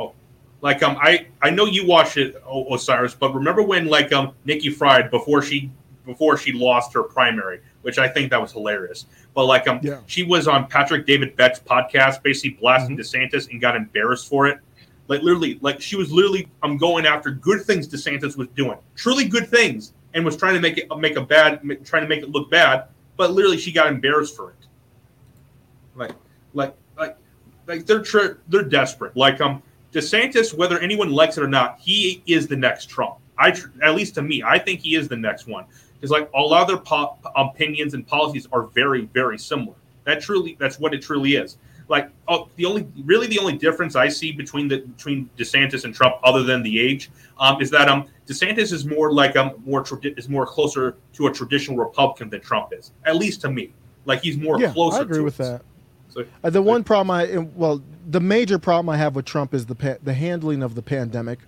oh 0.00 0.12
like 0.60 0.82
um 0.82 0.96
I 1.00 1.28
I 1.40 1.50
know 1.50 1.66
you 1.66 1.86
watched 1.86 2.16
it 2.16 2.34
Osiris, 2.68 3.14
but 3.14 3.32
remember 3.32 3.62
when 3.62 3.86
like 3.86 4.12
um 4.12 4.32
Nikki 4.44 4.70
Fried 4.70 5.08
before 5.08 5.40
she 5.40 5.70
before 6.04 6.36
she 6.36 6.52
lost 6.52 6.92
her 6.94 7.04
primary, 7.04 7.60
which 7.82 7.98
I 7.98 8.08
think 8.08 8.30
that 8.30 8.40
was 8.40 8.52
hilarious. 8.52 9.06
But 9.34 9.44
like 9.46 9.68
um 9.68 9.80
Yeah. 9.82 9.98
she 10.06 10.22
was 10.22 10.48
on 10.48 10.66
Patrick 10.66 11.06
David 11.06 11.36
Beck's 11.36 11.60
podcast, 11.60 12.22
basically 12.22 12.58
blasting 12.60 12.96
DeSantis 12.96 13.50
and 13.50 13.60
got 13.60 13.76
embarrassed 13.76 14.28
for 14.28 14.46
it. 14.46 14.58
Like 15.08 15.22
literally, 15.22 15.58
like 15.60 15.80
she 15.80 15.96
was 15.96 16.10
literally 16.12 16.48
um 16.62 16.76
going 16.76 17.06
after 17.06 17.30
good 17.30 17.62
things 17.62 17.86
DeSantis 17.88 18.36
was 18.36 18.48
doing, 18.48 18.78
truly 18.96 19.26
good 19.26 19.48
things, 19.48 19.92
and 20.14 20.24
was 20.24 20.36
trying 20.36 20.54
to 20.54 20.60
make 20.60 20.78
it 20.78 20.88
make 20.98 21.16
a 21.16 21.22
bad, 21.22 21.60
trying 21.84 22.02
to 22.02 22.08
make 22.08 22.22
it 22.22 22.30
look 22.30 22.50
bad. 22.50 22.84
But 23.16 23.32
literally, 23.32 23.58
she 23.58 23.72
got 23.72 23.88
embarrassed 23.88 24.34
for 24.36 24.50
it. 24.50 24.56
Like, 25.94 26.12
like, 26.54 26.74
like, 26.96 27.16
like 27.66 27.86
they're 27.86 28.04
they're 28.48 28.62
desperate. 28.62 29.16
Like 29.16 29.40
um 29.40 29.62
DeSantis, 29.92 30.54
whether 30.54 30.78
anyone 30.78 31.10
likes 31.10 31.36
it 31.36 31.44
or 31.44 31.48
not, 31.48 31.78
he 31.78 32.22
is 32.26 32.46
the 32.46 32.56
next 32.56 32.88
Trump. 32.88 33.16
I 33.38 33.50
tr- 33.50 33.68
at 33.82 33.94
least 33.94 34.14
to 34.14 34.22
me, 34.22 34.42
I 34.42 34.58
think 34.58 34.80
he 34.80 34.94
is 34.94 35.08
the 35.08 35.16
next 35.16 35.46
one. 35.46 35.64
Because 36.02 36.10
like 36.10 36.28
a 36.34 36.40
lot 36.40 36.62
of 36.62 36.66
their 36.66 36.78
po- 36.78 37.16
opinions 37.36 37.94
and 37.94 38.04
policies 38.04 38.48
are 38.50 38.64
very, 38.64 39.02
very 39.14 39.38
similar. 39.38 39.76
That 40.02 40.20
truly, 40.20 40.56
that's 40.58 40.80
what 40.80 40.92
it 40.94 41.00
truly 41.00 41.36
is. 41.36 41.58
Like, 41.86 42.10
oh, 42.26 42.48
the 42.56 42.64
only, 42.64 42.88
really, 43.04 43.28
the 43.28 43.38
only 43.38 43.56
difference 43.56 43.94
I 43.94 44.08
see 44.08 44.32
between 44.32 44.66
the 44.66 44.78
between 44.78 45.30
DeSantis 45.38 45.84
and 45.84 45.94
Trump, 45.94 46.16
other 46.24 46.42
than 46.42 46.64
the 46.64 46.80
age, 46.80 47.08
um, 47.38 47.62
is 47.62 47.70
that 47.70 47.88
um 47.88 48.08
DeSantis 48.26 48.72
is 48.72 48.84
more 48.84 49.12
like 49.12 49.36
um 49.36 49.52
more 49.64 49.84
tradi- 49.84 50.18
is 50.18 50.28
more 50.28 50.44
closer 50.44 50.96
to 51.12 51.28
a 51.28 51.32
traditional 51.32 51.76
Republican 51.78 52.30
than 52.30 52.40
Trump 52.40 52.72
is, 52.72 52.90
at 53.04 53.14
least 53.14 53.40
to 53.42 53.48
me. 53.48 53.70
Like 54.04 54.22
he's 54.22 54.36
more 54.36 54.60
yeah, 54.60 54.72
closer. 54.72 54.98
I 54.98 55.02
agree 55.02 55.18
to 55.18 55.22
with 55.22 55.38
it. 55.38 55.44
that. 55.44 55.62
So, 56.08 56.24
Uh, 56.42 56.50
the 56.50 56.62
one 56.62 56.82
problem 56.82 57.12
I 57.12 57.36
well, 57.54 57.80
the 58.10 58.20
major 58.20 58.58
problem 58.58 58.88
I 58.88 58.96
have 58.96 59.14
with 59.14 59.24
Trump 59.24 59.54
is 59.54 59.66
the 59.66 59.76
pa- 59.76 59.98
the 60.02 60.14
handling 60.14 60.64
of 60.64 60.74
the 60.74 60.82
pandemic. 60.82 61.38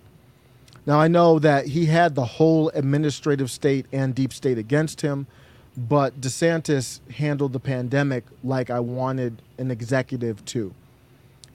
Now 0.85 0.99
I 0.99 1.07
know 1.07 1.39
that 1.39 1.67
he 1.67 1.85
had 1.85 2.15
the 2.15 2.25
whole 2.25 2.69
administrative 2.69 3.49
state 3.49 3.85
and 3.91 4.13
deep 4.13 4.31
state 4.31 4.57
against 4.57 5.01
him, 5.01 5.27
but 5.75 6.21
DeSantis 6.21 6.99
handled 7.11 7.53
the 7.53 7.59
pandemic 7.59 8.23
like 8.43 8.69
I 8.69 8.79
wanted 8.79 9.41
an 9.57 9.71
executive 9.71 10.43
to. 10.45 10.73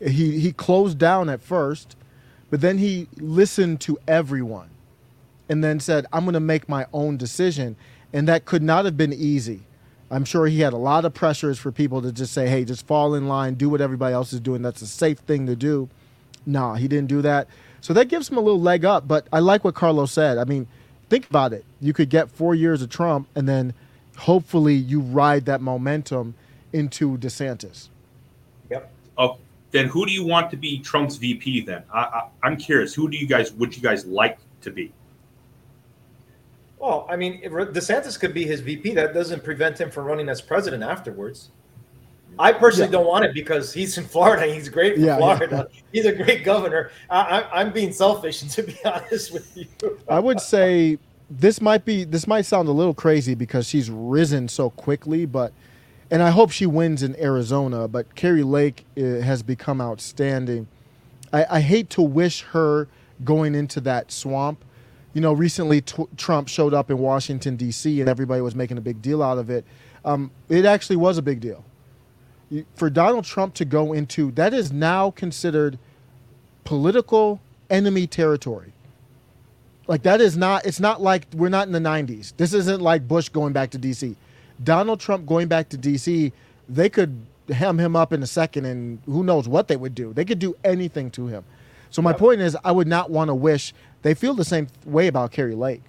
He 0.00 0.40
he 0.40 0.52
closed 0.52 0.98
down 0.98 1.28
at 1.28 1.40
first, 1.40 1.96
but 2.50 2.60
then 2.60 2.78
he 2.78 3.08
listened 3.18 3.80
to 3.82 3.98
everyone 4.08 4.70
and 5.48 5.62
then 5.62 5.78
said, 5.78 6.06
"I'm 6.12 6.24
going 6.24 6.34
to 6.34 6.40
make 6.40 6.68
my 6.68 6.86
own 6.92 7.16
decision." 7.16 7.76
And 8.12 8.26
that 8.26 8.44
could 8.44 8.62
not 8.62 8.84
have 8.86 8.96
been 8.96 9.12
easy. 9.12 9.62
I'm 10.10 10.24
sure 10.24 10.46
he 10.46 10.60
had 10.60 10.72
a 10.72 10.78
lot 10.78 11.04
of 11.04 11.14
pressures 11.14 11.60
for 11.60 11.70
people 11.70 12.02
to 12.02 12.10
just 12.10 12.32
say, 12.32 12.48
"Hey, 12.48 12.64
just 12.64 12.86
fall 12.86 13.14
in 13.14 13.28
line, 13.28 13.54
do 13.54 13.68
what 13.68 13.80
everybody 13.80 14.14
else 14.14 14.32
is 14.32 14.40
doing. 14.40 14.62
That's 14.62 14.82
a 14.82 14.86
safe 14.86 15.18
thing 15.18 15.46
to 15.46 15.54
do." 15.54 15.88
Nah, 16.44 16.74
he 16.74 16.88
didn't 16.88 17.08
do 17.08 17.22
that. 17.22 17.46
So 17.80 17.92
that 17.94 18.08
gives 18.08 18.28
him 18.28 18.36
a 18.36 18.40
little 18.40 18.60
leg 18.60 18.84
up, 18.84 19.08
but 19.08 19.26
I 19.32 19.38
like 19.38 19.64
what 19.64 19.74
Carlos 19.74 20.12
said. 20.12 20.38
I 20.38 20.44
mean, 20.44 20.66
think 21.08 21.28
about 21.28 21.52
it. 21.52 21.64
You 21.80 21.92
could 21.92 22.10
get 22.10 22.30
4 22.30 22.54
years 22.54 22.82
of 22.82 22.90
Trump 22.90 23.28
and 23.34 23.48
then 23.48 23.74
hopefully 24.16 24.74
you 24.74 25.00
ride 25.00 25.46
that 25.46 25.60
momentum 25.60 26.34
into 26.72 27.16
DeSantis. 27.18 27.88
Yep. 28.70 28.92
Oh, 29.18 29.38
then 29.70 29.86
who 29.86 30.04
do 30.06 30.12
you 30.12 30.24
want 30.24 30.50
to 30.50 30.56
be 30.56 30.78
Trump's 30.78 31.16
VP? 31.16 31.62
Then 31.62 31.82
I, 31.92 32.00
I, 32.00 32.28
I'm 32.42 32.56
curious. 32.56 32.94
Who 32.94 33.08
do 33.08 33.16
you 33.16 33.26
guys 33.26 33.52
would 33.52 33.74
you 33.74 33.82
guys 33.82 34.04
like 34.04 34.38
to 34.62 34.70
be? 34.70 34.92
Well, 36.78 37.06
I 37.10 37.16
mean, 37.16 37.40
if 37.42 37.52
DeSantis 37.52 38.18
could 38.18 38.32
be 38.32 38.46
his 38.46 38.60
VP. 38.60 38.94
That 38.94 39.12
doesn't 39.12 39.44
prevent 39.44 39.78
him 39.78 39.90
from 39.90 40.06
running 40.06 40.28
as 40.28 40.40
president 40.40 40.82
afterwards. 40.82 41.50
I 42.40 42.52
personally 42.52 42.86
Yeah. 42.88 42.92
don't 42.98 43.06
want 43.06 43.24
it 43.26 43.34
because 43.34 43.72
he's 43.72 43.96
in 43.98 44.04
Florida. 44.04 44.52
He's 44.52 44.68
great 44.68 44.94
for 44.94 45.00
Yeah, 45.00 45.18
yeah. 45.18 45.36
Florida. 45.36 45.68
He's 45.92 46.06
a 46.06 46.12
great 46.12 46.42
governor. 46.42 46.90
I, 47.10 47.20
I, 47.42 47.60
I'm 47.60 47.72
being 47.72 47.92
selfish, 47.92 48.40
to 48.54 48.62
be 48.62 48.76
honest 48.84 49.32
with 49.32 49.56
you. 49.56 49.66
I 50.08 50.18
would 50.18 50.40
say 50.40 50.98
this 51.30 51.60
might 51.60 51.84
be 51.84 52.04
this 52.04 52.26
might 52.26 52.42
sound 52.46 52.68
a 52.68 52.72
little 52.72 52.94
crazy 52.94 53.34
because 53.34 53.68
she's 53.68 53.90
risen 53.90 54.48
so 54.48 54.70
quickly, 54.70 55.26
but 55.26 55.52
and 56.10 56.22
I 56.22 56.30
hope 56.30 56.50
she 56.50 56.66
wins 56.66 57.02
in 57.02 57.14
Arizona. 57.20 57.86
But 57.86 58.14
Kari 58.14 58.42
Lake 58.42 58.84
uh, 58.96 59.20
has 59.20 59.42
become 59.42 59.80
outstanding. 59.80 60.66
I, 61.32 61.46
I 61.48 61.60
hate 61.60 61.90
to 61.90 62.02
wish 62.02 62.42
her 62.42 62.88
going 63.22 63.54
into 63.54 63.80
that 63.82 64.10
swamp. 64.10 64.64
You 65.12 65.20
know, 65.20 65.32
recently 65.32 65.82
t- 65.82 66.06
Trump 66.16 66.48
showed 66.48 66.72
up 66.72 66.90
in 66.90 66.98
Washington 66.98 67.56
D.C. 67.56 68.00
and 68.00 68.08
everybody 68.08 68.40
was 68.40 68.54
making 68.54 68.78
a 68.78 68.80
big 68.80 69.02
deal 69.02 69.22
out 69.22 69.38
of 69.38 69.50
it. 69.50 69.64
Um, 70.04 70.30
it 70.48 70.64
actually 70.64 70.96
was 70.96 71.18
a 71.18 71.22
big 71.22 71.40
deal. 71.40 71.64
You- 72.50 72.66
For 72.74 72.90
Donald 72.90 73.24
Trump 73.24 73.54
to 73.54 73.64
go 73.64 73.92
into 73.92 74.30
that 74.32 74.52
is 74.52 74.72
now 74.72 75.10
considered 75.10 75.78
political 76.64 77.40
enemy 77.68 78.06
territory. 78.06 78.72
Like 79.86 80.02
that 80.02 80.20
is 80.20 80.36
not 80.36 80.66
it's 80.66 80.80
not 80.80 81.00
like 81.02 81.26
we're 81.34 81.48
not 81.48 81.66
in 81.66 81.72
the 81.72 81.80
90s. 81.80 82.32
This 82.36 82.52
isn't 82.52 82.80
like 82.80 83.08
Bush 83.08 83.28
going 83.28 83.52
back 83.52 83.70
to 83.70 83.78
DC. 83.78 84.14
Donald 84.62 85.00
Trump 85.00 85.26
going 85.26 85.48
back 85.48 85.68
to 85.70 85.78
DC, 85.78 86.32
they 86.68 86.88
could 86.88 87.24
hem 87.48 87.78
him 87.78 87.96
up 87.96 88.12
in 88.12 88.22
a 88.22 88.26
second 88.26 88.66
and 88.66 89.00
who 89.06 89.24
knows 89.24 89.48
what 89.48 89.66
they 89.68 89.76
would 89.76 89.94
do. 89.94 90.12
They 90.12 90.24
could 90.24 90.38
do 90.38 90.54
anything 90.62 91.10
to 91.12 91.26
him. 91.26 91.44
So 91.90 92.02
my 92.02 92.12
point 92.12 92.40
is 92.40 92.56
I 92.62 92.70
would 92.70 92.86
not 92.86 93.10
want 93.10 93.28
to 93.28 93.34
wish 93.34 93.74
they 94.02 94.14
feel 94.14 94.34
the 94.34 94.44
same 94.44 94.68
way 94.84 95.08
about 95.08 95.32
Kari 95.32 95.54
Lake. 95.56 95.82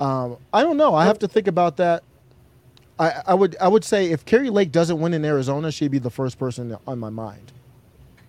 Um, 0.00 0.38
I 0.52 0.62
don't 0.62 0.76
know. 0.78 0.94
I 0.94 1.04
have 1.04 1.18
to 1.20 1.28
think 1.28 1.46
about 1.46 1.76
that. 1.76 2.02
I, 2.98 3.22
I 3.28 3.34
would 3.34 3.56
I 3.60 3.68
would 3.68 3.84
say 3.84 4.10
if 4.10 4.24
Kari 4.24 4.50
Lake 4.50 4.72
doesn't 4.72 5.00
win 5.00 5.14
in 5.14 5.24
Arizona, 5.24 5.72
she'd 5.72 5.90
be 5.90 5.98
the 5.98 6.10
first 6.10 6.38
person 6.38 6.76
on 6.86 6.98
my 6.98 7.10
mind. 7.10 7.52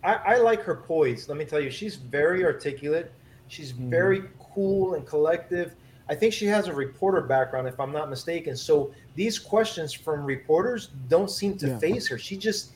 I, 0.04 0.14
I 0.14 0.38
like 0.38 0.62
her 0.64 0.76
poise. 0.76 1.30
Let 1.30 1.38
me 1.38 1.46
tell 1.46 1.60
you, 1.60 1.72
she's 1.72 1.96
very 1.96 2.44
articulate. 2.44 3.12
She's 3.48 3.74
mm-hmm. 3.74 3.90
very 3.90 4.24
cool 4.54 4.96
and 4.96 5.06
collective. 5.06 5.76
I 6.10 6.16
think 6.16 6.34
she 6.34 6.46
has 6.48 6.68
a 6.68 6.74
reporter 6.74 7.22
background, 7.22 7.68
if 7.68 7.80
I'm 7.80 7.94
not 7.94 8.10
mistaken. 8.10 8.58
So 8.58 8.92
these 9.16 9.40
questions 9.40 9.94
from 9.94 10.26
reporters 10.26 10.90
don't 11.08 11.32
seem 11.32 11.58
to 11.60 11.68
Yeah. 11.68 11.80
faze 11.80 12.08
her. 12.10 12.18
She 12.18 12.36
just 12.36 12.74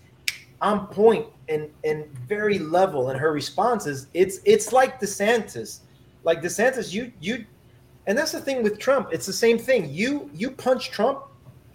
on 0.61 0.87
point 0.87 1.25
and 1.49 1.69
and 1.83 2.05
very 2.27 2.57
level 2.59 3.11
in 3.11 3.17
her 3.17 3.31
responses. 3.31 4.07
It's 4.13 4.39
it's 4.45 4.71
like 4.71 4.99
DeSantis. 4.99 5.79
Like 6.23 6.41
DeSantis, 6.41 6.93
you 6.93 7.11
you 7.19 7.45
and 8.07 8.17
that's 8.17 8.31
the 8.31 8.39
thing 8.39 8.63
with 8.63 8.79
Trump. 8.79 9.09
It's 9.11 9.25
the 9.25 9.33
same 9.33 9.57
thing. 9.57 9.89
You 9.89 10.29
you 10.33 10.51
punch 10.51 10.91
Trump, 10.91 11.19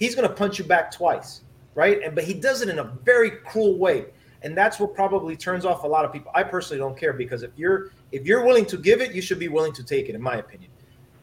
he's 0.03 0.17
gonna 0.17 0.29
punch 0.29 0.59
you 0.59 0.65
back 0.65 0.91
twice, 0.91 1.43
right? 1.77 2.03
And 2.03 2.13
but 2.15 2.25
he 2.25 2.35
does 2.35 2.61
it 2.61 2.69
in 2.69 2.79
a 2.81 2.85
very 3.05 3.31
cruel 3.31 3.79
way. 3.79 4.07
And 4.45 4.57
that's 4.57 4.81
what 4.81 4.93
probably 4.97 5.37
turns 5.37 5.65
off 5.65 5.85
a 5.85 5.87
lot 5.87 6.05
of 6.05 6.13
people. 6.13 6.33
I 6.35 6.43
personally 6.43 6.81
don't 6.81 6.99
care 6.99 7.13
because 7.13 7.45
if 7.45 7.53
you're 7.57 7.91
if 8.11 8.27
you're 8.27 8.45
willing 8.45 8.67
to 8.67 8.77
give 8.77 9.01
it, 9.01 9.13
you 9.13 9.23
should 9.23 9.39
be 9.39 9.47
willing 9.49 9.73
to 9.75 9.85
take 9.85 10.09
it, 10.09 10.15
in 10.17 10.23
my 10.23 10.37
opinion. 10.39 10.71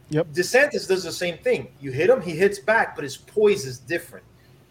Yep. 0.08 0.28
DeSantis 0.32 0.88
does 0.88 1.04
the 1.04 1.12
same 1.12 1.36
thing. 1.38 1.68
You 1.80 1.92
hit 1.92 2.08
him, 2.10 2.20
he 2.22 2.32
hits 2.32 2.58
back, 2.58 2.96
but 2.96 3.04
his 3.04 3.16
poise 3.18 3.66
is 3.66 3.78
different. 3.78 4.24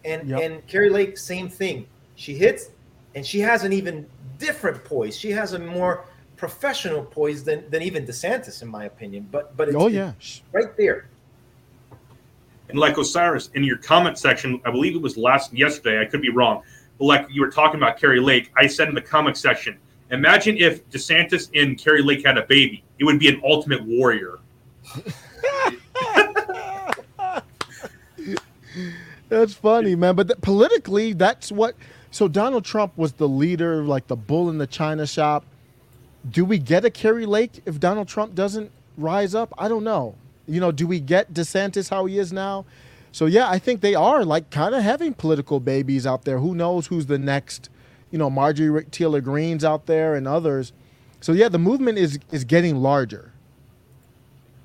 And 0.04 0.28
Yep. 0.28 0.40
and 0.42 0.66
Kari 0.66 0.90
Lake, 0.90 1.16
same 1.16 1.48
thing. 1.48 1.86
She 2.16 2.34
hits, 2.34 2.70
and 3.14 3.24
she 3.24 3.38
has 3.40 3.62
an 3.62 3.72
even 3.72 4.06
different 4.38 4.82
poise. 4.84 5.16
She 5.16 5.30
has 5.30 5.52
a 5.52 5.58
more 5.60 6.04
professional 6.36 7.04
poise 7.04 7.44
than 7.44 7.58
than 7.70 7.82
even 7.82 8.04
DeSantis, 8.04 8.62
in 8.62 8.68
my 8.68 8.84
opinion. 8.86 9.28
But 9.30 9.56
but 9.56 9.68
it's, 9.68 9.76
Oh 9.76 9.86
yeah. 9.86 10.12
it's 10.18 10.42
right 10.50 10.76
there. 10.76 11.06
And 12.70 12.78
like 12.78 12.96
Osiris, 12.98 13.50
in 13.54 13.64
your 13.64 13.76
comment 13.76 14.18
section, 14.18 14.60
I 14.64 14.70
believe 14.70 14.94
it 14.94 15.02
was 15.02 15.16
last 15.16 15.52
yesterday. 15.52 16.00
I 16.00 16.04
could 16.04 16.22
be 16.22 16.30
wrong, 16.30 16.62
but 16.98 17.04
like 17.04 17.26
you 17.30 17.40
were 17.40 17.50
talking 17.50 17.80
about 17.80 17.98
Kari 17.98 18.20
Lake, 18.20 18.50
I 18.56 18.66
said 18.66 18.88
in 18.88 18.94
the 18.94 19.02
comment 19.02 19.36
section, 19.36 19.76
imagine 20.10 20.56
if 20.56 20.88
DeSantis 20.90 21.50
and 21.60 21.76
Kari 21.78 22.02
Lake 22.02 22.24
had 22.24 22.38
a 22.38 22.42
baby. 22.42 22.84
It 22.98 23.04
would 23.04 23.18
be 23.18 23.28
an 23.28 23.40
ultimate 23.44 23.82
warrior. 23.84 24.38
That's 29.28 29.54
funny, 29.54 29.94
man. 29.94 30.16
But 30.16 30.28
th- 30.28 30.40
politically, 30.40 31.12
that's 31.12 31.50
what. 31.52 31.76
So 32.10 32.26
Donald 32.26 32.64
Trump 32.64 32.98
was 32.98 33.12
the 33.12 33.28
leader, 33.28 33.84
like 33.84 34.08
the 34.08 34.16
bull 34.16 34.50
in 34.50 34.58
the 34.58 34.66
china 34.66 35.06
shop. 35.06 35.44
Do 36.28 36.44
we 36.44 36.58
get 36.58 36.84
a 36.84 36.90
Kari 36.90 37.24
Lake 37.24 37.62
if 37.64 37.78
Donald 37.78 38.08
Trump 38.08 38.34
doesn't 38.34 38.72
rise 38.98 39.34
up? 39.34 39.54
I 39.56 39.68
don't 39.68 39.84
know. 39.84 40.16
You 40.46 40.60
know, 40.60 40.72
do 40.72 40.86
we 40.86 41.00
get 41.00 41.32
DeSantis 41.32 41.90
how 41.90 42.06
he 42.06 42.18
is 42.18 42.32
now? 42.32 42.64
So 43.12 43.26
yeah, 43.26 43.48
I 43.48 43.58
think 43.58 43.80
they 43.80 43.94
are 43.94 44.24
like 44.24 44.50
kind 44.50 44.74
of 44.74 44.82
having 44.82 45.14
political 45.14 45.60
babies 45.60 46.06
out 46.06 46.24
there. 46.24 46.38
Who 46.38 46.54
knows 46.54 46.86
who's 46.86 47.06
the 47.06 47.18
next? 47.18 47.68
You 48.10 48.18
know, 48.18 48.30
Marjorie 48.30 48.84
Taylor 48.86 49.20
Greens 49.20 49.64
out 49.64 49.86
there 49.86 50.14
and 50.14 50.26
others. 50.26 50.72
So 51.20 51.32
yeah, 51.32 51.48
the 51.48 51.58
movement 51.58 51.98
is 51.98 52.18
is 52.30 52.44
getting 52.44 52.76
larger. 52.76 53.32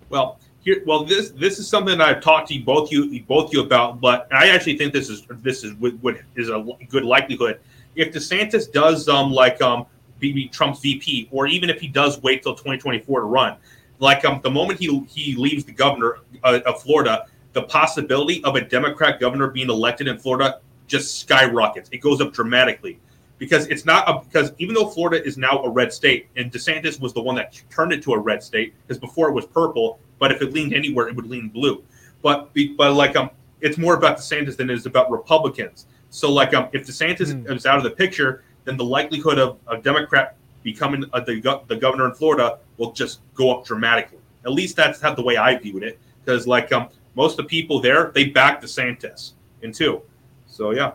Well, 0.10 0.40
here, 0.62 0.82
well, 0.86 1.04
this 1.04 1.32
this 1.32 1.60
is 1.60 1.68
something 1.68 2.00
I've 2.02 2.22
talked 2.22 2.50
to 2.50 2.54
you 2.56 2.64
both 2.64 2.92
you 2.92 3.24
both 3.24 3.54
you 3.54 3.62
about, 3.62 4.02
but 4.02 4.28
I 4.32 4.50
actually 4.50 4.78
think 4.78 4.94
this 4.94 5.10
is 5.10 5.26
this 5.30 5.64
is 5.64 5.74
what, 5.76 5.94
what 6.02 6.18
is 6.36 6.50
a 6.50 6.66
good 6.90 7.04
likelihood. 7.04 7.60
If 7.96 8.14
DeSantis 8.14 8.72
does 8.72 9.08
um 9.08 9.32
like 9.32 9.62
um 9.62 9.86
be 10.20 10.48
Trump's 10.50 10.80
VP, 10.80 11.30
or 11.32 11.48
even 11.48 11.70
if 11.70 11.80
he 11.80 11.88
does 11.88 12.22
wait 12.22 12.44
till 12.44 12.54
2024 12.54 13.20
to 13.20 13.26
run, 13.26 13.58
like 14.00 14.26
um 14.26 14.40
the 14.44 14.52
moment 14.52 14.80
he 14.80 15.00
he 15.08 15.36
leaves 15.36 15.64
the 15.64 15.72
governor 15.72 16.20
uh, 16.44 16.60
of 16.66 16.82
Florida, 16.82 17.26
the 17.54 17.64
possibility 17.64 18.44
of 18.44 18.56
a 18.56 18.62
Democrat 18.62 19.20
governor 19.20 19.48
being 19.48 19.70
elected 19.70 20.08
in 20.08 20.18
Florida 20.18 20.60
just 20.88 21.20
skyrockets. 21.20 21.90
It 21.92 21.98
goes 21.98 22.22
up 22.22 22.34
dramatically 22.34 23.00
because 23.38 23.68
it's 23.68 23.86
not 23.86 24.08
a, 24.08 24.20
because 24.26 24.52
even 24.60 24.76
though 24.76 24.88
Florida 24.88 25.26
is 25.26 25.38
now 25.38 25.62
a 25.64 25.70
red 25.70 25.92
state 25.92 26.28
and 26.36 26.52
DeSantis 26.52 27.00
was 27.00 27.14
the 27.14 27.22
one 27.22 27.36
that 27.36 27.60
turned 27.70 27.92
it 27.92 28.04
to 28.04 28.14
a 28.14 28.20
red 28.20 28.44
state 28.44 28.74
because 28.88 29.00
before 29.00 29.30
it 29.30 29.34
was 29.34 29.46
purple, 29.46 30.00
but 30.20 30.32
if 30.32 30.42
it 30.42 30.54
leaned 30.54 30.74
anywhere, 30.74 31.08
it 31.08 31.16
would 31.16 31.28
lean 31.28 31.50
blue. 31.50 31.84
But 32.22 32.52
but 32.78 32.94
like 32.94 33.16
um, 33.16 33.30
it's 33.62 33.78
more 33.78 33.96
about 33.96 34.18
DeSantis 34.18 34.58
than 34.58 34.70
it 34.70 34.74
is 34.74 34.86
about 34.86 35.10
Republicans. 35.12 35.88
So 36.10 36.32
like 36.32 36.54
um, 36.54 36.70
if 36.72 36.86
DeSantis 36.86 37.32
Hmm. 37.34 37.52
is 37.52 37.66
out 37.66 37.78
of 37.78 37.84
the 37.84 37.92
picture, 37.92 38.44
then 38.64 38.78
the 38.78 38.84
likelihood 38.86 39.40
of 39.40 39.58
a 39.68 39.78
Democrat 39.78 40.38
becoming 40.66 41.06
uh, 41.14 41.22
the 41.22 41.62
the 41.68 41.78
governor 41.78 42.08
in 42.08 42.14
Florida 42.16 42.58
will 42.78 42.92
just 42.92 43.22
go 43.36 43.56
up 43.56 43.66
dramatically. 43.66 44.18
At 44.44 44.52
least 44.52 44.76
that's 44.76 45.00
how 45.00 45.14
the 45.14 45.22
way 45.22 45.38
I 45.38 45.56
viewed 45.58 45.84
it 45.84 45.98
because 46.20 46.46
like 46.46 46.74
um, 46.74 46.90
most 47.14 47.40
of 47.40 47.46
the 47.46 47.50
people 47.50 47.80
there 47.80 48.12
they 48.14 48.26
back 48.26 48.62
DeSantis 48.62 49.32
in 49.62 49.72
two. 49.72 50.02
So 50.48 50.72
yeah. 50.72 50.92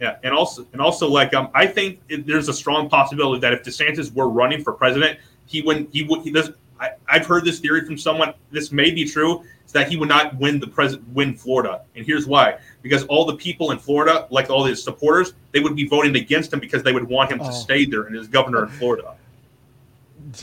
Yeah, 0.00 0.16
and 0.22 0.32
also 0.32 0.66
and 0.72 0.80
also 0.80 1.10
like 1.10 1.34
um, 1.34 1.50
I 1.52 1.66
think 1.66 2.00
it, 2.08 2.26
there's 2.26 2.48
a 2.48 2.54
strong 2.54 2.88
possibility 2.88 3.40
that 3.40 3.52
if 3.52 3.62
DeSantis 3.62 4.10
were 4.14 4.30
running 4.30 4.64
for 4.64 4.72
president, 4.72 5.18
he 5.44 5.60
wouldn't. 5.60 5.90
He 5.92 6.04
would. 6.04 6.22
He 6.22 6.30
does. 6.30 6.52
I, 6.80 6.90
I've 7.08 7.26
heard 7.26 7.44
this 7.44 7.60
theory 7.60 7.84
from 7.84 7.98
someone. 7.98 8.32
This 8.50 8.72
may 8.72 8.90
be 8.90 9.04
true. 9.04 9.44
Is 9.66 9.72
that 9.72 9.88
he 9.88 9.96
would 9.96 10.08
not 10.08 10.34
win 10.38 10.58
the 10.58 10.66
president, 10.66 11.08
win 11.10 11.36
Florida, 11.36 11.82
and 11.94 12.04
here's 12.04 12.26
why: 12.26 12.58
because 12.82 13.04
all 13.04 13.24
the 13.24 13.36
people 13.36 13.70
in 13.70 13.78
Florida, 13.78 14.26
like 14.30 14.50
all 14.50 14.64
his 14.64 14.82
supporters, 14.82 15.34
they 15.52 15.60
would 15.60 15.76
be 15.76 15.86
voting 15.86 16.16
against 16.16 16.52
him 16.52 16.58
because 16.58 16.82
they 16.82 16.92
would 16.92 17.04
want 17.08 17.30
him 17.30 17.38
to 17.38 17.44
Oh. 17.44 17.50
stay 17.50 17.84
there 17.84 18.02
and 18.04 18.16
as 18.16 18.26
governor 18.26 18.64
in 18.64 18.70
Florida. 18.70 19.14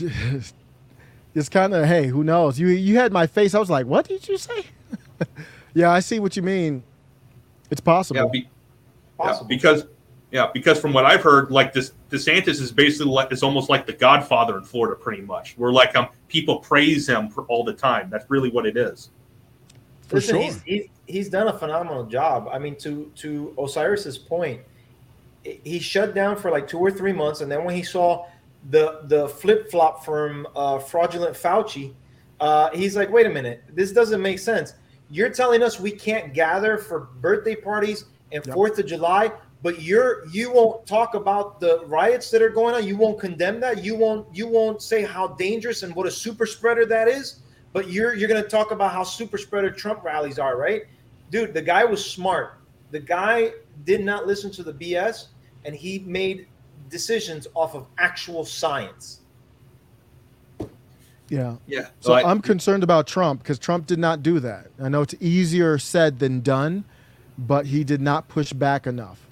it's 1.34 1.48
kind 1.48 1.74
of 1.74 1.86
hey, 1.86 2.06
who 2.06 2.24
knows? 2.24 2.58
You 2.58 2.68
you 2.68 2.96
had 2.96 3.12
my 3.12 3.26
face. 3.26 3.54
I 3.54 3.58
was 3.58 3.70
like, 3.70 3.86
what 3.86 4.06
did 4.08 4.26
you 4.28 4.38
say? 4.38 4.64
yeah, 5.74 5.90
I 5.90 6.00
see 6.00 6.18
what 6.20 6.36
you 6.36 6.42
mean. 6.42 6.82
It's 7.70 7.80
possible. 7.80 8.20
Yeah, 8.20 8.26
be, 8.30 8.38
yeah, 8.40 8.46
Possible. 9.18 9.48
because 9.48 9.84
yeah, 10.30 10.48
because 10.52 10.78
from 10.78 10.92
what 10.92 11.06
I've 11.06 11.22
heard, 11.22 11.50
like 11.50 11.72
this 11.72 11.92
DeSantis 12.10 12.60
is 12.60 12.70
basically 12.70 13.10
like 13.12 13.32
is 13.32 13.42
almost 13.42 13.70
like 13.70 13.86
the 13.86 13.94
Godfather 13.94 14.58
in 14.58 14.64
Florida, 14.64 14.94
pretty 14.94 15.22
much. 15.22 15.56
Where 15.56 15.72
like 15.72 15.96
um 15.96 16.08
people 16.28 16.58
praise 16.58 17.08
him 17.08 17.28
for 17.30 17.44
all 17.44 17.64
the 17.64 17.72
time. 17.72 18.10
That's 18.10 18.28
really 18.28 18.50
what 18.50 18.66
it 18.66 18.76
is. 18.76 19.10
For 20.06 20.16
Listen, 20.16 20.36
sure. 20.36 20.42
he's, 20.42 20.62
he's 20.62 20.88
he's 21.06 21.28
done 21.30 21.48
a 21.48 21.58
phenomenal 21.58 22.04
job. 22.04 22.48
I 22.52 22.58
mean, 22.58 22.76
to 22.76 23.10
to 23.16 23.54
Osiris's 23.56 24.18
point, 24.18 24.60
he 25.42 25.78
shut 25.78 26.14
down 26.14 26.36
for 26.36 26.50
like 26.50 26.68
two 26.68 26.78
or 26.78 26.90
three 26.90 27.12
months, 27.12 27.40
and 27.40 27.50
then 27.50 27.64
when 27.64 27.74
he 27.74 27.82
saw 27.82 28.26
the 28.70 29.00
the 29.04 29.28
flip 29.28 29.70
flop 29.70 30.04
from 30.04 30.46
uh, 30.54 30.78
fraudulent 30.78 31.36
Fauci, 31.36 31.94
uh, 32.40 32.68
he's 32.74 32.96
like, 32.96 33.10
wait 33.10 33.26
a 33.26 33.30
minute, 33.30 33.62
this 33.72 33.92
doesn't 33.92 34.20
make 34.20 34.38
sense. 34.38 34.74
You're 35.10 35.30
telling 35.30 35.62
us 35.62 35.80
we 35.80 35.90
can't 35.90 36.34
gather 36.34 36.76
for 36.76 37.08
birthday 37.20 37.54
parties 37.54 38.04
and 38.30 38.44
Yep. 38.44 38.54
Fourth 38.54 38.78
of 38.78 38.86
July, 38.86 39.32
but 39.62 39.82
you're 39.82 40.26
you 40.28 40.52
won't 40.52 40.86
talk 40.86 41.14
about 41.14 41.60
the 41.60 41.84
riots 41.86 42.30
that 42.30 42.42
are 42.42 42.50
going 42.50 42.74
on. 42.74 42.86
You 42.86 42.96
won't 42.96 43.18
condemn 43.18 43.60
that. 43.60 43.82
You 43.84 43.96
won't 43.96 44.26
you 44.34 44.46
won't 44.46 44.82
say 44.82 45.02
how 45.02 45.28
dangerous 45.28 45.82
and 45.82 45.94
what 45.94 46.06
a 46.06 46.10
super 46.10 46.46
spreader 46.46 46.86
that 46.86 47.08
is. 47.08 47.40
But 47.72 47.90
you're 47.90 48.14
you're 48.14 48.28
going 48.28 48.42
to 48.42 48.48
talk 48.48 48.70
about 48.70 48.92
how 48.92 49.02
super 49.04 49.38
spreader 49.38 49.70
Trump 49.70 50.04
rallies 50.04 50.38
are, 50.38 50.56
right? 50.56 50.82
Dude, 51.30 51.52
the 51.54 51.62
guy 51.62 51.84
was 51.84 52.04
smart. 52.04 52.58
The 52.90 53.00
guy 53.00 53.52
did 53.84 54.04
not 54.04 54.26
listen 54.26 54.50
to 54.52 54.62
the 54.62 54.72
BS, 54.72 55.26
and 55.64 55.74
he 55.74 55.98
made 56.00 56.46
decisions 56.88 57.46
off 57.54 57.74
of 57.74 57.86
actual 57.98 58.44
science. 58.44 59.20
Yeah. 61.28 61.56
Yeah. 61.66 61.88
So 62.00 62.14
I- 62.14 62.30
I'm 62.30 62.40
concerned 62.40 62.82
about 62.82 63.06
Trump 63.06 63.42
because 63.42 63.58
Trump 63.58 63.86
did 63.86 63.98
not 63.98 64.22
do 64.22 64.40
that. 64.40 64.68
I 64.80 64.88
know 64.88 65.02
it's 65.02 65.14
easier 65.20 65.76
said 65.78 66.18
than 66.20 66.40
done, 66.40 66.84
but 67.36 67.66
he 67.66 67.84
did 67.84 68.00
not 68.00 68.28
push 68.28 68.54
back 68.54 68.86
enough. 68.86 69.27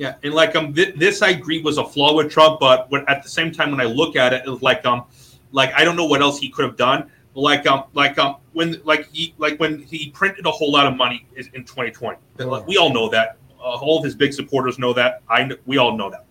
Yeah, 0.00 0.14
and 0.22 0.32
like 0.32 0.56
um, 0.56 0.72
th- 0.72 0.94
this 0.94 1.20
I 1.20 1.28
agree 1.28 1.60
was 1.60 1.76
a 1.76 1.84
flaw 1.84 2.14
with 2.14 2.32
Trump, 2.32 2.58
but 2.58 2.90
when, 2.90 3.04
at 3.06 3.22
the 3.22 3.28
same 3.28 3.52
time, 3.52 3.70
when 3.70 3.82
I 3.82 3.84
look 3.84 4.16
at 4.16 4.32
it, 4.32 4.44
it's 4.46 4.62
like 4.62 4.86
um, 4.86 5.04
like 5.52 5.74
I 5.74 5.84
don't 5.84 5.94
know 5.94 6.06
what 6.06 6.22
else 6.22 6.38
he 6.38 6.48
could 6.48 6.64
have 6.64 6.78
done. 6.78 7.10
Like 7.34 7.66
um, 7.66 7.84
like 7.92 8.18
um, 8.18 8.36
when 8.54 8.80
like 8.84 9.10
he 9.12 9.34
like 9.36 9.60
when 9.60 9.82
he 9.82 10.08
printed 10.12 10.46
a 10.46 10.50
whole 10.50 10.72
lot 10.72 10.86
of 10.86 10.96
money 10.96 11.26
is- 11.36 11.50
in 11.52 11.66
2020. 11.66 12.16
Like, 12.38 12.66
we 12.66 12.78
all 12.78 12.94
know 12.94 13.10
that. 13.10 13.36
Uh, 13.58 13.76
all 13.76 13.98
of 13.98 14.04
his 14.04 14.14
big 14.14 14.32
supporters 14.32 14.78
know 14.78 14.94
that. 14.94 15.20
I 15.28 15.50
we 15.66 15.76
all 15.76 15.94
know 15.94 16.10
that. 16.10 16.24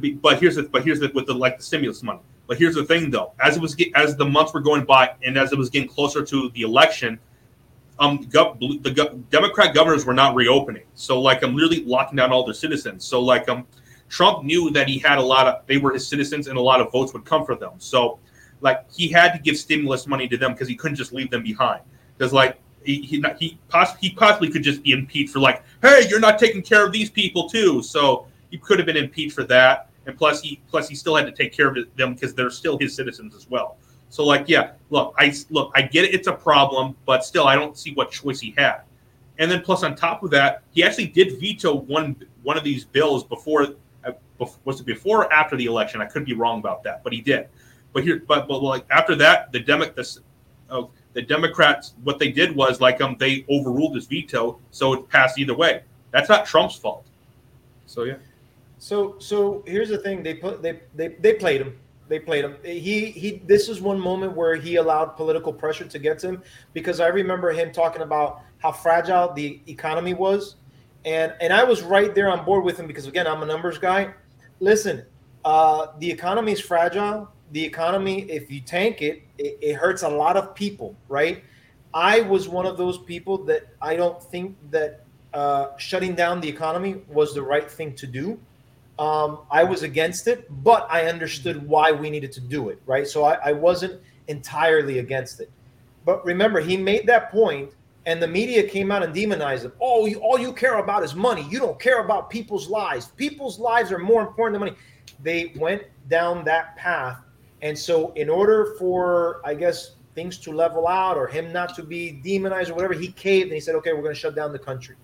Be, 0.00 0.12
but 0.12 0.38
here's 0.38 0.54
the 0.54 0.62
but 0.62 0.84
here's 0.84 1.00
the 1.00 1.10
with 1.12 1.26
the 1.26 1.34
like 1.34 1.56
the 1.58 1.64
stimulus 1.64 2.04
money. 2.04 2.20
But 2.46 2.56
here's 2.56 2.76
the 2.76 2.84
thing 2.84 3.10
though, 3.10 3.32
as 3.40 3.56
it 3.56 3.60
was 3.60 3.74
as 3.96 4.16
the 4.16 4.26
months 4.26 4.54
were 4.54 4.60
going 4.60 4.84
by 4.84 5.12
and 5.24 5.36
as 5.36 5.52
it 5.52 5.58
was 5.58 5.70
getting 5.70 5.88
closer 5.88 6.24
to 6.24 6.50
the 6.50 6.62
election, 6.62 7.18
um, 7.98 8.18
the 8.30 8.90
gov- 8.90 9.30
Democrat 9.30 9.74
governors 9.74 10.04
were 10.04 10.14
not 10.14 10.34
reopening. 10.34 10.84
So 10.94 11.20
like 11.20 11.42
I'm 11.42 11.54
literally 11.54 11.84
locking 11.84 12.16
down 12.16 12.32
all 12.32 12.44
their 12.44 12.54
citizens. 12.54 13.04
So 13.04 13.20
like 13.20 13.48
um, 13.48 13.66
Trump 14.08 14.44
knew 14.44 14.70
that 14.70 14.88
he 14.88 14.98
had 14.98 15.18
a 15.18 15.22
lot 15.22 15.46
of 15.46 15.66
they 15.66 15.78
were 15.78 15.92
his 15.92 16.06
citizens 16.06 16.48
and 16.48 16.58
a 16.58 16.60
lot 16.60 16.80
of 16.80 16.92
votes 16.92 17.12
would 17.12 17.24
come 17.24 17.44
for 17.46 17.54
them. 17.54 17.72
So 17.78 18.18
like 18.60 18.90
he 18.92 19.08
had 19.08 19.32
to 19.32 19.38
give 19.38 19.56
stimulus 19.56 20.06
money 20.06 20.28
to 20.28 20.36
them 20.36 20.52
because 20.52 20.68
he 20.68 20.76
couldn't 20.76 20.96
just 20.96 21.12
leave 21.12 21.30
them 21.30 21.42
behind. 21.42 21.82
Because 22.16 22.32
like 22.32 22.58
he 22.84 23.00
he 23.00 23.22
he, 23.38 23.58
poss- 23.68 23.96
he 23.96 24.10
possibly 24.10 24.50
could 24.50 24.62
just 24.62 24.82
be 24.82 24.92
impeached 24.92 25.32
for 25.32 25.40
like, 25.40 25.62
hey, 25.82 26.06
you're 26.08 26.20
not 26.20 26.38
taking 26.38 26.62
care 26.62 26.84
of 26.86 26.92
these 26.92 27.10
people 27.10 27.48
too. 27.48 27.82
So 27.82 28.26
he 28.50 28.58
could 28.58 28.78
have 28.78 28.86
been 28.86 28.96
impeached 28.96 29.34
for 29.34 29.44
that. 29.44 29.90
And 30.06 30.16
plus 30.16 30.40
he 30.40 30.60
plus 30.68 30.88
he 30.88 30.94
still 30.94 31.16
had 31.16 31.26
to 31.26 31.32
take 31.32 31.52
care 31.52 31.68
of 31.68 31.76
them 31.96 32.14
because 32.14 32.34
they're 32.34 32.50
still 32.50 32.78
his 32.78 32.94
citizens 32.94 33.34
as 33.34 33.48
well. 33.50 33.76
So 34.08 34.24
like 34.24 34.48
yeah, 34.48 34.72
look, 34.90 35.14
I 35.18 35.34
look, 35.50 35.72
I 35.74 35.82
get 35.82 36.04
it, 36.04 36.14
it's 36.14 36.28
a 36.28 36.32
problem, 36.32 36.96
but 37.04 37.24
still 37.24 37.46
I 37.46 37.54
don't 37.54 37.76
see 37.76 37.92
what 37.94 38.10
choice 38.10 38.40
he 38.40 38.54
had. 38.56 38.80
And 39.38 39.50
then 39.50 39.60
plus 39.60 39.82
on 39.82 39.94
top 39.94 40.22
of 40.22 40.30
that, 40.30 40.62
he 40.70 40.82
actually 40.82 41.08
did 41.08 41.38
veto 41.38 41.74
one 41.74 42.16
one 42.42 42.56
of 42.56 42.64
these 42.64 42.84
bills 42.84 43.24
before 43.24 43.74
uh, 44.04 44.12
was 44.64 44.80
it 44.80 44.86
before 44.86 45.24
or 45.24 45.32
after 45.32 45.56
the 45.56 45.66
election? 45.66 46.00
I 46.00 46.06
could 46.06 46.24
be 46.24 46.34
wrong 46.34 46.58
about 46.58 46.82
that, 46.84 47.02
but 47.02 47.12
he 47.12 47.20
did. 47.20 47.48
But 47.92 48.04
here, 48.04 48.22
but 48.26 48.48
but 48.48 48.62
like 48.62 48.84
after 48.90 49.14
that, 49.16 49.52
the 49.52 49.60
Demo- 49.60 49.90
the, 49.90 50.18
uh, 50.70 50.84
the 51.12 51.22
Democrats 51.22 51.94
what 52.04 52.18
they 52.18 52.30
did 52.30 52.54
was 52.54 52.80
like 52.80 53.00
um 53.00 53.16
they 53.18 53.44
overruled 53.50 53.94
his 53.94 54.06
veto, 54.06 54.58
so 54.70 54.92
it 54.92 55.08
passed 55.08 55.38
either 55.38 55.54
way. 55.54 55.82
That's 56.10 56.28
not 56.28 56.46
Trump's 56.46 56.76
fault. 56.76 57.06
So 57.86 58.04
yeah. 58.04 58.16
So 58.78 59.16
so 59.18 59.62
here's 59.66 59.88
the 59.88 59.98
thing: 59.98 60.22
they 60.22 60.34
put 60.34 60.62
they 60.62 60.80
they 60.94 61.08
they 61.08 61.34
played 61.34 61.60
him. 61.62 61.78
They 62.08 62.20
played 62.20 62.44
him. 62.44 62.56
He 62.62 63.06
he. 63.06 63.42
This 63.46 63.68
is 63.68 63.80
one 63.80 63.98
moment 63.98 64.36
where 64.36 64.54
he 64.54 64.76
allowed 64.76 65.16
political 65.16 65.52
pressure 65.52 65.84
to 65.84 65.98
get 65.98 66.18
to 66.20 66.28
him 66.28 66.42
because 66.72 67.00
I 67.00 67.08
remember 67.08 67.50
him 67.50 67.72
talking 67.72 68.02
about 68.02 68.42
how 68.58 68.72
fragile 68.72 69.32
the 69.32 69.60
economy 69.66 70.14
was, 70.14 70.56
and 71.04 71.34
and 71.40 71.52
I 71.52 71.64
was 71.64 71.82
right 71.82 72.14
there 72.14 72.30
on 72.30 72.44
board 72.44 72.64
with 72.64 72.78
him 72.78 72.86
because 72.86 73.06
again 73.06 73.26
I'm 73.26 73.42
a 73.42 73.46
numbers 73.46 73.78
guy. 73.78 74.14
Listen, 74.60 75.04
uh, 75.44 75.88
the 75.98 76.10
economy 76.10 76.52
is 76.52 76.60
fragile. 76.60 77.28
The 77.52 77.64
economy, 77.64 78.22
if 78.22 78.50
you 78.50 78.60
tank 78.60 79.02
it, 79.02 79.22
it, 79.38 79.58
it 79.60 79.74
hurts 79.74 80.02
a 80.02 80.08
lot 80.08 80.36
of 80.36 80.54
people, 80.54 80.96
right? 81.08 81.44
I 81.94 82.20
was 82.22 82.48
one 82.48 82.66
of 82.66 82.76
those 82.76 82.98
people 82.98 83.38
that 83.44 83.68
I 83.80 83.96
don't 83.96 84.22
think 84.22 84.56
that 84.70 85.04
uh, 85.32 85.76
shutting 85.76 86.14
down 86.14 86.40
the 86.40 86.48
economy 86.48 87.02
was 87.08 87.34
the 87.34 87.42
right 87.42 87.70
thing 87.70 87.94
to 87.94 88.06
do. 88.06 88.38
Um, 88.98 89.40
I 89.50 89.62
was 89.62 89.82
against 89.82 90.26
it, 90.26 90.46
but 90.62 90.86
I 90.90 91.06
understood 91.06 91.66
why 91.66 91.92
we 91.92 92.08
needed 92.08 92.32
to 92.32 92.40
do 92.40 92.70
it, 92.70 92.80
right? 92.86 93.06
So 93.06 93.24
I, 93.24 93.34
I 93.44 93.52
wasn't 93.52 94.00
entirely 94.28 95.00
against 95.00 95.40
it. 95.40 95.50
But 96.04 96.24
remember, 96.24 96.60
he 96.60 96.76
made 96.76 97.06
that 97.06 97.30
point, 97.30 97.72
and 98.06 98.22
the 98.22 98.28
media 98.28 98.62
came 98.62 98.90
out 98.90 99.02
and 99.02 99.12
demonized 99.12 99.64
him. 99.64 99.72
Oh, 99.80 100.06
you, 100.06 100.18
all 100.20 100.38
you 100.38 100.52
care 100.52 100.78
about 100.78 101.02
is 101.02 101.14
money. 101.14 101.46
You 101.50 101.58
don't 101.58 101.78
care 101.78 102.00
about 102.02 102.30
people's 102.30 102.68
lives. 102.68 103.08
People's 103.16 103.58
lives 103.58 103.92
are 103.92 103.98
more 103.98 104.22
important 104.22 104.54
than 104.54 104.60
money. 104.60 104.76
They 105.22 105.52
went 105.56 105.82
down 106.08 106.44
that 106.44 106.76
path. 106.76 107.18
And 107.62 107.76
so, 107.76 108.12
in 108.12 108.30
order 108.30 108.76
for, 108.78 109.40
I 109.44 109.54
guess, 109.54 109.96
things 110.14 110.38
to 110.38 110.52
level 110.52 110.86
out 110.86 111.16
or 111.16 111.26
him 111.26 111.52
not 111.52 111.74
to 111.76 111.82
be 111.82 112.12
demonized 112.12 112.70
or 112.70 112.74
whatever, 112.74 112.94
he 112.94 113.08
caved 113.08 113.46
and 113.46 113.54
he 113.54 113.60
said, 113.60 113.74
okay, 113.76 113.92
we're 113.92 114.02
going 114.02 114.14
to 114.14 114.20
shut 114.20 114.34
down 114.34 114.52
the 114.52 114.58
country. 114.58 114.96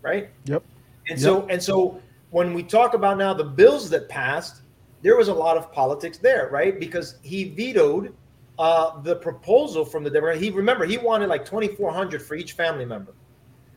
Right? 0.00 0.30
Yep. 0.44 0.62
And 1.08 1.20
so, 1.20 1.46
and 1.48 1.62
so 1.62 2.00
when 2.34 2.52
we 2.52 2.64
talk 2.64 2.94
about 2.94 3.16
now 3.16 3.32
the 3.32 3.44
bills 3.44 3.88
that 3.88 4.08
passed, 4.08 4.62
there 5.02 5.16
was 5.16 5.28
a 5.28 5.32
lot 5.32 5.56
of 5.56 5.70
politics 5.70 6.18
there, 6.18 6.48
right? 6.50 6.80
Because 6.80 7.14
he 7.22 7.50
vetoed 7.50 8.12
uh, 8.58 9.00
the 9.02 9.14
proposal 9.14 9.84
from 9.84 10.02
the 10.02 10.10
Democrat. 10.10 10.38
He 10.38 10.50
remember 10.50 10.84
he 10.84 10.98
wanted 10.98 11.28
like 11.28 11.44
twenty 11.44 11.68
four 11.68 11.92
hundred 11.92 12.20
for 12.20 12.34
each 12.34 12.54
family 12.54 12.84
member, 12.84 13.14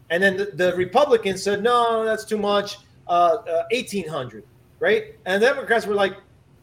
and 0.10 0.24
then 0.24 0.38
the, 0.38 0.46
the 0.46 0.76
Republicans 0.76 1.44
said 1.44 1.62
no, 1.62 2.04
that's 2.04 2.26
too 2.26 2.40
much, 2.40 2.80
uh, 3.08 3.12
uh, 3.48 3.64
eighteen 3.70 4.08
hundred, 4.08 4.44
right? 4.80 5.14
And 5.28 5.40
the 5.40 5.46
Democrats 5.46 5.86
were 5.86 5.94
like, 5.94 6.16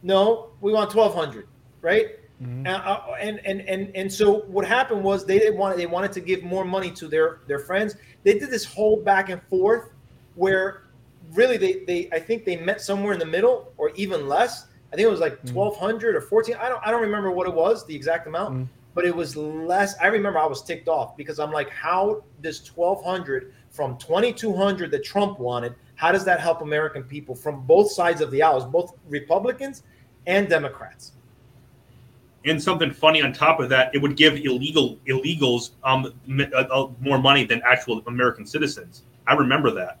no, 0.03 0.49
we 0.59 0.73
want 0.73 0.91
twelve 0.91 1.15
hundred, 1.15 1.47
right? 1.81 2.07
And, 2.41 2.67
uh, 2.67 2.99
and 3.21 3.39
and 3.45 3.61
and 3.61 3.95
and 3.95 4.11
so 4.11 4.41
what 4.55 4.67
happened 4.67 5.01
was 5.01 5.25
they 5.25 5.39
didn't 5.39 5.57
want 5.57 5.77
they 5.77 5.85
wanted 5.85 6.11
to 6.11 6.19
give 6.19 6.43
more 6.43 6.65
money 6.65 6.91
to 6.91 7.07
their 7.07 7.39
their 7.47 7.59
friends. 7.59 7.95
They 8.23 8.37
did 8.37 8.49
this 8.49 8.65
whole 8.65 8.97
back 8.97 9.29
and 9.29 9.41
forth 9.43 9.91
where 10.35 10.84
really 11.33 11.57
they 11.57 11.83
they 11.85 12.09
I 12.11 12.19
think 12.19 12.45
they 12.45 12.57
met 12.57 12.81
somewhere 12.81 13.13
in 13.13 13.19
the 13.19 13.25
middle 13.25 13.73
or 13.77 13.91
even 13.95 14.27
less. 14.27 14.67
I 14.91 14.95
think 14.95 15.05
it 15.07 15.11
was 15.11 15.19
like 15.19 15.43
twelve 15.45 15.77
hundred 15.77 16.15
or 16.15 16.21
fourteen. 16.21 16.55
I 16.55 16.69
don't 16.69 16.81
I 16.85 16.91
don't 16.91 17.01
remember 17.01 17.31
what 17.31 17.47
it 17.47 17.53
was 17.53 17.85
the 17.85 17.95
exact 17.95 18.27
amount, 18.27 18.69
but 18.93 19.05
it 19.05 19.15
was 19.15 19.35
less. 19.35 19.95
I 19.99 20.07
remember 20.07 20.39
I 20.39 20.45
was 20.45 20.63
ticked 20.63 20.87
off 20.87 21.17
because 21.17 21.39
I'm 21.39 21.51
like, 21.51 21.69
how 21.69 22.23
does 22.41 22.63
twelve 22.63 23.03
hundred 23.03 23.53
from 23.69 23.97
twenty 23.97 24.31
two 24.31 24.53
hundred 24.53 24.91
that 24.91 25.03
Trump 25.03 25.39
wanted? 25.39 25.75
How 25.95 26.11
does 26.11 26.23
that 26.25 26.39
help 26.39 26.61
American 26.61 27.03
people 27.03 27.35
from 27.35 27.61
both 27.65 27.91
sides 27.91 28.21
of 28.21 28.31
the 28.31 28.41
aisles, 28.41 28.65
both 28.65 28.93
Republicans 29.09 29.83
and 30.27 30.47
Democrats? 30.47 31.13
And 32.45 32.61
something 32.61 32.91
funny 32.91 33.21
on 33.21 33.33
top 33.33 33.59
of 33.59 33.69
that, 33.69 33.93
it 33.95 34.01
would 34.01 34.15
give 34.15 34.35
illegal 34.35 34.97
illegals 35.07 35.71
um 35.83 36.13
m- 36.29 36.51
uh, 36.53 36.57
uh, 36.71 36.91
more 37.01 37.17
money 37.17 37.43
than 37.43 37.61
actual 37.65 38.01
American 38.07 38.45
citizens. 38.45 39.03
I 39.27 39.33
remember 39.33 39.71
that. 39.71 39.97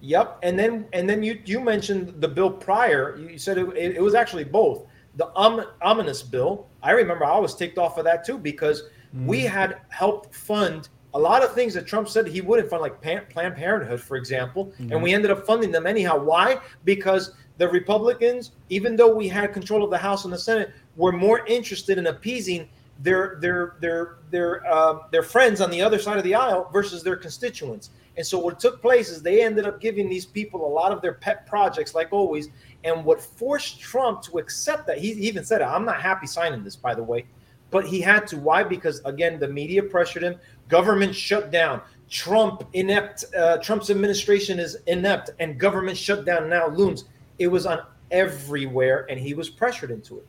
Yep, 0.00 0.38
and 0.42 0.58
then 0.58 0.86
and 0.92 1.08
then 1.08 1.22
you 1.22 1.40
you 1.44 1.60
mentioned 1.60 2.20
the 2.20 2.28
bill 2.28 2.50
prior. 2.50 3.16
You 3.16 3.38
said 3.38 3.58
it, 3.58 3.68
it, 3.76 3.96
it 3.96 4.02
was 4.02 4.14
actually 4.14 4.44
both 4.44 4.86
the 5.16 5.28
um, 5.36 5.64
omnibus 5.82 6.22
bill. 6.22 6.68
I 6.82 6.92
remember 6.92 7.24
I 7.24 7.38
was 7.38 7.54
ticked 7.54 7.78
off 7.78 7.98
of 7.98 8.04
that 8.04 8.24
too 8.24 8.38
because 8.38 8.84
we 9.26 9.40
had 9.40 9.78
helped 9.88 10.34
fund 10.34 10.88
a 11.14 11.18
lot 11.18 11.42
of 11.42 11.52
things 11.52 11.74
that 11.74 11.86
Trump 11.86 12.08
said 12.08 12.26
he 12.26 12.40
wouldn't 12.40 12.70
fund, 12.70 12.82
like 12.82 13.00
Pan- 13.00 13.26
Planned 13.28 13.56
Parenthood, 13.56 14.00
for 14.00 14.16
example, 14.16 14.72
and 14.92 15.02
we 15.02 15.12
ended 15.12 15.30
up 15.30 15.44
funding 15.44 15.72
them 15.72 15.86
anyhow. 15.86 16.22
Why? 16.22 16.60
Because 16.84 17.32
the 17.58 17.68
Republicans, 17.68 18.52
even 18.68 18.96
though 18.96 19.12
we 19.14 19.26
had 19.28 19.52
control 19.52 19.82
of 19.82 19.90
the 19.90 19.98
House 19.98 20.24
and 20.24 20.32
the 20.32 20.38
Senate, 20.38 20.70
were 20.96 21.12
more 21.12 21.44
interested 21.46 21.98
in 21.98 22.06
appeasing 22.06 22.68
their 23.02 23.38
their 23.40 23.76
their 23.80 24.18
their 24.30 24.64
uh, 24.72 24.98
their 25.10 25.22
friends 25.22 25.60
on 25.60 25.70
the 25.70 25.82
other 25.82 25.98
side 25.98 26.18
of 26.18 26.24
the 26.24 26.34
aisle 26.34 26.70
versus 26.72 27.02
their 27.02 27.16
constituents. 27.16 27.90
And 28.20 28.26
so 28.26 28.38
what 28.38 28.60
took 28.60 28.82
place 28.82 29.08
is 29.08 29.22
they 29.22 29.42
ended 29.42 29.64
up 29.64 29.80
giving 29.80 30.06
these 30.06 30.26
people 30.26 30.66
a 30.66 30.68
lot 30.68 30.92
of 30.92 31.00
their 31.00 31.14
pet 31.14 31.46
projects, 31.46 31.94
like 31.94 32.08
always. 32.10 32.50
And 32.84 33.02
what 33.02 33.18
forced 33.18 33.80
Trump 33.80 34.20
to 34.24 34.36
accept 34.36 34.86
that, 34.88 34.98
he 34.98 35.12
even 35.12 35.42
said, 35.42 35.62
"I'm 35.62 35.86
not 35.86 36.02
happy 36.02 36.26
signing 36.26 36.62
this, 36.62 36.76
by 36.76 36.94
the 36.94 37.02
way," 37.02 37.24
but 37.70 37.86
he 37.86 37.98
had 37.98 38.26
to. 38.26 38.36
Why? 38.36 38.62
Because 38.62 39.00
again, 39.06 39.38
the 39.38 39.48
media 39.48 39.82
pressured 39.82 40.22
him. 40.22 40.34
Government 40.68 41.14
shut 41.14 41.50
down. 41.50 41.80
Trump 42.10 42.68
inept. 42.74 43.24
Uh, 43.34 43.56
Trump's 43.56 43.88
administration 43.88 44.60
is 44.60 44.76
inept, 44.86 45.30
and 45.38 45.58
government 45.58 45.96
shutdown 45.96 46.50
now 46.50 46.68
looms. 46.68 47.06
It 47.38 47.46
was 47.46 47.64
on 47.64 47.80
everywhere, 48.10 49.06
and 49.08 49.18
he 49.18 49.32
was 49.32 49.48
pressured 49.48 49.90
into 49.90 50.22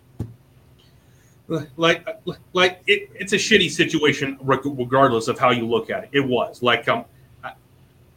it. 1.50 1.68
like 1.76 2.08
like 2.54 2.84
it, 2.88 3.10
it's 3.16 3.34
a 3.34 3.42
shitty 3.48 3.70
situation 3.70 4.38
regardless 4.40 5.28
of 5.28 5.38
how 5.38 5.50
you 5.50 5.68
look 5.68 5.90
at 5.90 6.06
it. 6.06 6.10
It 6.14 6.26
was 6.26 6.64
like 6.64 6.88
um, 6.88 7.04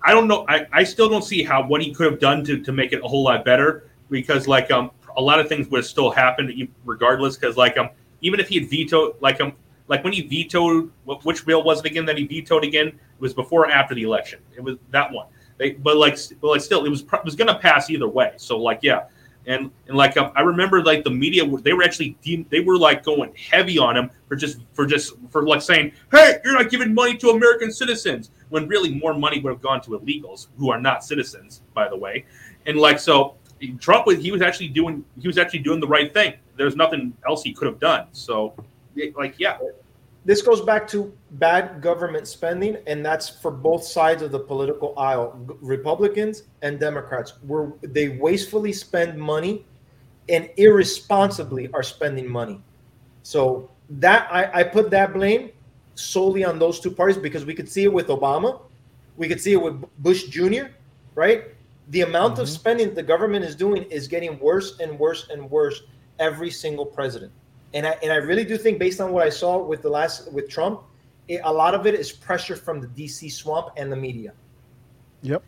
I, 0.05 0.13
don't 0.13 0.29
know. 0.29 0.45
I, 0.49 0.67
I 0.73 0.85
still 0.85 1.09
don't 1.09 1.25
see 1.25 1.43
how 1.43 1.67
what 1.67 1.83
he 1.83 1.93
could 1.93 2.11
have 2.11 2.21
done 2.21 2.45
to, 2.45 2.59
to 2.61 2.73
make 2.73 2.93
it 2.93 3.01
a 3.03 3.09
whole 3.09 3.25
lot 3.25 3.45
better 3.45 3.91
because 4.11 4.47
like 4.47 4.71
um 4.71 4.91
a 5.17 5.23
lot 5.23 5.41
of 5.41 5.49
things 5.49 5.69
would 5.69 5.79
have 5.79 5.87
still 5.87 6.11
happened 6.11 6.53
regardless 6.85 7.37
because 7.37 7.57
like 7.57 7.79
um 7.79 7.89
even 8.21 8.39
if 8.39 8.49
he 8.49 8.59
had 8.61 8.69
vetoed 8.69 9.17
like 9.21 9.41
um 9.41 9.53
like 9.89 10.05
when 10.05 10.13
he 10.13 10.23
vetoed 10.23 10.91
wh- 11.07 11.25
which 11.25 11.47
bill 11.47 11.63
was 11.63 11.81
it 11.81 11.87
again 11.87 12.05
that 12.07 12.19
he 12.19 12.27
vetoed 12.27 12.65
again? 12.65 12.89
It 12.89 13.21
was 13.21 13.35
before 13.35 13.63
or 13.63 13.71
after 13.71 13.95
the 13.95 14.03
election. 14.03 14.41
It 14.57 14.61
was 14.63 14.77
that 14.91 15.11
one. 15.11 15.27
They 15.57 15.73
but 15.73 15.97
like 15.97 16.19
but 16.41 16.49
like 16.49 16.61
still 16.61 16.85
it 16.85 16.91
was 16.91 17.03
it 17.03 17.25
was 17.25 17.37
gonna 17.37 17.59
pass 17.59 17.91
either 17.91 18.09
way. 18.09 18.33
So 18.37 18.59
like 18.59 18.81
yeah 18.83 19.05
and 19.47 19.71
and 19.89 19.97
like 19.97 20.17
um, 20.17 20.33
I 20.35 20.43
remember 20.43 20.83
like 20.83 21.05
the 21.05 21.11
media 21.11 21.47
they 21.59 21.73
were 21.73 21.83
actually 21.83 22.17
de- 22.23 22.47
they 22.51 22.61
were 22.61 22.79
like 22.79 23.05
going 23.05 23.35
heavy 23.35 23.79
on 23.79 23.97
him 23.97 24.11
for 24.29 24.37
just 24.37 24.61
for 24.73 24.87
just 24.87 25.15
for 25.31 25.47
like 25.47 25.63
saying 25.63 25.93
hey 26.11 26.39
you're 26.45 26.55
not 26.55 26.71
giving 26.71 26.95
money 26.95 27.17
to 27.19 27.31
American 27.31 27.73
citizens 27.73 28.31
when 28.49 28.67
really 28.69 28.95
more 28.95 29.15
money 29.15 29.41
would 29.41 29.51
have 29.51 29.63
gone 29.63 29.81
to 29.83 29.91
illegals 29.91 30.49
who 30.59 30.71
are 30.71 30.81
not 30.81 31.05
citizens 31.05 31.63
by 31.75 31.89
the 31.89 31.97
way. 31.97 32.25
And 32.67 32.79
like 32.79 32.99
so 32.99 33.37
Trump 33.79 34.07
was 34.07 34.19
he 34.19 34.31
was 34.33 34.43
actually 34.43 34.69
doing 34.69 35.05
he 35.21 35.27
was 35.27 35.39
actually 35.39 35.61
doing 35.61 35.81
the 35.81 35.89
right 35.89 36.13
thing. 36.13 36.35
There's 36.57 36.77
nothing 36.77 37.15
else 37.27 37.43
he 37.43 37.53
could 37.53 37.67
have 37.67 37.79
done. 37.79 38.07
So 38.13 38.55
like 39.17 39.39
yeah 39.39 39.59
this 40.25 40.41
goes 40.41 40.63
back 40.63 40.89
to 40.89 41.13
bad 41.33 41.83
government 41.83 42.27
spending, 42.27 42.79
and 42.87 43.05
that's 43.05 43.29
for 43.29 43.51
both 43.51 43.85
sides 43.85 44.23
of 44.23 44.33
the 44.33 44.39
political 44.39 44.99
aisle, 44.99 45.39
Republicans 45.61 46.45
and 46.63 46.81
Democrats. 46.81 47.35
Where 47.47 47.73
they 47.83 48.09
wastefully 48.09 48.73
spend 48.73 49.19
money 49.19 49.67
and 50.31 50.49
irresponsibly 50.57 51.71
are 51.75 51.83
spending 51.83 52.27
money. 52.29 52.61
So 53.23 53.71
that 53.91 54.27
I, 54.33 54.61
I 54.61 54.63
put 54.63 54.91
that 54.91 55.13
blame 55.13 55.51
solely 55.95 56.43
on 56.43 56.59
those 56.59 56.81
two 56.81 56.91
parties 56.91 57.19
because 57.19 57.45
we 57.45 57.55
could 57.55 57.69
see 57.69 57.85
it 57.85 57.93
with 57.93 58.07
Obama, 58.09 58.63
we 59.17 59.29
could 59.29 59.41
see 59.41 59.53
it 59.53 59.63
with 59.63 59.85
Bush 59.99 60.25
Jr. 60.25 60.67
Right? 61.15 61.49
The 61.91 62.01
amount 62.01 62.39
of 62.39 62.47
mm-hmm. 62.47 62.55
spending 62.55 62.95
the 62.95 63.03
government 63.03 63.45
is 63.45 63.55
doing 63.55 63.83
is 63.85 64.09
getting 64.09 64.39
worse 64.39 64.81
and 64.81 64.99
worse 64.99 65.29
and 65.29 65.51
worse 65.51 65.83
every 66.19 66.51
single 66.51 66.87
president. 66.87 67.31
And 67.75 67.87
I 67.87 67.99
and 68.03 68.13
I 68.13 68.17
really 68.17 68.45
do 68.45 68.57
think, 68.57 68.79
based 68.79 69.01
on 69.01 69.13
what 69.13 69.27
I 69.27 69.31
saw 69.31 69.59
with 69.59 69.83
the 69.83 69.91
last 69.91 70.33
with 70.33 70.49
Trump, 70.49 70.83
it, 71.29 71.41
a 71.45 71.53
lot 71.53 71.75
of 71.75 71.87
it 71.87 71.95
is 71.95 72.13
pressure 72.13 72.57
from 72.57 72.81
the 72.81 72.87
DC 72.87 73.31
swamp 73.33 73.71
and 73.77 73.91
the 73.91 73.97
media. 73.97 74.33
Yep. 75.23 75.43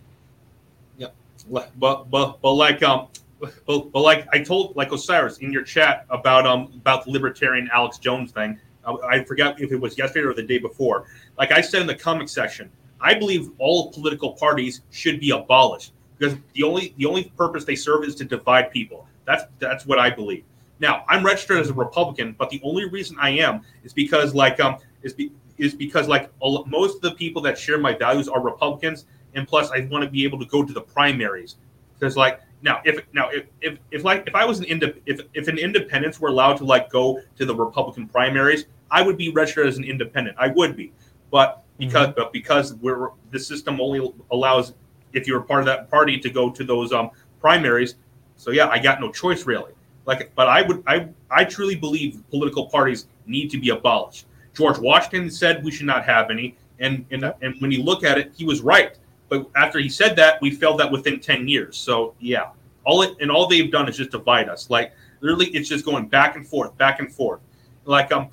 Yep. 0.99 1.15
but 1.49 2.11
but 2.11 2.41
but 2.43 2.53
like 2.53 2.83
um 2.83 3.09
but, 3.41 3.93
but 3.93 4.01
like 4.01 4.27
I 4.33 4.43
told 4.43 4.75
like 4.75 4.93
Osiris 4.93 5.39
in 5.39 5.53
your 5.53 5.63
chat 5.63 6.05
about 6.11 6.47
um 6.47 6.73
about 6.75 7.05
the 7.05 7.13
libertarian 7.13 7.71
Alex 7.73 7.99
Jones 7.99 8.33
thing. 8.33 8.59
I, 8.85 8.93
I 9.09 9.25
forgot 9.25 9.61
if 9.61 9.71
it 9.71 9.77
was 9.77 9.97
yesterday 9.97 10.27
or 10.27 10.35
the 10.35 10.43
day 10.43 10.59
before. 10.59 11.07
Like 11.39 11.53
I 11.53 11.61
said 11.61 11.81
in 11.81 11.87
the 11.87 11.95
comment 11.95 12.31
section, 12.31 12.71
I 13.01 13.15
believe 13.15 13.51
all 13.59 13.93
political 13.93 14.33
parties 14.33 14.81
should 14.91 15.21
be 15.21 15.31
abolished 15.31 15.93
because 16.19 16.37
the 16.55 16.65
only 16.65 16.95
the 16.97 17.07
only 17.07 17.25
purpose 17.37 17.65
they 17.65 17.77
serve 17.77 18.05
is 18.05 18.17
to 18.17 18.25
divide 18.25 18.73
people. 18.73 19.07
That's 19.27 19.45
that's 19.61 19.87
what 19.87 19.99
I 19.99 20.11
believe. 20.11 20.45
Now 20.79 21.05
I'm 21.09 21.25
registered 21.25 21.59
as 21.59 21.71
a 21.71 21.75
Republican, 21.75 22.35
but 22.39 22.51
the 22.51 22.61
only 22.63 22.89
reason 22.89 23.17
I 23.19 23.31
am 23.31 23.63
is 23.85 23.93
because 23.93 24.35
like 24.35 24.61
um 24.61 24.79
is 25.03 25.13
be, 25.13 25.33
is 25.59 25.75
because 25.75 26.09
like 26.09 26.31
a 26.43 26.59
most 26.67 26.97
of 26.97 27.03
the 27.03 27.13
people 27.13 27.43
that 27.43 27.59
share 27.59 27.79
my 27.79 27.95
values 27.95 28.29
are 28.29 28.41
Republicans, 28.43 29.07
and 29.35 29.47
plus 29.47 29.71
I 29.71 29.87
want 29.91 30.05
to 30.05 30.11
be 30.11 30.25
able 30.25 30.39
to 30.39 30.47
go 30.47 30.65
to 30.65 30.73
the 30.73 30.81
primaries 30.81 31.57
because 31.99 32.17
like 32.17 32.41
now 32.63 32.81
if 32.85 33.01
now 33.13 33.29
if, 33.31 33.47
if 33.61 33.79
if 33.91 34.05
like 34.05 34.25
if 34.27 34.35
I 34.35 34.45
was 34.45 34.59
an 34.59 34.65
inde- 34.67 35.01
if 35.07 35.21
if 35.35 35.49
an 35.49 35.59
independents 35.59 36.21
were 36.21 36.29
allowed 36.29 36.57
to 36.59 36.65
like 36.65 36.91
go 36.91 37.21
to 37.37 37.45
the 37.45 37.55
Republican 37.55 38.09
primaries, 38.09 38.67
I 38.91 39.03
would 39.03 39.17
be 39.17 39.31
registered 39.31 39.67
as 39.67 39.79
an 39.79 39.85
independent. 39.85 40.37
I 40.39 40.49
would 40.49 40.77
be, 40.77 40.93
but 41.31 41.63
because 41.79 42.13
but 42.17 42.33
because 42.33 42.75
we're 42.75 43.11
the 43.31 43.39
system 43.39 43.81
only 43.81 44.13
allows 44.31 44.75
if 45.13 45.27
you're 45.27 45.41
a 45.41 45.45
part 45.45 45.61
of 45.61 45.67
that 45.67 45.91
party 45.91 46.19
to 46.19 46.31
go 46.31 46.51
to 46.51 46.65
those 46.65 46.93
um 46.93 47.11
primaries. 47.41 47.97
So 48.37 48.51
yeah, 48.51 48.69
I 48.69 48.79
got 48.79 49.01
no 49.01 49.11
choice 49.11 49.47
really. 49.47 49.73
Like, 50.07 50.33
but 50.35 50.49
I 50.49 50.63
would 50.63 50.83
I 50.87 51.09
I 51.31 51.45
truly 51.45 51.75
believe 51.75 52.23
political 52.31 52.67
parties 52.67 53.07
need 53.27 53.51
to 53.51 53.59
be 53.59 53.71
abolished. 53.71 54.27
George 54.55 54.79
Washington 54.79 55.31
said 55.31 55.63
we 55.63 55.71
should 55.71 55.87
not 55.87 56.05
have 56.05 56.31
any, 56.31 56.57
and 56.79 57.05
and 57.11 57.33
and 57.43 57.61
when 57.61 57.71
you 57.71 57.83
look 57.83 58.05
at 58.05 58.17
it, 58.17 58.33
he 58.35 58.45
was 58.45 58.61
right. 58.61 58.97
But 59.29 59.51
after 59.57 59.81
he 59.81 59.89
said 59.89 60.15
that, 60.17 60.41
we 60.41 60.51
failed 60.53 60.79
that 60.81 60.91
within 60.91 61.21
ten 61.21 61.49
years. 61.49 61.77
So 61.77 62.15
yeah, 62.21 62.51
all 62.85 63.03
it 63.03 63.17
and 63.21 63.31
all 63.31 63.47
they've 63.49 63.71
done 63.71 63.89
is 63.89 63.97
just 63.97 64.13
divide 64.13 64.49
us. 64.49 64.71
Like 64.71 64.93
literally, 65.21 65.47
it's 65.49 65.69
just 65.69 65.85
going 65.85 66.07
back 66.07 66.37
and 66.37 66.47
forth, 66.47 66.77
back 66.79 67.01
and 67.01 67.13
forth. 67.13 67.41
Like 67.85 68.13
um, 68.13 68.31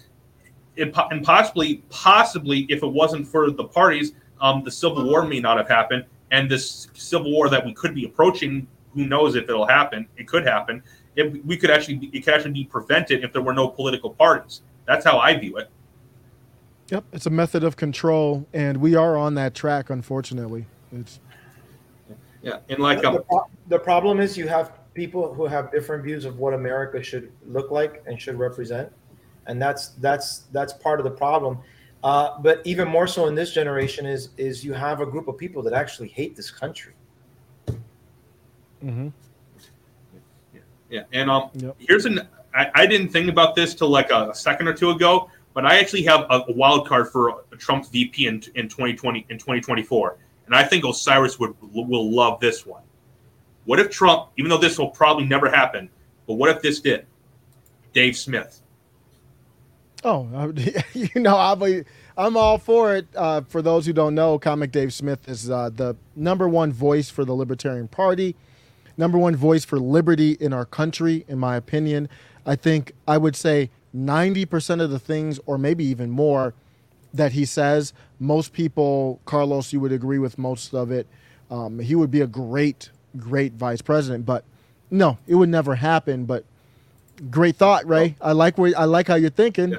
it, 0.76 0.94
and 1.12 1.24
possibly 1.24 1.84
possibly 1.90 2.68
if 2.70 2.84
it 2.84 2.88
wasn't 2.88 3.28
for 3.28 3.50
the 3.50 3.64
parties, 3.64 4.14
um, 4.42 4.64
the 4.64 4.72
Civil 4.72 5.06
War 5.06 5.26
may 5.26 5.40
not 5.40 5.58
have 5.58 5.68
happened, 5.68 6.06
and 6.32 6.50
this 6.50 6.88
Civil 6.94 7.32
War 7.32 7.50
that 7.50 7.66
we 7.66 7.74
could 7.74 7.96
be 7.96 8.06
approaching, 8.06 8.68
who 8.94 9.06
knows 9.06 9.36
if 9.36 9.46
it'll 9.46 9.68
happen? 9.68 10.08
It 10.18 10.28
could 10.28 10.46
happen. 10.46 10.84
It, 11.16 11.46
we 11.46 11.58
could 11.58 11.70
actually 11.70 11.96
be, 11.96 12.08
it 12.08 12.22
could 12.26 12.34
actually 12.34 12.52
be 12.52 12.66
prevented 12.66 13.24
if 13.24 13.34
there 13.34 13.42
were 13.42 13.54
no 13.54 13.68
political 13.68 14.12
parties. 14.12 14.62
That's 14.86 15.06
how 15.06 15.20
I 15.20 15.36
view 15.36 15.58
it. 15.58 15.70
Yep. 16.90 17.06
It's 17.14 17.26
a 17.26 17.30
method 17.30 17.64
of 17.64 17.76
control, 17.76 18.46
and 18.54 18.78
we 18.78 18.96
are 18.96 19.16
on 19.16 19.36
that 19.36 19.56
track. 19.56 19.90
Unfortunately, 19.90 20.66
it's 20.92 21.20
Yeah, 22.42 22.60
and 22.70 22.80
like 22.80 23.02
the, 23.02 23.24
um, 23.32 23.46
the 23.68 23.80
problem 23.80 24.20
is 24.20 24.38
you 24.38 24.48
have 24.48 24.80
people 24.94 25.34
who 25.34 25.46
have 25.46 25.72
different 25.72 26.04
views 26.04 26.26
of 26.26 26.38
what 26.38 26.54
America 26.54 27.02
should 27.02 27.32
look 27.48 27.72
like 27.72 28.04
and 28.06 28.22
should 28.22 28.38
represent, 28.38 28.92
and 29.48 29.62
that's 29.62 29.90
that's 30.02 30.40
that's 30.52 30.74
part 30.74 31.00
of 31.00 31.04
the 31.04 31.12
problem. 31.12 31.58
Uh, 32.04 32.38
but 32.42 32.62
even 32.66 32.88
more 32.88 33.08
so 33.08 33.28
in 33.28 33.36
this 33.36 33.54
generation 33.54 34.06
is 34.06 34.30
is 34.38 34.64
you 34.64 34.74
have 34.74 35.00
a 35.00 35.06
group 35.06 35.28
of 35.28 35.38
people 35.38 35.64
that 35.64 35.74
actually 35.74 36.10
hate 36.10 36.36
this 36.36 36.52
country. 36.52 36.94
mhm. 38.84 39.14
Yeah, 40.94 41.06
and 41.12 41.28
um, 41.28 41.50
Yep. 41.56 41.76
here's 41.80 42.06
an 42.06 42.22
I, 42.54 42.70
I 42.76 42.86
didn't 42.86 43.10
think 43.10 43.28
about 43.28 43.56
this 43.56 43.74
till 43.74 43.90
like 43.90 44.12
a, 44.12 44.32
second 44.36 44.68
or 44.68 44.74
two 44.76 44.92
ago, 44.92 45.28
but 45.56 45.66
I 45.66 45.80
actually 45.80 46.04
have 46.04 46.28
a, 46.30 46.44
a 46.48 46.54
wild 46.54 46.88
card 46.88 47.10
for 47.10 47.46
Trump's 47.58 47.90
VP 47.90 48.28
in 48.28 48.36
in 48.54 48.70
2020 48.70 49.26
in 49.30 49.40
2024, 49.40 50.18
and 50.46 50.56
I 50.56 50.64
think 50.64 50.86
Osiris 50.86 51.40
would 51.40 51.56
will 51.62 52.12
love 52.12 52.40
this 52.40 52.64
one. 52.64 52.84
What 53.66 53.80
if 53.80 53.90
Trump, 53.90 54.30
even 54.38 54.50
though 54.50 54.60
this 54.60 54.78
will 54.78 54.92
probably 54.92 55.26
never 55.26 55.50
happen, 55.50 55.90
but 56.28 56.36
what 56.36 56.52
if 56.52 56.62
this 56.62 56.80
did? 56.80 57.08
Dave 57.94 58.16
Smith. 58.16 58.62
Oh, 60.04 60.54
you 60.94 61.10
know, 61.16 61.38
I'm, 61.38 61.86
I'm 62.16 62.38
all 62.38 62.60
for 62.60 62.96
it. 62.96 63.08
Uh, 63.16 63.42
for 63.42 63.64
those 63.64 63.88
who 63.88 63.94
don't 63.94 64.14
know, 64.14 64.38
Comic 64.38 64.72
Dave 64.72 64.94
Smith 64.94 65.28
is 65.28 65.50
uh, 65.50 65.72
the 65.74 65.96
number 66.16 66.48
one 66.48 66.72
voice 66.72 67.10
for 67.10 67.26
the 67.26 67.34
Libertarian 67.34 67.88
Party, 67.88 68.36
number 68.98 69.18
one 69.18 69.36
voice 69.36 69.66
for 69.66 69.80
liberty 69.80 70.38
in 70.40 70.54
our 70.54 70.66
country, 70.66 71.26
in 71.28 71.40
my 71.40 71.56
opinion. 71.56 72.10
I 72.46 72.56
think 72.56 72.94
I 73.08 73.18
would 73.18 73.36
say 73.36 73.70
90% 73.96 74.82
of 74.82 74.90
the 74.90 75.00
things, 75.00 75.40
or 75.46 75.58
maybe 75.58 75.86
even 75.86 76.10
more, 76.10 76.54
that 77.14 77.34
he 77.34 77.46
says, 77.46 77.94
most 78.20 78.54
people, 78.54 79.20
Carlos, 79.26 79.72
you 79.72 79.80
would 79.80 79.92
agree 79.92 80.18
with 80.18 80.38
most 80.38 80.74
of 80.74 80.92
it. 80.92 81.08
Um, 81.52 81.80
he 81.80 81.94
would 81.96 82.10
be 82.10 82.22
a 82.22 82.28
great, 82.28 82.90
great 83.18 83.54
vice 83.54 83.82
president, 83.82 84.26
but 84.26 84.44
no, 84.90 85.18
it 85.28 85.36
would 85.36 85.50
never 85.50 85.76
happen. 85.76 86.26
But 86.26 86.46
great 87.30 87.56
thought, 87.56 87.88
Ray. 87.88 88.16
I 88.22 88.32
like 88.32 88.58
where 88.58 88.74
I 88.78 88.86
like 88.86 89.08
how 89.08 89.16
you're 89.16 89.30
thinking. 89.30 89.72
Yeah. 89.72 89.78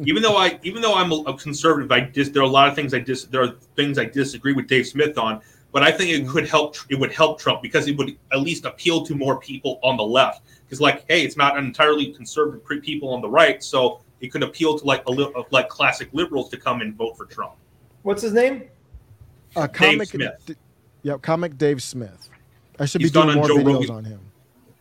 even 0.00 0.22
though 0.22 0.36
I 0.36 0.58
even 0.62 0.82
though 0.82 0.94
I'm 0.94 1.12
a, 1.12 1.36
conservative, 1.36 1.90
I 1.92 2.00
dis, 2.00 2.30
there 2.30 2.42
are 2.42 2.46
a 2.46 2.48
lot 2.48 2.68
of 2.68 2.74
things 2.74 2.92
I 2.92 2.98
dis 2.98 3.24
there 3.24 3.42
are 3.42 3.54
things 3.76 3.98
I 3.98 4.04
disagree 4.04 4.52
with 4.52 4.66
Dave 4.66 4.86
Smith 4.86 5.16
on, 5.16 5.40
but 5.74 5.82
I 5.82 5.90
think 5.90 6.10
it 6.12 6.26
could 6.28 6.48
help 6.48 6.76
it 6.88 6.94
would 6.94 7.12
help 7.12 7.40
Trump 7.40 7.60
because 7.60 7.88
it 7.88 7.96
would 7.98 8.16
at 8.32 8.40
least 8.40 8.64
appeal 8.64 9.04
to 9.04 9.14
more 9.16 9.40
people 9.40 9.80
on 9.82 9.96
the 9.96 10.04
left. 10.04 10.42
Because 10.64 10.80
like, 10.80 11.04
hey, 11.08 11.24
it's 11.24 11.36
not 11.36 11.58
entirely 11.58 12.12
conservative 12.14 12.80
people 12.80 13.12
on 13.12 13.20
the 13.20 13.28
right, 13.28 13.62
so 13.62 14.00
it 14.20 14.28
could 14.28 14.44
appeal 14.44 14.78
to 14.78 14.84
like 14.86 15.04
a 15.06 15.10
li- 15.10 15.34
like 15.50 15.68
classic 15.68 16.08
liberals 16.12 16.48
to 16.50 16.56
come 16.56 16.80
and 16.80 16.94
vote 16.94 17.16
for 17.16 17.26
Trump. 17.26 17.54
What's 18.02 18.22
his 18.22 18.32
name? 18.32 18.68
Uh, 19.56 19.66
Dave 19.66 19.72
comic, 19.74 20.08
Smith. 20.08 20.42
D- 20.46 20.54
yep, 21.02 21.20
comic 21.22 21.58
Dave 21.58 21.82
Smith. 21.82 22.30
I 22.78 22.86
should 22.86 23.00
He's 23.00 23.10
be 23.10 23.20
doing 23.20 23.30
on 23.30 23.34
more 23.36 23.48
Joe 23.48 23.56
videos 23.56 23.74
Rogan. 23.74 23.90
on 23.90 24.04
him. 24.04 24.20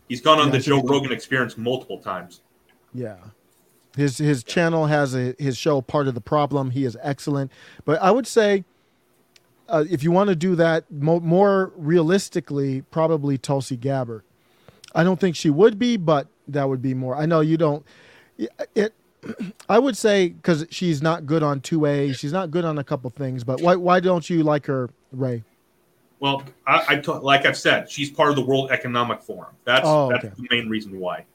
He's 0.09 0.21
gone 0.21 0.39
on 0.39 0.47
Yeah, 0.47 0.51
the 0.53 0.59
Joe 0.59 0.81
Rogan 0.83 1.11
Experience 1.11 1.57
multiple 1.57 1.97
times. 1.97 2.41
Yeah. 2.93 3.15
His 3.97 4.19
his 4.19 4.43
channel 4.43 4.85
has 4.85 5.15
a 5.15 5.33
his 5.39 5.57
show 5.57 5.81
part 5.81 6.07
of 6.07 6.13
the 6.13 6.21
problem. 6.21 6.69
He 6.69 6.85
is 6.85 6.95
excellent, 7.01 7.51
but 7.83 7.99
I 7.99 8.11
would 8.11 8.27
say 8.27 8.63
uh, 9.69 9.85
if 9.89 10.03
you 10.03 10.11
want 10.11 10.29
to 10.29 10.35
do 10.35 10.55
that 10.55 10.89
mo- 10.91 11.19
more 11.19 11.71
realistically, 11.75 12.81
probably 12.91 13.37
Tulsi 13.37 13.77
Gabbard. 13.77 14.23
I 14.95 15.03
don't 15.03 15.19
think 15.19 15.35
she 15.35 15.49
would 15.49 15.79
be, 15.79 15.97
but 15.97 16.27
that 16.47 16.67
would 16.69 16.81
be 16.81 16.93
more. 16.93 17.15
I 17.15 17.25
know 17.25 17.39
you 17.41 17.57
don't. 17.57 17.85
It. 18.75 18.93
I 19.69 19.79
would 19.79 19.95
say 19.95 20.29
because 20.29 20.65
she's 20.69 21.01
not 21.01 21.25
good 21.25 21.43
on 21.43 21.61
two 21.61 21.85
A. 21.85 22.11
She's 22.13 22.33
not 22.33 22.51
good 22.51 22.65
on 22.65 22.77
a 22.77 22.83
couple 22.83 23.09
things. 23.09 23.43
But 23.43 23.61
why 23.61 23.75
why 23.75 23.99
don't 24.01 24.29
you 24.29 24.43
like 24.43 24.65
her, 24.65 24.89
Ray? 25.13 25.43
Well, 26.19 26.43
I, 26.67 26.85
I 26.89 26.95
t- 26.97 27.11
like 27.11 27.45
I've 27.45 27.57
said, 27.57 27.89
she's 27.89 28.09
part 28.09 28.29
of 28.29 28.35
the 28.35 28.41
World 28.43 28.71
Economic 28.71 29.21
Forum. 29.21 29.53
That's 29.65 29.85
Oh, 29.85 30.09
that's 30.09 30.25
okay. 30.25 30.33
the 30.37 30.47
main 30.51 30.69
reason 30.69 30.99
why. 30.99 31.25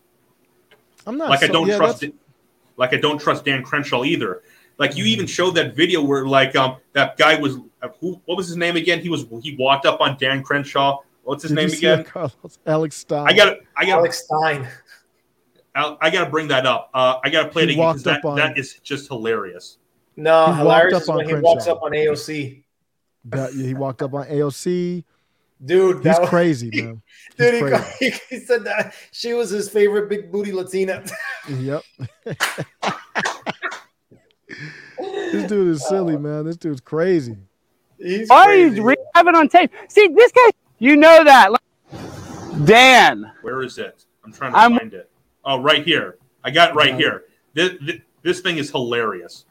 I'm 1.06 1.16
not 1.16 1.30
Like 1.30 1.42
I 1.42 1.46
don't 1.46 1.66
yeah, 1.66 1.76
trust 1.78 2.02
it. 2.02 2.14
like 2.76 2.92
I 2.92 2.96
don't 2.98 3.18
trust 3.18 3.44
Dan 3.44 3.62
Crenshaw 3.62 4.04
either. 4.04 4.42
Like 4.78 4.96
you 4.96 5.04
even 5.06 5.26
showed 5.26 5.52
that 5.56 5.74
video 5.74 6.02
where 6.02 6.26
like 6.26 6.54
um 6.56 6.76
that 6.92 7.16
guy 7.16 7.38
was 7.38 7.56
uh, 7.82 7.88
who 8.00 8.20
what 8.26 8.36
was 8.36 8.46
his 8.46 8.56
name 8.56 8.76
again? 8.76 9.00
He 9.00 9.08
was 9.08 9.26
he 9.42 9.56
walked 9.58 9.86
up 9.86 10.00
on 10.00 10.16
Dan 10.18 10.42
Crenshaw. 10.42 10.98
What's 11.24 11.42
his 11.42 11.50
Did 11.50 11.56
name 11.56 11.70
again? 11.76 12.04
Carlos? 12.04 12.58
Alex 12.66 12.96
Stein. 12.96 13.26
I 13.28 13.32
got 13.34 13.56
I 13.76 13.84
got 13.84 13.98
Alex 13.98 14.24
Stein. 14.24 14.68
I 15.74 16.10
got 16.10 16.24
to 16.24 16.30
bring 16.30 16.48
that 16.48 16.66
up. 16.66 16.90
Uh, 16.92 17.18
I 17.22 17.28
got 17.30 17.44
to 17.44 17.48
play 17.50 17.62
He 17.66 17.70
it 17.70 17.72
again 17.74 17.84
'cause 17.92 18.04
walked 18.04 18.22
that, 18.22 18.24
on- 18.24 18.36
that 18.36 18.58
is 18.58 18.80
just 18.82 19.06
hilarious. 19.08 19.78
No, 20.16 20.46
He 20.46 20.50
walked 20.50 20.58
hilarious 20.58 20.94
up 20.96 21.02
is 21.02 21.08
on 21.08 21.16
when 21.18 21.28
he 21.28 21.34
walks 21.34 21.66
up 21.68 21.82
on 21.82 21.92
AOC. 21.92 22.64
That- 23.26 23.52
he 23.52 23.74
walked 23.74 24.02
up 24.02 24.12
on 24.14 24.26
AOC. 24.26 25.04
Dude, 25.64 25.96
He's 25.96 26.04
that 26.04 26.20
was- 26.22 26.30
crazy, 26.30 26.70
man. 26.74 27.02
He's 27.36 27.50
Dude, 27.50 27.74
he, 28.00 28.10
he 28.30 28.38
said 28.40 28.64
that 28.64 28.92
she 29.12 29.34
was 29.34 29.50
his 29.50 29.68
favorite 29.68 30.08
big 30.08 30.32
booty 30.32 30.50
Latina. 30.50 31.04
Yep. 31.48 31.84
this 35.00 35.48
dude 35.48 35.68
is 35.68 35.86
silly, 35.88 36.16
uh, 36.16 36.18
man. 36.18 36.44
This 36.44 36.56
dude's 36.56 36.80
crazy. 36.80 37.36
He's 37.98 38.28
Why 38.28 38.44
are 38.46 38.54
you 38.54 38.68
crazy. 38.68 38.80
re- 38.80 38.96
have 39.14 39.26
it 39.28 39.34
on 39.34 39.48
tape? 39.48 39.70
See, 39.88 40.08
this 40.08 40.32
guy, 40.32 40.50
you 40.78 40.96
know 40.96 41.24
that. 41.24 41.50
Dan. 42.64 43.30
Where 43.42 43.62
is 43.62 43.78
it? 43.78 44.04
I'm 44.24 44.32
trying 44.32 44.52
to 44.52 44.58
I'm- 44.58 44.78
find 44.78 44.94
it. 44.94 45.10
Oh, 45.44 45.60
right 45.60 45.84
here. 45.84 46.18
I 46.44 46.50
got 46.50 46.70
it 46.70 46.74
right 46.74 46.94
here. 46.94 47.24
This, 47.54 47.72
this, 47.80 47.96
this 48.22 48.40
thing 48.40 48.58
is 48.58 48.70
hilarious. 48.70 49.44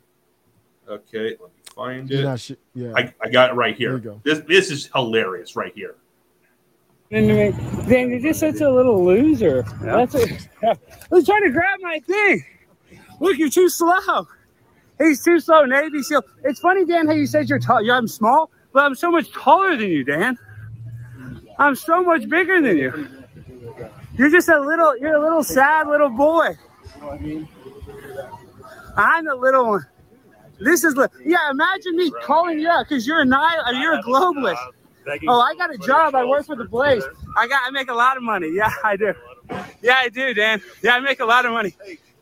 Okay, 0.88 1.32
let 1.32 1.42
me 1.42 1.48
find 1.76 2.10
You're 2.10 2.22
it. 2.22 2.24
not 2.24 2.40
sh- 2.40 2.52
yeah. 2.74 2.94
I, 2.96 3.14
I 3.22 3.30
got 3.30 3.50
it 3.52 3.54
right 3.56 3.78
There 3.78 3.90
here. 3.90 3.98
you 3.98 4.04
go. 4.04 4.22
This 4.24 4.40
this 4.48 4.72
is 4.72 4.90
hilarious 4.96 5.56
right 5.58 5.74
here. 5.76 5.96
Dan, 7.12 7.26
you're 8.10 8.20
just 8.20 8.40
such 8.40 8.62
a 8.62 8.70
little 8.70 9.04
loser. 9.06 9.64
That's 9.82 10.14
a, 10.16 10.28
He's 11.10 11.26
trying 11.26 11.44
to 11.44 11.50
grab 11.52 11.80
my 11.82 12.00
thing. 12.00 12.44
Look, 13.20 13.38
you're 13.38 13.50
too 13.50 13.70
slow. 13.70 14.28
He's 15.00 15.24
too 15.24 15.40
slow, 15.40 15.66
Navy 15.66 16.02
SEAL. 16.02 16.24
It's 16.44 16.60
funny, 16.60 16.86
Dan, 16.86 17.08
how 17.08 17.14
you 17.14 17.28
said 17.28 17.50
you're 17.50 17.60
tall. 17.60 17.82
Yeah, 17.84 17.94
I'm 17.98 18.08
small, 18.08 18.50
but 18.74 18.84
I'm 18.84 18.96
so 18.96 19.12
much 19.12 19.32
taller 19.32 19.78
than 19.78 19.90
you, 19.90 20.04
Dan. 20.04 20.38
I'm 21.60 21.76
so 21.76 22.04
much 22.04 22.28
bigger 22.30 22.62
than 22.62 22.78
you. 22.78 23.08
You're 24.18 24.32
just 24.32 24.50
a 24.50 24.60
little, 24.60 24.98
you're 24.98 25.16
a 25.16 25.22
little 25.22 25.44
sad 25.44 25.88
little 25.88 26.10
boy. 26.10 26.58
I'm 28.96 29.26
the 29.26 29.36
little 29.36 29.68
one. 29.68 29.86
This 30.60 30.84
is, 30.84 30.96
yeah, 31.24 31.52
imagine 31.52 31.96
me 31.96 32.10
calling 32.24 32.60
you 32.60 32.68
out 32.68 32.88
because 32.90 33.06
you're 33.06 33.22
a, 33.22 33.26
ni- 33.26 33.36
uh, 33.36 33.72
you're 33.74 33.94
a 33.94 34.02
globalist. 34.02 34.58
Oh, 35.28 35.40
I 35.40 35.56
got 35.56 35.74
a 35.74 35.78
job. 35.78 36.16
I 36.16 36.26
work 36.26 36.46
for 36.48 36.56
the 36.56 36.66
Blaze. 36.66 37.04
I 37.38 37.48
got. 37.48 37.62
I 37.66 37.70
make 37.72 37.90
a 37.90 37.94
lot 37.94 38.18
of 38.18 38.24
money. 38.24 38.52
Yeah, 38.54 38.70
I 38.84 38.98
do. 38.98 39.14
Yeah, 39.82 40.00
I 40.00 40.10
do, 40.10 40.34
Dan. 40.34 40.62
Yeah, 40.82 40.96
I 40.96 41.00
make 41.00 41.20
a 41.22 41.26
lot 41.26 41.46
of 41.46 41.54
money. 41.54 41.76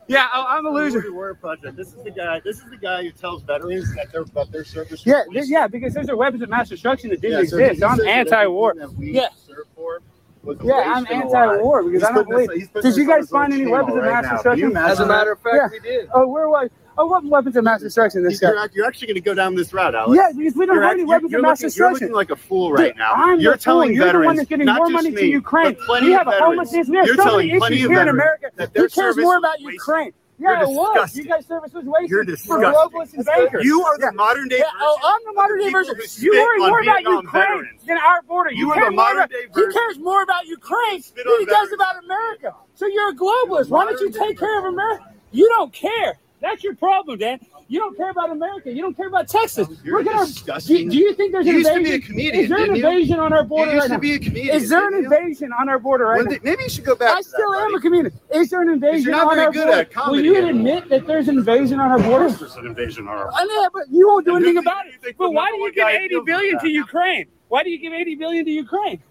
Yeah, 0.07 0.27
oh, 0.33 0.45
I'm 0.47 0.65
a 0.65 0.69
loser. 0.69 1.11
Warrior 1.11 1.33
Project. 1.35 1.75
This 1.75 1.87
is 1.93 2.03
the 2.03 2.11
guy. 2.11 2.39
This 2.39 2.57
is 2.59 2.69
the 2.69 2.77
guy 2.77 3.03
who 3.03 3.11
tells 3.11 3.41
veterans 3.43 3.93
that 3.95 4.11
they're 4.11 4.21
about 4.21 4.51
their 4.51 4.63
service. 4.63 5.03
Yeah, 5.05 5.23
th- 5.31 5.45
yeah, 5.47 5.67
because 5.67 5.93
there's 5.95 6.09
a 6.09 6.15
weapons 6.15 6.43
of 6.43 6.49
mass 6.49 6.69
destruction 6.69 7.09
that 7.09 7.21
didn't 7.21 7.43
Yeah, 7.45 7.49
so 7.49 7.57
exist. 7.57 7.79
he 7.79 7.83
I'm 7.83 8.01
anti-war. 8.07 8.75
everything 8.79 9.15
Yeah. 9.15 9.29
serve 9.47 9.65
for 9.75 10.01
was 10.43 10.59
a 10.59 10.63
Yeah, 10.65 10.73
I'm 10.95 11.07
and 11.09 11.23
a 11.23 11.27
lie. 11.27 11.43
anti-war 11.53 11.83
because 11.83 12.01
He's 12.01 12.03
I 12.03 12.13
don't 12.13 12.25
putting 12.25 12.37
this- 12.37 12.47
believe. 12.47 12.69
he's 12.73 12.83
Did 12.83 12.95
you 12.97 13.07
guys 13.07 13.29
find 13.29 13.51
any 13.53 13.63
channel 13.63 13.73
weapons 13.79 13.97
of 13.97 14.03
mass 14.03 14.23
now. 14.25 14.31
Destruction? 14.33 14.77
As 14.77 14.99
a 14.99 15.05
matter 15.07 15.31
of 15.31 15.39
fact, 15.39 15.55
Yeah. 15.55 15.67
we 15.71 15.79
did. 15.79 16.09
Oh, 16.13 16.27
where 16.27 16.49
was? 16.49 16.69
Oh, 16.97 17.05
what 17.07 17.23
weapons 17.25 17.55
of 17.57 17.63
mass 17.65 17.81
destruction? 17.81 18.23
This 18.23 18.41
You're, 18.41 18.53
guy. 18.55 18.67
you're 18.73 18.85
actually 18.85 19.07
going 19.07 19.15
to 19.15 19.21
go 19.21 19.33
down 19.33 19.53
this 19.55 19.73
route, 19.73 19.95
Alex. 19.95 20.15
Yeah, 20.17 20.31
because 20.37 20.55
we 20.55 20.65
don't 20.65 20.75
You're 20.75 20.83
have 20.83 20.91
act- 20.91 20.99
any 20.99 21.05
weapons 21.05 21.33
of 21.33 21.41
mass 21.41 21.61
looking- 21.61 21.77
You're 21.77 21.91
looking 21.93 22.11
like 22.13 22.29
a 22.31 22.35
fool 22.37 22.71
right 22.71 22.93
Dude, 22.93 22.97
now. 22.97 23.11
I'm 23.13 23.39
you're 23.39 23.57
telling 23.57 23.89
fool. 23.89 23.95
You're 23.97 24.05
veterans, 24.05 24.23
the 24.23 24.27
one 24.27 24.35
that's 24.37 24.49
getting 24.49 24.65
not 24.65 24.77
more 24.77 24.89
money 24.89 25.11
me, 25.11 25.21
to 25.21 25.27
Ukraine. 25.27 25.77
We 26.01 26.11
have 26.13 26.27
a 26.27 26.31
homelessness. 26.39 26.87
We 26.87 26.97
have 26.97 27.05
You're 27.07 27.15
so 27.17 27.23
telling 27.23 27.47
many 27.47 27.59
plenty 27.59 27.75
issues 27.77 27.85
of 27.85 27.91
here 27.91 28.01
in 28.01 28.07
America. 28.09 28.47
Who 28.75 28.87
cares 28.89 29.17
more 29.17 29.37
about. 29.37 29.59
Ukraine? 29.59 30.13
You're 30.37 30.51
Yeah, 30.51 30.63
it 30.63 30.67
was. 30.69 31.15
You 31.15 31.23
guys' 31.25 31.45
service 31.45 31.71
was 31.73 31.85
wasted. 31.85 32.09
You're 32.09 32.23
for 32.25 32.31
disgusting. 32.31 32.61
globalists 32.61 33.13
and 33.13 33.25
bankers. 33.25 33.63
You 33.65 33.83
are 33.83 33.97
the 33.97 34.07
Yeah. 34.07 34.11
modern 34.11 34.47
day 34.49 34.57
Yeah, 34.59 34.65
oh, 34.81 34.97
I'm 35.03 35.21
the 35.25 35.33
modern 35.33 35.59
day 35.59 35.69
version. 35.71 35.95
You 36.19 36.31
worry 36.31 36.57
more 36.59 36.81
about 36.81 36.95
Vietnam 36.95 37.23
Ukraine 37.23 37.43
veterans. 37.43 37.81
than 37.87 37.97
our 37.97 38.21
border. 38.23 38.51
You 38.51 38.67
You, 38.67 38.71
are 38.73 38.85
the 38.89 38.91
modern 38.91 39.17
about, 39.17 39.29
day 39.31 39.35
he 39.47 39.47
version. 39.53 39.71
cares 39.71 39.99
more 39.99 40.23
about 40.23 40.45
Ukraine 40.45 41.01
than 41.15 41.25
he 41.39 41.45
does 41.45 41.71
about 41.71 42.03
America. 42.03 42.53
So 42.73 42.85
you're 42.85 43.09
a 43.11 43.15
globalist. 43.15 43.69
Why 43.69 43.85
don't 43.85 43.99
you 44.01 44.11
take 44.11 44.37
care 44.37 44.59
of 44.59 44.65
America? 44.65 45.05
You 45.31 45.47
don't 45.55 45.71
care. 45.73 46.15
That's 46.45 46.63
your 46.63 46.75
problem, 46.75 47.17
Dan. 47.17 47.39
You 47.67 47.79
don't 47.79 47.97
care 47.97 48.11
about 48.11 48.29
America. 48.29 48.71
You 48.71 48.83
don't 48.83 48.95
care 48.95 49.07
about 49.07 49.27
Texas. 49.27 49.67
You're 49.83 50.03
Look 50.03 50.13
at 50.13 50.15
our. 50.15 50.25
Do, 50.25 50.31
disgusting. 50.31 50.89
do 50.89 50.97
you 50.97 51.11
think 51.15 51.31
there's 51.31 51.47
You 51.47 51.53
an 51.53 51.57
used 51.57 51.69
to 51.71 51.75
invasion? 51.77 51.99
be 51.99 52.05
a 52.05 52.07
comedian, 52.07 52.43
Is 52.43 52.49
there 52.49 52.57
an 52.59 52.63
didn't 52.65 52.75
you? 52.77 52.87
invasion 52.87 53.19
on 53.19 53.33
our 53.33 53.43
border 53.43 53.71
used 53.73 53.89
right 53.89 53.95
to 53.95 53.99
be 53.99 54.13
a 54.13 54.19
comedian, 54.19 54.55
Is 54.55 54.69
there 54.69 54.85
an 54.87 54.93
didn't 54.93 55.11
you? 55.11 55.17
invasion 55.17 55.51
on 55.59 55.69
our 55.69 55.79
border 55.79 56.05
right 56.05 56.19
When 56.23 56.33
now? 56.33 56.37
maybe 56.43 56.63
you 56.63 56.69
should 56.69 56.85
go 56.85 56.95
back 56.95 57.17
I 57.17 57.21
to 57.21 57.27
still 57.27 57.51
that, 57.53 57.61
am 57.61 57.71
buddy. 57.71 57.75
a 57.77 57.79
comedian. 57.81 58.19
Is 58.35 58.49
there 58.51 58.61
an 58.61 58.69
invasion 58.69 59.11
not 59.11 59.25
on 59.27 59.35
very 59.35 59.45
our 59.47 59.51
good 59.51 59.65
border? 59.65 59.79
at 59.81 59.91
comedy, 59.91 60.17
Will 60.17 60.25
you 60.25 60.35
are 60.35 60.41
you? 60.43 60.49
admit 60.49 60.87
that 60.89 61.07
there's 61.07 61.27
an 61.29 61.37
invasion 61.39 61.79
on 61.79 61.89
our 61.89 61.99
border? 61.99 62.29
There's 62.29 62.55
an 62.57 62.67
invasion 62.67 63.07
on 63.07 63.17
our 63.17 63.31
I 63.33 63.43
know, 63.45 63.69
but 63.73 63.83
you 63.89 64.07
won't 64.07 64.25
do 64.27 64.35
And 64.35 64.45
anything 64.45 64.59
about 64.59 64.85
it. 64.85 65.15
But 65.17 65.31
why 65.31 65.49
do 65.49 65.57
you 65.57 65.73
give 65.73 65.81
guy 65.83 65.91
80 65.97 66.07
deals 66.09 66.19
with 66.19 66.25
billion 66.27 66.59
to? 66.59 66.69
Ukraine? 66.69 67.25
Why 67.47 67.63
do 67.63 67.71
you 67.71 67.79
give 67.79 67.91
80 67.93 68.15
billion 68.15 68.45
to 68.45 68.51
Ukraine? 68.51 69.01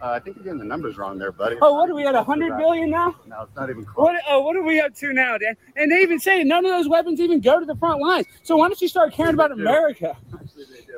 Uh, 0.00 0.12
I 0.12 0.18
think 0.18 0.36
you're 0.36 0.44
getting 0.44 0.58
the 0.58 0.64
numbers 0.64 0.96
wrong 0.96 1.18
there, 1.18 1.30
buddy. 1.30 1.56
Oh, 1.60 1.74
what 1.74 1.90
are 1.90 1.94
we 1.94 2.06
at? 2.06 2.14
100 2.14 2.56
billion 2.56 2.90
now? 2.90 3.14
No, 3.26 3.42
it's 3.42 3.54
not 3.54 3.68
even 3.68 3.84
close. 3.84 4.06
What? 4.06 4.22
Oh, 4.26 4.40
what 4.40 4.56
are 4.56 4.62
we 4.62 4.80
up 4.80 4.94
to 4.96 5.12
now, 5.12 5.36
Dan? 5.36 5.56
And 5.76 5.92
they 5.92 6.00
even 6.00 6.18
say 6.18 6.42
none 6.42 6.64
of 6.64 6.70
those 6.70 6.88
weapons 6.88 7.20
even 7.20 7.40
go 7.40 7.60
to 7.60 7.66
the 7.66 7.76
front 7.76 8.00
lines. 8.00 8.26
So 8.42 8.56
why 8.56 8.68
don't 8.68 8.80
you 8.80 8.88
start 8.88 9.12
caring 9.12 9.34
about 9.34 9.52
America? 9.52 10.16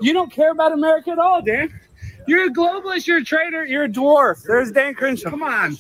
You 0.01 0.13
don't 0.13 0.31
care 0.31 0.53
about 0.53 0.73
America 0.73 1.11
at 1.11 1.19
all, 1.19 1.43
Dan. 1.43 1.73
You're 2.29 2.47
a 2.47 2.51
globalist. 2.51 3.09
You're 3.09 3.19
a 3.19 3.25
traitor. 3.25 3.65
You're 3.65 3.85
a 3.85 3.89
dwarf. 3.89 4.45
There's 4.45 4.71
Dan 4.71 4.95
Crenshaw. 4.95 5.31
Come 5.31 5.43
on. 5.43 5.77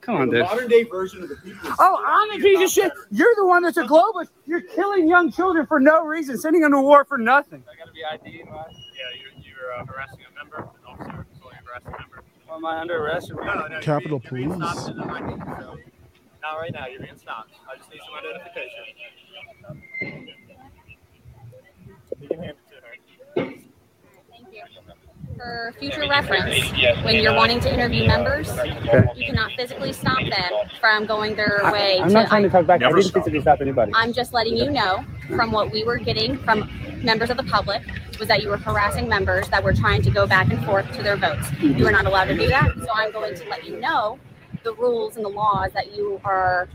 Come 0.00 0.16
on, 0.16 0.28
the 0.28 0.38
dude. 0.38 0.44
modern 0.44 0.68
day 0.68 0.82
version 0.82 1.22
of 1.22 1.28
the 1.28 1.36
people. 1.36 1.70
Oh, 1.78 2.02
I'm 2.04 2.38
a 2.38 2.42
piece 2.42 2.60
of 2.62 2.70
shit. 2.70 2.92
You're 3.10 3.34
the 3.36 3.46
one 3.46 3.62
that's 3.62 3.76
a 3.76 3.84
globalist. 3.84 4.28
You're 4.44 4.60
killing 4.60 5.08
young 5.08 5.30
children 5.32 5.66
for 5.66 5.80
no 5.80 6.04
reason, 6.04 6.36
sending 6.36 6.60
them 6.60 6.72
to 6.72 6.80
war 6.82 7.04
for 7.04 7.16
nothing. 7.16 7.62
I 7.72 7.78
gotta 7.78 7.92
be 7.92 8.04
ID. 8.04 8.42
Yeah, 8.44 8.64
you're, 9.18 9.42
you're 9.42 9.72
uh, 9.78 9.86
harassing 9.86 10.18
a 10.30 10.34
member, 10.34 10.56
an 10.58 10.68
officer, 10.86 11.26
so 11.40 11.50
you're 11.50 11.62
harassing 11.64 11.94
a 11.94 11.98
member. 11.98 12.13
Am 12.54 12.64
I 12.64 12.78
under 12.80 13.04
arrest? 13.04 13.32
Or 13.34 13.44
No, 13.44 13.66
no, 13.66 13.80
Capitol 13.80 14.20
you're 14.24 14.32
being, 14.32 14.50
you're 14.50 14.58
being 14.58 14.60
Police. 14.60 14.80
stopped 14.80 14.98
ID, 15.10 15.38
so 15.60 15.76
not 16.42 16.54
right 16.60 16.72
now. 16.72 16.86
You're 16.86 17.00
being 17.00 17.16
stopped. 17.18 17.52
I 17.70 17.76
just 17.76 17.90
need 17.90 18.00
some 18.04 18.14
identification. 18.18 18.84
You 22.20 22.28
can 22.28 22.38
hand 22.38 22.50
it 22.50 22.68
to 22.68 22.74
her. 22.76 23.54
For 25.36 25.74
future 25.80 26.06
reference, 26.08 26.70
when 27.02 27.16
you're 27.16 27.34
wanting 27.34 27.58
to 27.60 27.72
interview 27.74 28.06
members, 28.06 28.48
you 29.16 29.26
cannot 29.26 29.50
physically 29.56 29.92
stop 29.92 30.20
them 30.20 30.52
from 30.80 31.06
going 31.06 31.34
their 31.34 31.60
way 31.72 31.98
I'm 32.00 32.08
to. 32.08 32.14
not 32.14 32.28
trying 32.28 32.44
to 32.44 32.50
talk 32.50 32.66
back. 32.66 32.82
I 32.82 32.88
didn't 32.88 33.02
stop. 33.02 33.14
physically 33.24 33.40
stop 33.40 33.60
anybody. 33.60 33.90
I'm 33.96 34.12
just 34.12 34.32
letting 34.32 34.56
you 34.56 34.70
know 34.70 35.04
from 35.34 35.50
what 35.50 35.72
we 35.72 35.82
were 35.82 35.98
getting 35.98 36.38
from 36.38 36.70
members 37.02 37.30
of 37.30 37.36
the 37.36 37.42
public 37.42 37.82
was 38.18 38.28
that 38.28 38.42
you 38.42 38.48
were 38.48 38.56
harassing 38.56 39.08
members 39.08 39.48
that 39.48 39.62
were 39.62 39.72
trying 39.72 40.02
to 40.02 40.10
go 40.10 40.26
back 40.26 40.50
and 40.50 40.64
forth 40.64 40.90
to 40.92 41.02
their 41.02 41.16
votes. 41.16 41.46
You 41.60 41.86
are 41.86 41.92
not 41.92 42.06
allowed 42.06 42.26
to 42.26 42.36
do 42.36 42.48
that. 42.48 42.72
So 42.76 42.88
I'm 42.94 43.12
going 43.12 43.34
to 43.34 43.48
let 43.48 43.64
you 43.64 43.78
know 43.80 44.18
the 44.62 44.74
rules 44.74 45.16
and 45.16 45.24
the 45.24 45.30
laws 45.30 45.72
that 45.72 45.94
you 45.94 46.20
are 46.24 46.68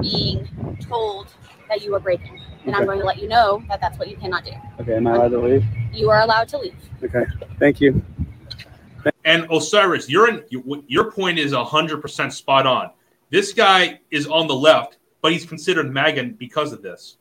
being 0.00 0.48
told 0.80 1.28
that 1.68 1.82
you 1.82 1.94
are 1.94 2.00
breaking. 2.00 2.40
And 2.64 2.74
I'm 2.74 2.84
going 2.84 2.98
to 2.98 3.04
let 3.04 3.18
you 3.18 3.28
know 3.28 3.62
that 3.68 3.80
that's 3.80 3.98
what 3.98 4.08
you 4.08 4.16
cannot 4.16 4.44
do. 4.44 4.52
Okay, 4.80 4.94
am 4.94 5.06
I 5.06 5.14
allowed 5.14 5.28
to 5.28 5.40
leave? 5.40 5.64
You 5.92 6.10
are 6.10 6.20
allowed 6.20 6.48
to 6.48 6.58
leave. 6.58 6.74
Okay, 7.02 7.24
thank 7.58 7.80
you. 7.80 8.02
And 9.24 9.46
Osiris, 9.52 10.08
your 10.08 10.44
your 10.50 11.12
point 11.12 11.38
is 11.38 11.52
hundred 11.52 12.00
percent 12.02 12.32
spot 12.32 12.66
on. 12.66 12.90
This 13.30 13.52
guy 13.52 14.00
is 14.10 14.26
on 14.26 14.46
the 14.46 14.54
left, 14.54 14.98
but 15.20 15.32
he's 15.32 15.46
considered 15.46 15.92
MAGA 15.92 16.24
because 16.38 16.72
of 16.72 16.82
this. 16.82 17.18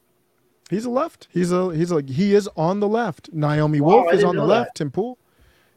He's 0.69 0.85
a 0.85 0.89
left. 0.89 1.27
He's 1.31 1.51
a 1.51 1.75
he's 1.75 1.91
a 1.91 2.01
he 2.01 2.33
is 2.33 2.49
on 2.55 2.79
the 2.79 2.87
left. 2.87 3.29
Naomi 3.31 3.81
Wow, 3.81 3.97
Wolf 3.97 4.07
I 4.09 4.15
is 4.15 4.23
on 4.23 4.35
the 4.35 4.41
know 4.41 4.47
left. 4.47 4.75
Tim 4.75 4.91
Pool. 4.91 5.17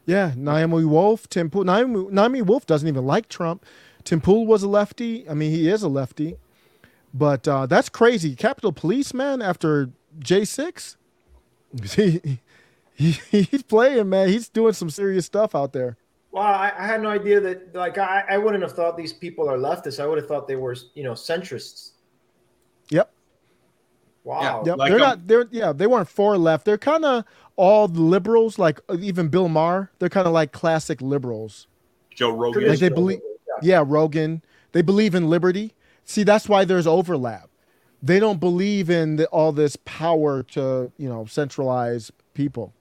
Yeah, 0.05 0.33
Naomi 0.35 0.85
Wolf, 0.85 1.29
Tim 1.29 1.51
Pool. 1.51 1.63
Naomi, 1.63 2.07
Naomi 2.09 2.41
Wolf 2.41 2.65
doesn't 2.65 2.87
even 2.87 3.05
like 3.05 3.29
Trump. 3.29 3.63
Tim 4.03 4.19
Pool 4.21 4.47
was 4.47 4.63
a 4.63 4.67
lefty. 4.67 5.29
I 5.29 5.35
mean, 5.35 5.51
he 5.51 5.69
is 5.69 5.83
a 5.83 5.87
lefty. 5.87 6.37
But 7.13 7.47
uh, 7.47 7.67
that's 7.67 7.89
crazy. 7.89 8.35
Capitol 8.35 8.71
Police, 8.71 9.13
man, 9.13 9.41
after 9.41 9.91
J6, 10.19 10.95
he, 11.95 12.39
he, 12.95 13.11
he's 13.11 13.63
playing, 13.63 14.09
man. 14.09 14.29
He's 14.29 14.49
doing 14.49 14.73
some 14.73 14.89
serious 14.89 15.25
stuff 15.27 15.53
out 15.53 15.73
there. 15.73 15.97
Well, 16.31 16.43
I, 16.43 16.71
I 16.77 16.85
had 16.87 17.01
no 17.01 17.09
idea 17.09 17.39
that. 17.41 17.75
Like, 17.75 17.97
I, 17.97 18.23
I 18.29 18.37
wouldn't 18.37 18.63
have 18.63 18.73
thought 18.73 18.97
these 18.97 19.13
people 19.13 19.47
are 19.49 19.57
leftists. 19.57 19.99
I 20.01 20.07
would 20.07 20.17
have 20.17 20.27
thought 20.27 20.47
they 20.47 20.55
were, 20.55 20.75
you 20.95 21.03
know, 21.03 21.13
centrists. 21.13 21.91
Yep. 22.89 23.11
Wow. 24.29 24.63
Yep. 24.65 24.77
Like 24.77 24.89
they're 24.89 24.97
a- 24.97 25.01
not. 25.01 25.27
They're 25.27 25.47
yeah. 25.49 25.71
They 25.73 25.87
weren't 25.87 26.07
far 26.07 26.37
left. 26.37 26.65
They're 26.65 26.77
kind 26.77 27.03
of 27.03 27.23
all 27.55 27.87
liberals, 27.87 28.59
like 28.59 28.79
uh, 28.87 28.97
even 28.99 29.27
Bill 29.29 29.49
Maher. 29.49 29.91
They're 29.99 30.07
kind 30.09 30.27
of 30.27 30.33
like 30.33 30.51
classic 30.51 31.01
liberals. 31.01 31.65
Joe 32.13 32.31
Rogan. 32.31 32.67
Like 32.67 32.79
they 32.79 32.89
believe. 32.89 33.19
Yeah, 33.63 33.83
Rogan. 33.85 34.43
They 34.71 34.83
believe 34.83 35.15
in 35.15 35.29
liberty. 35.29 35.73
See, 36.05 36.23
that's 36.23 36.47
why 36.47 36.63
there's 36.63 36.85
overlap. 36.87 37.49
They 38.03 38.19
don't 38.19 38.39
believe 38.39 38.89
in 38.89 39.15
the, 39.17 39.25
all 39.27 39.51
this 39.51 39.75
power 39.85 40.43
to 40.43 40.91
you 40.97 41.09
know 41.09 41.25
centralize 41.25 42.11
people. 42.35 42.73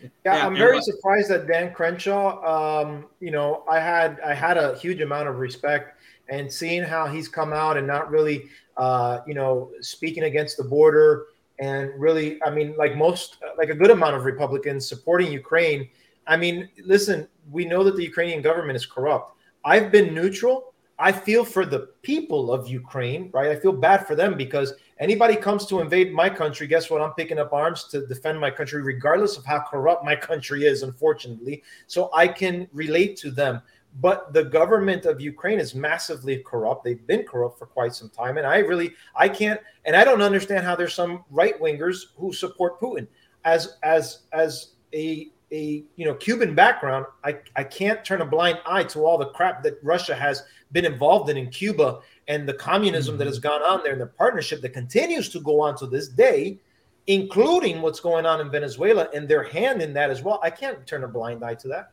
Yeah, 0.00 0.08
Yeah, 0.24 0.46
I'm 0.46 0.56
very 0.56 0.76
what- 0.76 0.84
surprised 0.84 1.28
that 1.30 1.46
Dan 1.46 1.74
Crenshaw. 1.74 2.80
Um, 2.82 3.06
you 3.20 3.30
know, 3.30 3.64
I 3.70 3.80
had 3.80 4.18
I 4.24 4.34
had 4.34 4.56
a 4.56 4.76
huge 4.78 5.00
amount 5.02 5.28
of 5.28 5.38
respect, 5.38 6.00
and 6.28 6.50
seeing 6.52 6.82
how 6.82 7.06
he's 7.06 7.28
come 7.28 7.52
out 7.52 7.76
and 7.76 7.86
not 7.86 8.10
really 8.10 8.48
uh, 8.76 9.20
you 9.26 9.34
know, 9.34 9.70
speaking 9.80 10.24
against 10.24 10.56
the 10.56 10.64
border, 10.64 11.26
and 11.58 11.90
really, 11.96 12.42
I 12.42 12.50
mean, 12.50 12.74
like 12.76 12.96
most, 12.96 13.36
like 13.56 13.68
a 13.68 13.74
good 13.74 13.90
amount 13.90 14.16
of 14.16 14.24
Republicans 14.24 14.88
supporting 14.88 15.30
Ukraine. 15.30 15.88
I 16.26 16.36
mean, 16.36 16.68
listen, 16.84 17.28
we 17.50 17.64
know 17.64 17.84
that 17.84 17.96
the 17.96 18.02
Ukrainian 18.02 18.42
government 18.42 18.76
is 18.76 18.86
corrupt. 18.86 19.36
I've 19.64 19.92
been 19.92 20.14
neutral. 20.14 20.72
I 20.98 21.10
feel 21.10 21.44
for 21.44 21.66
the 21.66 21.90
people 22.02 22.52
of 22.52 22.68
Ukraine, 22.68 23.30
right? 23.32 23.50
I 23.50 23.56
feel 23.56 23.72
bad 23.72 24.06
for 24.06 24.14
them 24.14 24.36
because 24.36 24.74
anybody 24.98 25.36
comes 25.36 25.66
to 25.66 25.80
invade 25.80 26.12
my 26.12 26.28
country, 26.30 26.66
guess 26.66 26.90
what? 26.90 27.00
I'm 27.00 27.12
picking 27.14 27.38
up 27.38 27.52
arms 27.52 27.84
to 27.90 28.06
defend 28.06 28.38
my 28.38 28.50
country, 28.50 28.82
regardless 28.82 29.36
of 29.36 29.44
how 29.44 29.60
corrupt 29.60 30.04
my 30.04 30.16
country 30.30 30.64
is, 30.64 30.82
unfortunately. 30.82 31.62
So 31.86 32.10
I 32.14 32.28
can 32.28 32.68
relate 32.72 33.16
to 33.18 33.30
them. 33.30 33.62
But 34.00 34.32
the 34.32 34.44
government 34.44 35.04
of 35.04 35.20
Ukraine 35.20 35.60
is 35.60 35.74
massively 35.74 36.38
corrupt. 36.38 36.82
They've 36.84 37.06
been 37.06 37.24
corrupt 37.24 37.58
for 37.58 37.66
quite 37.66 37.94
some 37.94 38.08
time. 38.08 38.38
And 38.38 38.46
I 38.46 38.58
really, 38.58 38.94
I 39.14 39.28
can't, 39.28 39.60
and 39.84 39.94
I 39.94 40.04
don't 40.04 40.22
understand 40.22 40.64
how 40.64 40.74
there's 40.74 40.94
some 40.94 41.24
right 41.30 41.60
wingers 41.60 42.06
who 42.16 42.32
support 42.32 42.80
Putin. 42.80 43.06
As, 43.44 43.76
as, 43.82 44.20
as 44.32 44.72
a 44.94 45.28
a 45.52 45.84
you 45.96 46.06
know 46.06 46.14
Cuban 46.14 46.54
background, 46.54 47.06
I, 47.22 47.38
I 47.54 47.64
can't 47.64 48.04
turn 48.04 48.22
a 48.22 48.26
blind 48.26 48.58
eye 48.66 48.84
to 48.84 49.04
all 49.04 49.18
the 49.18 49.26
crap 49.26 49.62
that 49.62 49.78
Russia 49.82 50.14
has 50.14 50.42
been 50.72 50.84
involved 50.84 51.28
in 51.30 51.36
in 51.36 51.50
Cuba 51.50 52.00
and 52.28 52.48
the 52.48 52.54
communism 52.54 53.12
mm-hmm. 53.12 53.18
that 53.18 53.26
has 53.26 53.38
gone 53.38 53.62
on 53.62 53.82
there 53.82 53.92
and 53.92 54.00
the 54.00 54.06
partnership 54.06 54.62
that 54.62 54.70
continues 54.70 55.28
to 55.28 55.40
go 55.40 55.60
on 55.60 55.76
to 55.76 55.86
this 55.86 56.08
day, 56.08 56.58
including 57.06 57.82
what's 57.82 58.00
going 58.00 58.24
on 58.24 58.40
in 58.40 58.50
Venezuela 58.50 59.08
and 59.14 59.28
their 59.28 59.42
hand 59.42 59.82
in 59.82 59.92
that 59.92 60.10
as 60.10 60.22
well. 60.22 60.40
I 60.42 60.50
can't 60.50 60.86
turn 60.86 61.04
a 61.04 61.08
blind 61.08 61.44
eye 61.44 61.54
to 61.56 61.68
that. 61.68 61.90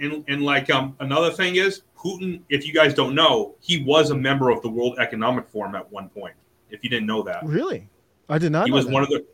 And, 0.00 0.24
and 0.28 0.42
like 0.42 0.70
um, 0.70 0.96
another 1.00 1.30
thing 1.30 1.56
is 1.56 1.82
Putin, 1.98 2.40
if 2.48 2.66
you 2.66 2.72
guys 2.72 2.94
don't 2.94 3.14
know, 3.14 3.54
he 3.60 3.82
was 3.84 4.10
a 4.10 4.14
member 4.14 4.50
of 4.50 4.62
the 4.62 4.68
World 4.68 4.98
Economic 4.98 5.46
Forum 5.48 5.74
at 5.74 5.90
one 5.92 6.08
point. 6.08 6.34
If 6.70 6.82
you 6.82 6.90
didn't 6.90 7.06
know 7.06 7.22
that, 7.22 7.44
really, 7.44 7.86
I 8.28 8.38
did 8.38 8.52
not. 8.52 8.66
He 8.66 8.72
was 8.72 8.86
that. 8.86 8.92
one 8.92 9.02
of 9.02 9.08
the 9.08 9.24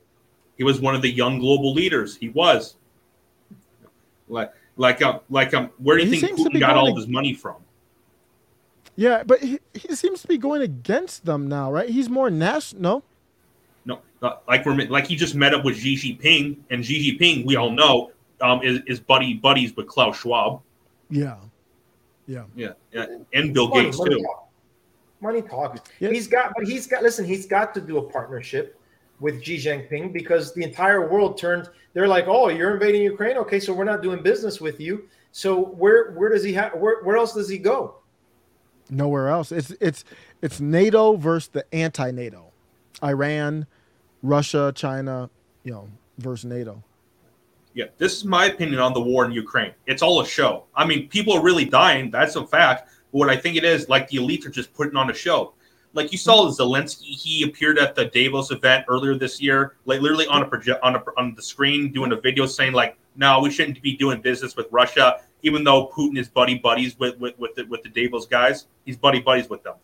he 0.57 0.65
was 0.65 0.81
one 0.81 0.95
of 0.95 1.03
the 1.03 1.11
young 1.11 1.39
global 1.39 1.73
leaders. 1.73 2.17
He 2.17 2.31
was. 2.31 2.77
Like, 4.29 4.53
like, 4.77 5.03
um, 5.03 5.21
like, 5.31 5.55
um, 5.55 5.71
where 5.79 5.97
do 5.97 6.05
you 6.05 6.11
he 6.11 6.21
think 6.21 6.39
Putin 6.39 6.59
got 6.59 6.77
all 6.77 6.91
of 6.91 6.97
his 6.97 7.07
money 7.07 7.33
from? 7.33 7.57
Yeah, 8.97 9.23
but 9.25 9.41
he, 9.41 9.61
he 9.75 9.95
seems 9.95 10.23
to 10.23 10.29
be 10.29 10.39
going 10.39 10.63
against 10.63 11.25
them 11.25 11.47
now, 11.47 11.71
right? 11.71 11.89
He's 11.89 12.09
more 12.09 12.31
national. 12.31 13.05
No, 13.85 14.01
no, 14.23 14.29
uh, 14.29 14.37
like 14.49 14.65
we're 14.65 14.75
like 14.87 15.07
he 15.07 15.15
just 15.15 15.35
met 15.35 15.55
up 15.55 15.65
with 15.65 15.77
Xi 15.77 15.97
Jinping, 15.97 16.57
and 16.71 16.85
Xi 16.85 17.13
Jinping, 17.13 17.45
we 17.45 17.57
all 17.57 17.71
know, 17.71 18.11
um, 18.41 18.63
is, 18.63 18.81
is 18.87 19.01
buddy 19.01 19.35
buddies 19.35 19.77
with 19.77 19.87
Klaus 19.87 20.19
Schwab. 20.19 20.63
Yeah, 21.11 21.37
yeah, 22.27 22.45
yeah, 22.55 22.73
yeah. 22.93 23.07
and 23.33 23.55
Bill 23.55 23.69
money, 23.69 23.85
Gates 23.85 23.99
money 23.99 24.17
too. 24.17 24.23
Talk. 24.23 24.49
Money 25.21 25.43
talks. 25.43 25.81
Yeah. 25.99 26.11
He's 26.11 26.29
got, 26.29 26.53
but 26.57 26.67
he's 26.67 26.87
got. 26.87 27.03
Listen, 27.03 27.25
he's 27.25 27.47
got 27.47 27.75
to 27.75 27.81
do 27.81 27.99
a 27.99 28.03
partnership 28.03 28.79
with 29.21 29.43
Xi 29.43 29.57
Jinping 29.57 30.13
because 30.13 30.53
the 30.55 30.63
entire 30.63 31.09
world 31.09 31.39
turned. 31.39 31.69
They're 31.95 32.09
like, 32.09 32.27
"Oh, 32.29 32.49
you're 32.49 32.75
invading 32.75 33.03
Ukraine. 33.03 33.37
Okay, 33.39 33.59
so 33.61 33.73
we're 33.73 33.85
not 33.85 34.03
doing 34.03 34.23
business 34.23 34.61
with 34.61 34.81
you." 34.81 35.09
So 35.33 35.61
where 35.61 36.13
where 36.13 36.29
does 36.29 36.43
he 36.43 36.53
have? 36.55 36.75
Where 36.75 37.03
where 37.03 37.17
else 37.17 37.33
does 37.33 37.49
he 37.49 37.59
go? 37.59 37.97
Nowhere 38.91 39.29
else. 39.29 39.53
It's 39.53 39.73
it's 39.81 40.05
it's 40.43 40.61
NATO 40.61 41.17
versus 41.17 41.49
the 41.49 41.75
anti-NATO, 41.75 42.53
Iran, 43.03 43.67
Russia, 44.23 44.73
China, 44.75 45.31
you 45.65 45.73
know, 45.73 45.89
versus 46.19 46.45
NATO. 46.45 46.83
Yeah, 47.77 47.87
this 47.99 48.17
is 48.17 48.25
my 48.25 48.47
opinion 48.47 48.81
on 48.81 48.95
the 48.95 49.01
war 49.01 49.27
in 49.27 49.33
Ukraine. 49.33 49.73
It's 49.87 50.03
all 50.03 50.21
a 50.21 50.27
show. 50.27 50.65
I 50.75 50.87
mean, 50.87 51.09
people 51.09 51.35
are 51.35 51.43
really 51.43 51.67
dying. 51.67 52.11
That's 52.11 52.35
a 52.35 52.47
fact. 52.47 52.89
But 53.13 53.19
what 53.19 53.29
I 53.29 53.37
think 53.37 53.57
it 53.57 53.65
is, 53.65 53.89
like 53.89 54.09
the 54.09 54.17
elites 54.17 54.47
are 54.47 54.51
just 54.51 54.73
putting 54.73 54.97
on 54.97 55.11
a 55.11 55.15
show 55.15 55.53
like 55.97 56.13
you 56.13 56.19
saw 56.19 56.47
Zelensky, 56.51 57.19
he 57.19 57.43
appeared 57.43 57.79
at 57.79 57.95
the 57.95 58.05
Davos 58.05 58.51
event 58.51 58.85
earlier 58.87 59.15
this 59.15 59.41
year, 59.41 59.77
like 59.87 60.03
literally 60.03 60.27
on 60.27 60.43
a 60.43 60.47
project 60.47 60.79
on 60.83 60.95
a, 60.95 61.03
on 61.17 61.35
the 61.35 61.43
screen 61.43 61.91
doing 61.91 62.13
a 62.13 62.17
video 62.17 62.45
saying 62.45 62.75
like, 62.75 62.99
no, 63.17 63.41
we 63.41 63.51
shouldn't 63.51 63.81
be 63.81 63.97
doing 63.97 64.21
business 64.21 64.57
with 64.57 64.67
Russia, 64.71 65.23
even 65.43 65.65
though 65.65 65.89
Putin 65.89 66.19
is 66.19 66.29
buddy 66.29 66.59
buddies 66.59 66.99
with 66.99 67.19
with 67.19 67.37
with 67.39 67.55
the, 67.55 67.65
with 67.65 67.83
the 67.83 67.89
Davos 67.89 68.27
guys. 68.27 68.67
He's 68.85 68.99
buddy 68.99 69.21
buddies 69.21 69.49
with 69.49 69.63
them, 69.63 69.77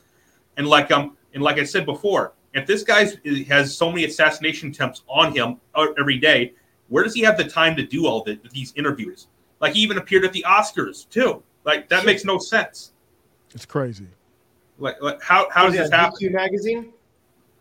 and 0.59 0.67
like 0.67 0.93
um 0.93 1.17
and 1.33 1.43
like 1.43 1.59
I 1.59 1.65
said 1.65 1.87
before, 1.87 2.35
if 2.53 2.67
this 2.67 2.83
guy 2.83 3.11
has 3.49 3.75
so 3.75 3.91
many 3.91 4.05
assassination 4.05 4.69
attempts 4.69 5.03
on 5.09 5.35
him 5.35 5.61
uh, 5.75 5.87
every 5.99 6.19
day, 6.19 6.53
where 6.93 7.03
does 7.03 7.15
he 7.15 7.23
have 7.23 7.39
the 7.39 7.45
time 7.45 7.75
to 7.75 7.83
do 7.83 8.07
all 8.07 8.23
the, 8.23 8.39
these 8.53 8.75
interviews? 8.77 9.29
Like 9.61 9.73
he 9.73 9.81
even 9.81 9.97
appeared 9.97 10.27
at 10.27 10.33
the 10.35 10.45
Oscars 10.47 11.09
too. 11.09 11.43
Like 11.65 11.89
that 11.89 12.05
makes 12.05 12.23
no 12.23 12.37
sense. 12.39 12.93
It's 13.55 13.65
crazy. 13.65 14.09
Like, 14.79 15.01
like 15.01 15.23
how 15.23 15.49
how 15.51 15.65
does 15.65 15.75
this 15.75 15.91
happen? 15.91 16.19
GQ 16.21 16.33
magazine. 16.33 16.93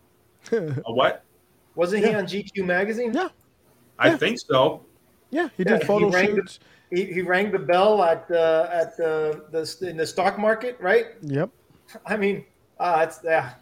a 0.52 0.92
what? 0.92 1.24
Wasn't 1.76 2.02
yeah. 2.02 2.10
he 2.10 2.16
on 2.16 2.26
GQ 2.26 2.66
magazine? 2.66 3.14
Yeah, 3.14 3.30
I 3.98 4.10
yeah. 4.10 4.18
think 4.18 4.40
so. 4.40 4.84
Yeah, 5.30 5.48
he 5.56 5.64
did 5.64 5.80
yeah, 5.80 5.88
photo 5.88 6.10
he 6.10 6.26
shoots. 6.26 6.60
The, 6.90 6.98
he, 6.98 7.14
he 7.14 7.22
rang 7.22 7.52
the 7.52 7.60
bell 7.60 8.04
at 8.04 8.28
the 8.28 8.70
at 8.70 8.98
the, 8.98 9.46
the 9.52 9.90
in 9.90 9.96
the 9.96 10.06
stock 10.06 10.38
market, 10.38 10.76
right? 10.82 11.06
Yep. 11.22 11.50
I 12.06 12.18
mean, 12.18 12.44
uh, 12.80 13.06
it's 13.08 13.22
yeah. 13.24 13.54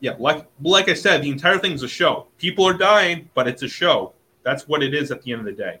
Yeah. 0.00 0.12
Yeah, 0.12 0.16
like 0.18 0.46
like 0.62 0.88
I 0.88 0.94
said, 0.94 1.22
the 1.22 1.30
entire 1.30 1.58
thing's 1.58 1.82
a 1.82 1.88
show. 1.88 2.26
People 2.38 2.64
are 2.66 2.76
dying, 2.76 3.30
but 3.34 3.48
it's 3.48 3.62
a 3.62 3.68
show. 3.68 4.12
That's 4.42 4.68
what 4.68 4.82
it 4.82 4.94
is 4.94 5.10
at 5.10 5.22
the 5.22 5.32
end 5.32 5.40
of 5.40 5.46
the 5.46 5.52
day. 5.52 5.80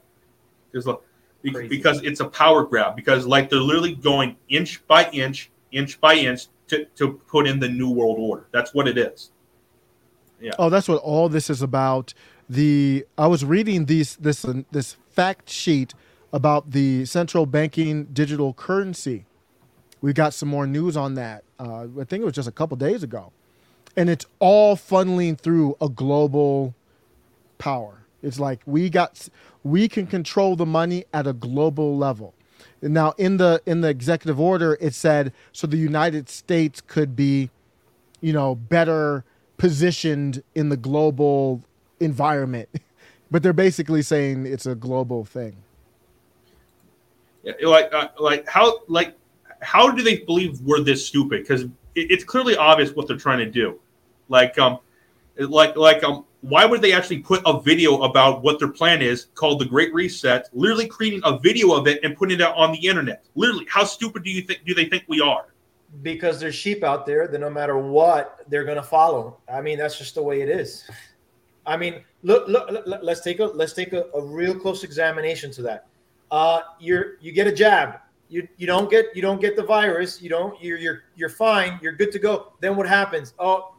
Because 0.72 0.88
because 1.68 2.02
it's 2.02 2.20
a 2.20 2.28
power 2.28 2.64
grab. 2.64 2.96
Because 2.96 3.26
like 3.26 3.50
they're 3.50 3.60
literally 3.60 3.94
going 3.94 4.36
inch 4.48 4.86
by 4.86 5.08
inch 5.10 5.50
inch 5.72 6.00
by 6.00 6.14
inch 6.14 6.46
to, 6.68 6.84
to 6.96 7.20
put 7.28 7.46
in 7.46 7.60
the 7.60 7.68
new 7.68 7.90
world 7.90 8.16
order. 8.18 8.48
That's 8.52 8.74
what 8.74 8.88
it 8.88 8.98
is. 8.98 9.30
Yeah. 10.40 10.52
Oh, 10.58 10.68
that's 10.68 10.88
what 10.88 11.00
all 11.02 11.28
this 11.28 11.48
is 11.48 11.62
about. 11.62 12.12
The 12.48 13.06
I 13.16 13.26
was 13.26 13.44
reading 13.44 13.86
these 13.86 14.16
this 14.16 14.44
this 14.70 14.96
fact 15.10 15.48
sheet 15.50 15.94
about 16.32 16.72
the 16.72 17.04
central 17.04 17.46
banking 17.46 18.04
digital 18.06 18.52
currency. 18.52 19.26
We 20.00 20.12
got 20.12 20.34
some 20.34 20.48
more 20.48 20.66
news 20.66 20.96
on 20.96 21.14
that. 21.14 21.44
Uh, 21.58 21.86
I 21.98 22.04
think 22.04 22.22
it 22.22 22.24
was 22.24 22.34
just 22.34 22.48
a 22.48 22.52
couple 22.52 22.76
days 22.76 23.02
ago, 23.02 23.32
and 23.96 24.10
it's 24.10 24.26
all 24.38 24.76
funneling 24.76 25.38
through 25.38 25.76
a 25.80 25.88
global 25.88 26.74
power. 27.58 28.06
It's 28.22 28.38
like 28.38 28.60
we 28.66 28.90
got 28.90 29.28
we 29.62 29.88
can 29.88 30.06
control 30.06 30.56
the 30.56 30.66
money 30.66 31.04
at 31.12 31.26
a 31.26 31.32
global 31.32 31.96
level. 31.96 32.34
Now, 32.82 33.14
in 33.16 33.38
the 33.38 33.62
in 33.66 33.80
the 33.80 33.88
executive 33.88 34.38
order, 34.38 34.76
it 34.80 34.94
said 34.94 35.32
so 35.52 35.66
the 35.66 35.76
United 35.76 36.28
States 36.28 36.80
could 36.80 37.16
be, 37.16 37.50
you 38.20 38.32
know, 38.32 38.54
better 38.54 39.24
positioned 39.56 40.42
in 40.54 40.68
the 40.68 40.76
global 40.76 41.62
environment, 42.00 42.68
but 43.30 43.42
they're 43.42 43.52
basically 43.52 44.02
saying 44.02 44.46
it's 44.46 44.66
a 44.66 44.74
global 44.74 45.24
thing. 45.24 45.56
Yeah, 47.42 47.54
like 47.62 47.92
uh, 47.94 48.08
like 48.18 48.48
how 48.48 48.80
like 48.88 49.16
how 49.62 49.90
do 49.90 50.02
they 50.02 50.18
believe 50.18 50.60
we're 50.60 50.80
this 50.80 51.06
stupid? 51.06 51.42
Because 51.42 51.62
it, 51.62 51.70
it's 51.94 52.24
clearly 52.24 52.56
obvious 52.56 52.94
what 52.94 53.06
they're 53.06 53.16
trying 53.16 53.38
to 53.38 53.50
do. 53.50 53.78
Like 54.28 54.58
um, 54.58 54.78
like 55.38 55.76
like 55.76 56.02
um 56.04 56.24
why 56.40 56.64
would 56.64 56.80
they 56.80 56.92
actually 56.92 57.18
put 57.18 57.42
a 57.44 57.60
video 57.60 58.02
about 58.02 58.42
what 58.42 58.58
their 58.58 58.68
plan 58.68 59.02
is 59.02 59.26
called 59.34 59.60
the 59.60 59.64
great 59.64 59.92
reset? 59.92 60.48
Literally 60.52 60.86
creating 60.86 61.20
a 61.24 61.38
video 61.38 61.72
of 61.72 61.86
it 61.86 62.02
and 62.04 62.16
putting 62.16 62.40
it 62.40 62.42
out 62.42 62.56
on 62.56 62.72
the 62.72 62.78
internet. 62.86 63.24
Literally 63.34 63.66
how 63.68 63.84
stupid 63.84 64.22
do 64.22 64.30
you 64.30 64.42
think 64.42 64.64
do 64.64 64.74
they 64.74 64.86
think 64.86 65.04
we 65.08 65.20
are? 65.20 65.46
Because 66.02 66.40
there's 66.40 66.54
sheep 66.54 66.84
out 66.84 67.06
there 67.06 67.26
that 67.28 67.38
no 67.38 67.50
matter 67.50 67.78
what 67.78 68.44
they're 68.48 68.64
to 68.64 68.82
follow. 68.82 69.38
I 69.52 69.60
mean 69.60 69.78
that's 69.78 69.98
just 69.98 70.14
the 70.14 70.22
way 70.22 70.40
it 70.40 70.48
is. 70.48 70.88
I 71.66 71.76
mean 71.76 72.02
look 72.22 72.46
look, 72.48 72.70
look 72.70 73.00
let's 73.02 73.20
take 73.20 73.40
a 73.40 73.44
let's 73.44 73.72
take 73.72 73.92
a, 73.92 74.04
a, 74.14 74.22
real 74.22 74.54
close 74.58 74.84
examination 74.84 75.50
to 75.52 75.62
that. 75.62 75.86
Uh 76.30 76.60
you're 76.78 77.16
you 77.20 77.32
get 77.32 77.46
a 77.46 77.52
jab. 77.52 78.00
You 78.28 78.46
you 78.56 78.66
don't 78.66 78.90
get 78.90 79.06
you 79.14 79.22
don't 79.22 79.40
get 79.40 79.56
the 79.56 79.64
virus. 79.64 80.22
You 80.22 80.28
don't 80.28 80.60
you're 80.62 80.78
you're 80.78 81.02
you're 81.16 81.28
fine. 81.28 81.78
You're 81.82 81.92
good 81.92 82.12
to 82.12 82.18
go. 82.18 82.52
Then 82.60 82.76
what 82.76 82.86
happens? 82.86 83.34
Oh 83.38 83.75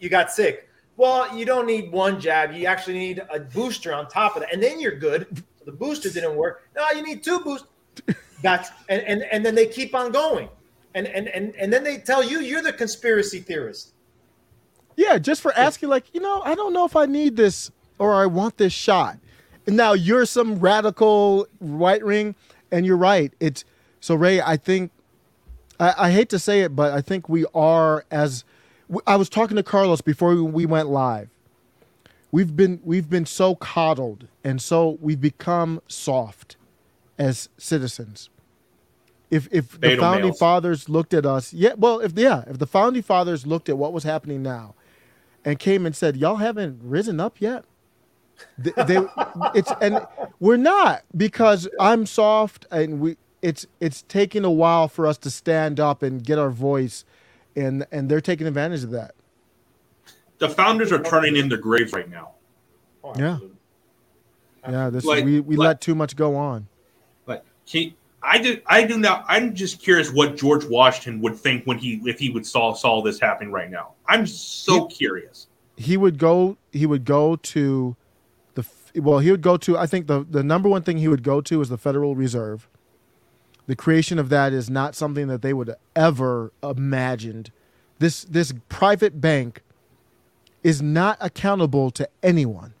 you, 0.00 0.08
got 0.08 0.32
sick 0.32 0.70
well, 1.00 1.34
you 1.34 1.46
don't 1.46 1.66
need 1.66 1.90
one 1.90 2.20
jab. 2.20 2.52
You 2.52 2.66
actually 2.66 2.98
need 2.98 3.22
a 3.32 3.40
booster 3.40 3.94
on 3.94 4.06
top 4.06 4.36
of 4.36 4.42
that, 4.42 4.52
and 4.52 4.62
then 4.62 4.78
you're 4.78 4.98
good. 4.98 5.42
The 5.64 5.72
booster 5.72 6.10
didn't 6.10 6.36
work. 6.36 6.68
No, 6.76 6.86
you 6.90 7.02
need 7.02 7.22
two 7.22 7.40
boosters. 7.40 7.68
That's 8.42 8.70
and, 8.88 9.02
and 9.02 9.22
and 9.22 9.44
then 9.44 9.54
they 9.54 9.66
keep 9.66 9.94
on 9.94 10.12
going, 10.12 10.50
and 10.94 11.06
and 11.06 11.28
and 11.28 11.54
and 11.54 11.72
then 11.72 11.84
they 11.84 11.98
tell 11.98 12.22
you 12.22 12.40
you're 12.40 12.62
the 12.62 12.72
conspiracy 12.72 13.40
theorist. 13.40 13.94
Yeah, 14.96 15.16
just 15.16 15.40
for 15.40 15.54
asking, 15.54 15.88
like 15.88 16.04
you 16.14 16.20
know, 16.20 16.42
I 16.42 16.54
don't 16.54 16.74
know 16.74 16.84
if 16.84 16.96
I 16.96 17.06
need 17.06 17.36
this 17.36 17.70
or 17.98 18.14
I 18.14 18.26
want 18.26 18.58
this 18.58 18.74
shot. 18.74 19.18
And 19.66 19.76
now 19.76 19.94
you're 19.94 20.26
some 20.26 20.58
radical 20.58 21.46
right 21.60 22.04
ring, 22.04 22.34
and 22.70 22.84
you're 22.84 22.96
right. 22.98 23.32
It's 23.40 23.64
so 24.00 24.14
Ray. 24.14 24.42
I 24.42 24.58
think 24.58 24.90
I, 25.78 25.94
I 25.96 26.10
hate 26.10 26.28
to 26.30 26.38
say 26.38 26.60
it, 26.60 26.76
but 26.76 26.92
I 26.92 27.00
think 27.00 27.28
we 27.28 27.46
are 27.54 28.04
as 28.10 28.44
I 29.06 29.16
was 29.16 29.28
talking 29.28 29.56
to 29.56 29.62
Carlos 29.64 30.00
before 30.02 30.36
we 30.42 30.66
went 30.66 30.88
live. 30.90 31.30
We've 32.32 32.56
been 32.56 32.80
we've 32.84 33.10
been 33.10 33.26
so 33.26 33.54
coddled 33.56 34.28
and 34.44 34.62
so 34.62 34.98
we've 35.00 35.20
become 35.20 35.82
soft 35.88 36.56
as 37.18 37.48
citizens. 37.58 38.30
if 39.30 39.48
if 39.52 39.80
the 39.80 39.96
founding 39.98 40.26
males. 40.26 40.38
fathers 40.38 40.88
looked 40.88 41.14
at 41.14 41.26
us, 41.26 41.52
yeah, 41.54 41.74
well, 41.76 42.00
if 42.00 42.12
yeah, 42.18 42.44
if 42.48 42.58
the 42.58 42.66
founding 42.66 43.02
fathers 43.02 43.46
looked 43.46 43.68
at 43.68 43.78
what 43.78 43.92
was 43.92 44.04
happening 44.04 44.42
now, 44.42 44.74
and 45.44 45.58
came 45.58 45.86
and 45.86 45.96
said, 45.96 46.16
"Y'all 46.16 46.36
haven't 46.36 46.80
risen 46.82 47.20
up 47.20 47.40
yet," 47.40 47.64
they, 48.58 48.72
they 48.86 48.98
it's 49.54 49.72
and 49.82 50.06
we're 50.40 50.56
not 50.58 51.02
because 51.16 51.68
I'm 51.80 52.06
soft 52.06 52.66
and 52.70 53.00
we 53.00 53.18
it's 53.42 53.66
it's 53.80 54.02
taking 54.08 54.44
a 54.44 54.50
while 54.52 54.88
for 54.88 55.06
us 55.06 55.18
to 55.20 55.30
stand 55.30 55.80
up 55.80 56.02
and 56.02 56.24
get 56.24 56.38
our 56.38 56.50
voice, 56.50 57.04
and 57.56 57.86
and 57.92 58.08
they're 58.08 58.20
taking 58.20 58.46
advantage 58.46 58.84
of 58.84 58.90
that. 58.90 59.14
The 60.38 60.48
founders 60.48 60.90
are 60.92 61.02
turning 61.02 61.36
in 61.36 61.48
their 61.48 61.58
graves 61.58 61.92
right 61.92 62.08
now. 62.08 62.30
Oh, 63.04 63.12
yeah, 63.18 63.38
yeah. 64.68 64.90
This 64.90 65.04
Like- 65.04 65.24
we 65.24 65.40
we 65.40 65.56
like- 65.56 65.66
let 65.66 65.80
too 65.80 65.94
much 65.94 66.16
go 66.16 66.36
on. 66.36 66.66
But 67.26 67.44
he, 67.64 67.96
I 68.22 68.38
do, 68.38 68.58
I 68.66 68.84
do 68.84 68.98
not. 68.98 69.24
I'm 69.28 69.54
just 69.54 69.80
curious 69.80 70.12
what 70.12 70.36
George 70.36 70.64
Washington 70.64 71.20
would 71.22 71.36
think 71.36 71.64
when 71.64 71.78
he, 71.78 72.00
if 72.04 72.18
he 72.18 72.30
would 72.30 72.46
saw 72.46 72.72
saw 72.74 73.02
this 73.02 73.18
happening 73.20 73.52
right 73.52 73.70
now. 73.70 73.92
I'm 74.06 74.26
so 74.26 74.86
curious. 74.86 75.46
he 75.76 75.96
would 75.96 76.18
go 76.18 76.56
he 76.72 76.84
would 76.86 77.04
go 77.04 77.36
to 77.36 77.96
the 78.54 78.64
well 78.96 79.18
he 79.20 79.30
would 79.30 79.40
go 79.40 79.56
to 79.56 79.78
i 79.78 79.86
think 79.86 80.06
the 80.08 80.26
the 80.28 80.42
number 80.42 80.68
one 80.68 80.82
thing 80.82 80.98
he 80.98 81.08
would 81.08 81.22
go 81.22 81.40
to 81.40 81.60
is 81.62 81.68
the 81.70 81.78
federal 81.78 82.14
reserve 82.14 82.68
the 83.70 83.76
creation 83.76 84.18
of 84.18 84.30
that 84.30 84.52
is 84.52 84.68
not 84.68 84.96
something 84.96 85.28
that 85.28 85.42
they 85.42 85.52
would 85.52 85.72
ever 85.94 86.52
imagined. 86.60 87.52
This 88.00 88.24
this 88.24 88.52
private 88.68 89.20
bank 89.20 89.62
is 90.64 90.82
not 90.82 91.16
accountable 91.20 91.92
to 91.92 92.08
anyone. 92.20 92.74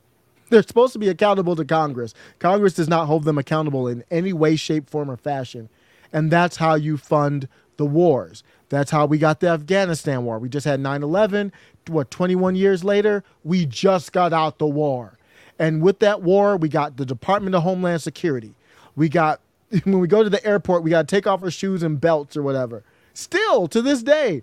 They're 0.48 0.64
supposed 0.64 0.92
to 0.94 0.98
be 0.98 1.08
accountable 1.08 1.54
to 1.54 1.64
congress. 1.64 2.12
Congress 2.40 2.74
does 2.74 2.88
not 2.88 3.06
hold 3.06 3.22
them 3.22 3.38
accountable 3.38 3.86
in 3.86 4.02
any 4.10 4.32
way 4.32 4.56
shape 4.56 4.90
form 4.90 5.08
or 5.08 5.16
fashion. 5.16 5.68
And 6.12 6.28
that's 6.28 6.56
how 6.56 6.74
you 6.74 6.96
fund 6.96 7.46
the 7.76 7.86
wars. 7.86 8.42
That's 8.68 8.90
how 8.90 9.06
we 9.06 9.16
got 9.16 9.38
the 9.38 9.48
afghanistan 9.48 10.24
war. 10.24 10.40
We 10.40 10.48
just 10.48 10.66
had 10.66 10.80
9-11 10.80 11.52
what 11.86 12.10
21 12.10 12.56
years 12.56 12.82
later? 12.82 13.22
We 13.44 13.64
just 13.64 14.10
got 14.10 14.32
out 14.32 14.58
the 14.58 14.66
war. 14.66 15.16
And 15.56 15.82
with 15.82 16.00
that 16.00 16.22
war 16.22 16.56
we 16.56 16.68
got 16.68 16.96
the 16.96 17.06
department 17.06 17.54
of 17.54 17.62
homeland 17.62 18.02
security. 18.02 18.54
We 18.96 19.08
got 19.08 19.40
when 19.84 20.00
we 20.00 20.08
go 20.08 20.22
to 20.22 20.30
the 20.30 20.44
airport 20.44 20.82
we 20.82 20.90
got 20.90 21.06
to 21.06 21.14
take 21.16 21.26
off 21.26 21.42
our 21.42 21.50
shoes 21.50 21.82
and 21.82 22.00
belts 22.00 22.36
or 22.36 22.42
whatever. 22.42 22.82
Still 23.14 23.68
to 23.68 23.82
this 23.82 24.02
day 24.02 24.42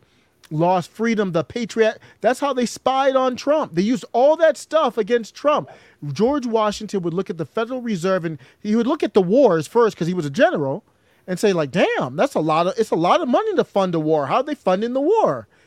lost 0.50 0.90
freedom 0.90 1.34
the 1.34 1.44
patriot 1.44 2.00
that's 2.22 2.40
how 2.40 2.54
they 2.54 2.66
spied 2.66 3.16
on 3.16 3.36
trump. 3.36 3.76
They 3.76 3.82
used 3.82 4.06
all 4.14 4.38
that 4.38 4.58
stuff 4.58 4.98
against 4.98 5.36
trump. 5.36 5.70
George 6.14 6.46
washington 6.46 7.02
would 7.02 7.14
look 7.14 7.30
at 7.30 7.38
the 7.38 7.46
federal 7.46 7.82
reserve 7.82 8.24
and 8.24 8.40
he 8.62 8.76
would 8.76 8.88
look 8.88 9.04
at 9.04 9.14
the 9.14 9.22
wars 9.22 9.68
first 9.68 9.96
because 9.96 10.08
he 10.08 10.14
was 10.14 10.26
a 10.26 10.30
general 10.30 10.84
and 11.26 11.40
say 11.40 11.52
like 11.52 11.72
damn 11.72 12.16
that's 12.16 12.36
a 12.36 12.40
lot 12.40 12.68
of 12.68 12.74
it's 12.78 12.92
a 12.92 12.96
lot 12.96 13.22
of 13.22 13.28
money 13.28 13.54
to 13.56 13.64
fund 13.64 13.94
a 13.96 14.00
war. 14.00 14.28
How 14.28 14.38
are 14.38 14.44
they 14.44 14.56
funding 14.56 14.94
the 14.94 15.02
war? 15.02 15.48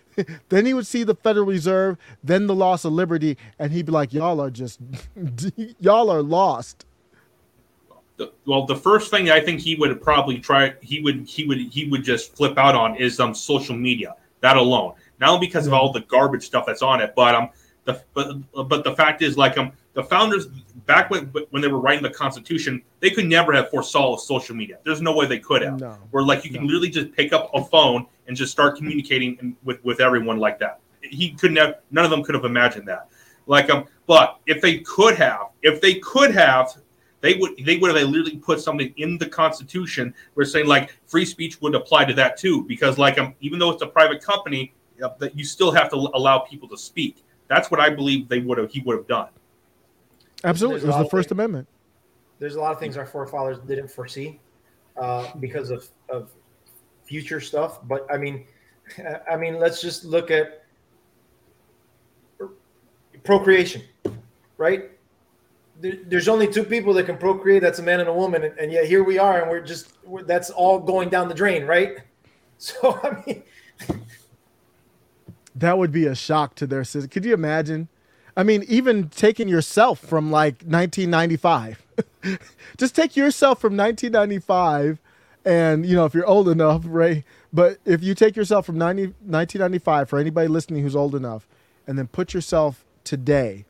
Then 0.49 0.67
he 0.67 0.75
would 0.75 0.87
see 0.87 1.05
the 1.05 1.15
federal 1.15 1.47
reserve 1.47 1.97
then 2.23 2.47
the 2.47 2.55
loss 2.55 2.85
of 2.85 2.93
liberty 2.93 3.37
and 3.59 3.73
he'd 3.73 3.87
be 3.87 3.93
like 3.93 4.13
y'all 4.13 4.41
are 4.41 4.51
just 4.51 4.81
y'all 5.79 6.11
are 6.11 6.23
lost 6.23 6.85
The, 8.21 8.31
well, 8.45 8.67
the 8.67 8.77
first 8.77 9.11
thing 9.11 9.31
I 9.31 9.41
think 9.41 9.61
he 9.61 9.77
would 9.77 9.99
probably 10.03 10.39
try, 10.39 10.75
he 10.83 11.01
would, 11.01 11.27
he 11.27 11.47
would, 11.47 11.59
he 11.59 11.89
would 11.89 12.05
just 12.05 12.37
flip 12.37 12.59
out 12.59 12.75
on 12.75 12.95
is 12.97 13.19
um 13.19 13.35
social 13.35 13.75
media. 13.75 14.15
That 14.41 14.59
alone, 14.59 14.93
not 15.21 15.31
only 15.31 15.47
because 15.47 15.67
of 15.67 15.73
all 15.73 15.91
the 15.91 16.01
garbage 16.01 16.45
stuff 16.45 16.67
that's 16.67 16.83
on 16.83 17.01
it, 17.01 17.15
but 17.17 17.35
um, 17.35 17.49
the 17.85 18.03
but 18.13 18.69
but 18.69 18.85
the 18.85 18.95
fact 18.95 19.23
is 19.23 19.39
like 19.39 19.57
um 19.57 19.73
the 19.95 20.05
founders 20.05 20.49
back 20.85 21.09
when 21.09 21.33
when 21.49 21.63
they 21.63 21.69
were 21.69 21.81
writing 21.81 22.03
the 22.03 22.11
Constitution, 22.11 22.83
they 23.01 23.09
could 23.09 23.25
never 23.25 23.55
have 23.55 23.71
foresaw 23.71 24.19
social 24.19 24.55
media. 24.55 24.79
There's 24.85 25.01
no 25.01 25.15
way 25.15 25.25
they 25.25 25.39
could 25.39 25.63
have. 25.63 25.81
No. 25.81 25.97
Where 26.11 26.23
like 26.23 26.45
you 26.45 26.51
can 26.51 26.67
literally 26.67 26.91
just 26.91 27.13
pick 27.13 27.33
up 27.33 27.51
a 27.55 27.65
phone 27.65 28.07
and 28.27 28.37
just 28.37 28.53
start 28.53 28.77
communicating 28.77 29.57
with 29.65 29.83
with 29.83 30.01
everyone 30.01 30.39
like 30.39 30.59
that. 30.59 30.81
He 31.01 31.31
couldn't 31.31 31.57
have. 31.57 31.77
None 31.91 32.05
of 32.05 32.11
them 32.11 32.23
could 32.23 32.35
have 32.35 32.45
imagined 32.45 32.87
that. 32.89 33.09
Like 33.47 33.71
um, 33.71 33.87
but 34.07 34.41
if 34.45 34.61
they 34.61 34.79
could 34.81 35.17
have, 35.17 35.47
if 35.63 35.81
they 35.81 35.95
could 35.95 36.35
have, 36.35 36.77
they 37.21 37.35
would 37.35 37.53
they 37.65 37.77
would 37.77 37.95
have 37.95 38.09
literally 38.09 38.37
put 38.37 38.61
something 38.61 38.93
in 38.97 39.19
the 39.19 39.27
Constitution 39.27 40.15
where 40.35 40.47
saying 40.47 40.67
like 40.67 40.97
free 41.07 41.25
speech 41.25 41.61
would 41.61 41.75
apply 41.75 42.05
to 42.07 42.15
that 42.15 42.37
too, 42.37 42.65
because 42.65 42.99
like 42.99 43.19
um, 43.19 43.35
even 43.41 43.59
though 43.59 43.71
it's 43.71 43.83
a 43.83 43.87
private 43.87 44.23
company, 44.23 44.73
uh, 45.03 45.11
that 45.19 45.37
you 45.37 45.45
still 45.45 45.71
have 45.71 45.91
to 45.91 45.97
allow 45.97 46.39
people 46.39 46.69
to 46.69 46.79
speak. 46.79 47.25
That's 47.49 47.71
what 47.71 47.81
I 47.81 47.91
believe 47.91 48.29
they 48.29 48.41
would 48.41 48.59
have 48.59 48.71
he 48.71 48.81
would 48.81 48.97
have 48.97 49.07
done. 49.07 49.29
absolutely 50.45 50.83
it 50.83 50.87
was 50.87 50.97
the 50.97 51.05
first 51.05 51.29
things- 51.29 51.33
amendment 51.33 51.69
There's 52.39 52.55
a 52.55 52.61
lot 52.61 52.73
of 52.73 52.79
things 52.79 52.97
our 52.97 53.07
forefathers 53.07 53.59
didn't 53.59 53.89
foresee 53.89 54.41
uh, 54.97 55.31
because 55.41 55.71
of, 55.71 55.87
of 56.09 56.31
future 57.05 57.41
stuff. 57.41 57.81
But 57.87 58.07
I 58.11 58.17
mean, 58.17 58.47
I 59.31 59.37
mean, 59.37 59.59
let's 59.59 59.81
just 59.81 60.05
look 60.05 60.31
at 60.31 60.65
procreation, 63.25 63.83
right? 64.57 64.91
There, 65.81 65.97
there's 66.05 66.29
only 66.29 66.47
two 66.47 66.65
people 66.65 66.93
that 66.95 67.05
can 67.05 67.17
procreate. 67.17 67.63
That's 67.63 67.79
a 67.79 67.83
man 67.83 68.01
and 68.01 68.09
a 68.09 68.13
woman, 68.13 68.45
and, 68.45 68.59
and 68.59 68.73
yet 68.73 68.87
here 68.87 69.03
we 69.03 69.19
are, 69.19 69.41
and 69.41 69.51
we're 69.51 69.61
just 69.61 69.93
we're, 70.05 70.23
that's 70.23 70.51
all 70.51 70.79
going 70.79 71.09
down 71.09 71.29
the 71.29 71.35
drain, 71.35 71.67
right? 71.67 71.99
So 72.63 73.01
I 73.03 73.25
mean, 73.27 73.43
that 75.55 75.79
would 75.79 75.93
be 75.93 76.07
a 76.07 76.15
shock 76.15 76.55
to 76.57 76.67
their 76.67 76.85
system 76.85 77.09
could 77.09 77.25
you 77.25 77.35
imagine 77.35 77.89
i 78.37 78.43
mean 78.43 78.65
even 78.69 79.09
taking 79.09 79.49
yourself 79.49 79.99
from 79.99 80.31
like 80.31 80.63
1995 80.63 81.83
just 82.77 82.95
take 82.95 83.17
yourself 83.17 83.61
from 83.61 83.77
1995 83.77 84.99
and 85.45 85.87
you 85.87 85.95
know 85.95 86.05
if 86.05 86.15
you're 86.15 86.27
old 86.27 86.49
enough 86.49 86.83
right 86.87 87.25
but 87.53 87.79
if 87.85 88.03
you 88.03 88.15
take 88.15 88.37
yourself 88.37 88.65
from 88.65 88.79
90, 88.79 89.03
1995 89.03 90.09
for 90.09 90.19
anybody 90.19 90.49
listening 90.49 90.83
who's 90.83 90.97
old 90.97 91.15
enough 91.15 91.49
and 91.87 91.99
then 91.99 92.07
put 92.07 92.33
yourself 92.33 92.85
today 93.05 93.65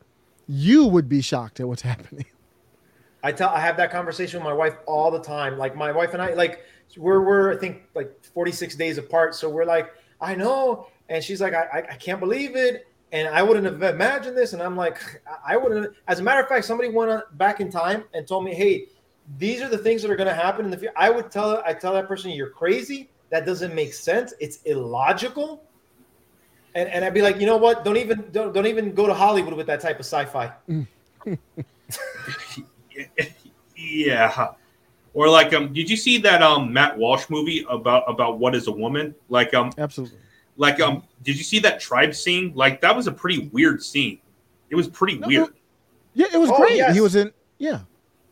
you 0.50 0.86
would 0.86 1.08
be 1.08 1.20
shocked 1.20 1.60
at 1.60 1.68
what's 1.68 1.82
happening 1.92 2.26
I 3.22 3.32
tell 3.32 3.50
I 3.50 3.60
have 3.60 3.76
that 3.76 3.90
conversation 3.90 4.40
with 4.40 4.44
my 4.44 4.52
wife 4.52 4.76
all 4.86 5.10
the 5.10 5.20
time. 5.20 5.58
Like 5.58 5.76
my 5.76 5.92
wife 5.92 6.14
and 6.14 6.22
I, 6.22 6.34
like 6.34 6.64
we're 6.96 7.20
we're 7.20 7.52
I 7.52 7.56
think 7.56 7.82
like 7.94 8.24
46 8.24 8.74
days 8.76 8.98
apart. 8.98 9.34
So 9.34 9.48
we're 9.48 9.64
like, 9.64 9.92
I 10.20 10.34
know, 10.34 10.88
and 11.08 11.22
she's 11.22 11.40
like, 11.40 11.54
I 11.54 11.84
I, 11.90 11.96
can't 11.96 12.20
believe 12.20 12.56
it, 12.56 12.86
and 13.12 13.28
I 13.28 13.42
wouldn't 13.42 13.66
have 13.66 13.82
imagined 13.94 14.36
this, 14.36 14.52
and 14.52 14.62
I'm 14.62 14.76
like, 14.76 14.98
I- 15.46 15.56
wouldn't. 15.56 15.94
As 16.08 16.20
a 16.20 16.22
matter 16.22 16.40
of 16.40 16.48
fact, 16.48 16.64
somebody 16.64 16.88
went 16.88 17.22
back 17.36 17.60
in 17.60 17.70
time 17.70 18.04
and 18.14 18.26
told 18.26 18.44
me, 18.44 18.54
hey, 18.54 18.86
these 19.38 19.60
are 19.60 19.68
the 19.68 19.78
things 19.78 20.02
that 20.02 20.10
are 20.10 20.16
going 20.16 20.28
to 20.28 20.34
happen 20.34 20.64
in 20.64 20.70
the 20.70 20.78
future. 20.78 20.94
I 20.96 21.10
would 21.10 21.30
tell 21.30 21.62
I 21.66 21.74
tell 21.74 21.92
that 21.94 22.08
person, 22.08 22.30
you're 22.30 22.50
crazy. 22.50 23.10
That 23.30 23.46
doesn't 23.46 23.74
make 23.74 23.94
sense. 23.94 24.34
It's 24.40 24.62
illogical. 24.62 25.62
And, 26.74 26.88
and 26.88 27.04
I'd 27.04 27.14
be 27.14 27.22
like, 27.22 27.40
you 27.40 27.46
know 27.46 27.56
what? 27.56 27.84
Don't 27.84 27.96
even 27.96 28.28
don't, 28.32 28.52
don't 28.52 28.66
even 28.66 28.94
go 28.94 29.06
to 29.06 29.14
Hollywood 29.14 29.54
with 29.54 29.66
that 29.66 29.80
type 29.80 29.98
of 29.98 30.06
sci-fi. 30.06 30.52
Yeah. 33.76 34.48
Or 35.14 35.28
like 35.28 35.52
um 35.54 35.72
did 35.72 35.90
you 35.90 35.96
see 35.96 36.18
that 36.18 36.42
um 36.42 36.72
Matt 36.72 36.96
Walsh 36.96 37.28
movie 37.30 37.64
about 37.68 38.04
about 38.06 38.38
what 38.38 38.54
is 38.54 38.66
a 38.68 38.72
woman? 38.72 39.14
Like 39.28 39.54
um 39.54 39.72
absolutely. 39.78 40.18
Like 40.56 40.80
um 40.80 41.02
did 41.22 41.36
you 41.36 41.42
see 41.44 41.58
that 41.60 41.80
tribe 41.80 42.14
scene? 42.14 42.52
Like 42.54 42.80
that 42.82 42.94
was 42.94 43.06
a 43.06 43.12
pretty 43.12 43.48
weird 43.48 43.82
scene. 43.82 44.18
It 44.68 44.76
was 44.76 44.86
pretty 44.86 45.18
weird. 45.18 45.48
yeah 46.14 46.26
it 46.32 46.38
was 46.38 46.50
Oh, 46.50 46.56
great 46.58 46.76
yes. 46.76 46.94
he 46.94 47.00
was 47.00 47.16
in 47.16 47.32
yeah 47.58 47.80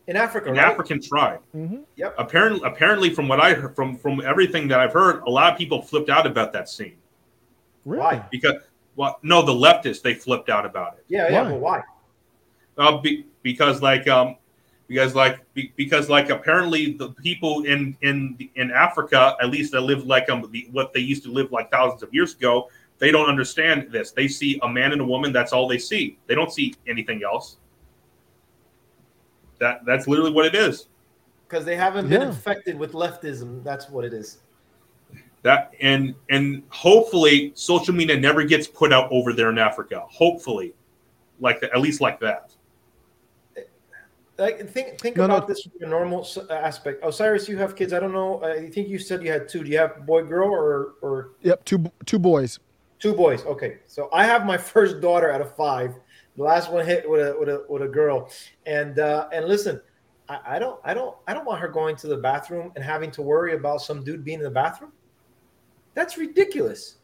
In 0.07 0.15
Africa, 0.15 0.49
An 0.49 0.55
right? 0.55 0.67
African 0.67 1.01
tribe. 1.01 1.41
Mhm. 1.55 1.83
Yep. 1.97 2.15
Apparently 2.17 2.61
apparently 2.63 3.09
from 3.13 3.27
what 3.27 3.41
I 3.41 3.53
heard 3.55 3.75
from 3.75 3.97
from 3.97 4.21
everything 4.21 4.67
that 4.69 4.79
I've 4.79 4.93
heard, 4.93 5.23
a 5.23 5.29
lot 5.29 5.51
of 5.51 5.57
people 5.57 5.81
flipped 5.81 6.09
out 6.09 6.25
about 6.25 6.53
that 6.53 6.69
scene. 6.69 6.95
Really 7.89 8.03
Why? 8.03 8.25
Because 8.31 8.55
well 8.95 9.19
no, 9.23 9.41
the 9.41 9.51
leftists 9.51 10.01
they 10.01 10.13
flipped 10.13 10.49
out 10.49 10.65
about 10.65 10.93
it. 10.97 11.05
Yeah, 11.07 11.29
yeah, 11.29 11.43
Why? 11.43 11.49
but 11.49 11.59
why? 11.59 11.81
Uh, 12.77 12.97
be, 12.97 13.25
because 13.43 13.81
like 13.81 14.07
um 14.07 14.37
because 14.87 15.13
like 15.15 15.41
be, 15.53 15.73
because 15.75 16.09
like 16.09 16.29
apparently 16.29 16.93
the 16.93 17.09
people 17.09 17.63
in 17.65 17.97
in 18.01 18.37
in 18.55 18.71
Africa 18.71 19.35
at 19.41 19.49
least 19.49 19.71
that 19.73 19.81
live 19.81 20.05
like 20.05 20.29
um 20.29 20.49
the, 20.51 20.67
what 20.71 20.93
they 20.93 20.99
used 21.01 21.23
to 21.23 21.31
live 21.31 21.51
like 21.51 21.69
thousands 21.71 22.03
of 22.03 22.13
years 22.13 22.33
ago 22.35 22.69
they 22.97 23.11
don't 23.11 23.29
understand 23.29 23.91
this 23.91 24.11
they 24.11 24.27
see 24.27 24.59
a 24.63 24.69
man 24.69 24.91
and 24.91 25.01
a 25.01 25.05
woman 25.05 25.31
that's 25.33 25.53
all 25.53 25.67
they 25.67 25.77
see 25.77 26.17
they 26.27 26.35
don't 26.35 26.51
see 26.51 26.73
anything 26.87 27.21
else 27.23 27.57
that 29.59 29.85
that's 29.85 30.07
literally 30.07 30.31
what 30.31 30.45
it 30.45 30.55
is 30.55 30.87
Because 31.47 31.65
they 31.65 31.75
haven't 31.75 32.07
been 32.09 32.21
Yeah. 32.21 32.27
infected 32.27 32.77
with 32.77 32.93
leftism. 32.93 33.63
That's 33.63 33.89
what 33.89 34.05
it 34.05 34.13
is. 34.13 34.39
That 35.43 35.73
and 35.81 36.13
and 36.29 36.63
hopefully 36.69 37.51
social 37.55 37.93
media 37.93 38.17
never 38.19 38.43
gets 38.43 38.67
put 38.67 38.91
out 38.91 39.07
over 39.11 39.33
there 39.33 39.49
in 39.49 39.57
Africa 39.57 40.05
hopefully 40.09 40.73
like 41.39 41.61
that 41.61 41.71
at 41.71 41.79
least 41.79 42.01
like 42.01 42.19
that 42.19 42.51
Like 44.37 44.69
think 44.69 44.99
think 44.99 45.17
No, 45.17 45.27
no. 45.27 45.35
about 45.35 45.47
this 45.47 45.63
from 45.63 45.71
a 45.81 45.87
normal 45.87 46.25
aspect. 46.49 47.03
Osiris, 47.03 47.49
you 47.49 47.57
have 47.57 47.75
kids. 47.75 47.91
I 47.91 47.99
don't 47.99 48.13
know. 48.13 48.41
I 48.41 48.69
think 48.69 48.87
you 48.87 48.97
said 48.97 49.21
you 49.21 49.29
had 49.31 49.49
two. 49.49 49.63
Do 49.65 49.69
you 49.69 49.77
have 49.77 50.05
boy, 50.05 50.23
girl, 50.23 50.47
or 50.49 50.93
or 51.01 51.31
yep 51.41 51.65
two 51.65 51.91
two 52.05 52.19
boys 52.19 52.57
two 52.99 53.13
boys? 53.13 53.43
Okay, 53.45 53.79
so 53.87 54.07
I 54.13 54.23
have 54.23 54.45
my 54.45 54.57
first 54.73 55.01
daughter 55.01 55.29
out 55.29 55.41
of 55.41 55.53
five. 55.57 55.93
The 56.37 56.43
last 56.43 56.71
one 56.71 56.85
hit 56.85 57.09
with 57.09 57.19
a 57.19 57.35
with 57.37 57.49
a 57.49 57.65
with 57.67 57.81
a 57.81 57.87
girl, 57.87 58.31
and 58.65 58.97
uh, 58.99 59.27
and 59.33 59.45
listen, 59.45 59.81
I, 60.29 60.55
I 60.55 60.59
don't, 60.59 60.79
I 60.85 60.93
don't, 60.93 61.17
I 61.27 61.33
don't 61.33 61.45
want 61.45 61.59
her 61.59 61.67
going 61.67 61.97
to 61.97 62.07
the 62.07 62.15
bathroom 62.17 62.71
and 62.75 62.83
having 62.83 63.11
to 63.11 63.21
worry 63.21 63.55
about 63.55 63.81
some 63.81 64.03
dude 64.05 64.23
being 64.23 64.37
in 64.39 64.45
the 64.45 64.51
bathroom. 64.51 64.93
That's 65.93 66.17
ridiculous. 66.17 66.95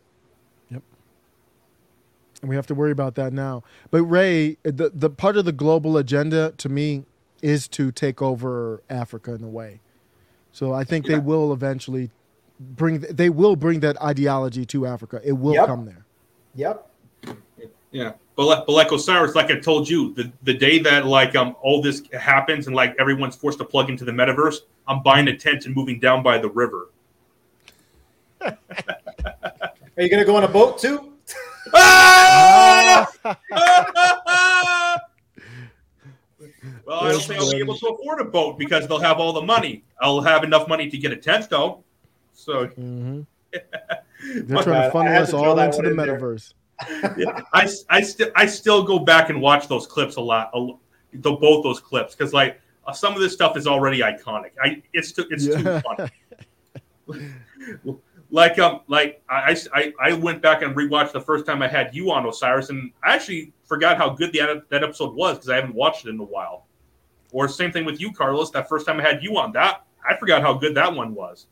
Yep. 0.69 0.83
And 2.41 2.49
we 2.49 2.55
have 2.55 2.67
to 2.67 2.75
worry 2.75 2.91
about 2.91 3.15
that 3.15 3.33
now. 3.33 3.63
But 3.91 4.03
Ray, 4.03 4.57
the 4.63 4.91
the 4.93 5.09
part 5.09 5.37
of 5.37 5.45
the 5.45 5.51
global 5.51 5.97
agenda 5.97 6.53
to 6.57 6.69
me 6.69 7.05
is 7.41 7.67
to 7.69 7.91
take 7.91 8.21
over 8.21 8.81
Africa 8.89 9.33
in 9.33 9.43
a 9.43 9.47
way. 9.49 9.81
So 10.51 10.73
I 10.73 10.83
think 10.83 11.05
they 11.05 11.19
will 11.19 11.51
eventually 11.51 12.11
bring 12.59 12.99
they 13.01 13.29
will 13.29 13.55
bring 13.55 13.81
that 13.81 14.01
ideology 14.01 14.65
to 14.67 14.85
Africa. 14.85 15.19
It 15.23 15.33
will 15.33 15.53
Yep. 15.53 15.67
come 15.67 15.85
there. 15.85 16.05
Yep. 16.55 16.89
Yeah, 17.91 18.11
but 18.35 18.45
like, 18.45 18.65
but 18.65 18.73
like 18.73 18.91
Osiris, 18.91 19.35
like 19.35 19.49
I 19.49 19.59
told 19.59 19.87
you, 19.89 20.13
the, 20.15 20.29
the 20.43 20.53
day 20.53 20.79
that 20.79 21.05
like 21.05 21.35
um 21.35 21.55
all 21.61 21.81
this 21.81 22.01
happens 22.11 22.67
and 22.67 22.75
like 22.75 22.93
everyone's 22.99 23.35
forced 23.35 23.57
to 23.59 23.65
plug 23.65 23.89
into 23.89 24.03
the 24.03 24.11
metaverse, 24.11 24.57
I'm 24.87 25.01
buying 25.01 25.27
a 25.29 25.37
tent 25.37 25.65
and 25.65 25.73
moving 25.75 25.99
down 25.99 26.21
by 26.21 26.37
the 26.37 26.49
river. 26.49 26.89
Are 28.41 30.03
you 30.03 30.09
gonna 30.09 30.25
go 30.25 30.35
on 30.35 30.43
a 30.43 30.47
boat 30.47 30.77
too? 30.79 31.13
Well, 36.85 36.99
I 36.99 37.11
don't 37.11 37.21
think 37.23 37.39
I'll 37.39 37.49
be 37.49 37.57
able 37.57 37.77
to 37.77 37.87
afford 37.87 38.21
a 38.21 38.25
boat 38.25 38.59
because 38.59 38.87
they'll 38.87 38.99
have 38.99 39.17
all 39.19 39.33
the 39.33 39.41
money. 39.41 39.83
I'll 40.01 40.21
have 40.21 40.43
enough 40.43 40.67
money 40.67 40.87
to 40.89 40.97
get 40.97 41.11
a 41.11 41.17
tent 41.17 41.49
though. 41.49 41.83
So 42.33 42.67
hmm 42.67 43.21
They're 43.53 44.43
trying 44.63 44.65
bad. 44.65 44.85
to 44.85 44.91
funnel 44.91 45.17
us 45.17 45.29
to 45.31 45.37
all 45.37 45.59
into 45.59 45.81
the 45.81 45.89
in 45.89 45.95
metaverse. 45.95 46.53
yeah, 47.17 47.41
I, 47.53 47.67
I 47.89 48.01
still 48.01 48.29
I 48.35 48.45
still 48.45 48.83
go 48.83 48.99
back 48.99 49.29
and 49.29 49.41
watch 49.41 49.67
those 49.67 49.87
clips 49.87 50.17
a 50.17 50.21
lot, 50.21 50.51
a, 50.53 50.73
the, 51.13 51.31
both 51.31 51.63
those 51.63 51.79
clips 51.79 52.15
because 52.15 52.33
like 52.33 52.59
uh, 52.85 52.91
some 52.91 53.13
of 53.13 53.21
this 53.21 53.33
stuff 53.33 53.55
is 53.57 53.65
already 53.65 53.99
iconic. 54.01 54.51
I 54.61 54.83
it's 54.93 55.11
too 55.11 55.25
it's 55.31 55.47
Yeah. 55.47 55.55
too 55.57 55.81
funny. 55.81 56.11
Like 58.35 58.59
um 58.59 58.81
like 58.87 59.21
I, 59.29 59.55
I 59.73 59.93
I 60.01 60.13
went 60.13 60.41
back 60.41 60.61
and 60.61 60.75
rewatched 60.75 61.13
the 61.13 61.21
first 61.21 61.45
time 61.45 61.61
I 61.61 61.69
had 61.69 61.95
you 61.95 62.11
on 62.11 62.27
Osiris 62.27 62.69
and 62.69 62.91
I 63.01 63.15
actually 63.15 63.53
forgot 63.63 63.97
how 63.97 64.09
good 64.09 64.33
the 64.33 64.41
ed- 64.41 64.61
that 64.69 64.83
episode 64.83 65.15
was 65.15 65.37
because 65.37 65.49
I 65.49 65.55
haven't 65.55 65.73
watched 65.73 66.05
it 66.05 66.09
in 66.09 66.19
a 66.19 66.23
while. 66.23 66.65
Or 67.31 67.47
same 67.47 67.71
thing 67.71 67.85
with 67.85 68.01
you, 68.01 68.11
Carlos. 68.11 68.51
That 68.51 68.67
first 68.67 68.85
time 68.85 68.99
I 68.99 69.03
had 69.03 69.23
you 69.23 69.37
on 69.37 69.53
that 69.53 69.85
I 70.07 70.17
forgot 70.17 70.41
how 70.41 70.53
good 70.53 70.75
that 70.75 70.93
one 70.93 71.15
was. 71.15 71.47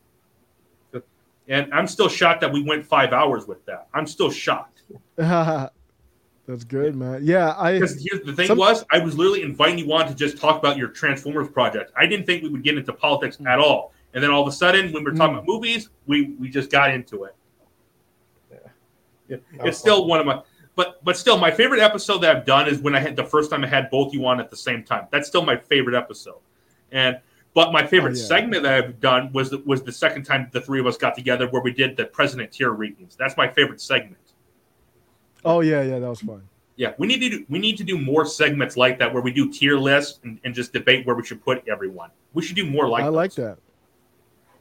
And 1.48 1.72
I'm 1.74 1.86
still 1.86 2.08
shocked 2.08 2.40
that 2.42 2.52
we 2.52 2.62
went 2.62 2.86
five 2.86 3.12
hours 3.12 3.46
with 3.46 3.64
that. 3.66 3.88
I'm 3.92 4.06
still 4.06 4.30
shocked. 4.30 4.82
That's 5.16 6.64
good, 6.68 6.94
man. 6.94 7.20
Yeah, 7.22 7.54
I. 7.56 7.74
Because 7.74 8.06
here's 8.06 8.24
the 8.24 8.34
thing 8.34 8.46
some- 8.46 8.58
was, 8.58 8.84
I 8.92 8.98
was 8.98 9.16
literally 9.16 9.42
inviting 9.42 9.78
you 9.78 9.92
on 9.92 10.06
to 10.06 10.14
just 10.14 10.36
talk 10.38 10.58
about 10.58 10.76
your 10.76 10.88
Transformers 10.88 11.48
project. 11.48 11.92
I 11.96 12.06
didn't 12.06 12.26
think 12.26 12.42
we 12.42 12.50
would 12.50 12.62
get 12.62 12.76
into 12.76 12.92
politics 12.92 13.38
at 13.46 13.58
all. 13.58 13.93
And 14.14 14.22
then 14.22 14.30
all 14.30 14.42
of 14.42 14.48
a 14.48 14.52
sudden, 14.52 14.92
when 14.92 15.04
we 15.04 15.10
we're 15.10 15.16
talking 15.16 15.34
hmm. 15.34 15.40
about 15.40 15.46
movies, 15.46 15.90
we 16.06 16.34
we 16.38 16.48
just 16.48 16.70
got 16.70 16.90
into 16.90 17.24
it. 17.24 17.34
Yeah. 19.28 19.38
It's 19.64 19.78
still 19.78 20.06
one 20.06 20.20
of 20.20 20.26
my, 20.26 20.42
but 20.76 21.02
but 21.04 21.16
still, 21.16 21.38
my 21.38 21.50
favorite 21.50 21.80
episode 21.80 22.18
that 22.18 22.36
I've 22.36 22.44
done 22.44 22.68
is 22.68 22.78
when 22.78 22.94
I 22.94 23.00
had 23.00 23.16
the 23.16 23.24
first 23.24 23.50
time 23.50 23.64
I 23.64 23.66
had 23.66 23.90
both 23.90 24.12
you 24.12 24.26
on 24.26 24.40
at 24.40 24.50
the 24.50 24.56
same 24.56 24.82
time. 24.82 25.06
That's 25.10 25.28
still 25.28 25.44
my 25.44 25.56
favorite 25.56 25.96
episode. 25.96 26.40
And 26.92 27.18
but 27.54 27.72
my 27.72 27.86
favorite 27.86 28.16
Oh, 28.16 28.20
yeah. 28.20 28.24
segment 28.24 28.62
that 28.64 28.74
I've 28.74 29.00
done 29.00 29.32
was 29.32 29.50
the, 29.50 29.58
was 29.58 29.82
the 29.82 29.92
second 29.92 30.24
time 30.24 30.48
the 30.52 30.60
three 30.60 30.80
of 30.80 30.86
us 30.86 30.96
got 30.96 31.14
together 31.14 31.48
where 31.48 31.62
we 31.62 31.72
did 31.72 31.96
the 31.96 32.04
president 32.04 32.52
tier 32.52 32.70
readings. 32.70 33.16
That's 33.16 33.36
my 33.36 33.48
favorite 33.48 33.80
segment. 33.80 34.18
Oh 35.44 35.60
yeah, 35.60 35.82
yeah, 35.82 35.98
that 35.98 36.08
was 36.08 36.20
fun. 36.20 36.42
Yeah, 36.76 36.94
we 36.98 37.06
need 37.06 37.20
to 37.20 37.28
do, 37.28 37.46
we 37.48 37.60
need 37.60 37.76
to 37.76 37.84
do 37.84 37.96
more 37.96 38.26
segments 38.26 38.76
like 38.76 38.98
that 38.98 39.12
where 39.12 39.22
we 39.22 39.32
do 39.32 39.52
tier 39.52 39.78
lists 39.78 40.18
and, 40.24 40.40
and 40.44 40.52
just 40.52 40.72
debate 40.72 41.06
where 41.06 41.14
we 41.14 41.24
should 41.24 41.44
put 41.44 41.66
everyone. 41.68 42.10
We 42.32 42.42
should 42.42 42.56
do 42.56 42.68
more 42.68 42.88
like 42.88 43.04
that. 43.04 43.06
I 43.06 43.10
like 43.10 43.32
that. 43.34 43.58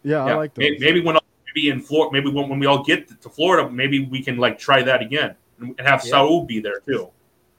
Yeah, 0.03 0.25
I 0.25 0.33
like 0.35 0.57
may- 0.57 0.71
those. 0.71 0.79
maybe 0.81 1.01
when 1.01 1.17
maybe 1.47 1.69
in 1.69 1.79
Florida, 1.81 2.11
maybe 2.13 2.29
when, 2.29 2.49
when 2.49 2.59
we 2.59 2.65
all 2.65 2.83
get 2.83 3.07
to 3.21 3.29
Florida, 3.29 3.69
maybe 3.69 4.05
we 4.05 4.21
can 4.21 4.37
like 4.37 4.57
try 4.59 4.81
that 4.83 5.01
again 5.01 5.35
and 5.59 5.75
and 5.77 5.87
have 5.87 6.03
Yeah. 6.03 6.11
Saul 6.11 6.45
be 6.45 6.59
there 6.59 6.79
too. 6.85 7.09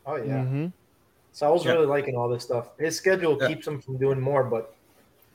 Oh 0.06 0.16
yeah. 0.16 0.44
Mhm. 0.44 0.72
So 1.32 1.46
I 1.46 1.50
was 1.50 1.64
Yeah. 1.64 1.72
really 1.72 1.86
liking 1.86 2.16
all 2.16 2.28
this 2.28 2.42
stuff. 2.44 2.68
His 2.78 2.96
schedule 2.96 3.38
Yeah. 3.40 3.48
keeps 3.48 3.66
him 3.66 3.80
from 3.80 3.96
doing 3.98 4.20
more, 4.20 4.44
but 4.44 4.74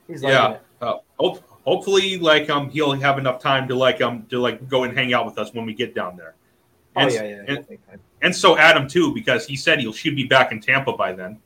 he's 0.08 0.22
liking 0.22 0.36
Yeah, 0.38 0.52
it. 0.52 0.60
uh, 0.80 0.98
hope, 1.18 1.42
hopefully, 1.64 2.18
like 2.18 2.48
um, 2.48 2.70
he'll 2.70 2.92
have 2.92 3.18
enough 3.18 3.40
time 3.40 3.66
to 3.68 3.74
like 3.74 4.00
um 4.00 4.24
to 4.30 4.38
like 4.38 4.68
go 4.68 4.84
and 4.84 4.96
hang 4.96 5.12
out 5.12 5.26
with 5.26 5.38
us 5.38 5.52
when 5.52 5.66
we 5.66 5.74
get 5.74 5.94
down 5.94 6.16
there. 6.16 6.34
Oh 6.96 7.02
And, 7.02 7.12
yeah, 7.12 7.22
yeah. 7.24 7.44
and, 7.48 7.78
and 8.22 8.34
so 8.36 8.56
Adam 8.56 8.86
too, 8.88 9.12
because 9.14 9.46
he 9.46 9.56
said 9.56 9.80
he'll 9.80 9.92
should 9.92 10.16
be 10.16 10.24
back 10.24 10.52
in 10.52 10.60
Tampa 10.60 10.92
by 10.92 11.12
then. 11.12 11.38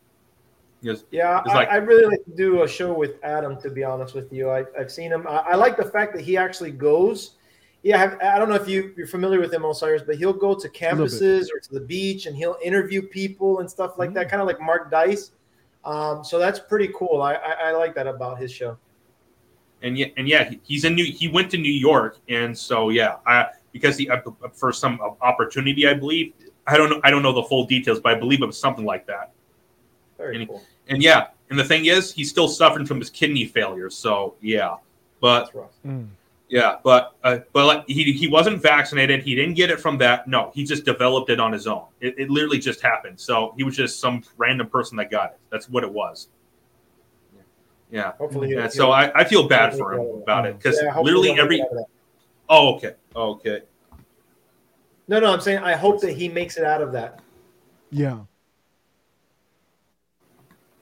Yes, 0.85 1.05
Yeah, 1.11 1.41
I, 1.47 1.55
like 1.55 1.69
I 1.71 1.77
really 1.77 2.05
like 2.05 2.25
to 2.27 2.31
do 2.37 2.63
a 2.63 2.69
show 2.69 2.93
with 2.93 3.15
Adam. 3.25 3.59
To 3.63 3.71
be 3.71 3.83
honest 3.83 4.15
with 4.15 4.31
you, 4.31 4.51
I, 4.51 4.65
I've 4.79 4.93
seen 4.93 5.11
him. 5.11 5.27
I, 5.27 5.37
I 5.39 5.55
like 5.55 5.79
the 5.79 5.85
fact 5.87 6.15
that 6.15 6.23
he 6.23 6.37
actually 6.37 6.73
goes. 6.73 7.37
Yeah, 7.83 7.97
I, 7.97 7.99
have, 8.01 8.19
I 8.21 8.39
don't 8.39 8.51
know 8.51 8.55
if 8.55 8.69
you, 8.69 8.93
you're 8.97 9.07
familiar 9.07 9.41
with 9.41 9.53
him, 9.53 9.65
Osiris, 9.65 10.03
but 10.03 10.17
he'll 10.17 10.33
go 10.35 10.55
to 10.55 10.69
campuses 10.69 11.47
or 11.55 11.59
to 11.61 11.73
the 11.75 11.81
beach 11.81 12.27
and 12.27 12.37
he'll 12.37 12.57
interview 12.63 13.01
people 13.03 13.61
and 13.61 13.71
stuff 13.71 13.99
like 13.99 14.11
Mm. 14.11 14.15
that, 14.15 14.29
kind 14.31 14.41
of 14.43 14.47
like 14.47 14.61
Mark 14.61 14.91
Dice. 14.91 15.33
Um, 15.87 16.23
so 16.25 16.39
that's 16.39 16.59
pretty 16.59 16.89
cool. 16.97 17.21
I, 17.23 17.35
I, 17.35 17.53
I 17.69 17.71
like 17.73 17.95
that 17.95 18.07
about 18.07 18.39
his 18.39 18.51
show. 18.53 18.77
and 19.83 19.97
yeah, 19.99 20.07
and 20.19 20.29
yeah, 20.29 20.45
he- 20.51 20.61
he's 20.65 20.85
in 20.85 20.95
New. 20.95 21.05
He 21.05 21.29
went 21.29 21.51
to 21.53 21.59
New 21.59 21.73
York, 21.73 22.19
and 22.29 22.57
so 22.57 22.89
yeah, 22.91 23.17
I 23.27 23.49
because 23.73 23.97
he 23.99 24.09
uh, 24.09 24.21
for 24.53 24.71
some 24.73 24.99
opportunity, 25.23 25.87
I 25.87 25.95
believe. 25.95 26.33
I 26.67 26.79
don't 26.79 26.89
know. 26.89 27.01
I 27.05 27.11
don't 27.11 27.23
know 27.23 27.33
the 27.35 27.43
full 27.43 27.65
details, 27.67 28.01
but 28.01 28.15
I 28.15 28.19
believe 28.19 28.41
it 28.43 28.47
was 28.47 28.59
something 28.59 28.87
like 28.87 29.07
that. 29.09 29.33
Very 30.17 30.37
And- 30.37 30.49
cool. 30.49 30.63
And 30.89 31.03
yeah, 31.03 31.29
and 31.51 31.59
the 31.59 31.65
thing 31.65 31.87
is, 31.87 32.13
he's 32.13 32.31
still 32.31 32.49
suffering 32.49 32.87
from 32.87 32.99
his 32.99 33.11
kidney 33.11 33.47
failure. 33.47 33.91
So 33.91 34.35
yeah, 34.41 34.77
but 35.21 35.51
Mm. 35.87 36.09
yeah, 36.49 36.77
but 36.83 37.15
uh, 37.25 37.39
but 37.53 37.67
like, 37.67 37.85
he 37.89 38.13
he 38.13 38.29
wasn't 38.29 38.61
vaccinated. 38.63 39.23
He 39.23 39.35
didn't 39.35 39.55
get 39.55 39.71
it 39.71 39.81
from 39.81 39.99
that. 39.99 40.29
No, 40.29 40.51
he 40.55 40.65
just 40.65 40.85
developed 40.85 41.31
it 41.31 41.41
on 41.41 41.53
his 41.53 41.67
own. 41.67 41.85
It, 42.01 42.19
it 42.19 42.31
literally 42.31 42.59
just 42.59 42.81
happened. 42.83 43.19
So 43.19 43.55
he 43.57 43.65
was 43.65 43.77
just 43.77 44.01
some 44.01 44.23
random 44.37 44.69
person 44.69 44.97
that 44.99 45.11
got 45.11 45.33
it. 45.33 45.39
That's 45.51 45.69
what 45.69 45.85
it 45.85 45.93
was. 45.93 46.29
Yeah. 47.91 48.13
Hopefully, 48.19 48.53
Yeah, 48.53 48.67
so 48.69 48.91
I, 48.91 49.21
I 49.21 49.25
feel 49.25 49.47
bad 49.47 49.77
for 49.77 49.95
him 49.95 50.23
about 50.23 50.47
it 50.47 50.59
because 50.59 50.81
Yeah, 50.83 50.99
literally 50.99 51.39
every 51.39 51.61
it 51.61 51.69
out 51.71 51.89
oh 52.49 52.75
okay 52.75 52.95
okay 53.15 53.63
No, 55.07 55.21
no, 55.21 55.33
I'm 55.33 55.41
saying 55.41 55.59
I 55.59 55.77
hope 55.77 56.01
that 56.01 56.13
he 56.13 56.29
makes 56.29 56.57
it 56.57 56.65
out 56.65 56.83
of 56.83 56.91
that. 56.93 57.21
Yeah. 57.91 58.21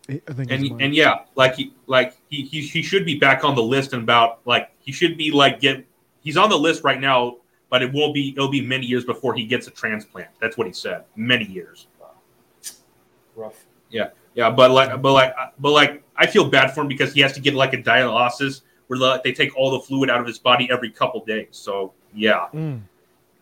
I 0.08 0.20
I 0.28 0.32
think 0.32 0.50
and 0.50 0.80
and 0.80 0.94
yeah 0.94 1.20
like 1.34 1.54
he 1.54 1.72
like 1.86 2.16
he, 2.28 2.42
he 2.42 2.60
he 2.62 2.82
should 2.82 3.04
be 3.04 3.18
back 3.18 3.44
on 3.44 3.54
the 3.54 3.62
list 3.62 3.92
in 3.92 4.00
about 4.00 4.40
like 4.44 4.70
he 4.80 4.92
should 4.92 5.16
be 5.16 5.30
like 5.30 5.60
get 5.60 5.84
he's 6.22 6.36
on 6.36 6.50
the 6.50 6.58
list 6.58 6.84
right 6.84 7.00
now 7.00 7.36
but 7.70 7.82
it 7.82 7.92
won't 7.92 8.12
be 8.12 8.30
it'll 8.36 8.50
be 8.50 8.60
many 8.60 8.84
years 8.84 9.04
before 9.04 9.34
he 9.34 9.46
gets 9.46 9.66
a 9.66 9.70
transplant. 9.70 10.28
That's 10.40 10.58
what 10.58 10.66
he 10.66 10.72
said. 10.72 11.04
Many 11.16 11.46
years. 11.46 11.86
Rough. 13.34 13.64
yeah 13.90 14.10
yeah 14.34 14.50
but 14.50 14.70
like 14.70 15.00
but 15.00 15.12
like 15.12 15.34
but 15.58 15.70
like 15.70 16.02
i 16.16 16.26
feel 16.26 16.46
bad 16.50 16.74
for 16.74 16.82
him 16.82 16.88
because 16.88 17.14
he 17.14 17.20
has 17.22 17.32
to 17.32 17.40
get 17.40 17.54
like 17.54 17.72
a 17.72 17.78
dialysis 17.78 18.60
where 18.88 18.98
like, 18.98 19.22
they 19.22 19.32
take 19.32 19.56
all 19.56 19.70
the 19.70 19.80
fluid 19.80 20.10
out 20.10 20.20
of 20.20 20.26
his 20.26 20.38
body 20.38 20.68
every 20.70 20.90
couple 20.90 21.24
days. 21.24 21.48
So 21.52 21.94
yeah. 22.12 22.48
Mm. 22.52 22.82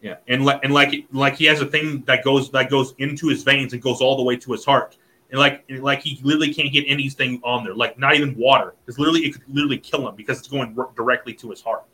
yeah 0.01 0.17
and 0.29 0.45
like 0.45 0.61
and 0.63 0.73
like 0.73 1.07
like 1.11 1.35
he 1.35 1.45
has 1.47 1.61
a 1.61 1.67
thing 1.67 2.05
that 2.07 2.23
goes 2.23 2.53
that 2.53 2.71
goes 2.71 2.95
into 2.99 3.27
his 3.27 3.43
veins 3.43 3.73
and 3.73 3.83
goes 3.83 4.01
all 4.01 4.17
the 4.17 4.23
way 4.23 4.37
to 4.37 4.53
his 4.53 4.65
heart 4.65 4.97
and 5.31 5.39
like 5.39 5.65
and 5.69 5.83
like 5.83 6.01
he 6.01 6.19
literally 6.23 6.53
can't 6.53 6.73
get 6.73 6.85
anything 6.89 7.41
on 7.45 7.65
there 7.65 7.75
like 7.75 7.99
not 7.99 8.15
even 8.15 8.35
water 8.37 8.75
because 8.85 8.99
literally 8.99 9.21
it 9.21 9.33
could 9.33 9.43
literally 9.49 9.79
kill 9.79 10.07
him 10.09 10.15
because 10.15 10.39
it's 10.39 10.49
going 10.49 10.75
r- 10.79 10.91
directly 10.97 11.33
to 11.35 11.51
his 11.51 11.61
heart 11.63 11.85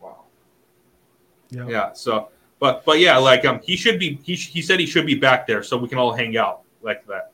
Wow. 0.00 0.24
Yeah. 1.50 1.66
yeah 1.68 1.92
so 1.92 2.28
but 2.58 2.84
but 2.84 2.98
yeah 3.00 3.16
like 3.18 3.44
um 3.44 3.60
he 3.62 3.76
should 3.76 3.98
be 3.98 4.18
he, 4.22 4.36
sh- 4.36 4.50
he 4.50 4.62
said 4.62 4.78
he 4.80 4.86
should 4.86 5.06
be 5.06 5.14
back 5.14 5.46
there 5.46 5.62
so 5.62 5.76
we 5.76 5.88
can 5.88 5.98
all 5.98 6.12
hang 6.12 6.36
out 6.36 6.62
like 6.82 7.06
that 7.06 7.32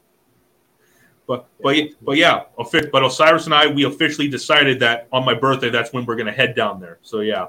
but 1.26 1.46
but 1.62 1.76
but 2.02 2.16
yeah 2.16 2.44
but 2.92 3.04
osiris 3.04 3.44
and 3.46 3.54
i 3.54 3.66
we 3.66 3.84
officially 3.84 4.28
decided 4.28 4.80
that 4.80 5.06
on 5.12 5.24
my 5.24 5.34
birthday 5.34 5.70
that's 5.70 5.92
when 5.92 6.04
we're 6.06 6.16
gonna 6.16 6.32
head 6.32 6.54
down 6.56 6.80
there 6.80 6.98
so 7.02 7.20
yeah 7.20 7.46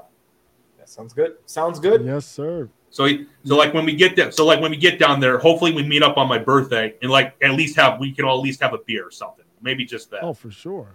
That 0.78 0.88
sounds 0.88 1.12
good. 1.14 1.36
Sounds 1.46 1.80
good. 1.80 2.04
Yes, 2.04 2.26
sir. 2.26 2.68
So, 2.94 3.08
so 3.44 3.56
like 3.56 3.74
when 3.74 3.84
we 3.84 3.96
get 3.96 4.14
there, 4.14 4.30
so 4.30 4.46
like 4.46 4.60
when 4.60 4.70
we 4.70 4.76
get 4.76 5.00
down 5.00 5.18
there, 5.18 5.36
hopefully 5.36 5.72
we 5.72 5.82
meet 5.82 6.04
up 6.04 6.16
on 6.16 6.28
my 6.28 6.38
birthday 6.38 6.94
and 7.02 7.10
like 7.10 7.34
at 7.42 7.50
least 7.50 7.74
have 7.74 7.98
we 7.98 8.12
can 8.12 8.24
all 8.24 8.38
at 8.38 8.44
least 8.44 8.62
have 8.62 8.72
a 8.72 8.78
beer 8.86 9.04
or 9.04 9.10
something. 9.10 9.44
Maybe 9.60 9.84
just 9.84 10.12
that. 10.12 10.22
Oh, 10.22 10.32
for 10.32 10.52
sure. 10.52 10.86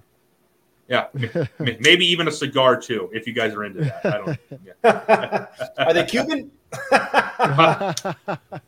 Yeah, 0.88 1.08
maybe 1.60 2.06
even 2.06 2.30
a 2.30 2.32
cigar 2.32 2.80
too, 2.80 3.10
if 3.12 3.28
you 3.28 3.34
guys 3.34 3.54
are 3.54 3.66
into 3.66 3.82
that. 3.82 4.06
I 4.06 4.18
don't. 4.18 4.40
Yeah. 4.82 5.48
Are 5.78 5.94
they 5.94 6.06
Cuban? 6.06 6.50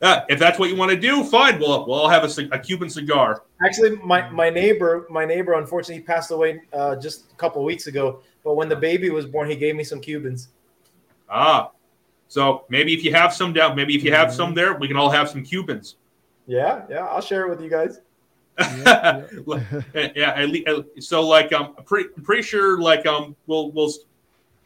Yeah, 0.02 0.26
if 0.28 0.38
that's 0.38 0.60
what 0.60 0.70
you 0.70 0.76
want 0.76 0.92
to 0.92 0.98
do, 0.98 1.24
fine. 1.24 1.58
We'll 1.58 1.86
we'll 1.88 2.00
all 2.00 2.10
have 2.10 2.26
a, 2.26 2.50
a 2.52 2.60
Cuban 2.60 2.90
cigar. 2.90 3.44
Actually, 3.66 3.96
my, 3.98 4.30
my 4.30 4.50
neighbor, 4.50 5.06
my 5.10 5.24
neighbor, 5.24 5.54
unfortunately, 5.54 5.96
he 5.96 6.02
passed 6.02 6.32
away 6.32 6.62
uh, 6.74 6.96
just 6.98 7.32
a 7.32 7.36
couple 7.36 7.62
of 7.62 7.66
weeks 7.66 7.88
ago. 7.88 8.22
But 8.44 8.56
when 8.56 8.68
the 8.68 8.76
baby 8.76 9.10
was 9.10 9.26
born, 9.26 9.50
he 9.50 9.56
gave 9.56 9.76
me 9.76 9.84
some 9.84 10.00
Cubans. 10.00 10.50
Ah, 11.30 11.72
so 12.32 12.64
maybe 12.70 12.94
if 12.94 13.04
you 13.04 13.14
have 13.14 13.34
some 13.34 13.52
down, 13.52 13.76
maybe 13.76 13.94
if 13.94 14.06
you 14.06 14.14
have 14.14 14.34
some 14.34 14.54
there, 14.54 14.76
we 14.76 14.88
can 14.88 14.96
all 14.96 15.10
have 15.10 15.30
some 15.30 15.44
Cubans. 15.44 15.98
Yeah, 16.48 16.86
yeah, 16.90 17.06
I'll 17.06 17.20
share 17.20 17.46
it 17.46 17.50
with 17.50 17.60
you 17.60 17.70
guys. 17.70 18.00
yeah, 18.58 19.26
at 20.38 20.48
least, 20.48 20.66
so 21.02 21.28
like 21.28 21.52
um, 21.52 21.76
I'm 21.78 21.84
pretty 21.84 22.08
pretty 22.24 22.44
sure 22.44 22.80
like 22.80 23.06
um 23.06 23.36
we'll 23.48 23.74
we'll. 23.74 23.92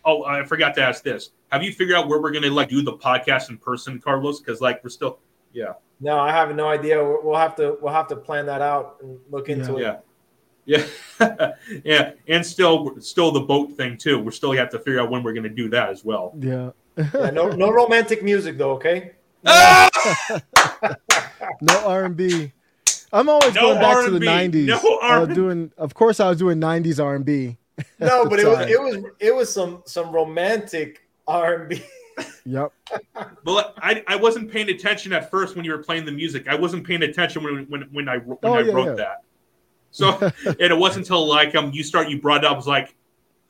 Oh, 0.06 0.24
I 0.26 0.44
forgot 0.44 0.76
to 0.76 0.84
ask 0.84 1.04
this. 1.04 1.32
Have 1.52 1.64
you 1.64 1.72
figured 1.72 1.98
out 1.98 2.08
where 2.08 2.22
we're 2.22 2.30
gonna 2.30 2.52
like 2.52 2.70
do 2.70 2.84
the 2.84 2.94
podcast 2.94 3.50
in 3.50 3.58
person, 3.58 4.00
Carlos? 4.00 4.42
Because 4.42 4.62
like 4.62 4.84
we're 4.84 4.92
still, 4.92 5.18
yeah, 5.52 5.74
No, 6.00 6.20
I 6.20 6.32
have 6.32 6.56
no 6.56 6.68
idea. 6.68 7.04
We'll 7.04 7.22
we'll 7.24 7.40
have 7.40 7.56
to 7.56 7.80
we'll 7.82 7.94
have 7.94 8.08
to 8.10 8.16
plan 8.16 8.46
that 8.46 8.62
out 8.62 8.98
and 9.02 9.18
look 9.32 9.50
into 9.50 9.80
yeah, 9.80 9.98
it. 10.68 10.88
yeah, 11.20 11.52
yeah, 11.84 12.12
and 12.28 12.46
still 12.46 13.02
still 13.02 13.32
the 13.32 13.40
boat 13.42 13.74
thing 13.74 13.98
too. 13.98 14.20
We're 14.20 14.30
still 14.30 14.52
have 14.52 14.70
to 14.70 14.78
figure 14.78 15.00
out 15.00 15.10
when 15.10 15.24
we're 15.24 15.34
gonna 15.34 15.50
do 15.50 15.68
that 15.70 15.90
as 15.90 16.06
well. 16.06 16.32
Yeah. 16.40 16.70
Yeah, 16.98 17.30
no 17.32 17.50
no 17.50 17.72
romantic 17.72 18.24
music 18.24 18.58
though, 18.58 18.72
okay? 18.74 19.12
no 19.44 19.90
R 21.86 22.06
and 22.06 22.16
B. 22.16 22.52
I'm 23.14 23.30
always 23.30 23.54
No 23.56 23.62
going 23.62 23.80
back 23.80 24.06
to 24.06 24.12
the 24.12 24.28
R&B. 24.30 24.66
'90s. 24.66 24.84
No 24.84 25.00
R&B. 25.02 25.34
doing, 25.34 25.72
of 25.78 25.94
course, 25.94 26.20
I 26.20 26.30
was 26.30 26.38
doing 26.38 26.60
'90s 26.60 27.04
R 27.04 27.16
and 27.16 27.26
B. 27.26 27.58
No, 28.00 28.26
but 28.30 28.40
it 28.40 28.48
was 28.48 28.60
it 28.70 28.82
was 28.82 28.98
it 29.20 29.36
was 29.36 29.54
some 29.54 29.84
some 29.86 30.12
romantic 30.12 31.08
R 31.28 31.54
and 31.56 31.70
B. 31.70 31.84
Yep. 32.46 32.72
But 33.44 33.74
I, 33.82 34.02
I 34.08 34.16
wasn't 34.16 34.50
paying 34.50 34.70
attention 34.70 35.12
at 35.12 35.30
first 35.30 35.58
when 35.58 35.66
you 35.66 35.72
were 35.72 35.84
playing 35.84 36.06
the 36.06 36.14
music. 36.14 36.48
I 36.48 36.56
wasn't 36.56 36.88
paying 36.88 37.04
attention 37.04 37.44
when 37.44 37.66
when, 37.66 37.82
when 37.92 38.08
I 38.08 38.20
when 38.20 38.38
Oh, 38.44 38.54
I 38.54 38.62
yeah, 38.62 38.72
wrote 38.72 38.86
yeah. 38.86 38.94
that. 38.94 39.24
So 39.92 40.32
and 40.46 40.72
it 40.72 40.78
wasn't 40.78 41.06
until 41.08 41.28
like 41.28 41.56
um 41.56 41.72
you 41.74 41.84
start 41.84 42.08
you 42.10 42.22
brought 42.22 42.44
it 42.44 42.46
up 42.46 42.54
I 42.54 42.56
was 42.56 42.68
like, 42.68 42.96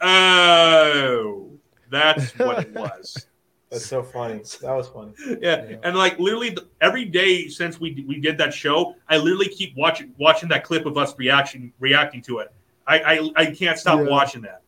oh, 0.02 1.52
that's 1.92 2.32
what 2.40 2.60
it 2.60 2.74
was. 2.74 3.28
That's 3.76 3.88
so 3.88 4.02
funny. 4.04 4.42
That 4.62 4.72
was 4.74 4.88
funny. 4.88 5.12
yeah, 5.42 5.76
and 5.84 5.98
like 5.98 6.18
literally 6.18 6.52
the, 6.52 6.66
every 6.80 7.04
day 7.04 7.50
since 7.50 7.78
we 7.78 8.06
we 8.08 8.22
did 8.22 8.38
that 8.38 8.54
show, 8.54 8.96
I 9.10 9.18
literally 9.18 9.50
keep 9.50 9.76
watching 9.76 10.14
watching 10.18 10.48
that 10.50 10.64
clip 10.64 10.86
of 10.86 10.98
us 10.98 11.14
reaction 11.18 11.74
reacting 11.80 12.22
to 12.24 12.40
it. 12.40 12.54
I 12.88 13.00
I, 13.00 13.30
I 13.36 13.46
can't 13.48 13.78
stop 13.78 14.00
Yeah. 14.00 14.10
watching 14.10 14.42
that. 14.44 14.62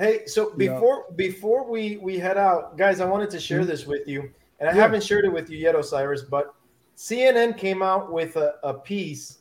Hey, 0.00 0.26
so 0.26 0.50
Yeah. 0.50 0.72
before 0.72 1.06
before 1.14 1.70
we 1.70 1.98
we 1.98 2.18
head 2.18 2.36
out, 2.36 2.76
guys, 2.76 3.00
I 3.00 3.04
wanted 3.04 3.30
to 3.30 3.38
share 3.38 3.64
this 3.64 3.86
with 3.86 4.08
you, 4.08 4.28
and 4.58 4.68
I 4.68 4.74
Yeah. 4.74 4.82
haven't 4.82 5.04
shared 5.04 5.24
it 5.26 5.32
with 5.32 5.48
you 5.48 5.58
yet, 5.58 5.76
Osiris. 5.76 6.22
But 6.22 6.52
CNN 6.96 7.56
came 7.56 7.82
out 7.82 8.10
with 8.12 8.34
a, 8.34 8.56
a 8.64 8.74
piece 8.74 9.38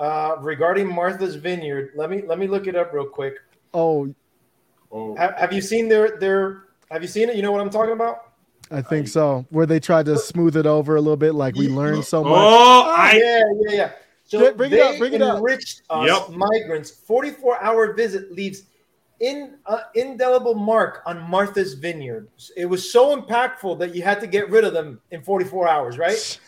uh, 0.00 0.34
regarding 0.40 0.92
Martha's 0.92 1.36
Vineyard. 1.36 1.92
Let 1.94 2.10
me 2.10 2.22
let 2.22 2.40
me 2.40 2.48
look 2.48 2.66
it 2.66 2.74
up 2.74 2.92
real 2.92 3.06
quick. 3.06 3.34
Oh, 3.72 4.12
Have, 5.16 5.34
have 5.38 5.52
you 5.52 5.60
seen 5.60 5.88
their 5.88 6.18
their? 6.18 6.64
Have 6.90 7.02
you 7.02 7.08
seen 7.08 7.28
it? 7.28 7.36
You 7.36 7.42
know 7.42 7.52
what 7.52 7.60
I'm 7.60 7.70
talking 7.70 7.92
about? 7.92 8.27
I 8.70 8.82
think 8.82 9.08
so. 9.08 9.46
Where 9.50 9.66
they 9.66 9.80
tried 9.80 10.06
to 10.06 10.18
smooth 10.18 10.56
it 10.56 10.66
over 10.66 10.96
a 10.96 11.00
little 11.00 11.16
bit, 11.16 11.34
like 11.34 11.54
we 11.54 11.68
learned 11.68 12.04
so 12.04 12.22
much. 12.22 12.32
Oh, 12.32 13.10
yeah, 13.14 13.40
yeah, 13.68 13.76
yeah. 13.76 13.90
So 14.24 14.42
Yeah, 14.42 14.50
bring 14.50 14.72
it 14.72 14.80
up, 14.80 14.98
bring 14.98 15.14
it 15.14 15.22
up. 15.22 15.38
enriched 15.38 15.82
us 15.88 16.06
Yep. 16.06 16.36
migrants. 16.36 16.90
44 16.90 17.62
hour 17.62 17.94
visit 17.94 18.30
leaves 18.30 18.64
in 19.20 19.54
uh, 19.66 19.80
indelible 19.94 20.54
mark 20.54 21.02
on 21.06 21.20
Martha's 21.28 21.74
Vineyard. 21.74 22.28
It 22.56 22.66
was 22.66 22.90
so 22.92 23.20
impactful 23.20 23.78
that 23.78 23.94
you 23.94 24.02
had 24.02 24.20
to 24.20 24.26
get 24.26 24.50
rid 24.50 24.64
of 24.64 24.74
them 24.74 25.00
in 25.10 25.22
44 25.22 25.66
hours, 25.68 25.98
right? 25.98 26.38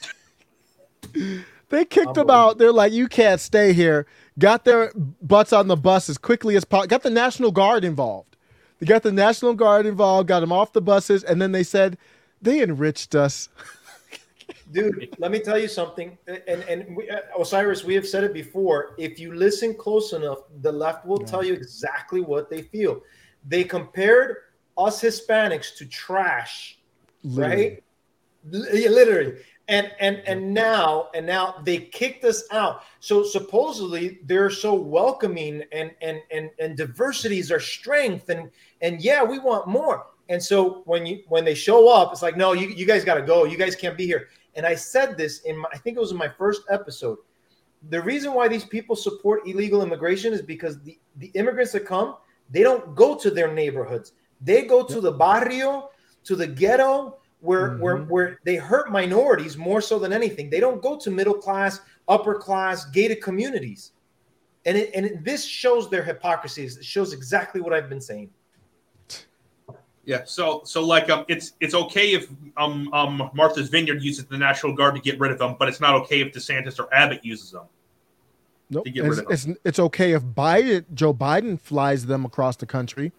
They 1.71 1.85
kicked 1.85 2.15
them 2.15 2.31
out. 2.31 2.59
They're 2.59 2.73
like, 2.73 2.93
you 2.93 3.07
can't 3.07 3.41
stay 3.41 3.73
here. 3.73 4.05
Got 4.41 4.65
their 4.65 4.93
butts 5.23 5.53
on 5.53 5.69
the 5.69 5.77
bus 5.77 6.09
as 6.09 6.19
quickly 6.19 6.57
as 6.57 6.65
possible. 6.65 6.89
Got 6.89 7.05
the 7.05 7.11
National 7.11 7.53
Guard 7.53 7.85
involved. 7.85 8.30
They 8.81 8.87
got 8.87 9.03
the 9.03 9.13
National 9.13 9.55
Guard 9.55 9.87
involved, 9.87 10.27
got 10.29 10.41
them 10.41 10.53
off 10.53 10.73
the 10.73 10.81
buses, 10.81 11.23
and 11.23 11.41
then 11.41 11.53
they 11.53 11.63
said, 11.63 11.99
they 12.41 12.63
enriched 12.63 13.15
us. 13.15 13.51
Dude, 14.73 15.15
let 15.19 15.31
me 15.31 15.41
tell 15.41 15.59
you 15.59 15.69
something. 15.69 16.17
And 16.27 16.63
and 16.63 16.97
we, 16.97 17.11
uh, 17.11 17.21
Osiris, 17.39 17.85
we 17.85 17.95
have 17.95 18.07
said 18.07 18.25
it 18.25 18.33
before. 18.33 18.95
If 18.99 19.19
you 19.19 19.35
listen 19.35 19.75
close 19.75 20.13
enough, 20.13 20.39
the 20.63 20.73
left 20.73 21.05
will 21.05 21.19
tell 21.19 21.45
you 21.45 21.53
exactly 21.53 22.21
what 22.21 22.49
they 22.51 22.63
feel. 22.63 23.03
They 23.47 23.65
compared 23.65 24.37
us 24.79 25.03
Hispanics 25.03 25.77
to 25.77 25.87
trash, 25.87 26.79
right? 27.25 27.83
Literally. 28.45 29.37
And 29.69 29.93
and 30.01 30.21
and 30.27 30.53
now 30.53 31.11
and 31.15 31.27
now 31.27 31.57
they 31.65 31.79
kicked 31.79 32.25
us 32.25 32.43
out. 32.51 32.83
So 32.99 33.23
supposedly 33.23 34.19
they're 34.25 34.51
so 34.51 34.75
welcoming 34.75 35.63
and 35.71 35.93
and 36.03 36.21
and 36.33 36.51
and 36.59 36.77
diversity 36.77 37.39
is 37.39 37.53
our 37.53 37.61
strength 37.61 38.31
and 38.31 38.51
and 38.81 39.01
yeah, 39.01 39.23
we 39.23 39.39
want 39.39 39.69
more. 39.69 40.07
And 40.29 40.43
so 40.43 40.83
when 40.87 41.07
you 41.07 41.23
when 41.29 41.45
they 41.45 41.55
show 41.55 41.89
up, 41.89 42.13
it's 42.13 42.23
like 42.23 42.37
no, 42.37 42.53
you 42.53 42.69
you 42.69 42.85
guys 42.85 43.05
got 43.05 43.15
to 43.15 43.23
go. 43.23 43.45
You 43.45 43.57
guys 43.57 43.77
can't 43.77 43.97
be 43.97 44.07
here. 44.07 44.29
And 44.57 44.67
I 44.67 44.75
said 44.75 45.17
this 45.17 45.41
in 45.43 45.57
my, 45.57 45.69
I 45.73 45.79
think 45.79 45.97
it 45.97 46.01
was 46.01 46.11
in 46.11 46.17
my 46.17 46.29
first 46.29 46.63
episode. 46.69 47.19
The 47.91 48.03
reason 48.03 48.35
why 48.35 48.49
these 48.49 48.65
people 48.65 48.97
support 48.97 49.47
illegal 49.47 49.83
immigration 49.83 50.33
is 50.33 50.43
because 50.43 50.83
the 50.83 50.99
the 51.17 51.29
immigrants 51.35 51.73
that 51.73 51.87
come, 51.87 52.17
they 52.51 52.63
don't 52.63 52.97
go 52.97 53.15
to 53.17 53.31
their 53.31 53.53
neighborhoods. 53.53 54.13
They 54.41 54.65
go 54.65 54.83
to 54.83 55.01
the 55.01 55.13
barrio, 55.13 55.91
to 56.25 56.35
the 56.35 56.47
ghetto, 56.47 57.20
where 57.41 57.77
where 57.79 57.99
where 57.99 58.39
they 58.45 58.57
hurt 58.57 58.91
minorities 58.91 59.57
more 59.57 59.81
so 59.81 59.99
than 59.99 60.13
anything. 60.13 60.51
They 60.51 60.61
don't 60.61 60.83
go 60.83 60.99
to 60.99 61.11
middle 61.11 61.35
class, 61.35 61.81
upper 62.09 62.35
class, 62.35 62.85
gated 62.87 63.23
communities. 63.23 63.93
And 64.67 64.77
it, 64.77 64.91
and 64.95 65.07
it, 65.07 65.25
this 65.25 65.45
shows 65.45 65.89
their 65.89 66.03
hypocrisies. 66.03 66.77
It 66.77 66.85
shows 66.85 67.13
exactly 67.15 67.61
what 67.61 67.73
I've 67.73 67.89
been 67.89 68.01
saying. 68.01 68.31
Yeah, 70.05 70.23
so 70.25 70.63
so 70.65 70.85
like 70.85 71.09
um, 71.09 71.25
it's 71.29 71.53
it's 71.61 71.75
okay 71.75 72.15
if 72.15 72.29
um 72.57 72.93
um 72.93 73.31
Martha's 73.35 73.69
Vineyard 73.69 74.03
uses 74.03 74.25
the 74.27 74.37
National 74.37 74.75
Guard 74.75 74.95
to 74.97 75.01
get 75.01 75.21
rid 75.21 75.31
of 75.31 75.39
them, 75.39 75.57
but 75.59 75.69
it's 75.69 75.81
not 75.81 75.95
okay 76.03 76.21
if 76.21 76.33
DeSantis 76.33 76.79
or 76.79 76.93
Abbott 76.93 77.25
uses 77.25 77.53
them. 77.53 77.65
Nope. 78.71 78.85
To 78.85 78.91
get 78.91 79.03
rid 79.03 79.11
It's, 79.11 79.19
of 79.19 79.25
them. 79.25 79.33
it's, 79.33 79.61
it's 79.65 79.79
okay 79.79 80.13
if 80.13 80.23
Biden, 80.23 80.85
Joe 80.95 81.13
Biden 81.13 81.61
flies 81.61 82.07
them 82.07 82.25
across 82.25 82.57
the 82.57 82.67
country. 82.67 83.13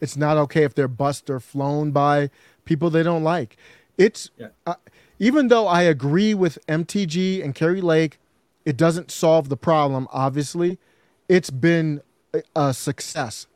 It's 0.00 0.16
not 0.16 0.36
okay 0.36 0.64
if 0.64 0.74
they're 0.74 0.88
bussed 0.88 1.28
or 1.28 1.38
flown 1.38 1.92
by 1.92 2.30
people 2.64 2.90
they 2.90 3.02
don't 3.02 3.24
like. 3.24 3.56
It's 3.98 4.30
uh, 4.66 4.74
even 5.18 5.48
though 5.48 5.66
I 5.66 5.82
agree 5.82 6.34
with 6.34 6.58
MTG 6.66 7.44
and 7.44 7.54
Kari 7.54 7.80
Lake, 7.80 8.18
it 8.64 8.76
doesn't 8.76 9.10
solve 9.10 9.48
the 9.48 9.56
problem. 9.56 10.08
Obviously, 10.12 10.78
it's 11.28 11.50
been 11.50 12.00
a, 12.34 12.42
a 12.56 12.74
success, 12.74 13.46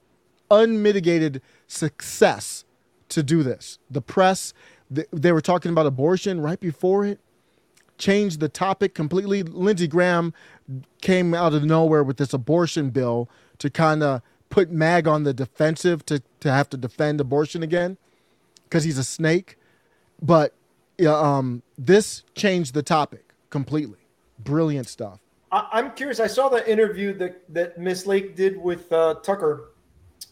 unmitigated 0.51 1.43
success 1.67 2.65
to 3.09 3.23
do 3.23 3.43
this. 3.43 3.79
The 3.91 4.01
press, 4.01 4.53
th- 4.95 5.09
they 5.13 5.33
were 5.33 5.41
talking 5.41 5.73
about 5.73 5.87
abortion 5.87 6.41
right 6.41 6.61
before 6.61 7.05
it 7.05 7.21
changed 7.99 8.41
the 8.41 8.49
topic 8.49 8.95
completely. 8.95 9.43
Lindsey 9.43 9.89
Graham 9.89 10.35
came 11.01 11.35
out 11.35 11.55
of 11.55 11.65
nowhere 11.65 12.03
with 12.03 12.19
this 12.19 12.33
abortion 12.33 12.91
bill 12.91 13.29
to 13.59 13.71
kind 13.71 14.03
of 14.03 14.23
put 14.51 14.71
Mag 14.71 15.09
on 15.09 15.25
the 15.25 15.33
defensive 15.33 16.05
to, 16.07 16.23
to 16.41 16.53
have 16.53 16.69
to 16.71 16.77
defend 16.77 17.21
abortion 17.21 17.63
again 17.63 17.97
because 18.69 18.85
he's 18.85 18.99
a 18.99 19.05
snake. 19.05 19.59
But 20.23 20.55
yeah, 20.99 21.19
um, 21.19 21.63
this 21.79 22.23
changed 22.35 22.75
the 22.75 22.83
topic 22.83 23.33
completely. 23.51 23.99
Brilliant 24.39 24.89
stuff. 24.89 25.21
I, 25.53 25.69
I'm 25.73 25.93
curious. 25.93 26.21
I 26.21 26.27
saw 26.27 26.49
the 26.49 26.69
interview 26.71 27.13
that 27.19 27.43
that 27.55 27.79
Miss 27.79 28.07
Lake 28.07 28.37
did 28.37 28.57
with 28.57 28.91
uh, 28.93 29.15
Tucker, 29.23 29.73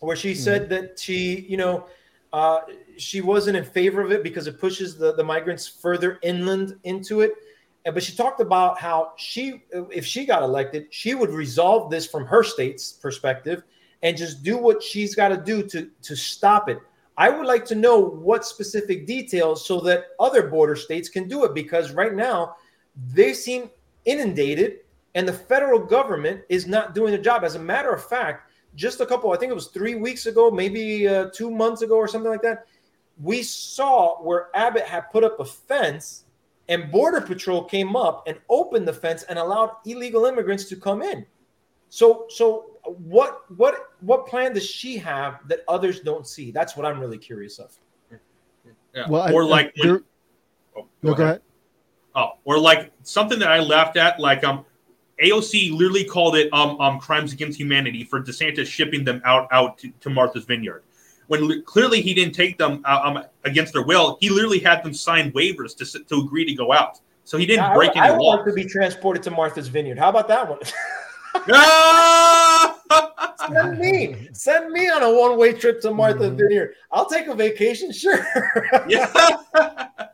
where 0.01 0.17
she 0.17 0.35
said 0.35 0.69
that 0.71 0.99
she, 0.99 1.41
you 1.49 1.57
know, 1.57 1.87
uh, 2.33 2.61
she 2.97 3.21
wasn't 3.21 3.57
in 3.57 3.65
favor 3.65 4.03
of 4.03 4.13
it 4.13 4.23
because 4.23 4.47
it 4.47 4.59
pushes 4.59 4.97
the 4.97 5.15
the 5.15 5.25
migrants 5.25 5.67
further 5.67 6.19
inland 6.23 6.77
into 6.85 7.21
it. 7.21 7.33
But 7.85 8.03
she 8.03 8.17
talked 8.17 8.41
about 8.41 8.79
how 8.79 9.13
she, 9.17 9.63
if 9.71 10.07
she 10.07 10.25
got 10.25 10.43
elected, 10.43 10.87
she 10.89 11.15
would 11.15 11.29
resolve 11.29 11.91
this 11.91 12.07
from 12.07 12.25
her 12.25 12.43
state's 12.43 12.93
perspective 12.93 13.63
and 14.03 14.17
just 14.17 14.43
do 14.43 14.57
what 14.57 14.83
she's 14.83 15.15
got 15.15 15.29
to 15.29 15.37
do 15.37 15.63
to 15.69 15.91
to 16.03 16.17
stop 16.17 16.69
it. 16.69 16.79
I 17.17 17.29
would 17.31 17.47
like 17.47 17.65
to 17.67 17.75
know 17.75 17.99
what 18.01 18.45
specific 18.45 19.07
details 19.07 19.65
so 19.65 19.81
that 19.81 20.07
other 20.19 20.49
border 20.49 20.75
states 20.75 21.09
can 21.09 21.29
do 21.29 21.45
it 21.45 21.55
because 21.55 21.93
right 21.93 22.15
now 22.15 22.57
they 23.13 23.33
seem 23.33 23.71
inundated 24.05 24.81
and 25.15 25.27
the 25.27 25.33
federal 25.33 25.79
government 25.79 26.43
is 26.49 26.67
not 26.67 26.95
doing 26.95 27.13
the 27.13 27.19
job. 27.19 27.45
As 27.45 27.55
a 27.55 27.61
matter 27.61 27.93
of 27.93 28.05
fact, 28.05 28.51
just 28.75 29.01
a 29.01 29.07
couple, 29.07 29.33
I 29.33 29.37
think 29.37 29.51
it 29.51 29.55
was 29.55 29.69
three 29.69 29.95
weeks 29.95 30.27
ago, 30.27 30.51
maybe 30.51 31.07
uh, 31.07 31.31
two 31.33 31.51
months 31.51 31.83
ago 31.83 31.97
or 31.97 32.09
something 32.09 32.31
like 32.31 32.43
that, 32.43 32.67
we 33.23 33.43
saw 33.43 34.21
where 34.23 34.49
Abbott 34.55 34.85
had 34.85 35.13
put 35.13 35.23
up 35.23 35.39
a 35.39 35.45
fence 35.45 36.25
and 36.69 36.91
Border 36.91 37.21
Patrol 37.21 37.63
came 37.63 37.95
up 37.95 38.25
and 38.27 38.39
opened 38.49 38.89
the 38.89 38.93
fence 38.93 39.23
and 39.25 39.39
allowed 39.39 39.71
illegal 39.87 40.25
immigrants 40.25 40.65
to 40.65 40.77
come 40.77 41.03
in. 41.03 41.25
So, 41.95 42.27
so 42.29 42.65
what, 42.85 43.43
what, 43.57 43.91
what 44.01 44.27
plan 44.27 44.53
does 44.53 44.67
she 44.69 44.97
have 44.99 45.39
that 45.47 45.61
others 45.69 46.01
don't 46.01 46.27
see? 46.27 46.51
That's 46.51 46.77
what 46.77 46.85
I'm 46.85 46.99
really 46.99 47.19
curious 47.19 47.61
of. 47.61 47.73
Yeah. 48.93 49.09
Well, 49.09 49.33
or 49.33 49.45
I- 49.45 49.47
like 49.47 49.73
when, 49.77 49.89
there- 49.89 50.03
oh, 50.77 50.89
No, 51.05 51.15
go 51.15 51.23
ahead. 51.23 51.43
Oh, 52.17 52.31
or 52.45 52.59
like 52.59 52.91
something 53.05 53.39
that 53.39 53.49
I 53.49 53.61
laughed 53.61 53.97
at, 53.97 54.19
like 54.19 54.43
um, 54.43 54.65
AOC 55.23 55.71
literally 55.73 56.03
called 56.03 56.35
it 56.35 56.53
um 56.53 56.81
um 56.81 56.99
crimes 56.99 57.33
against 57.33 57.59
humanity 57.61 58.03
for 58.03 58.21
DeSantis 58.21 58.67
shipping 58.67 59.05
them 59.05 59.23
out 59.25 59.47
out 59.53 59.79
to, 59.79 59.93
to 60.01 60.11
Martha's 60.11 60.45
Vineyard, 60.45 60.83
when 61.29 61.47
li- 61.47 61.63
clearly 61.63 62.01
he 62.01 62.13
didn't 62.13 62.35
take 62.35 62.59
them 62.59 62.83
uh, 62.85 63.01
um 63.05 63.25
against 63.45 63.73
their 63.73 63.83
will. 63.85 64.17
He 64.21 64.31
literally 64.31 64.59
had 64.59 64.83
them 64.83 64.95
sign 64.95 65.31
waivers 65.33 65.77
to 65.79 65.85
to 66.05 66.15
agree 66.25 66.45
to 66.45 66.55
go 66.55 66.73
out, 66.73 66.99
so 67.25 67.37
he 67.39 67.47
didn't 67.47 67.65
I, 67.67 67.75
break 67.75 67.97
I 67.97 68.07
any 68.09 68.17
would 68.17 68.23
law. 68.23 68.35
like 68.37 68.45
to 68.47 68.53
be 68.53 68.65
transported 68.65 69.23
to 69.25 69.31
Martha's 69.31 69.69
Vineyard. 69.69 69.99
How 69.99 70.09
about 70.09 70.27
that 70.29 70.49
one? 70.49 70.59
Send 73.47 73.79
me, 73.79 74.29
send 74.33 74.71
me 74.73 74.89
on 74.89 75.03
a 75.03 75.13
one-way 75.13 75.53
trip 75.53 75.81
to 75.83 75.93
Martha 75.93 76.21
Mm-hmm. 76.25 76.37
Vineyard. 76.37 76.75
I'll 76.91 77.07
take 77.09 77.27
a 77.27 77.35
vacation, 77.35 77.93
sure. 77.93 78.25
yeah. 78.89 79.13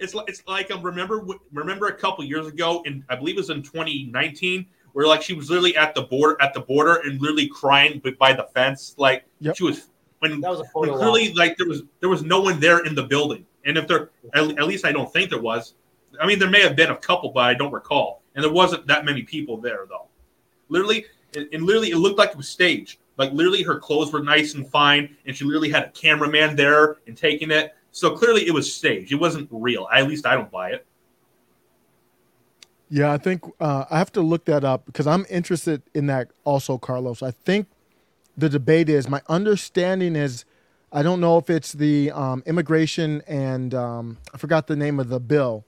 It's 0.00 0.12
like 0.12 0.28
it's 0.28 0.42
like 0.48 0.70
um, 0.72 0.82
remember 0.82 1.24
remember 1.52 1.86
a 1.86 1.94
couple 1.94 2.24
years 2.24 2.46
ago, 2.48 2.82
and 2.84 3.04
I 3.08 3.14
believe 3.14 3.36
it 3.36 3.38
was 3.38 3.50
in 3.50 3.62
2019, 3.62 4.66
where 4.92 5.06
like 5.06 5.22
she 5.22 5.34
was 5.34 5.48
literally 5.48 5.76
at 5.76 5.94
the 5.94 6.02
border 6.02 6.36
at 6.42 6.52
the 6.52 6.60
border 6.60 6.96
and 7.04 7.20
literally 7.22 7.46
crying 7.46 8.00
b- 8.04 8.10
by 8.10 8.32
the 8.32 8.42
fence, 8.54 8.96
like 8.98 9.24
Yep. 9.40 9.56
she 9.56 9.62
was 9.64 9.88
when, 10.18 10.40
That 10.40 10.50
was 10.50 10.58
a 10.60 10.64
when 10.74 10.88
photo 10.90 10.96
clearly 10.98 11.30
op. 11.30 11.36
like 11.36 11.56
there 11.56 11.68
was 11.68 11.84
there 12.00 12.08
was 12.10 12.22
no 12.24 12.40
one 12.40 12.58
there 12.58 12.84
in 12.84 12.96
the 12.96 13.04
building, 13.04 13.46
and 13.64 13.78
if 13.78 13.86
there 13.86 14.10
at, 14.34 14.42
at 14.58 14.66
least 14.66 14.84
I 14.84 14.90
don't 14.92 15.10
think 15.12 15.30
there 15.30 15.40
was. 15.40 15.74
I 16.20 16.26
mean, 16.26 16.38
there 16.40 16.50
may 16.50 16.60
have 16.62 16.74
been 16.74 16.90
a 16.90 16.96
couple, 16.96 17.30
but 17.30 17.44
I 17.44 17.54
don't 17.54 17.72
recall, 17.72 18.20
and 18.34 18.42
there 18.44 18.52
wasn't 18.52 18.86
that 18.88 19.04
many 19.04 19.22
people 19.22 19.56
there 19.58 19.86
though. 19.88 20.08
Literally, 20.68 21.06
and, 21.34 21.62
literally, 21.62 21.90
it 21.90 21.96
looked 21.96 22.18
like 22.18 22.30
it 22.30 22.36
was 22.36 22.48
staged. 22.48 22.98
Like 23.16 23.32
literally, 23.32 23.62
her 23.62 23.78
clothes 23.78 24.12
were 24.12 24.22
nice 24.22 24.54
and 24.54 24.68
fine, 24.68 25.16
and 25.26 25.36
she 25.36 25.44
literally 25.44 25.70
had 25.70 25.84
a 25.84 25.90
cameraman 25.90 26.56
there 26.56 26.96
and 27.06 27.16
taking 27.16 27.50
it. 27.50 27.74
So 27.92 28.16
clearly, 28.16 28.46
it 28.46 28.52
was 28.52 28.72
staged. 28.72 29.12
It 29.12 29.16
wasn't 29.16 29.48
real. 29.50 29.88
At 29.92 30.08
least 30.08 30.26
I 30.26 30.34
don't 30.34 30.50
buy 30.50 30.70
it. 30.70 30.86
Yeah, 32.90 33.12
I 33.12 33.18
think 33.18 33.44
uh, 33.60 33.84
I 33.90 33.98
have 33.98 34.12
to 34.12 34.20
look 34.20 34.44
that 34.44 34.64
up 34.64 34.86
because 34.86 35.06
I'm 35.06 35.26
interested 35.30 35.82
in 35.94 36.06
that 36.06 36.30
also, 36.44 36.78
Carlos. 36.78 37.22
I 37.22 37.30
think 37.30 37.66
the 38.36 38.48
debate 38.48 38.88
is 38.88 39.08
my 39.08 39.22
understanding 39.28 40.16
is 40.16 40.44
I 40.92 41.02
don't 41.02 41.20
know 41.20 41.38
if 41.38 41.50
it's 41.50 41.72
the 41.72 42.12
um, 42.12 42.42
immigration 42.46 43.22
and 43.26 43.74
um, 43.74 44.18
I 44.32 44.38
forgot 44.38 44.66
the 44.66 44.76
name 44.76 45.00
of 45.00 45.08
the 45.08 45.18
bill 45.18 45.64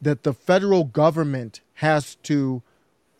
that 0.00 0.24
the 0.24 0.34
federal 0.34 0.84
government 0.84 1.60
has 1.74 2.16
to 2.16 2.62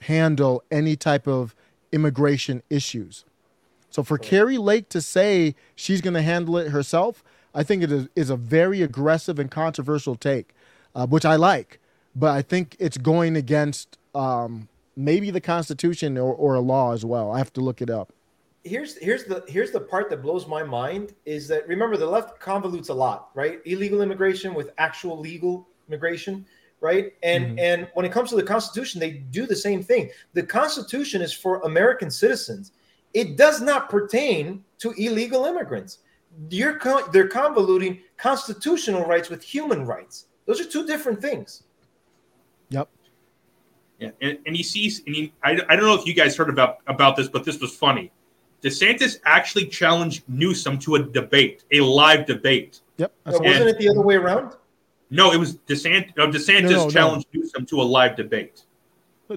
handle 0.03 0.63
any 0.71 0.97
type 0.97 1.27
of 1.27 1.55
immigration 1.91 2.63
issues. 2.71 3.25
So 3.91 4.03
for 4.03 4.17
Kari 4.17 4.57
Lake 4.57 4.89
to 4.91 5.01
say 5.03 5.55
she's 5.75 6.01
going 6.01 6.15
to 6.15 6.23
handle 6.23 6.57
it 6.57 6.71
herself, 6.71 7.23
I 7.55 7.63
think 7.63 7.83
it 7.83 7.93
is, 7.93 8.09
is 8.17 8.31
a 8.31 8.37
very 8.37 8.81
aggressive 8.81 9.39
and 9.39 9.51
controversial 9.51 10.17
take, 10.17 10.55
uh, 10.95 11.07
which 11.07 11.25
I 11.25 11.37
like. 11.37 11.79
But 12.17 12.31
I 12.31 12.43
think 12.43 12.77
it's 12.79 12.97
going 12.97 13.37
against 13.37 13.99
um, 14.15 14.69
maybe 14.97 15.31
the 15.31 15.41
Constitution 15.41 16.17
or, 16.17 16.35
or 16.35 16.55
a 16.55 16.61
law 16.61 16.93
as 16.93 17.05
well. 17.05 17.31
I 17.31 17.39
have 17.39 17.53
to 17.55 17.61
look 17.61 17.83
it 17.83 17.91
up. 17.91 18.13
here's 18.65 18.97
here's 18.99 19.25
the 19.25 19.45
here's 19.49 19.71
the 19.71 19.81
part 19.81 20.09
that 20.11 20.23
blows 20.23 20.47
my 20.47 20.63
mind 20.63 21.15
is 21.25 21.49
that 21.49 21.67
remember 21.67 21.97
the 21.97 22.07
left 22.07 22.41
convolutes 22.41 22.91
a 22.91 22.95
lot, 22.95 23.31
right? 23.35 23.61
Illegal 23.65 24.03
immigration 24.03 24.55
with 24.55 24.71
actual 24.79 25.19
legal 25.19 25.67
immigration, 25.89 26.47
right? 26.83 27.15
And 27.23 27.57
Mhm. 27.57 27.61
and 27.61 27.89
when 27.95 28.05
it 28.05 28.13
comes 28.13 28.29
to 28.31 28.37
the 28.37 28.43
Constitution, 28.43 29.01
they 29.01 29.13
do 29.13 29.47
the 29.47 29.57
same 29.57 29.83
thing. 29.83 30.11
The 30.35 30.43
Constitution 30.43 31.23
is 31.23 31.33
for 31.33 31.61
American 31.61 32.11
citizens. 32.11 32.73
It 33.15 33.37
does 33.37 33.63
not 33.63 33.89
pertain 33.89 34.65
to 34.79 34.91
illegal 34.99 35.47
immigrants. 35.47 35.99
You're 36.51 36.75
con- 36.75 37.05
they're 37.13 37.29
convoluting 37.29 38.01
constitutional 38.17 39.05
rights 39.05 39.31
with 39.31 39.43
human 39.43 39.87
rights. 39.87 40.27
Those 40.47 40.61
are 40.61 40.65
two 40.65 40.87
different 40.87 41.21
things. 41.21 41.63
Yep. 42.71 42.89
Yeah, 44.01 44.11
and, 44.21 44.39
and 44.47 44.57
he 44.57 44.63
sees, 44.65 45.03
and 45.07 45.15
he, 45.15 45.33
I, 45.45 45.53
I 45.69 45.77
don't 45.77 45.85
know 45.85 45.95
if 45.95 46.07
you 46.07 46.15
guys 46.15 46.37
heard 46.37 46.51
about 46.51 46.79
about 46.89 47.17
this, 47.17 47.29
but 47.29 47.45
this 47.45 47.61
was 47.61 47.77
funny. 47.77 48.11
DeSantis 48.63 49.19
actually 49.25 49.67
challenged 49.67 50.23
Newsom 50.29 50.79
to 50.81 50.97
a 50.97 51.03
debate, 51.03 51.65
a 51.73 51.81
live 51.81 52.27
debate. 52.27 52.81
Yep. 52.97 53.13
Uh, 53.27 53.39
wasn't 53.41 53.69
it 53.69 53.79
the 53.79 53.89
other 53.89 54.03
way 54.03 54.17
around? 54.17 54.55
No, 55.13 55.31
it 55.33 55.37
was 55.39 55.57
DeSantis. 55.69 56.17
No, 56.17 56.25
uh, 56.25 56.27
DeSantis 56.31 56.63
No, 56.63 56.69
no, 56.71 56.85
no. 56.85 56.91
challenged 56.91 57.27
Newsom 57.33 57.67
to 57.67 57.81
a 57.81 57.85
live 57.85 58.17
debate. 58.17 58.63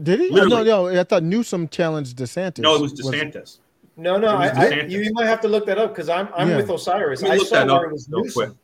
Did 0.02 0.20
he? 0.20 0.30
Literally. 0.30 0.66
no, 0.66 0.90
no. 0.92 1.00
I 1.00 1.04
thought 1.04 1.24
Newsom 1.24 1.68
challenged 1.68 2.18
DeSantis. 2.18 2.60
No, 2.60 2.76
it 2.76 2.82
was 2.82 2.94
DeSantis. 2.94 3.60
No, 3.98 4.18
no, 4.18 4.36
was 4.36 4.52
I, 4.52 4.62
I, 4.66 4.70
DeSantis. 4.72 4.90
you, 4.92 5.02
you 5.02 5.14
might 5.14 5.26
have 5.28 5.40
to 5.42 5.48
look 5.48 5.66
that 5.68 5.78
up 5.78 5.92
because 5.92 6.10
I'm 6.10 6.28
I'm 6.36 6.50
Yeah. 6.50 6.58
with 6.58 6.70
Osiris. 6.70 7.24
I 7.24 7.36
look 7.36 7.48
saw 7.48 7.66
that 7.66 7.68
where 7.72 7.86
it 7.86 7.92
was 7.94 8.08
real 8.10 8.24
Newsom. 8.24 8.46
quick. 8.48 8.58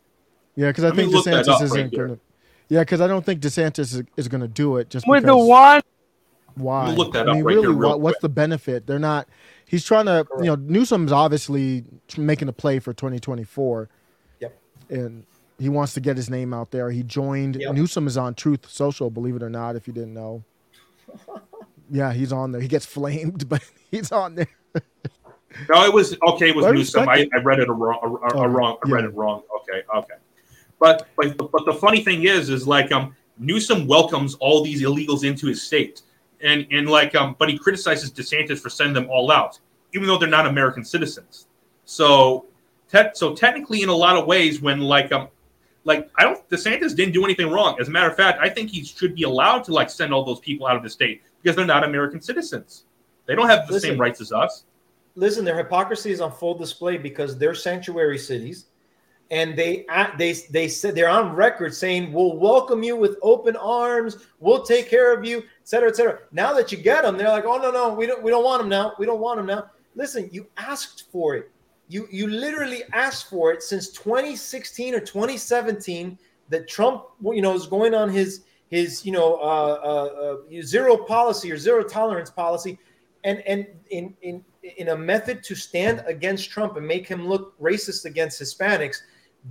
Yeah, 0.56 0.68
because 0.70 0.84
I 0.84 0.88
Let 0.88 0.96
think 0.98 1.14
DeSantis 1.14 1.62
isn't 1.64 1.90
here. 1.94 2.08
going 2.08 2.18
to. 2.18 2.22
Yeah, 2.70 2.80
because 2.82 3.02
I 3.02 3.08
don't 3.08 3.26
think 3.26 3.42
DeSantis 3.42 3.80
is, 3.80 4.04
is 4.18 4.28
going 4.28 4.42
to 4.42 4.48
do 4.48 4.78
it. 4.78 4.90
Just 4.90 5.08
With 5.08 5.24
the 5.24 5.28
because- 5.34 5.48
one, 5.48 5.82
Why? 6.56 6.86
Let 6.88 6.92
me 6.92 6.98
look 6.98 7.14
that 7.14 7.28
I 7.28 7.32
up 7.32 7.36
mean, 7.38 7.44
right 7.46 7.56
really, 7.56 7.68
here 7.68 7.72
real 7.76 7.90
what, 7.90 8.02
what's 8.02 8.20
the 8.22 8.30
benefit? 8.30 8.86
They're 8.88 9.00
not. 9.00 9.28
He's 9.66 9.86
trying 9.86 10.06
to. 10.08 10.26
You 10.40 10.46
know, 10.48 10.56
Newsom's 10.56 11.12
obviously 11.14 11.86
making 12.18 12.50
a 12.50 12.54
play 12.54 12.80
for 12.80 12.94
2024. 12.94 13.88
Yep. 14.42 14.58
And 14.90 15.26
he 15.62 15.70
wants 15.70 15.94
to 15.94 16.00
get 16.02 16.18
his 16.18 16.30
name 16.30 16.54
out 16.54 16.72
there. 16.72 16.90
He 16.90 17.04
joined. 17.04 17.56
Yep. 17.58 17.76
Newsom 17.76 18.08
is 18.08 18.18
on 18.18 18.34
Truth 18.34 18.70
Social. 18.70 19.10
Believe 19.10 19.36
it 19.36 19.44
or 19.44 19.50
not, 19.50 19.76
if 19.76 19.88
you 19.88 19.94
didn't 19.94 20.14
know. 20.14 20.44
Yeah, 21.94 22.14
he's 22.14 22.32
on 22.32 22.54
there. 22.54 22.62
He 22.62 22.70
gets 22.70 22.86
flamed, 22.86 23.50
but 23.50 23.62
he's 23.92 24.14
on 24.14 24.36
there. 24.36 24.48
No, 25.70 25.84
it 25.86 25.94
was 25.94 26.16
okay. 26.26 26.50
It 26.52 26.56
was 26.56 26.66
I 26.66 26.72
Newsom. 26.72 27.10
I, 27.10 27.28
I 27.34 27.40
read 27.40 27.60
it 27.60 27.68
a 27.68 27.74
wrong. 27.74 28.00
A, 28.02 28.08
a- 28.38 28.40
a 28.40 28.46
Oh, 28.46 28.48
wrong. 28.48 28.78
I 28.86 28.90
read 28.90 29.04
it 29.04 29.14
wrong. 29.14 29.42
Okay, 29.60 29.84
okay. 29.94 30.14
But 30.80 31.10
but 31.18 31.38
but 31.52 31.66
the 31.66 31.74
funny 31.74 32.02
thing 32.02 32.24
is, 32.24 32.50
is 32.50 32.66
like 32.66 32.94
um 32.94 33.14
Newsom 33.38 33.88
welcomes 33.88 34.36
all 34.36 34.64
these 34.64 34.82
illegals 34.82 35.26
into 35.26 35.48
his 35.48 35.62
state, 35.62 36.04
and 36.40 36.66
and 36.72 36.90
like 36.90 37.14
um, 37.14 37.36
but 37.38 37.50
he 37.50 37.58
criticizes 37.58 38.10
DeSantis 38.10 38.60
for 38.60 38.70
sending 38.70 38.94
them 38.94 39.10
all 39.10 39.30
out, 39.30 39.60
even 39.94 40.08
though 40.08 40.18
they're 40.18 40.30
not 40.30 40.48
American 40.48 40.86
citizens. 40.86 41.48
So, 41.84 42.46
te- 42.90 43.10
so 43.16 43.36
technically, 43.36 43.82
in 43.82 43.90
a 43.90 43.94
lot 43.96 44.16
of 44.16 44.26
ways, 44.28 44.62
when 44.62 44.80
like 44.80 45.12
um, 45.12 45.28
like 45.84 46.10
I 46.18 46.24
don't 46.24 46.48
DeSantis 46.50 46.96
didn't 46.96 47.14
do 47.14 47.24
anything 47.26 47.50
wrong. 47.50 47.78
As 47.80 47.88
a 47.88 47.92
matter 47.92 48.10
of 48.10 48.16
fact, 48.16 48.40
I 48.42 48.50
think 48.50 48.70
he 48.70 48.84
should 48.84 49.16
be 49.16 49.24
allowed 49.24 49.64
to 49.66 49.74
like 49.74 49.90
send 49.90 50.14
all 50.14 50.24
those 50.24 50.40
people 50.40 50.68
out 50.68 50.76
of 50.76 50.84
the 50.84 50.90
state 50.90 51.22
because 51.42 51.56
they're 51.56 51.66
not 51.66 51.84
American 51.84 52.22
citizens. 52.22 52.86
They 53.26 53.36
don't 53.36 53.48
have 53.48 53.68
the 53.68 53.74
Listen. 53.74 53.92
same 53.92 54.00
rights 54.02 54.22
as 54.22 54.32
us. 54.32 54.66
listen, 55.16 55.46
their 55.46 55.58
hypocrisy 55.58 56.12
is 56.12 56.22
on 56.22 56.32
full 56.32 56.54
display 56.56 56.98
because 56.98 57.38
they're 57.38 57.56
sanctuary 57.56 58.18
cities, 58.18 58.66
and 59.30 59.58
they 59.58 59.86
uh, 59.88 60.08
they 60.18 60.34
they 60.52 60.68
said 60.68 60.96
they're 60.96 61.10
on 61.10 61.36
record 61.36 61.74
saying 61.74 62.12
we'll 62.14 62.38
welcome 62.38 62.84
you 62.84 62.96
with 62.96 63.18
open 63.22 63.56
arms, 63.58 64.18
we'll 64.40 64.64
take 64.64 64.90
care 64.90 65.14
of 65.14 65.26
you, 65.26 65.40
et 65.40 65.46
cetera, 65.64 65.90
et 65.90 65.96
cetera. 65.96 66.20
Now 66.32 66.54
that 66.54 66.72
you 66.72 66.78
get 66.78 67.04
them, 67.04 67.18
they're 67.18 67.30
like, 67.30 67.46
oh 67.46 67.58
no, 67.58 67.72
no, 67.72 67.94
we 67.94 68.06
don't 68.06 68.24
we 68.24 68.32
don't 68.32 68.44
want 68.44 68.62
them 68.62 68.70
now. 68.70 68.94
We 69.00 69.06
don't 69.06 69.20
want 69.20 69.38
them 69.38 69.46
now. 69.48 69.70
Listen, 69.96 70.30
you 70.32 70.48
asked 70.58 71.12
for 71.12 71.36
it. 71.36 71.51
You 71.92 72.08
you 72.10 72.28
literally 72.28 72.84
asked 72.94 73.30
for 73.30 73.52
it 73.52 73.62
since 73.62 73.90
2016 73.90 74.96
or 74.96 75.02
2017 75.02 76.18
that 76.48 76.70
Trump 76.70 77.04
you 77.22 77.42
know 77.42 77.54
is 77.54 77.68
going 77.68 77.94
on 77.94 78.10
his 78.10 78.46
his 78.70 79.06
you 79.06 79.12
know 79.12 79.36
uh, 79.36 79.80
uh, 79.84 80.24
uh, 80.24 80.62
zero 80.62 80.96
policy 80.96 81.52
or 81.52 81.58
zero 81.58 81.84
tolerance 81.84 82.30
policy 82.30 82.80
and 83.26 83.40
and 83.46 83.68
in 83.90 84.16
in 84.22 84.42
in 84.78 84.88
a 84.88 84.96
method 84.96 85.44
to 85.44 85.54
stand 85.54 86.02
against 86.08 86.50
Trump 86.50 86.78
and 86.78 86.88
make 86.88 87.06
him 87.06 87.28
look 87.28 87.60
racist 87.60 88.06
against 88.06 88.40
Hispanics, 88.42 89.02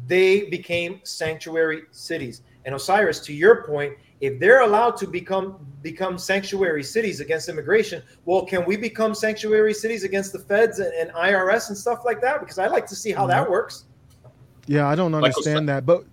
they 0.06 0.44
became 0.44 1.00
sanctuary 1.02 1.82
cities. 1.90 2.40
And 2.64 2.74
Osiris, 2.74 3.20
to 3.20 3.34
your 3.34 3.64
point, 3.64 3.94
if 4.20 4.38
they're 4.38 4.60
allowed 4.60 4.96
to 4.98 5.06
become 5.06 5.66
become 5.82 6.18
sanctuary 6.18 6.82
cities 6.82 7.20
against 7.20 7.48
immigration, 7.48 8.02
well, 8.26 8.44
can 8.44 8.64
we 8.66 8.76
become 8.76 9.14
sanctuary 9.14 9.72
cities 9.72 10.04
against 10.04 10.32
the 10.32 10.38
feds 10.38 10.78
and, 10.78 10.92
and 10.94 11.10
IRS 11.12 11.68
and 11.68 11.76
stuff 11.76 12.04
like 12.04 12.20
that? 12.20 12.40
Because 12.40 12.58
I 12.58 12.66
like 12.66 12.86
to 12.88 12.96
see 12.96 13.12
how 13.12 13.26
that 13.26 13.48
works. 13.48 13.84
Yeah, 14.66 14.86
I 14.86 14.94
don't 14.94 15.12
Like 15.12 15.24
understand 15.24 15.68
that, 15.68 15.86
but 15.86 16.04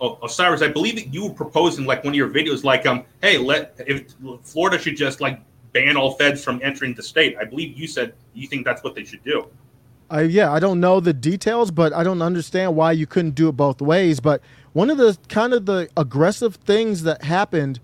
Oh, 0.00 0.18
Osiris, 0.22 0.62
I 0.62 0.68
believe 0.68 0.94
that 0.96 1.12
you 1.12 1.26
were 1.26 1.34
proposing 1.34 1.84
like 1.84 2.04
one 2.04 2.14
of 2.14 2.16
your 2.16 2.30
videos, 2.30 2.64
like 2.64 2.86
um, 2.86 3.04
hey, 3.20 3.36
let 3.36 3.74
if 3.86 4.14
Florida 4.42 4.78
should 4.78 4.96
just 4.96 5.20
like 5.20 5.40
ban 5.72 5.96
all 5.96 6.12
feds 6.12 6.42
from 6.42 6.58
entering 6.62 6.94
the 6.94 7.02
state. 7.02 7.36
I 7.38 7.44
believe 7.44 7.78
you 7.78 7.86
said 7.86 8.14
you 8.32 8.48
think 8.48 8.64
that's 8.64 8.82
what 8.82 8.94
they 8.94 9.04
should 9.04 9.22
do. 9.24 9.46
I 10.08 10.22
yeah, 10.22 10.52
I 10.52 10.58
don't 10.58 10.80
know 10.80 11.00
the 11.00 11.12
details, 11.12 11.70
but 11.70 11.92
I 11.92 12.02
don't 12.02 12.22
understand 12.22 12.74
why 12.74 12.92
you 12.92 13.06
couldn't 13.06 13.34
do 13.34 13.48
it 13.48 13.52
both 13.52 13.82
ways. 13.82 14.20
But 14.20 14.40
one 14.72 14.90
of 14.90 14.98
the 14.98 15.18
kind 15.28 15.52
of 15.52 15.66
the 15.66 15.88
aggressive 15.96 16.56
things 16.56 17.02
that 17.02 17.24
happened, 17.24 17.80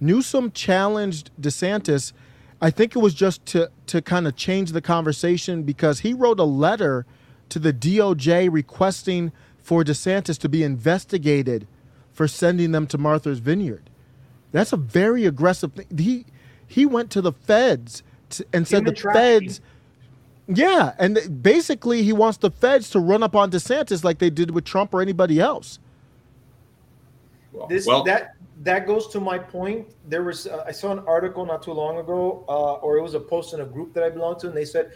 Newsom 0.00 0.50
challenged 0.52 1.30
DeSantis. 1.40 2.12
I 2.60 2.70
think 2.70 2.94
it 2.94 2.98
was 2.98 3.14
just 3.14 3.44
to 3.46 3.70
to 3.86 4.02
kind 4.02 4.26
of 4.26 4.36
change 4.36 4.72
the 4.72 4.82
conversation 4.82 5.62
because 5.62 6.00
he 6.00 6.12
wrote 6.12 6.38
a 6.38 6.44
letter 6.44 7.06
to 7.48 7.58
the 7.58 7.72
DOJ 7.72 8.48
requesting 8.52 9.32
for 9.58 9.82
DeSantis 9.82 10.38
to 10.38 10.48
be 10.48 10.62
investigated 10.62 11.66
for 12.12 12.28
sending 12.28 12.72
them 12.72 12.86
to 12.88 12.98
Martha's 12.98 13.38
Vineyard. 13.38 13.88
That's 14.52 14.72
a 14.72 14.76
very 14.76 15.24
aggressive 15.24 15.72
thing. 15.72 15.86
He 15.96 16.26
he 16.66 16.84
went 16.84 17.10
to 17.12 17.20
the 17.20 17.32
feds 17.32 18.02
to, 18.30 18.46
and 18.52 18.68
said 18.68 18.84
the 18.84 18.94
feds 18.94 19.60
yeah, 20.52 20.94
and 20.98 21.42
basically 21.42 22.02
he 22.02 22.12
wants 22.12 22.38
the 22.38 22.50
feds 22.50 22.90
to 22.90 22.98
run 22.98 23.22
up 23.22 23.36
on 23.36 23.50
DeSantis 23.50 24.02
like 24.02 24.18
they 24.18 24.30
did 24.30 24.50
with 24.50 24.64
Trump 24.64 24.92
or 24.92 25.00
anybody 25.00 25.40
else. 25.40 25.78
This 27.68 27.86
well, 27.86 28.02
that 28.04 28.34
that 28.62 28.86
goes 28.86 29.08
to 29.08 29.20
my 29.20 29.38
point. 29.38 29.88
There 30.08 30.22
was 30.22 30.46
uh, 30.46 30.64
I 30.66 30.72
saw 30.72 30.92
an 30.92 31.00
article 31.00 31.44
not 31.46 31.62
too 31.62 31.72
long 31.72 31.98
ago, 31.98 32.44
uh, 32.48 32.74
or 32.74 32.98
it 32.98 33.02
was 33.02 33.14
a 33.14 33.20
post 33.20 33.54
in 33.54 33.60
a 33.60 33.64
group 33.64 33.92
that 33.94 34.04
I 34.04 34.10
belong 34.10 34.38
to, 34.40 34.48
and 34.48 34.56
they 34.56 34.64
said 34.64 34.92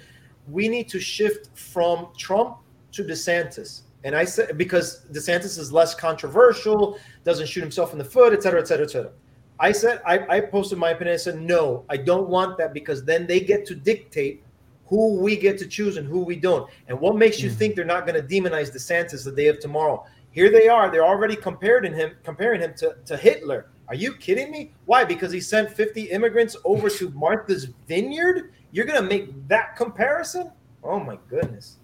we 0.49 0.69
need 0.69 0.89
to 0.91 1.01
shift 1.01 1.57
from 1.57 2.09
Trump 2.19 2.59
to 2.93 3.03
DeSantis. 3.03 3.83
And 4.05 4.15
I 4.15 4.25
said 4.25 4.59
because 4.59 5.07
DeSantis 5.13 5.59
is 5.59 5.73
less 5.73 5.95
controversial, 5.95 6.99
doesn't 7.25 7.47
shoot 7.47 7.63
himself 7.63 7.93
in 7.93 7.99
the 7.99 8.05
foot, 8.05 8.33
et 8.33 8.43
cetera, 8.43 8.61
et 8.61 8.69
cetera, 8.69 8.85
et 8.85 8.91
cetera. 8.91 9.13
I 9.59 9.73
said 9.73 10.03
I, 10.07 10.19
I 10.29 10.41
posted 10.41 10.79
my 10.79 10.91
opinion. 10.91 11.15
I 11.15 11.19
said 11.19 11.41
no, 11.41 11.85
I 11.89 11.97
don't 11.97 12.29
want 12.29 12.59
that 12.59 12.75
because 12.75 13.05
then 13.05 13.27
they 13.27 13.41
get 13.41 13.65
to 13.67 13.75
dictate 13.75 14.43
who 14.87 15.19
we 15.19 15.37
get 15.37 15.57
to 15.59 15.67
choose 15.67 15.97
and 15.97 16.07
who 16.07 16.21
we 16.21 16.37
don't. 16.37 16.69
And 16.89 17.01
what 17.01 17.17
makes 17.17 17.41
you 17.41 17.49
think 17.51 17.75
they're 17.75 17.87
not 17.87 18.07
going 18.07 18.21
to 18.21 18.29
demonize 18.29 18.71
DeSantis 18.71 19.25
the 19.25 19.33
day 19.33 19.47
of 19.47 19.59
tomorrow? 19.59 20.05
Here 20.35 20.51
they 20.51 20.67
are. 20.69 20.91
They're 20.91 21.07
already 21.07 21.37
comparing 21.37 21.95
him 21.95 22.11
comparing 22.25 22.61
him 22.61 22.75
to, 22.79 22.97
to 23.07 23.17
Hitler. 23.17 23.67
Are 23.89 23.95
you 23.95 24.15
kidding 24.15 24.51
me? 24.51 24.73
Why? 24.87 25.05
Because 25.05 25.31
he 25.31 25.41
sent 25.41 25.71
50 25.71 26.03
immigrants 26.11 26.57
over 26.65 26.91
to 26.91 27.11
Martha's 27.11 27.69
Vineyard? 27.87 28.53
You're 28.73 28.87
going 28.87 29.01
to 29.01 29.09
make 29.09 29.47
that 29.49 29.77
comparison? 29.77 30.51
Oh 30.83 30.99
my 30.99 31.19
goodness. 31.31 31.77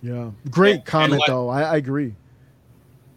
Yeah. 0.00 0.30
Great 0.50 0.76
And- 0.76 0.84
comment 0.86 1.12
and 1.12 1.20
like- 1.20 1.28
though. 1.28 1.48
I, 1.50 1.62
I 1.62 1.76
agree. 1.76 2.14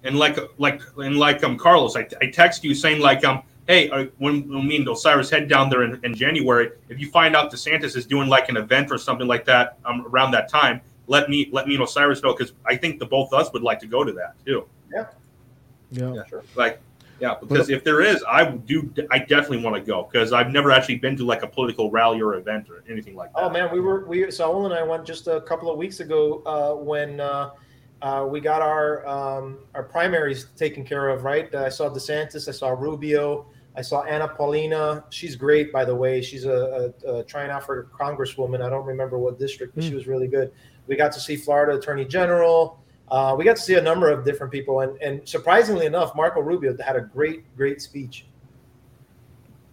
and 0.03 0.17
like 0.19 0.37
like 0.57 0.81
and 0.97 1.17
like 1.17 1.43
um 1.43 1.57
Carlos, 1.57 1.95
I, 1.95 2.07
I 2.21 2.27
text 2.27 2.63
you 2.63 2.73
saying 2.75 3.01
like 3.01 3.23
um 3.25 3.41
hey 3.67 3.89
uh, 3.89 4.05
when, 4.17 4.47
when 4.47 4.67
me 4.67 4.77
and 4.77 4.87
Osiris 4.87 5.29
head 5.29 5.47
down 5.49 5.69
there 5.69 5.83
in, 5.83 5.99
in 6.03 6.13
January, 6.13 6.71
if 6.89 6.99
you 6.99 7.09
find 7.09 7.35
out 7.35 7.51
DeSantis 7.51 7.95
is 7.95 8.05
doing 8.05 8.27
like 8.29 8.47
an 8.49 8.57
event 8.57 8.91
or 8.91 8.97
something 8.97 9.27
like 9.27 9.45
that 9.45 9.77
um 9.85 10.05
around 10.07 10.31
that 10.31 10.49
time, 10.49 10.81
let 11.07 11.29
me 11.29 11.49
let 11.51 11.67
me 11.67 11.75
and 11.75 11.83
Osiris 11.83 12.21
know 12.21 12.33
because 12.33 12.53
I 12.65 12.75
think 12.75 12.99
the 12.99 13.05
both 13.05 13.33
of 13.33 13.39
us 13.39 13.51
would 13.53 13.63
like 13.63 13.79
to 13.79 13.87
go 13.87 14.03
to 14.03 14.11
that 14.13 14.35
too. 14.45 14.67
Yeah. 14.93 15.07
Yeah. 15.91 16.13
Yeah, 16.13 16.25
sure. 16.25 16.43
Like 16.55 16.81
yeah, 17.19 17.35
because 17.39 17.69
if 17.69 17.83
there 17.83 18.01
is, 18.01 18.23
I 18.27 18.43
would 18.43 18.65
do 18.67 18.93
I 19.09 19.19
definitely 19.19 19.63
want 19.63 19.75
to 19.75 19.81
go 19.81 20.07
because 20.11 20.33
I've 20.33 20.51
never 20.51 20.71
actually 20.71 20.97
been 20.97 21.15
to 21.17 21.25
like 21.25 21.41
a 21.41 21.47
political 21.47 21.89
rally 21.89 22.21
or 22.21 22.35
event 22.35 22.69
or 22.69 22.83
anything 22.89 23.15
like 23.15 23.33
that. 23.33 23.39
Oh 23.39 23.49
man, 23.49 23.71
we 23.71 23.79
were 23.79 24.05
we 24.05 24.29
Saul 24.29 24.65
and 24.65 24.73
I 24.73 24.83
went 24.83 25.05
just 25.05 25.27
a 25.27 25.41
couple 25.41 25.71
of 25.71 25.77
weeks 25.77 25.99
ago 25.99 26.43
uh, 26.45 26.75
when 26.75 27.19
uh, 27.19 27.51
uh, 28.01 28.27
we 28.29 28.39
got 28.39 28.61
our 28.61 29.07
um, 29.07 29.59
our 29.73 29.83
primaries 29.83 30.47
taken 30.55 30.85
care 30.85 31.09
of. 31.09 31.23
Right, 31.23 31.53
I 31.55 31.69
saw 31.69 31.89
DeSantis, 31.89 32.47
I 32.47 32.51
saw 32.51 32.69
Rubio, 32.69 33.47
I 33.75 33.81
saw 33.81 34.03
Anna 34.03 34.27
Paulina. 34.27 35.03
She's 35.09 35.35
great, 35.35 35.73
by 35.73 35.85
the 35.85 35.95
way. 35.95 36.21
She's 36.21 36.45
a, 36.45 36.93
a, 37.05 37.13
a 37.13 37.23
trying 37.23 37.49
out 37.49 37.63
for 37.63 37.87
congresswoman. 37.99 38.61
I 38.61 38.69
don't 38.69 38.85
remember 38.85 39.17
what 39.17 39.39
district, 39.39 39.73
but 39.73 39.83
she 39.83 39.95
was 39.95 40.05
really 40.05 40.27
good. 40.27 40.51
We 40.87 40.95
got 40.95 41.11
to 41.13 41.19
see 41.19 41.35
Florida 41.35 41.77
Attorney 41.77 42.05
General. 42.05 42.79
Uh, 43.09 43.35
we 43.37 43.45
got 43.45 43.55
to 43.55 43.61
see 43.61 43.75
a 43.75 43.81
number 43.81 44.09
of 44.09 44.25
different 44.25 44.51
people, 44.51 44.81
and, 44.81 45.01
and 45.01 45.27
surprisingly 45.27 45.85
enough, 45.85 46.13
Marco 46.15 46.41
Rubio 46.41 46.75
had 46.81 46.97
a 46.97 47.01
great, 47.01 47.43
great 47.55 47.81
speech. 47.81 48.25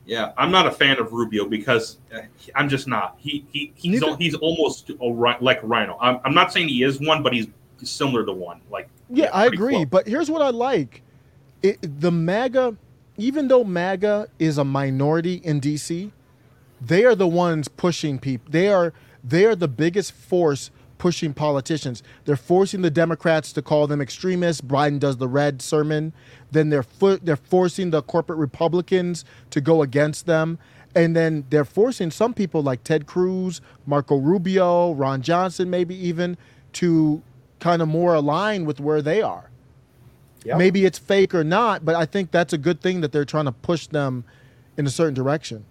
Yeah, 0.06 0.32
I'm 0.36 0.50
not 0.50 0.66
a 0.66 0.70
fan 0.70 0.98
of 0.98 1.12
Rubio 1.12 1.46
because 1.46 1.96
uh, 2.14 2.20
I'm 2.54 2.68
just 2.68 2.86
not. 2.86 3.16
He 3.18 3.46
he 3.50 3.72
he's 3.74 4.02
al- 4.02 4.16
he's 4.16 4.34
almost 4.34 4.90
a, 4.90 5.04
like 5.40 5.60
RINO. 5.62 5.96
I'm, 6.00 6.20
I'm 6.24 6.34
not 6.34 6.52
saying 6.52 6.68
he 6.68 6.82
is 6.82 7.00
one, 7.00 7.22
but 7.22 7.32
he's 7.32 7.46
similar 7.82 8.24
to 8.26 8.32
one. 8.32 8.60
Like 8.70 8.88
Yeah, 9.08 9.30
I 9.32 9.46
agree. 9.46 9.74
close. 9.74 9.86
But 9.86 10.06
here's 10.06 10.30
what 10.30 10.42
I 10.42 10.50
like: 10.50 11.02
it, 11.62 11.78
the 12.00 12.12
MAGA, 12.12 12.76
even 13.16 13.48
though 13.48 13.64
MAGA 13.64 14.28
is 14.38 14.58
a 14.58 14.64
minority 14.64 15.36
in 15.36 15.60
DC, 15.60 16.12
they 16.80 17.04
are 17.04 17.14
the 17.14 17.26
ones 17.26 17.68
pushing 17.68 18.18
people. 18.18 18.50
They 18.50 18.68
are 18.68 18.92
they 19.22 19.46
are 19.46 19.56
the 19.56 19.68
biggest 19.68 20.12
force 20.12 20.70
pushing 21.04 21.34
politicians. 21.34 22.02
They're 22.24 22.34
forcing 22.34 22.80
the 22.80 22.90
Democrats 22.90 23.52
to 23.52 23.60
call 23.60 23.86
them 23.86 24.00
extremists. 24.00 24.62
Biden 24.62 24.98
does 24.98 25.18
the 25.18 25.28
red 25.28 25.60
sermon. 25.60 26.14
Then 26.50 26.70
they're 26.70 26.82
fo- 26.82 27.18
they're 27.18 27.36
forcing 27.36 27.90
the 27.90 28.00
corporate 28.00 28.38
Republicans 28.38 29.22
to 29.50 29.60
go 29.60 29.82
against 29.82 30.24
them. 30.24 30.58
And 30.94 31.14
then 31.14 31.44
they're 31.50 31.66
forcing 31.66 32.10
some 32.10 32.32
people 32.32 32.62
like 32.62 32.84
Ted 32.84 33.04
Cruz, 33.04 33.60
Marco 33.84 34.16
Rubio, 34.16 34.92
Ron 34.92 35.20
Johnson, 35.20 35.68
maybe 35.68 35.94
even 35.94 36.38
to 36.80 37.20
kind 37.60 37.82
of 37.82 37.88
more 37.88 38.14
align 38.14 38.64
with 38.64 38.80
where 38.80 39.02
they 39.02 39.20
are. 39.20 39.50
Yeah. 40.42 40.56
Maybe 40.56 40.86
it's 40.86 40.98
fake 40.98 41.34
or 41.34 41.44
not, 41.44 41.84
but 41.84 41.96
I 41.96 42.06
think 42.06 42.30
that's 42.30 42.54
a 42.54 42.58
good 42.58 42.80
thing 42.80 43.02
that 43.02 43.12
they're 43.12 43.26
trying 43.26 43.44
to 43.44 43.52
push 43.52 43.88
them 43.88 44.24
in 44.78 44.86
a 44.86 44.90
certain 44.90 45.12
direction. 45.12 45.66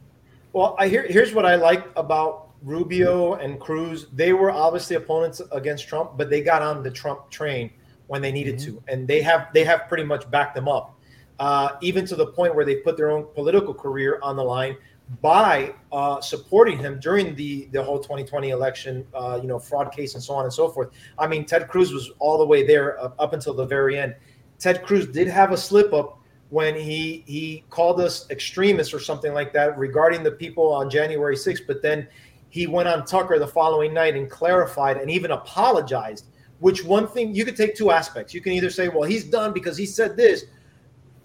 Well, 0.52 0.76
I 0.78 0.90
hear 0.90 1.08
here's 1.08 1.34
what 1.34 1.48
I 1.48 1.56
like 1.56 1.88
about 1.96 2.43
Rubio 2.64 3.36
and 3.36 3.60
Cruz. 3.60 4.08
They 4.14 4.34
were 4.34 4.52
obviously 4.52 4.96
opponents 4.96 5.42
against 5.52 5.88
Trump, 5.88 6.18
but 6.18 6.30
they 6.30 6.42
got 6.42 6.62
on 6.62 6.82
the 6.82 6.92
Trump 6.92 7.30
train 7.30 7.70
when 8.08 8.22
they 8.22 8.32
needed 8.32 8.60
to, 8.60 8.82
and 8.88 9.08
they 9.08 9.22
have 9.22 9.48
they 9.54 9.64
have 9.64 9.88
pretty 9.88 10.04
much 10.04 10.30
backed 10.32 10.56
them 10.56 10.68
up, 10.68 10.98
uh, 11.40 11.72
even 11.82 12.06
to 12.06 12.16
the 12.16 12.28
point 12.28 12.56
where 12.56 12.66
they 12.66 12.78
put 12.78 12.98
their 12.98 13.12
own 13.12 13.26
political 13.34 13.74
career 13.74 14.20
on 14.22 14.36
the 14.36 14.44
line 14.44 14.78
by 15.22 15.74
uh, 15.92 16.22
supporting 16.22 16.78
him 16.78 17.00
during 17.00 17.36
the 17.36 17.68
the 17.72 17.84
whole 17.84 18.00
2020 18.00 18.50
election, 18.50 19.06
uh, 19.14 19.40
you 19.42 19.48
know, 19.48 19.60
fraud 19.60 19.92
case 19.92 20.16
and 20.16 20.24
so 20.24 20.34
on 20.34 20.46
and 20.46 20.54
so 20.54 20.70
forth. 20.70 20.90
I 21.18 21.28
mean, 21.28 21.46
Ted 21.46 21.68
Cruz 21.68 21.92
was 21.92 22.12
all 22.20 22.38
the 22.38 22.46
way 22.46 22.66
there 22.66 23.04
up 23.04 23.34
until 23.34 23.54
the 23.54 23.66
very 23.66 23.98
end. 24.00 24.16
Ted 24.60 24.84
Cruz 24.84 25.08
did 25.08 25.28
have 25.28 25.52
a 25.52 25.58
slip 25.58 25.94
up 25.94 26.20
when 26.50 26.76
he 26.76 27.24
he 27.26 27.64
called 27.70 28.00
us 28.00 28.30
extremists 28.30 28.94
or 28.94 29.00
something 29.00 29.34
like 29.34 29.52
that 29.54 29.78
regarding 29.78 30.24
the 30.24 30.32
people 30.32 30.72
on 30.72 30.90
January 30.90 31.36
6th, 31.36 31.66
but 31.68 31.82
then 31.82 32.08
he 32.54 32.68
went 32.68 32.88
on 32.88 33.04
Tucker 33.04 33.40
the 33.40 33.48
following 33.48 33.96
night 33.96 34.16
and 34.16 34.30
clarified 34.30 34.98
and 34.98 35.10
even 35.10 35.32
apologized. 35.32 36.28
Which 36.60 36.84
one 36.84 37.08
thing 37.08 37.34
you 37.34 37.46
could 37.46 37.58
take 37.58 37.76
two 37.76 37.90
aspects. 37.90 38.32
You 38.32 38.42
can 38.42 38.52
either 38.52 38.70
say, 38.70 38.90
well, 38.90 39.10
he's 39.10 39.24
done 39.24 39.54
because 39.54 39.76
he 39.76 39.88
said 39.88 40.16
this. 40.16 40.46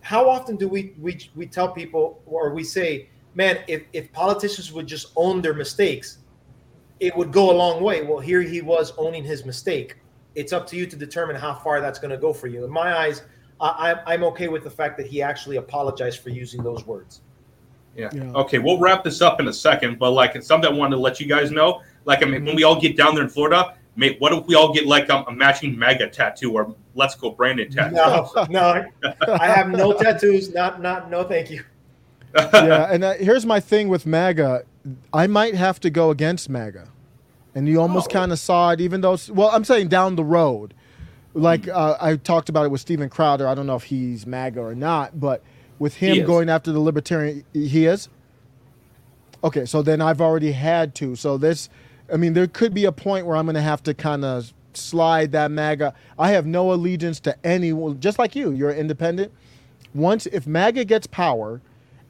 How 0.01 0.27
often 0.27 0.57
do 0.57 0.69
we 0.69 0.95
we 0.99 1.21
we 1.37 1.45
tell 1.45 1.71
people 1.71 2.23
or 2.25 2.55
we 2.55 2.65
say, 2.65 3.11
man, 3.35 3.59
if 3.69 3.83
if 3.93 4.11
politicians 4.11 4.73
would 4.73 4.87
just 4.87 5.13
own 5.17 5.43
their 5.43 5.53
mistakes, 5.53 6.21
it 6.99 7.15
would 7.15 7.31
go 7.31 7.51
a 7.51 7.57
long 7.63 7.83
way. 7.83 8.01
Well, 8.01 8.21
here 8.21 8.41
he 8.41 8.63
was 8.63 8.95
owning 8.97 9.23
his 9.23 9.45
mistake. 9.45 9.97
It's 10.35 10.55
up 10.55 10.67
to 10.69 10.77
you 10.77 10.87
to 10.87 10.97
determine 10.97 11.37
how 11.37 11.53
far 11.53 11.83
that's 11.83 11.99
going 11.99 12.11
to 12.11 12.17
go 12.17 12.33
for 12.33 12.47
you. 12.47 12.65
In 12.65 12.71
my 12.71 12.97
eyes, 12.97 13.21
I, 13.61 13.91
I'm 13.91 13.99
I'm 14.07 14.25
okay 14.33 14.49
with 14.49 14.65
the 14.65 14.71
fact 14.71 14.97
that 14.97 15.07
he 15.07 15.21
actually 15.21 15.57
apologized 15.57 16.21
for 16.21 16.31
using 16.31 16.63
those 16.63 16.87
words. 16.87 17.21
Yeah. 17.99 18.11
Okay, 18.35 18.59
we'll 18.59 18.79
wrap 18.79 19.03
this 19.03 19.21
up 19.21 19.41
in 19.41 19.49
a 19.49 19.53
second, 19.53 19.99
but 19.99 20.13
like 20.13 20.37
it's 20.37 20.47
something 20.47 20.71
I 20.71 20.73
wanted 20.73 20.97
to 20.97 21.03
let 21.03 21.19
you 21.19 21.27
guys 21.27 21.51
know. 21.51 21.83
Like, 22.05 22.23
I 22.23 22.27
mean, 22.27 22.45
when 22.45 22.55
we 22.55 22.63
all 22.63 22.81
get 22.81 22.97
down 22.97 23.17
there 23.17 23.25
in 23.25 23.29
Florida, 23.29 23.75
mate, 23.97 24.17
what 24.21 24.33
if 24.33 24.47
we 24.47 24.55
all 24.55 24.73
get 24.73 24.87
like 24.87 25.11
um, 25.11 25.25
a 25.27 25.33
matching 25.33 25.77
MAGA 25.77 26.11
tattoo 26.11 26.53
or 26.53 26.75
Let's 26.95 27.17
Go 27.17 27.31
Brandon 27.31 27.71
tattoo? 27.71 27.97
No, 27.97 28.31
no, 28.49 28.87
I 29.29 29.47
have 29.49 29.69
no 29.69 29.93
tattoos. 30.01 30.55
Not, 30.55 30.81
not, 30.81 31.11
no, 31.11 31.25
thank 31.25 31.51
you. 31.51 31.65
yeah, 32.37 32.93
and 32.93 33.03
uh, 33.03 33.15
here's 33.15 33.45
my 33.45 33.59
thing 33.59 33.89
with 33.89 34.07
MAGA. 34.07 34.65
I 35.13 35.27
might 35.27 35.55
have 35.57 35.81
to 35.81 35.91
go 35.91 36.11
against 36.11 36.49
MAGA, 36.49 36.89
and 37.55 37.67
you 37.69 37.81
almost 37.81 38.11
kind 38.11 38.31
of 38.31 38.39
saw 38.39 38.71
it, 38.71 38.81
even 38.81 39.01
though. 39.01 39.19
Well, 39.31 39.51
I'm 39.53 39.65
saying 39.65 39.89
down 39.89 40.15
the 40.15 40.25
road, 40.25 40.73
like 41.35 41.67
uh, 41.67 41.97
I 42.01 42.17
talked 42.17 42.49
about 42.49 42.65
it 42.65 42.71
with 42.71 42.81
Steven 42.81 43.09
Crowder. 43.09 43.49
I 43.49 43.55
don't 43.55 43.67
know 43.67 43.77
if 43.77 43.85
he's 43.85 44.27
MAGA 44.27 44.61
or 44.61 44.75
not, 44.75 45.19
but 45.19 45.43
with 45.79 45.97
him 45.97 46.27
going 46.27 46.49
after 46.49 46.73
the 46.73 46.81
libertarian, 46.81 47.45
he 47.53 47.87
is. 47.87 48.09
Okay, 49.45 49.65
so 49.65 49.83
then 49.83 50.01
I've 50.01 50.21
already 50.21 50.53
had 50.53 50.95
to. 50.97 51.15
So 51.15 51.37
this, 51.39 51.69
I 52.13 52.17
mean, 52.17 52.33
there 52.33 52.47
could 52.49 52.75
be 52.75 52.85
a 52.85 52.93
point 52.93 53.27
where 53.27 53.37
I'm 53.37 53.47
going 53.47 53.55
to 53.55 53.61
have 53.61 53.83
to 53.85 53.95
kind 53.95 54.25
of 54.25 54.53
slide 54.75 55.33
that 55.33 55.51
MAGA. 55.51 55.95
I 56.19 56.31
have 56.33 56.47
no 56.47 56.73
allegiance 56.73 57.21
to 57.21 57.37
anyone, 57.47 58.01
just 58.01 58.19
like 58.19 58.35
you. 58.35 58.51
You're 58.51 58.73
independent. 58.73 59.33
Once, 59.95 60.27
if 60.27 60.47
MAGA 60.47 60.85
gets 60.85 61.07
power, 61.07 61.61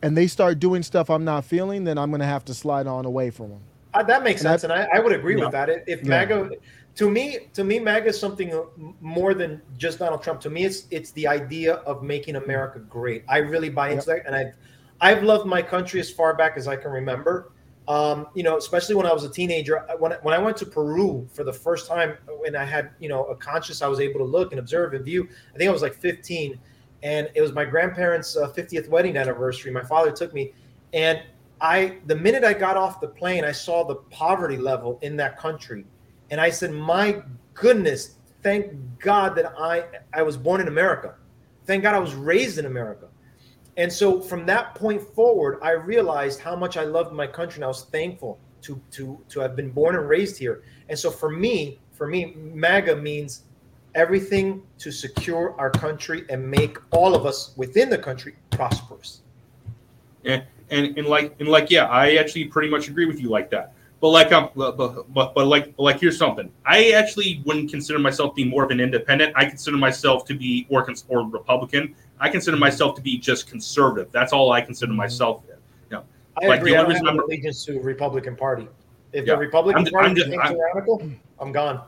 and 0.00 0.16
they 0.16 0.26
start 0.28 0.60
doing 0.60 0.82
stuff 0.82 1.10
I'm 1.10 1.24
not 1.24 1.44
feeling, 1.44 1.82
then 1.84 1.98
I'm 1.98 2.10
going 2.10 2.20
to 2.20 2.26
have 2.26 2.44
to 2.46 2.54
slide 2.54 2.86
on 2.86 3.04
away 3.04 3.30
from 3.30 3.50
them. 3.50 3.60
Uh, 3.94 4.02
that 4.04 4.22
makes 4.22 4.42
And 4.42 4.50
sense, 4.50 4.62
that- 4.62 4.70
and 4.70 4.88
I, 4.92 4.96
I 4.96 5.00
would 5.00 5.12
agree 5.12 5.36
Yeah. 5.36 5.44
with 5.46 5.52
that. 5.52 5.68
If, 5.68 5.82
if 5.88 6.02
Yeah. 6.04 6.08
MAGA, 6.10 6.50
to 6.98 7.08
me, 7.08 7.46
to 7.54 7.62
me, 7.62 7.78
MAGA 7.78 8.08
is 8.08 8.18
something 8.18 8.52
uh, 8.52 8.62
more 9.00 9.32
than 9.32 9.62
just 9.76 10.00
Donald 10.00 10.20
Trump. 10.20 10.40
To 10.40 10.50
me, 10.50 10.64
it's 10.64 10.88
it's 10.90 11.12
the 11.12 11.28
idea 11.28 11.74
of 11.90 12.02
making 12.02 12.34
America 12.34 12.80
great. 12.80 13.22
I 13.28 13.38
really 13.38 13.68
buy 13.68 13.90
into 13.90 14.06
that, 14.06 14.26
and 14.26 14.34
I've 14.34 14.52
I've 15.00 15.22
loved 15.22 15.46
my 15.46 15.62
country 15.62 16.00
as 16.00 16.10
far 16.10 16.34
back 16.34 16.56
as 16.56 16.66
I 16.66 16.74
can 16.74 16.90
remember. 16.90 17.52
Um, 17.86 18.26
you 18.34 18.42
know, 18.42 18.56
especially 18.56 18.96
when 18.96 19.06
I 19.06 19.12
was 19.12 19.22
a 19.22 19.30
teenager. 19.30 19.86
When 20.00 20.12
I- 20.12 20.18
when 20.22 20.34
I 20.34 20.38
went 20.38 20.56
to 20.56 20.66
Peru 20.66 21.24
for 21.32 21.44
the 21.44 21.52
first 21.52 21.86
time, 21.86 22.16
when 22.40 22.56
I 22.56 22.64
had 22.64 22.90
you 22.98 23.08
know 23.08 23.26
a 23.26 23.36
conscious, 23.36 23.80
I 23.80 23.86
was 23.86 24.00
able 24.00 24.18
to 24.18 24.26
look 24.26 24.50
and 24.50 24.58
observe 24.58 24.92
and 24.92 25.04
view. 25.04 25.28
I 25.54 25.56
think 25.56 25.68
I 25.68 25.72
was 25.72 25.82
like 25.82 25.94
15, 25.94 26.58
and 27.04 27.30
it 27.36 27.40
was 27.40 27.52
my 27.52 27.64
grandparents' 27.64 28.36
uh, 28.36 28.48
50th 28.48 28.88
wedding 28.88 29.16
anniversary. 29.16 29.70
My 29.70 29.84
father 29.84 30.10
took 30.10 30.34
me, 30.34 30.52
and 30.92 31.22
I 31.60 31.98
the 32.06 32.16
minute 32.16 32.42
I 32.42 32.54
got 32.54 32.76
off 32.76 33.00
the 33.00 33.06
plane, 33.06 33.44
I 33.44 33.52
saw 33.52 33.84
the 33.84 33.96
poverty 34.10 34.56
level 34.56 34.98
in 35.02 35.16
that 35.18 35.38
country, 35.38 35.86
and 36.30 36.40
I 36.40 36.50
said, 36.50 36.72
"My 36.72 37.22
goodness, 37.54 38.16
thank 38.42 38.72
God 38.98 39.34
that 39.36 39.52
I 39.58 39.84
I 40.12 40.22
was 40.22 40.36
born 40.36 40.60
in 40.60 40.68
America. 40.68 41.14
Thank 41.66 41.82
God 41.82 41.94
I 41.94 41.98
was 41.98 42.14
raised 42.14 42.58
in 42.58 42.66
America." 42.66 43.06
And 43.76 43.92
so 43.92 44.20
from 44.20 44.44
that 44.46 44.74
point 44.74 45.00
forward, 45.00 45.58
I 45.62 45.70
realized 45.70 46.40
how 46.40 46.56
much 46.56 46.76
I 46.76 46.84
loved 46.84 47.12
my 47.12 47.26
country, 47.26 47.58
and 47.58 47.64
I 47.64 47.68
was 47.68 47.84
thankful 47.84 48.38
to 48.62 48.80
to 48.92 49.18
to 49.28 49.40
have 49.40 49.54
been 49.56 49.70
born 49.70 49.94
and 49.94 50.08
raised 50.08 50.36
here. 50.38 50.62
And 50.88 50.98
so 50.98 51.10
for 51.10 51.30
me, 51.30 51.78
for 51.92 52.06
me, 52.06 52.34
MAGA 52.36 52.96
means 52.96 53.42
everything 53.94 54.62
to 54.78 54.90
secure 54.90 55.54
our 55.58 55.70
country 55.70 56.24
and 56.28 56.48
make 56.48 56.78
all 56.92 57.14
of 57.14 57.26
us 57.26 57.52
within 57.56 57.90
the 57.90 57.98
country 57.98 58.36
prosperous. 58.50 59.22
Yeah, 60.22 60.42
and, 60.70 60.98
and 60.98 61.06
like 61.06 61.34
and 61.38 61.48
like 61.48 61.70
yeah, 61.70 61.86
I 61.86 62.14
actually 62.14 62.44
pretty 62.46 62.68
much 62.68 62.88
agree 62.88 63.06
with 63.06 63.20
you 63.20 63.28
like 63.28 63.50
that. 63.50 63.74
But 64.00 64.08
like 64.10 64.32
um, 64.32 64.50
but, 64.54 64.76
but, 64.76 65.12
but 65.34 65.46
like 65.46 65.76
but 65.76 65.82
like 65.82 66.00
here's 66.00 66.16
something. 66.18 66.50
I 66.64 66.90
actually 66.90 67.42
wouldn't 67.44 67.70
consider 67.70 67.98
myself 67.98 68.32
to 68.32 68.34
be 68.34 68.44
more 68.44 68.64
of 68.64 68.70
an 68.70 68.80
independent. 68.80 69.32
I 69.36 69.44
consider 69.44 69.76
myself 69.76 70.24
to 70.26 70.34
be 70.34 70.66
or 70.70 70.84
cons- 70.84 71.04
or 71.08 71.26
Republican. 71.28 71.94
I 72.20 72.28
consider 72.28 72.56
myself 72.56 72.94
to 72.96 73.02
be 73.02 73.18
just 73.18 73.48
conservative. 73.48 74.10
That's 74.12 74.32
all 74.32 74.52
I 74.52 74.60
consider 74.60 74.92
myself. 74.92 75.42
You 75.48 75.54
know, 75.90 76.04
I 76.42 76.46
like 76.46 76.60
agree. 76.60 76.72
the 76.72 76.76
I 76.76 76.80
only 76.82 76.94
don't 76.94 77.02
reason 77.02 77.06
have 77.06 77.14
I'm 77.14 77.20
allegiance 77.24 77.64
to 77.66 77.80
Republican 77.80 78.36
Party. 78.36 78.68
If 79.12 79.26
Yeah. 79.26 79.34
the 79.34 79.40
Republican 79.40 79.86
I'm 79.86 79.92
Party 79.92 80.08
I'm 80.10 80.14
just- 80.16 80.28
is 80.28 80.34
tyrannical, 80.34 81.10
I'm 81.40 81.52
gone. 81.52 81.82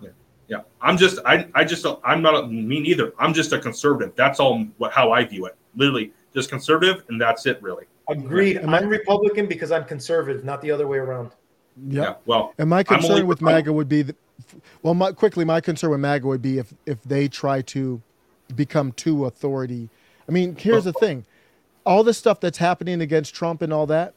Yeah, 0.48 0.62
I'm 0.80 0.96
just 0.96 1.20
I 1.24 1.46
I 1.54 1.64
just 1.64 1.86
I'm 2.02 2.22
not 2.22 2.34
a, 2.42 2.46
me 2.48 2.80
neither. 2.80 3.12
I'm 3.20 3.32
just 3.32 3.52
a 3.52 3.58
conservative. 3.60 4.16
That's 4.16 4.40
all 4.40 4.64
what 4.78 4.90
how 4.92 5.12
I 5.12 5.24
view 5.24 5.46
it. 5.46 5.54
Literally, 5.76 6.12
just 6.34 6.50
conservative, 6.50 7.04
and 7.08 7.20
that's 7.20 7.46
it. 7.46 7.62
Really. 7.62 7.84
Agreed. 8.08 8.58
I'm 8.58 8.74
a 8.74 8.84
Republican 8.84 9.46
because 9.46 9.70
I'm 9.70 9.84
conservative, 9.84 10.44
not 10.44 10.60
the 10.60 10.72
other 10.72 10.88
way 10.88 10.98
around. 10.98 11.30
Yep. 11.88 12.04
Yeah. 12.04 12.14
Well, 12.26 12.54
And 12.58 12.68
my 12.70 12.82
concern 12.82 13.10
only- 13.12 13.22
with 13.24 13.40
MAGA 13.40 13.72
would 13.72 13.88
be, 13.88 14.02
that, 14.02 14.16
well, 14.82 14.94
my, 14.94 15.12
quickly, 15.12 15.44
my 15.44 15.60
concern 15.60 15.90
with 15.90 16.00
MAGA 16.00 16.26
would 16.26 16.42
be 16.42 16.58
if 16.58 16.74
if 16.86 17.02
they 17.04 17.28
try 17.28 17.62
to 17.62 18.00
become 18.54 18.92
too 18.92 19.24
authority. 19.26 19.88
I 20.28 20.32
mean, 20.32 20.56
here's 20.56 20.84
the 20.84 20.92
thing: 20.92 21.24
all 21.86 22.02
the 22.04 22.14
stuff 22.14 22.40
that's 22.40 22.58
happening 22.58 23.00
against 23.00 23.34
Trump 23.34 23.62
and 23.62 23.72
all 23.72 23.86
that, 23.86 24.14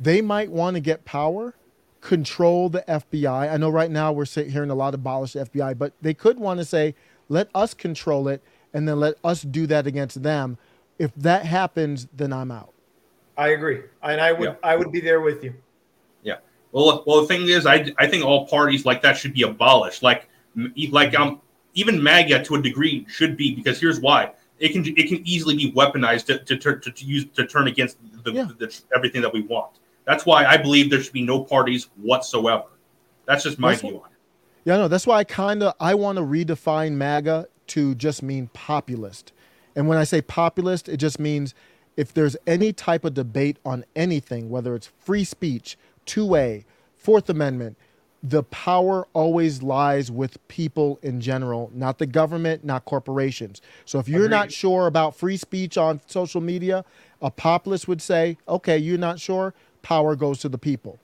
they 0.00 0.20
might 0.22 0.50
want 0.50 0.74
to 0.74 0.80
get 0.80 1.04
power, 1.04 1.54
control 2.00 2.68
the 2.68 2.82
FBI. 2.88 3.52
I 3.52 3.56
know 3.58 3.68
right 3.68 3.90
now 3.90 4.12
we're 4.12 4.24
hearing 4.26 4.70
a 4.70 4.74
lot 4.74 4.94
abolish 4.94 5.32
the 5.34 5.40
FBI, 5.40 5.76
but 5.76 5.92
they 6.00 6.14
could 6.14 6.38
want 6.38 6.58
to 6.60 6.64
say, 6.64 6.94
let 7.28 7.48
us 7.54 7.74
control 7.74 8.28
it, 8.28 8.42
and 8.72 8.88
then 8.88 8.98
let 9.00 9.14
us 9.22 9.42
do 9.42 9.66
that 9.66 9.86
against 9.86 10.22
them. 10.22 10.56
If 10.98 11.14
that 11.16 11.44
happens, 11.44 12.08
then 12.16 12.32
I'm 12.32 12.50
out. 12.50 12.72
I 13.36 13.48
agree, 13.48 13.82
and 14.02 14.20
I 14.20 14.32
would 14.32 14.48
Yeah. 14.48 14.54
I 14.62 14.76
would 14.76 14.90
be 14.92 15.00
there 15.00 15.20
with 15.20 15.44
you. 15.44 15.54
Yeah. 16.72 16.80
Well, 16.80 17.04
well, 17.06 17.20
the 17.22 17.26
thing 17.26 17.48
is, 17.48 17.66
I, 17.66 17.92
I 17.98 18.06
think 18.06 18.24
all 18.24 18.46
parties 18.46 18.84
like 18.84 19.02
that 19.02 19.16
should 19.16 19.34
be 19.34 19.42
abolished. 19.42 20.02
Like, 20.02 20.28
like 20.90 21.18
um, 21.18 21.40
even 21.74 22.02
MAGA 22.02 22.44
to 22.44 22.56
a 22.56 22.62
degree 22.62 23.06
should 23.08 23.36
be 23.36 23.54
because 23.54 23.80
here's 23.80 24.00
why: 24.00 24.32
it 24.58 24.72
can 24.72 24.84
it 24.86 25.08
can 25.08 25.26
easily 25.26 25.56
be 25.56 25.72
weaponized 25.72 26.26
to 26.26 26.38
to, 26.44 26.56
turn 26.56 26.80
to, 26.82 26.90
to 26.90 27.04
use 27.04 27.26
to 27.34 27.46
turn 27.46 27.68
against 27.68 27.98
the, 28.24 28.32
the, 28.32 28.82
everything 28.94 29.22
that 29.22 29.32
we 29.32 29.42
want. 29.42 29.72
That's 30.04 30.24
why 30.24 30.46
I 30.46 30.56
believe 30.56 30.90
there 30.90 31.02
should 31.02 31.12
be 31.12 31.22
no 31.22 31.44
parties 31.44 31.88
whatsoever. 31.96 32.64
That's 33.26 33.44
just 33.44 33.58
my 33.58 33.70
That's 33.70 33.82
view 33.82 34.00
on 34.00 34.10
it. 34.10 34.16
Yeah, 34.64 34.76
no, 34.78 34.88
that's 34.88 35.06
why 35.06 35.18
I 35.18 35.24
kind 35.24 35.62
of 35.62 35.74
I 35.80 35.94
want 35.94 36.16
to 36.16 36.22
redefine 36.22 36.92
MAGA 36.92 37.48
to 37.68 37.94
just 37.94 38.22
mean 38.22 38.48
populist. 38.52 39.32
And 39.76 39.86
when 39.86 39.98
I 39.98 40.04
say 40.04 40.20
populist, 40.20 40.88
it 40.88 40.96
just 40.96 41.20
means 41.20 41.54
if 41.96 42.12
there's 42.12 42.36
any 42.46 42.72
type 42.72 43.04
of 43.04 43.14
debate 43.14 43.58
on 43.64 43.84
anything, 43.94 44.50
whether 44.50 44.74
it's 44.74 44.86
free 44.86 45.24
speech, 45.24 45.76
two-way, 46.08 46.64
Fourth 46.96 47.30
Amendment, 47.30 47.76
the 48.22 48.42
power 48.42 49.06
always 49.12 49.62
lies 49.62 50.10
with 50.10 50.36
people 50.48 50.98
in 51.02 51.20
general, 51.20 51.70
not 51.72 51.98
the 51.98 52.06
government, 52.06 52.64
not 52.64 52.84
corporations. 52.84 53.62
So 53.84 54.00
if 54.00 54.08
you're 54.08 54.28
not 54.28 54.50
sure 54.50 54.88
about 54.88 55.14
free 55.14 55.36
speech 55.36 55.78
on 55.78 56.00
social 56.06 56.40
media, 56.40 56.84
a 57.22 57.30
populist 57.30 57.86
would 57.86 58.02
say, 58.02 58.36
"Okay, 58.48 58.76
you're 58.76 58.98
not 58.98 59.20
sure, 59.20 59.54
power 59.82 60.16
goes 60.16 60.40
to 60.40 60.48
the 60.48 60.58
people." 60.58 60.98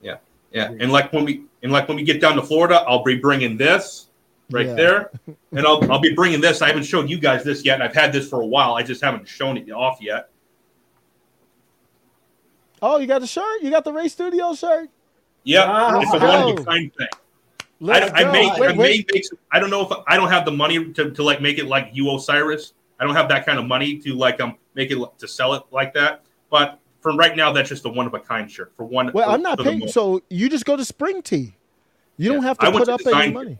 Yeah, 0.00 0.18
yeah. 0.52 0.70
And 0.78 0.92
like 0.92 1.12
when 1.12 1.24
we 1.24 1.42
and 1.64 1.72
like 1.72 1.88
when 1.88 1.96
we 1.96 2.04
get 2.04 2.20
down 2.20 2.36
to 2.36 2.42
Florida, 2.42 2.84
I'll 2.86 3.02
be 3.02 3.16
bringing 3.16 3.56
this 3.56 4.06
right 4.52 4.66
Yeah. 4.66 4.74
there, 4.74 5.10
and 5.52 5.66
I'll 5.66 5.90
I'll 5.90 6.00
be 6.00 6.14
bringing 6.14 6.40
this. 6.40 6.62
I 6.62 6.68
haven't 6.68 6.84
shown 6.84 7.08
you 7.08 7.18
guys 7.18 7.42
this 7.42 7.64
yet, 7.64 7.74
and 7.74 7.82
I've 7.82 7.94
had 7.94 8.12
this 8.12 8.28
for 8.28 8.40
a 8.40 8.46
while. 8.46 8.74
I 8.74 8.84
just 8.84 9.02
haven't 9.02 9.26
shown 9.26 9.56
it 9.56 9.68
off 9.72 9.98
yet. 10.00 10.28
Oh, 12.82 12.98
you 12.98 13.06
got 13.06 13.20
the 13.20 13.26
shirt? 13.26 13.62
You 13.62 13.70
got 13.70 13.84
the 13.84 13.92
Ray 13.92 14.08
Studio 14.08 14.54
shirt? 14.54 14.90
Yeah, 15.44 15.90
Let's 15.92 16.12
it's 16.12 16.22
a 16.22 16.26
one 16.26 16.52
of 16.52 16.58
a 16.58 16.64
kind 16.64 16.94
thing. 16.94 17.08
I, 17.12 17.16
Let's 17.80 18.12
I 18.12 18.22
go. 18.24 18.32
may, 18.32 18.50
Wait, 18.58 18.70
I 18.70 18.72
may 18.72 18.78
wait. 18.78 19.10
make. 19.12 19.24
I 19.52 19.60
don't 19.60 19.70
know 19.70 19.82
if 19.86 19.92
I 20.06 20.16
don't 20.16 20.30
have 20.30 20.44
the 20.44 20.50
money 20.50 20.92
to, 20.92 21.10
to 21.10 21.22
like 21.22 21.40
make 21.40 21.58
it 21.58 21.66
like 21.66 21.90
you 21.92 22.14
Osiris. 22.14 22.72
I 22.98 23.04
don't 23.04 23.14
have 23.14 23.28
that 23.28 23.44
kind 23.44 23.58
of 23.58 23.66
money 23.66 23.98
to 23.98 24.14
like 24.14 24.40
um 24.40 24.56
make 24.74 24.90
it 24.90 24.98
to 25.18 25.28
sell 25.28 25.54
it 25.54 25.62
like 25.70 25.92
that. 25.94 26.22
But 26.50 26.78
for 27.00 27.12
right 27.14 27.36
now, 27.36 27.52
that's 27.52 27.68
just 27.68 27.84
a 27.84 27.88
one 27.88 28.06
of 28.06 28.14
a 28.14 28.20
kind 28.20 28.50
shirt 28.50 28.72
for 28.76 28.84
one. 28.84 29.10
Well, 29.12 29.26
for- 29.26 29.34
I'm 29.34 29.42
not 29.42 29.58
paying. 29.58 29.86
So 29.88 30.22
you 30.30 30.48
just 30.48 30.64
go 30.64 30.76
to 30.76 30.84
Spring 30.84 31.22
Tea. 31.22 31.54
You 32.16 32.32
don't 32.32 32.42
have 32.42 32.58
to 32.58 32.66
I 32.66 32.72
put 32.72 32.88
up 32.88 33.00
any 33.06 33.32
money. 33.32 33.58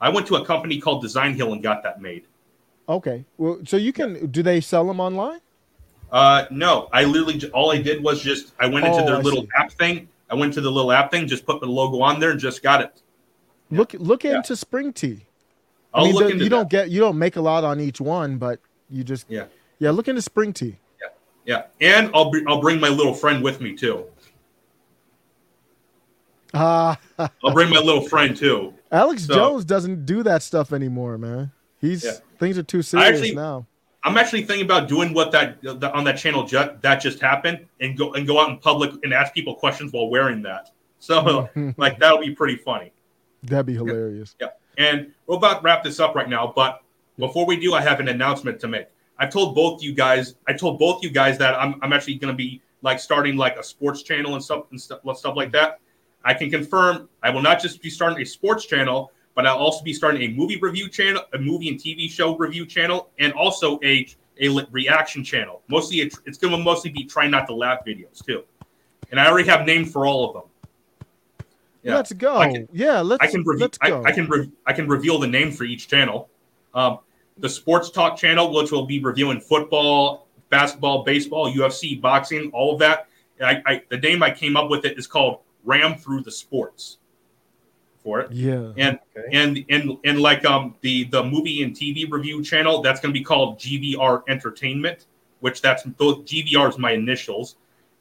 I 0.00 0.08
went 0.08 0.26
to 0.28 0.36
a 0.36 0.46
company 0.46 0.80
called 0.80 1.04
Designhill 1.04 1.52
and 1.52 1.62
got 1.62 1.82
that 1.82 2.00
made. 2.00 2.24
Okay. 2.88 3.24
Well, 3.36 3.60
so 3.66 3.76
you 3.76 3.92
can. 3.92 4.28
Do 4.28 4.42
they 4.42 4.60
sell 4.60 4.86
them 4.86 4.98
online? 5.00 5.40
Uh, 6.12 6.44
no, 6.50 6.88
I 6.92 7.04
literally 7.04 7.40
all 7.52 7.70
I 7.70 7.78
did 7.80 8.02
was 8.02 8.20
just 8.20 8.52
I 8.58 8.66
went 8.66 8.86
into 8.86 8.98
Oh, 9.02 9.06
their 9.06 9.16
I 9.16 9.20
little 9.20 9.42
see. 9.42 9.48
app 9.56 9.70
thing. 9.72 10.08
I 10.28 10.34
went 10.34 10.54
to 10.54 10.60
the 10.60 10.70
little 10.70 10.92
app 10.92 11.10
thing, 11.10 11.26
just 11.26 11.44
put 11.46 11.60
the 11.60 11.66
logo 11.66 12.00
on 12.00 12.20
there, 12.20 12.30
and 12.32 12.40
just 12.40 12.62
got 12.62 12.80
it. 12.80 13.02
Look 13.70 13.94
look 13.94 14.24
into 14.24 14.56
Spring 14.56 14.92
Tea. 14.92 15.26
I'll 15.94 16.04
I 16.04 16.06
mean, 16.06 16.14
look 16.14 16.24
the- 16.24 16.30
into 16.32 16.44
you 16.44 16.50
that. 16.50 16.56
don't 16.56 16.70
get 16.70 16.90
you 16.90 17.00
don't 17.00 17.18
make 17.18 17.36
a 17.36 17.40
lot 17.40 17.62
on 17.64 17.80
each 17.80 18.00
one, 18.00 18.38
but 18.38 18.58
you 18.88 19.04
just 19.04 19.26
Yeah. 19.28 19.44
yeah. 19.78 19.90
Look 19.90 20.08
into 20.08 20.22
Spring 20.22 20.52
Tea. 20.52 20.76
Yeah, 21.00 21.08
yeah, 21.80 21.96
and 21.96 22.10
I'll 22.14 22.30
br- 22.30 22.48
I'll 22.48 22.60
bring 22.60 22.80
my 22.80 22.88
little 22.88 23.14
friend 23.14 23.42
with 23.42 23.60
me 23.60 23.74
too. 23.76 24.04
Ah, 26.52 26.98
I'll 27.18 27.52
bring 27.52 27.70
my 27.70 27.78
little 27.78 28.02
friend 28.08 28.36
too. 28.36 28.74
Alex 28.90 29.26
So- 29.26 29.34
Jones 29.34 29.64
doesn't 29.64 30.04
do 30.04 30.22
that 30.24 30.42
stuff 30.42 30.72
anymore, 30.72 31.16
man. 31.16 31.52
He's 31.80 32.04
Yeah. 32.04 32.12
things 32.40 32.58
are 32.58 32.62
too 32.64 32.82
serious 32.82 33.08
actually- 33.20 33.34
now. 33.36 33.66
I'm 34.02 34.16
actually 34.16 34.44
thinking 34.44 34.64
about 34.64 34.88
doing 34.88 35.12
what 35.12 35.30
that 35.32 35.60
the, 35.62 35.92
on 35.92 36.04
that 36.04 36.16
channel 36.18 36.44
ju- 36.46 36.70
that 36.80 36.96
just 36.96 37.20
happened, 37.20 37.66
and 37.80 37.96
go 37.96 38.14
and 38.14 38.26
go 38.26 38.40
out 38.40 38.50
in 38.50 38.58
public 38.58 38.92
and 39.02 39.12
ask 39.12 39.34
people 39.34 39.54
questions 39.54 39.92
while 39.92 40.08
wearing 40.08 40.42
that. 40.42 40.70
So 40.98 41.48
like 41.76 41.98
that'll 41.98 42.20
be 42.20 42.34
pretty 42.34 42.56
funny. 42.56 42.92
That'd 43.42 43.66
be 43.66 43.74
hilarious. 43.74 44.34
Yeah. 44.40 44.48
And 44.78 45.12
we're 45.26 45.36
about 45.36 45.58
to 45.58 45.62
wrap 45.62 45.84
this 45.84 46.00
up 46.00 46.14
right 46.14 46.28
now, 46.28 46.52
but 46.54 46.82
before 47.18 47.46
we 47.46 47.58
do, 47.58 47.74
I 47.74 47.82
have 47.82 48.00
an 48.00 48.08
announcement 48.08 48.60
to 48.60 48.68
make. 48.68 48.86
I've 49.18 49.30
told 49.30 49.54
both 49.54 49.82
you 49.82 49.92
guys, 49.92 50.36
I 50.48 50.54
told 50.54 50.78
both 50.78 51.02
you 51.02 51.10
guys 51.10 51.36
that 51.38 51.54
I'm, 51.54 51.78
I'm 51.82 51.92
actually 51.92 52.14
going 52.14 52.32
to 52.32 52.36
be 52.36 52.62
like 52.82 52.98
starting 52.98 53.36
like 53.36 53.56
a 53.56 53.62
sports 53.62 54.02
channel 54.02 54.34
and 54.34 54.42
stuff 54.42 54.64
and 54.70 54.80
stuff, 54.80 55.00
stuff 55.16 55.36
like 55.36 55.52
that. 55.52 55.78
I 56.24 56.34
can 56.34 56.50
confirm 56.50 57.08
I 57.22 57.30
will 57.30 57.42
not 57.42 57.60
just 57.60 57.82
be 57.82 57.90
starting 57.90 58.20
a 58.20 58.24
sports 58.24 58.66
channel, 58.66 59.12
but 59.40 59.46
I'll 59.46 59.56
also 59.56 59.82
be 59.82 59.94
starting 59.94 60.20
a 60.30 60.34
movie 60.34 60.58
review 60.58 60.86
channel, 60.86 61.22
a 61.32 61.38
movie 61.38 61.70
and 61.70 61.78
TV 61.80 62.10
show 62.10 62.36
review 62.36 62.66
channel, 62.66 63.08
and 63.18 63.32
also 63.32 63.80
a 63.82 64.06
a 64.38 64.48
reaction 64.70 65.24
channel. 65.24 65.62
Mostly, 65.68 66.00
it's, 66.00 66.20
it's 66.26 66.36
going 66.36 66.52
to 66.52 66.58
mostly 66.58 66.90
be 66.90 67.04
try 67.04 67.26
not 67.26 67.46
to 67.46 67.54
laugh 67.54 67.78
videos 67.86 68.22
too. 68.24 68.42
And 69.10 69.18
I 69.18 69.28
already 69.28 69.48
have 69.48 69.64
names 69.64 69.90
for 69.92 70.06
all 70.06 70.28
of 70.28 70.34
them. 70.34 71.46
Yeah. 71.82 71.96
Let's 71.96 72.12
go. 72.12 72.36
I 72.36 72.52
can- 72.52 72.68
yeah, 72.70 73.00
let's 73.00 73.22
I 73.22 73.28
can 73.30 73.42
review. 73.44 73.62
let's 73.62 73.78
I. 73.80 73.92
I 74.02 74.12
can 74.12 74.28
re- 74.28 74.50
I 74.66 74.74
can 74.74 74.86
reveal 74.86 75.18
the 75.18 75.26
name 75.26 75.52
for 75.52 75.64
each 75.64 75.88
channel. 75.88 76.28
Um, 76.74 76.98
the 77.38 77.48
sports 77.48 77.90
talk 77.90 78.18
channel, 78.18 78.52
which 78.52 78.70
will 78.70 78.84
be 78.84 79.00
reviewing 79.02 79.40
football, 79.40 80.26
basketball, 80.50 81.02
baseball, 81.02 81.50
UFC, 81.50 81.98
boxing, 81.98 82.50
all 82.52 82.74
of 82.74 82.78
that. 82.80 83.08
I, 83.42 83.62
I 83.64 83.82
the 83.88 83.96
name 83.96 84.22
I 84.22 84.32
came 84.32 84.54
up 84.58 84.68
with 84.68 84.84
it 84.84 84.98
is 84.98 85.06
called 85.06 85.38
Ram 85.64 85.96
Through 85.96 86.24
the 86.24 86.30
Sports. 86.30 86.98
For 88.02 88.20
it, 88.20 88.32
yeah. 88.32 88.72
and 88.78 88.98
and 89.30 89.62
and 89.68 89.98
and 90.04 90.20
like 90.20 90.46
um 90.46 90.74
the 90.80 91.04
the 91.04 91.22
movie 91.22 91.62
and 91.62 91.76
TV 91.76 92.10
review 92.10 92.42
channel, 92.42 92.80
that's 92.80 92.98
going 92.98 93.12
to 93.12 93.18
be 93.18 93.22
called 93.22 93.58
GVR 93.58 94.22
Entertainment, 94.26 95.04
which 95.40 95.60
that's 95.60 95.82
both 95.82 96.24
GVR 96.24 96.70
is 96.70 96.78
my 96.78 96.92
initials, 96.92 97.56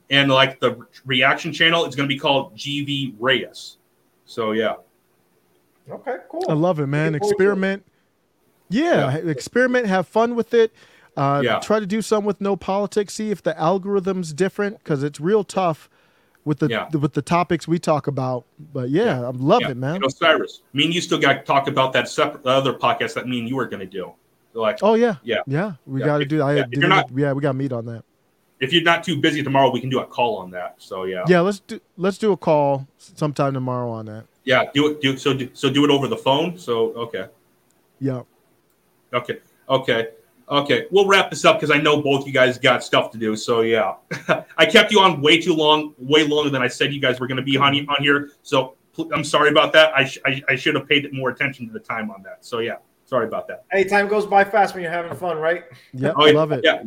and 0.09 0.31
like 0.31 0.61
the 0.61 0.85
reaction 1.05 1.51
channel 1.51 1.85
is 1.85 1.95
going 1.95 2.07
to 2.07 2.13
be 2.13 2.19
called 2.19 2.55
GV 2.55 3.15
Reyes. 3.19 3.77
So 4.25 4.53
yeah. 4.53 4.75
Okay, 5.91 6.17
cool. 6.29 6.45
I 6.47 6.53
love 6.53 6.79
it, 6.79 6.87
man. 6.87 7.11
Looking 7.13 7.19
forward 7.19 7.19
to 7.19 7.33
it. 7.33 7.45
Experiment. 7.45 7.85
Yeah, 8.69 9.15
experiment. 9.15 9.87
Have 9.87 10.07
fun 10.07 10.35
with 10.35 10.53
it. 10.53 10.71
Uh, 11.17 11.41
Yeah. 11.43 11.59
Try 11.59 11.79
to 11.81 11.85
do 11.85 12.01
some 12.01 12.23
with 12.23 12.39
no 12.39 12.55
politics. 12.55 13.15
See 13.15 13.31
if 13.31 13.43
the 13.43 13.59
algorithm's 13.59 14.31
different 14.31 14.77
because 14.77 15.03
it's 15.03 15.19
real 15.19 15.43
tough 15.43 15.89
with 16.49 16.57
the, 16.57 16.67
Yeah. 16.67 16.89
with 16.97 17.13
the 17.13 17.21
topics 17.21 17.67
we 17.67 17.77
talk 17.77 18.07
about. 18.07 18.43
But 18.73 18.89
yeah, 18.89 19.21
I 19.21 19.29
love 19.29 19.61
Yeah. 19.61 19.69
it, 19.69 19.77
man. 19.77 19.97
And 19.97 20.05
Osiris, 20.05 20.63
me 20.73 20.85
and 20.85 20.93
you 20.95 20.99
still 20.99 21.19
got 21.19 21.33
to 21.33 21.39
talk 21.43 21.67
about 21.67 21.93
that 21.93 22.09
separate 22.09 22.43
other 22.47 22.73
podcast 22.73 23.13
that 23.13 23.27
me 23.27 23.37
and 23.39 23.47
you 23.47 23.55
were 23.55 23.67
going 23.67 23.81
to 23.81 23.85
do. 23.85 24.11
So 24.53 24.61
like, 24.61 24.79
Oh 24.81 24.95
yeah, 24.95 25.17
yeah, 25.23 25.37
yeah. 25.45 25.73
We 25.85 25.99
Yeah, 25.99 26.05
got 26.07 26.17
to 26.17 26.25
do. 26.25 26.41
I 26.41 26.55
yeah, 26.55 26.63
did 26.69 26.79
not- 26.89 27.11
yeah, 27.15 27.33
we 27.33 27.41
got 27.43 27.51
to 27.51 27.57
meet 27.57 27.71
on 27.71 27.85
that. 27.85 28.03
if 28.59 28.73
you're 28.73 28.81
not 28.83 29.03
too 29.05 29.15
busy 29.21 29.41
tomorrow, 29.43 29.69
we 29.71 29.79
can 29.79 29.89
do 29.91 29.99
a 29.99 30.05
call 30.05 30.37
on 30.37 30.49
that. 30.51 30.73
So 30.79 31.03
yeah, 31.03 31.23
Yeah, 31.27 31.41
let's 31.41 31.59
do 31.59 31.79
let's 31.97 32.17
do 32.17 32.31
a 32.31 32.37
call 32.37 32.87
sometime 32.97 33.53
tomorrow 33.53 33.89
on 33.91 34.07
that. 34.07 34.25
yeah. 34.43 34.63
Do 34.73 34.87
it. 34.87 35.01
Do 35.01 35.15
so. 35.17 35.33
Do, 35.35 35.49
so 35.53 35.69
do 35.69 35.85
it 35.85 35.91
over 35.91 36.07
the 36.07 36.17
phone. 36.17 36.57
So 36.57 36.91
okay, 37.05 37.27
Yeah. 38.01 38.23
okay, 39.13 39.37
okay, 39.69 40.07
okay. 40.49 40.87
We'll 40.91 41.07
wrap 41.07 41.29
this 41.29 41.45
up 41.45 41.59
because 41.59 41.75
I 41.75 41.79
know 41.81 42.01
both 42.01 42.25
you 42.27 42.33
guys 42.33 42.57
got 42.57 42.83
stuff 42.83 43.11
to 43.11 43.17
do. 43.17 43.35
So 43.35 43.61
yeah, 43.61 43.95
I 44.57 44.65
kept 44.65 44.91
you 44.91 44.99
on 44.99 45.21
way 45.21 45.39
too 45.39 45.53
long, 45.53 45.93
way 45.97 46.25
longer 46.27 46.49
than 46.49 46.61
I 46.61 46.67
said 46.67 46.93
you 46.93 47.01
guys 47.01 47.19
were 47.19 47.27
going 47.27 47.37
to 47.37 47.43
be 47.43 47.57
on 47.57 47.75
on 47.87 47.97
here. 47.99 48.31
So 48.43 48.75
pl- 48.93 49.09
I'm 49.13 49.23
sorry 49.23 49.49
about 49.49 49.73
that. 49.73 49.93
I 49.95 50.05
sh- 50.05 50.19
I, 50.25 50.41
I 50.49 50.55
should 50.55 50.75
have 50.75 50.87
paid 50.87 51.11
more 51.13 51.29
attention 51.29 51.67
to 51.67 51.73
the 51.73 51.79
time 51.79 52.11
on 52.11 52.23
that. 52.23 52.45
So 52.45 52.59
yeah, 52.59 52.77
Sorry 53.09 53.25
about 53.25 53.47
that. 53.47 53.65
Hey, 53.71 53.85
time 53.85 54.07
goes 54.07 54.27
by 54.27 54.43
fast 54.43 54.75
when 54.75 54.83
you're 54.83 54.91
having 54.91 55.17
fun, 55.17 55.39
right? 55.39 55.63
Yep, 55.93 56.13
Oh, 56.15 56.25
yeah, 56.25 56.29
I 56.29 56.33
love 56.35 56.51
it. 56.51 56.61
Yeah, 56.63 56.83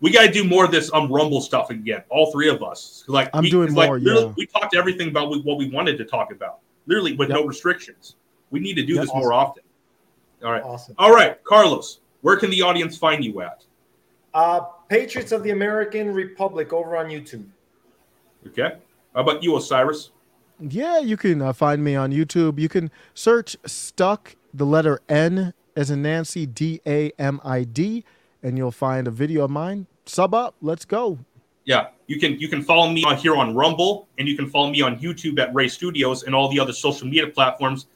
we 0.00 0.10
got 0.10 0.22
to 0.24 0.32
do 0.32 0.42
more 0.42 0.64
of 0.64 0.70
this 0.70 0.90
um 0.94 1.12
Rumble 1.12 1.42
stuff 1.42 1.68
again. 1.68 2.02
All 2.08 2.32
three 2.32 2.48
of 2.48 2.62
us. 2.62 3.04
Like 3.06 3.28
I'm 3.34 3.42
we, 3.42 3.50
doing 3.50 3.68
it's 3.68 3.76
like, 3.76 3.90
yeah. 4.00 4.32
We 4.34 4.46
talked 4.46 4.74
everything 4.74 5.08
about 5.08 5.28
what 5.44 5.58
we 5.58 5.68
wanted 5.68 5.98
to 5.98 6.06
talk 6.06 6.32
about, 6.32 6.60
literally 6.86 7.16
with 7.16 7.28
no 7.28 7.44
restrictions. 7.44 8.16
We 8.50 8.60
need 8.60 8.76
to 8.76 8.82
do 8.82 8.94
Yep. 8.94 9.02
this 9.04 9.14
more 9.14 9.34
often. 9.34 9.62
All 10.42 10.52
right. 10.52 10.62
Awesome. 10.62 10.94
All 10.96 11.12
right, 11.12 11.44
Carlos. 11.44 12.00
Where 12.20 12.36
can 12.36 12.50
the 12.50 12.62
audience 12.62 12.96
find 12.96 13.24
you 13.24 13.40
at? 13.42 13.64
Uh, 14.34 14.60
Patriots 14.88 15.32
of 15.32 15.42
the 15.42 15.50
American 15.50 16.12
Republic 16.12 16.72
over 16.72 16.96
on 16.96 17.06
YouTube. 17.06 17.46
Okay. 18.46 18.76
How 19.14 19.20
about 19.20 19.42
you, 19.42 19.56
Osiris? 19.56 20.10
Yeah, 20.60 20.98
you 20.98 21.16
can 21.16 21.40
uh, 21.40 21.52
find 21.52 21.82
me 21.84 21.94
on 21.94 22.12
YouTube. 22.12 22.58
You 22.58 22.68
can 22.68 22.90
search 23.14 23.56
Stuck, 23.64 24.36
the 24.52 24.66
letter 24.66 25.00
N 25.08 25.54
as 25.76 25.90
in 25.90 26.02
Nancy, 26.02 26.46
D 26.46 26.80
A 26.86 27.12
M 27.18 27.40
I 27.44 27.62
D, 27.62 28.04
and 28.42 28.58
you'll 28.58 28.72
find 28.72 29.06
a 29.06 29.12
video 29.12 29.44
of 29.44 29.50
mine. 29.50 29.86
Sub 30.06 30.34
up. 30.34 30.56
Let's 30.60 30.84
go. 30.84 31.18
Yeah, 31.64 31.88
you 32.06 32.18
can 32.18 32.40
you 32.40 32.48
can 32.48 32.62
follow 32.62 32.90
me 32.90 33.04
on 33.04 33.16
here 33.16 33.36
on 33.36 33.54
Rumble, 33.54 34.08
and 34.18 34.26
you 34.26 34.36
can 34.36 34.48
follow 34.48 34.70
me 34.70 34.80
on 34.80 34.98
YouTube 34.98 35.38
at 35.38 35.54
Ray 35.54 35.68
Studios 35.68 36.24
and 36.24 36.34
all 36.34 36.48
the 36.48 36.58
other 36.58 36.72
social 36.72 37.06
media 37.06 37.28
platforms, 37.28 37.86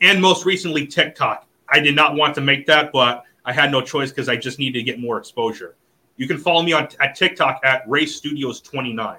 and 0.00 0.20
most 0.20 0.44
recently 0.44 0.86
TikTok. 0.86 1.46
I 1.68 1.78
did 1.78 1.94
not 1.94 2.16
want 2.16 2.34
to 2.36 2.40
make 2.40 2.66
that, 2.66 2.90
but 2.92 3.24
I 3.48 3.52
had 3.52 3.72
no 3.72 3.80
choice 3.80 4.10
because 4.10 4.28
I 4.28 4.36
just 4.36 4.58
needed 4.58 4.78
to 4.78 4.82
get 4.82 5.00
more 5.00 5.16
exposure. 5.16 5.74
You 6.18 6.28
can 6.28 6.36
follow 6.36 6.62
me 6.62 6.74
on 6.74 6.86
at 7.00 7.14
TikTok 7.14 7.60
at 7.64 7.82
Ray 7.88 8.04
Studios 8.04 8.60
29. 8.60 9.16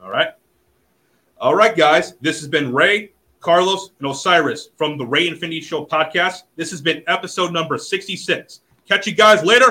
All 0.00 0.08
right. 0.08 0.28
All 1.40 1.52
right, 1.52 1.76
guys. 1.76 2.14
This 2.20 2.38
has 2.38 2.46
been 2.46 2.72
Ray, 2.72 3.10
Carlos, 3.40 3.90
and 3.98 4.08
Osiris 4.08 4.68
from 4.76 4.96
the 4.96 5.04
Ray 5.04 5.26
Infinity 5.26 5.62
Show 5.62 5.84
podcast. 5.84 6.44
This 6.54 6.70
has 6.70 6.80
been 6.80 7.02
episode 7.08 7.52
number 7.52 7.76
66. 7.76 8.60
Catch 8.88 9.08
you 9.08 9.14
guys 9.16 9.42
later. 9.42 9.64